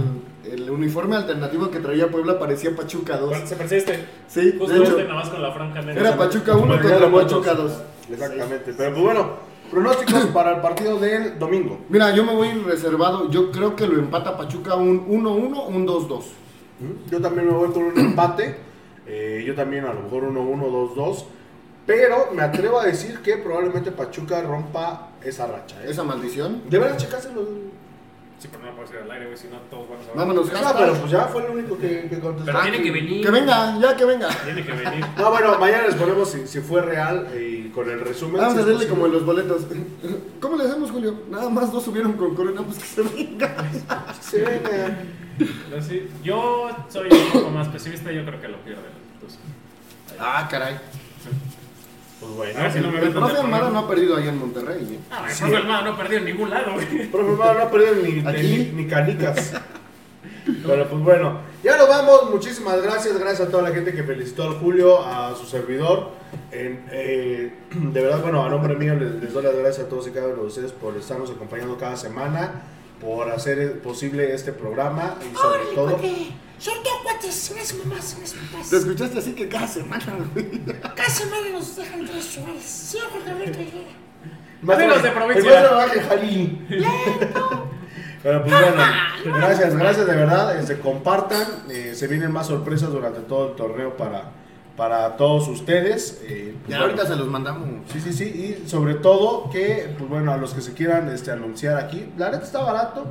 el 0.51 0.71
uniforme 0.71 1.17
alternativo 1.17 1.69
que 1.71 1.81
traía 1.81 2.09
Puebla 2.09 2.39
parecía 2.39 2.75
Pachuca 2.77 3.17
2. 3.17 3.29
Bueno, 3.29 3.47
se 3.47 3.57
parecía 3.57 3.79
este. 3.79 4.05
Sí, 4.29 4.55
Justo 4.57 4.73
de 4.73 4.81
hecho, 4.81 4.91
este, 4.93 5.03
nada 5.03 5.15
más 5.17 5.29
con 5.29 5.43
la 5.43 5.51
franja 5.53 5.83
negra. 5.83 6.01
era 6.01 6.17
Pachuca 6.17 6.53
1 6.53 6.61
Como 6.63 6.75
el 6.75 6.81
Día 6.81 6.99
contra. 7.01 7.21
Pachuca 7.23 7.55
2. 7.55 7.73
Exactamente. 8.13 8.73
Pero 8.77 8.91
pues 8.93 9.03
bueno, 9.03 9.31
pronósticos 9.69 10.27
para 10.27 10.55
el 10.55 10.61
partido 10.61 10.99
del 11.01 11.41
domingo. 11.41 11.81
Mira, 11.89 12.15
yo 12.15 12.25
me 12.25 12.35
voy 12.37 12.53
reservado. 12.53 13.29
Yo 13.31 13.51
creo 13.51 13.75
que 13.75 13.87
lo 13.89 13.95
empata 13.99 14.37
Pachuca 14.37 14.77
un 14.77 15.09
1-1, 15.09 15.67
un 15.67 15.87
2-2. 15.89 16.23
Yo 17.11 17.21
también 17.21 17.47
me 17.47 17.53
voy 17.53 17.71
con 17.71 17.85
un 17.85 17.99
empate. 17.99 18.57
Eh, 19.07 19.43
yo 19.47 19.55
también 19.55 19.85
a 19.85 19.93
lo 19.93 20.03
mejor 20.03 20.25
1-1, 20.25 20.95
2-2. 20.95 21.25
Pero 21.87 22.29
me 22.33 22.43
atrevo 22.43 22.79
a 22.79 22.87
decir 22.87 23.19
que 23.19 23.37
probablemente 23.37 23.91
Pachuca 23.91 24.41
rompa 24.43 25.11
esa 25.25 25.47
racha. 25.47 25.83
¿eh? 25.83 25.91
Esa 25.91 26.05
maldición. 26.05 26.63
Deberán 26.71 26.97
checárselo. 26.97 27.43
Sí, 28.43 28.49
pero 28.51 28.65
no 28.65 28.71
lo 28.71 28.75
puedo 28.77 28.89
decir 28.89 29.05
al 29.05 29.11
aire, 29.13 29.27
güey, 29.27 29.39
si 29.39 29.47
no 29.47 29.57
todos 29.71 29.89
van 29.89 29.99
a 30.01 30.03
saber. 30.03 30.17
Vámonos, 30.17 30.47
No, 30.53 30.59
hashtag. 30.59 30.77
pero 30.79 30.95
pues 30.95 31.13
ya 31.13 31.25
fue 31.27 31.45
el 31.45 31.51
único 31.53 31.79
que, 31.79 32.09
que 32.09 32.19
contestó. 32.19 32.47
Pero 32.47 32.61
tiene 32.63 32.83
que 32.83 32.91
venir. 32.91 33.25
Que 33.25 33.31
venga, 33.31 33.79
ya 33.79 33.97
que 33.97 34.05
venga. 34.05 34.29
Tiene 34.45 34.65
que 34.67 34.73
venir. 34.73 35.07
No, 35.17 35.31
bueno, 35.31 35.59
mañana 35.61 35.87
les 35.87 35.95
ponemos 35.95 36.29
si, 36.29 36.47
si 36.49 36.61
fue 36.61 36.83
real 36.83 37.29
y 37.39 37.69
con 37.69 37.89
el 37.89 38.01
resumen. 38.01 38.39
Vamos 38.41 38.55
si 38.55 38.59
a 38.59 38.63
es 38.63 38.67
hacerle 38.67 38.73
posible. 38.87 38.89
como 38.95 39.07
en 39.07 39.13
los 39.13 39.25
boletos. 39.25 39.63
¿Cómo 40.41 40.57
le 40.57 40.65
hacemos, 40.65 40.91
Julio? 40.91 41.15
Nada 41.31 41.49
más 41.51 41.71
dos 41.71 41.85
subieron 41.85 42.15
con 42.15 42.35
corona, 42.35 42.63
pues 42.63 42.79
que 42.81 42.85
se 42.85 43.03
venga. 43.03 43.55
Sí, 44.21 44.39
venga. 44.39 44.99
Pero 45.71 45.83
sí, 45.83 46.09
yo 46.25 46.69
soy 46.89 47.09
un 47.13 47.31
poco 47.33 47.51
más 47.51 47.69
pesimista, 47.69 48.11
yo 48.11 48.25
creo 48.25 48.41
que 48.41 48.49
lo 48.49 48.59
pierde. 48.65 48.83
Entonces, 49.15 49.39
Ah, 50.19 50.49
caray. 50.51 50.75
Pues 52.23 52.35
bueno. 52.37 52.59
a 52.61 52.63
ver 52.63 52.73
si 52.73 52.79
no 52.81 52.89
me 52.93 52.99
El 52.99 53.05
meten 53.07 53.21
profe 53.21 53.37
Almada 53.39 53.71
no 53.71 53.79
ha 53.81 53.89
perdido 53.89 54.17
ahí 54.17 54.29
en 54.29 54.39
Monterrey. 54.39 54.89
¿eh? 54.93 54.99
Ah, 55.11 55.27
el 55.29 55.37
profe 55.37 55.57
Almada 55.57 55.83
no 55.83 55.91
ha 55.91 55.97
perdido 55.99 56.19
en 56.21 56.25
ningún 56.27 56.51
lado, 56.51 56.73
güey. 56.75 57.11
Profe, 57.11 57.31
no, 57.31 57.37
no 57.55 57.63
ha 57.63 57.71
perdido 57.71 57.95
ni, 57.97 58.27
Aquí. 58.29 58.71
ni, 58.73 58.83
ni 58.83 58.89
canicas. 58.89 59.53
Pero 60.67 60.89
pues 60.89 61.03
bueno, 61.03 61.41
ya 61.65 61.77
nos 61.77 61.89
vamos. 61.89 62.31
Muchísimas 62.31 62.81
gracias. 62.81 63.19
Gracias 63.19 63.49
a 63.49 63.51
toda 63.51 63.65
la 63.69 63.75
gente 63.75 63.93
que 63.93 64.03
felicitó 64.05 64.45
al 64.45 64.55
Julio, 64.55 65.05
a 65.05 65.35
su 65.35 65.47
servidor. 65.47 66.11
En, 66.53 66.85
eh, 66.93 67.53
de 67.75 68.01
verdad, 68.03 68.23
bueno, 68.23 68.45
a 68.45 68.49
nombre 68.49 68.77
mío 68.77 68.95
les, 68.95 69.15
les 69.15 69.33
doy 69.33 69.43
las 69.43 69.57
gracias 69.57 69.87
a 69.87 69.89
todos 69.89 70.07
y 70.07 70.11
cada 70.13 70.29
uno 70.29 70.43
de 70.43 70.47
ustedes 70.49 70.73
por 70.73 70.97
estarnos 70.97 71.31
acompañando 71.31 71.77
cada 71.77 71.97
semana, 71.97 72.63
por 73.01 73.31
hacer 73.31 73.81
posible 73.81 74.33
este 74.33 74.53
programa 74.53 75.17
y 75.21 75.37
sobre 75.37 75.65
todo. 75.75 75.99
Son 76.63 76.75
dos 76.85 76.93
cuates, 77.03 77.51
unas 77.53 77.75
mamás, 77.75 78.15
unas 78.19 78.33
Te 78.33 78.39
papás. 78.53 78.73
escuchaste 78.73 79.19
así 79.19 79.33
que 79.33 79.49
cada 79.49 79.67
semana, 79.67 80.05
güey. 80.33 80.61
Cada 80.95 81.09
semana 81.09 81.49
nos 81.53 81.75
dejan 81.77 82.07
tres 82.07 82.25
suaves. 82.25 82.63
Sí, 82.63 82.99
Jorge 83.11 83.31
Alberto 83.31 83.59
Herrera. 83.59 84.77
Amigos 84.85 85.03
de 85.03 85.11
provincia. 85.11 85.41
El 85.43 85.71
maestro 85.75 85.81
Ángel 85.81 86.03
Jalí. 86.03 86.67
Pero 88.23 88.45
pues 88.45 88.53
bueno, 88.55 88.83
gracias, 89.39 89.77
gracias 89.77 90.07
de 90.07 90.15
verdad. 90.15 90.57
eh, 90.57 90.65
Se 90.65 90.79
compartan, 90.79 91.45
eh, 91.69 91.93
se 91.97 92.07
vienen 92.07 92.31
más 92.31 92.47
sorpresas 92.47 92.91
durante 92.91 93.19
todo 93.21 93.51
el 93.51 93.57
torneo 93.57 93.97
para, 93.97 94.31
para 94.77 95.17
todos 95.17 95.49
ustedes. 95.49 96.21
eh, 96.23 96.55
Ya 96.69 96.77
bueno, 96.79 96.85
ahorita 96.85 97.07
se 97.09 97.17
los 97.17 97.27
mandamos. 97.27 97.69
Sí, 97.93 98.01
sí, 98.01 98.13
sí, 98.13 98.25
y 98.65 98.69
sobre 98.69 98.95
todo 98.95 99.51
que, 99.51 99.93
pues 99.99 100.09
bueno, 100.09 100.33
a 100.33 100.37
los 100.37 100.55
que 100.55 100.61
se 100.61 100.73
quieran 100.75 101.09
este, 101.09 101.33
anunciar 101.33 101.77
aquí, 101.79 102.09
la 102.17 102.31
neta 102.31 102.45
está 102.45 102.61
barato, 102.63 103.07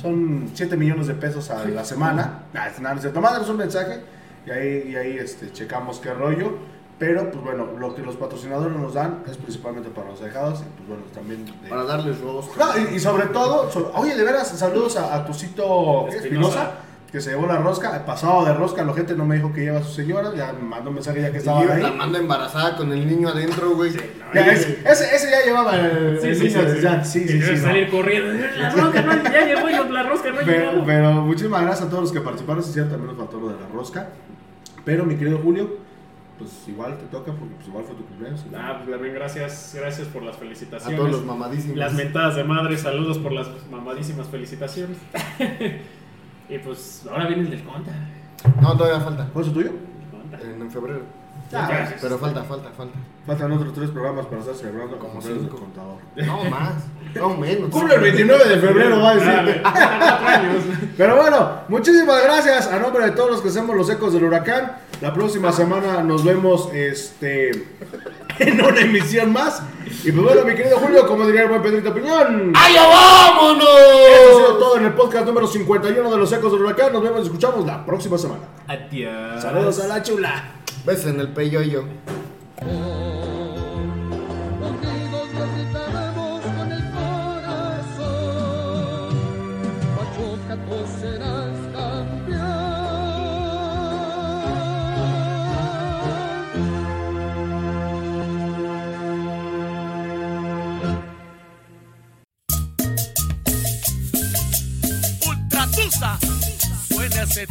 son 0.00 0.50
7 0.54 0.76
millones 0.76 1.06
de 1.06 1.14
pesos 1.14 1.50
a 1.50 1.64
la 1.64 1.84
semana. 1.84 2.44
Es 2.68 2.80
nada, 2.80 2.94
no 2.94 2.98
es 2.98 3.02
cierto. 3.02 3.20
Mándanos 3.20 3.48
un 3.48 3.56
mensaje 3.56 4.00
y 4.46 4.50
ahí, 4.50 4.88
y 4.90 4.96
ahí 4.96 5.18
este, 5.18 5.52
checamos 5.52 5.98
qué 6.00 6.12
rollo. 6.12 6.52
Pero, 6.98 7.30
pues 7.30 7.44
bueno, 7.44 7.66
lo 7.78 7.94
que 7.94 8.00
los 8.00 8.16
patrocinadores 8.16 8.74
nos 8.74 8.94
dan 8.94 9.22
es 9.30 9.36
principalmente 9.36 9.90
para 9.90 10.08
los 10.08 10.18
dejados 10.18 10.60
y, 10.60 10.62
pues 10.78 10.88
bueno, 10.88 11.02
también. 11.12 11.44
de- 11.44 11.68
Para 11.68 11.84
darles 11.84 12.18
rostro. 12.22 12.54
no, 12.64 12.90
y, 12.90 12.94
y 12.94 12.98
sobre 13.00 13.26
todo, 13.26 13.68
oye, 13.96 14.16
de 14.16 14.24
veras, 14.24 14.48
saludos 14.48 14.96
a, 14.96 15.14
a. 15.14 15.26
Espinosa. 16.08 16.70
Que 17.16 17.22
se 17.22 17.30
llevó 17.30 17.46
la 17.46 17.56
rosca, 17.56 17.96
el 17.96 18.02
pasado 18.04 18.44
de 18.44 18.52
rosca, 18.52 18.84
la 18.84 18.92
gente 18.92 19.14
no 19.14 19.24
me 19.24 19.36
dijo 19.36 19.50
que 19.50 19.62
lleva 19.62 19.78
a 19.78 19.82
su 19.82 19.90
señora, 19.90 20.34
ya 20.36 20.52
me 20.52 20.60
mandó 20.68 20.90
un 20.90 20.96
mensaje 20.96 21.22
ya 21.22 21.30
que 21.30 21.36
Y 21.36 21.38
estaban 21.38 21.66
la 21.66 21.88
ahí. 21.88 21.96
manda 21.96 22.18
embarazada 22.18 22.76
con 22.76 22.92
el 22.92 23.06
niño 23.08 23.30
adentro, 23.30 23.70
güey. 23.74 23.92
Ya, 24.34 24.52
ese, 24.52 24.80
ese, 24.86 25.16
ese 25.16 25.30
ya 25.30 25.42
llevaba 25.46 25.76
el, 25.76 26.20
Sí, 26.20 26.26
el 26.28 26.36
sí, 26.36 26.42
niño 26.48 26.60
sí, 26.60 26.66
desde 26.66 27.04
sí. 27.06 27.20
sí, 27.20 27.28
sí, 27.28 27.40
sí, 27.42 27.52
no. 27.52 27.62
salir 27.62 27.88
corriendo. 27.90 28.34
La 28.58 28.68
rosca 28.68 29.00
no, 29.00 29.22
ya 29.32 29.46
llegó 29.46 29.70
y 29.70 29.92
la 29.94 30.02
rosca 30.02 30.30
no 30.30 30.36
Pero, 30.44 30.72
llegó. 30.72 30.84
pero 30.84 31.12
muchísimas 31.12 31.62
gracias 31.62 31.86
a 31.86 31.88
todos 31.88 32.02
los 32.02 32.12
que 32.12 32.20
participaron, 32.20 32.62
sí, 32.62 32.72
cierto, 32.74 32.90
también 32.96 33.16
nos 33.16 33.26
faltó 33.26 33.40
lo 33.40 33.48
de 33.48 33.60
la 33.62 33.68
rosca. 33.68 34.08
Pero 34.84 35.06
mi 35.06 35.16
querido 35.16 35.38
Julio, 35.38 35.78
pues 36.38 36.50
igual 36.68 36.98
te 36.98 37.06
toca 37.06 37.32
porque 37.32 37.54
pues 37.54 37.66
igual 37.68 37.84
fue 37.86 37.94
tu 37.94 38.04
cumpleaños. 38.04 38.44
Ah, 38.54 38.74
pues 38.84 38.90
también 38.90 39.14
gracias, 39.14 39.72
gracias 39.74 40.06
por 40.08 40.22
las 40.22 40.36
A 40.36 40.38
felicitaciones. 40.38 40.98
todos 40.98 41.10
los 41.12 41.24
mamadísimos. 41.24 41.78
Las 41.78 41.94
mentadas 41.94 42.36
de 42.36 42.44
madre, 42.44 42.76
saludos 42.76 43.16
por 43.16 43.32
las 43.32 43.48
mamadísimas 43.70 44.28
felicitaciones. 44.28 44.98
y 46.48 46.58
pues 46.58 47.02
ahora 47.10 47.26
viene 47.26 47.42
el 47.42 47.50
del 47.50 47.64
conta. 47.64 47.92
No, 48.60 48.76
todavía 48.76 49.00
falta. 49.00 49.28
¿Cuál 49.32 49.44
es 49.44 49.48
el 49.48 49.54
tuyo? 49.54 49.70
Conta. 50.10 50.38
En, 50.44 50.62
en 50.62 50.70
febrero. 50.70 51.02
Ah, 51.52 51.88
Pero 52.00 52.18
falta, 52.18 52.42
falta, 52.42 52.70
falta. 52.70 52.98
Faltan 53.24 53.52
otros 53.52 53.72
tres 53.72 53.90
programas 53.90 54.26
para 54.26 54.40
estar 54.40 54.54
celebrando 54.54 54.98
Como 54.98 55.14
como 55.14 55.26
del 55.26 55.48
contador. 55.48 55.98
No 56.16 56.44
más. 56.50 56.74
No 57.14 57.36
menos. 57.36 57.70
Cumple 57.70 57.94
el 57.94 58.00
29 58.00 58.48
de 58.48 58.58
febrero, 58.58 59.00
va 59.00 59.10
a 59.10 59.16
decir. 59.16 59.62
Pero 60.96 61.16
bueno, 61.16 61.60
muchísimas 61.68 62.22
gracias 62.22 62.66
a 62.66 62.78
nombre 62.78 63.04
de 63.06 63.12
todos 63.12 63.30
los 63.30 63.42
que 63.42 63.48
hacemos 63.48 63.76
los 63.76 63.88
ecos 63.90 64.12
del 64.12 64.24
huracán. 64.24 64.72
La 65.00 65.14
próxima 65.14 65.52
semana 65.52 66.02
nos 66.02 66.24
vemos 66.24 66.68
este 66.72 67.50
en 68.46 68.60
una 68.60 68.80
emisión 68.80 69.32
más. 69.32 69.62
Y 70.04 70.12
pues 70.12 70.24
bueno, 70.24 70.44
mi 70.44 70.54
querido 70.54 70.78
Julio, 70.78 71.06
como 71.06 71.26
diría 71.26 71.42
el 71.42 71.48
buen 71.48 71.62
Pedrito 71.62 71.94
Piñón. 71.94 72.52
¡Allá 72.54 72.82
Esto 72.82 72.92
ha 72.92 73.24
sido 73.24 73.32
vámonos! 73.32 74.58
todo 74.58 74.76
en 74.78 74.84
el 74.86 74.92
podcast 74.92 75.26
número 75.26 75.46
51 75.46 76.10
de 76.10 76.16
los 76.16 76.32
ecos 76.32 76.52
del 76.52 76.62
huracán. 76.62 76.92
Nos 76.92 77.02
vemos 77.02 77.20
y 77.20 77.24
escuchamos 77.24 77.66
la 77.66 77.84
próxima 77.84 78.18
semana. 78.18 78.42
Adiós. 78.66 79.40
Saludos 79.42 79.80
a 79.80 79.86
la 79.88 80.02
chula. 80.02 80.44
Besos 80.84 81.06
en 81.06 81.20
el 81.20 81.28
peyoyo. 81.28 81.84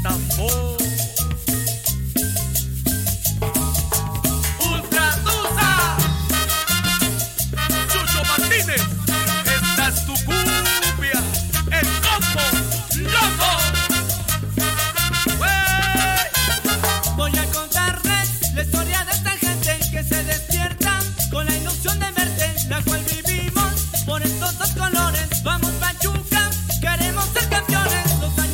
Z 0.03 0.24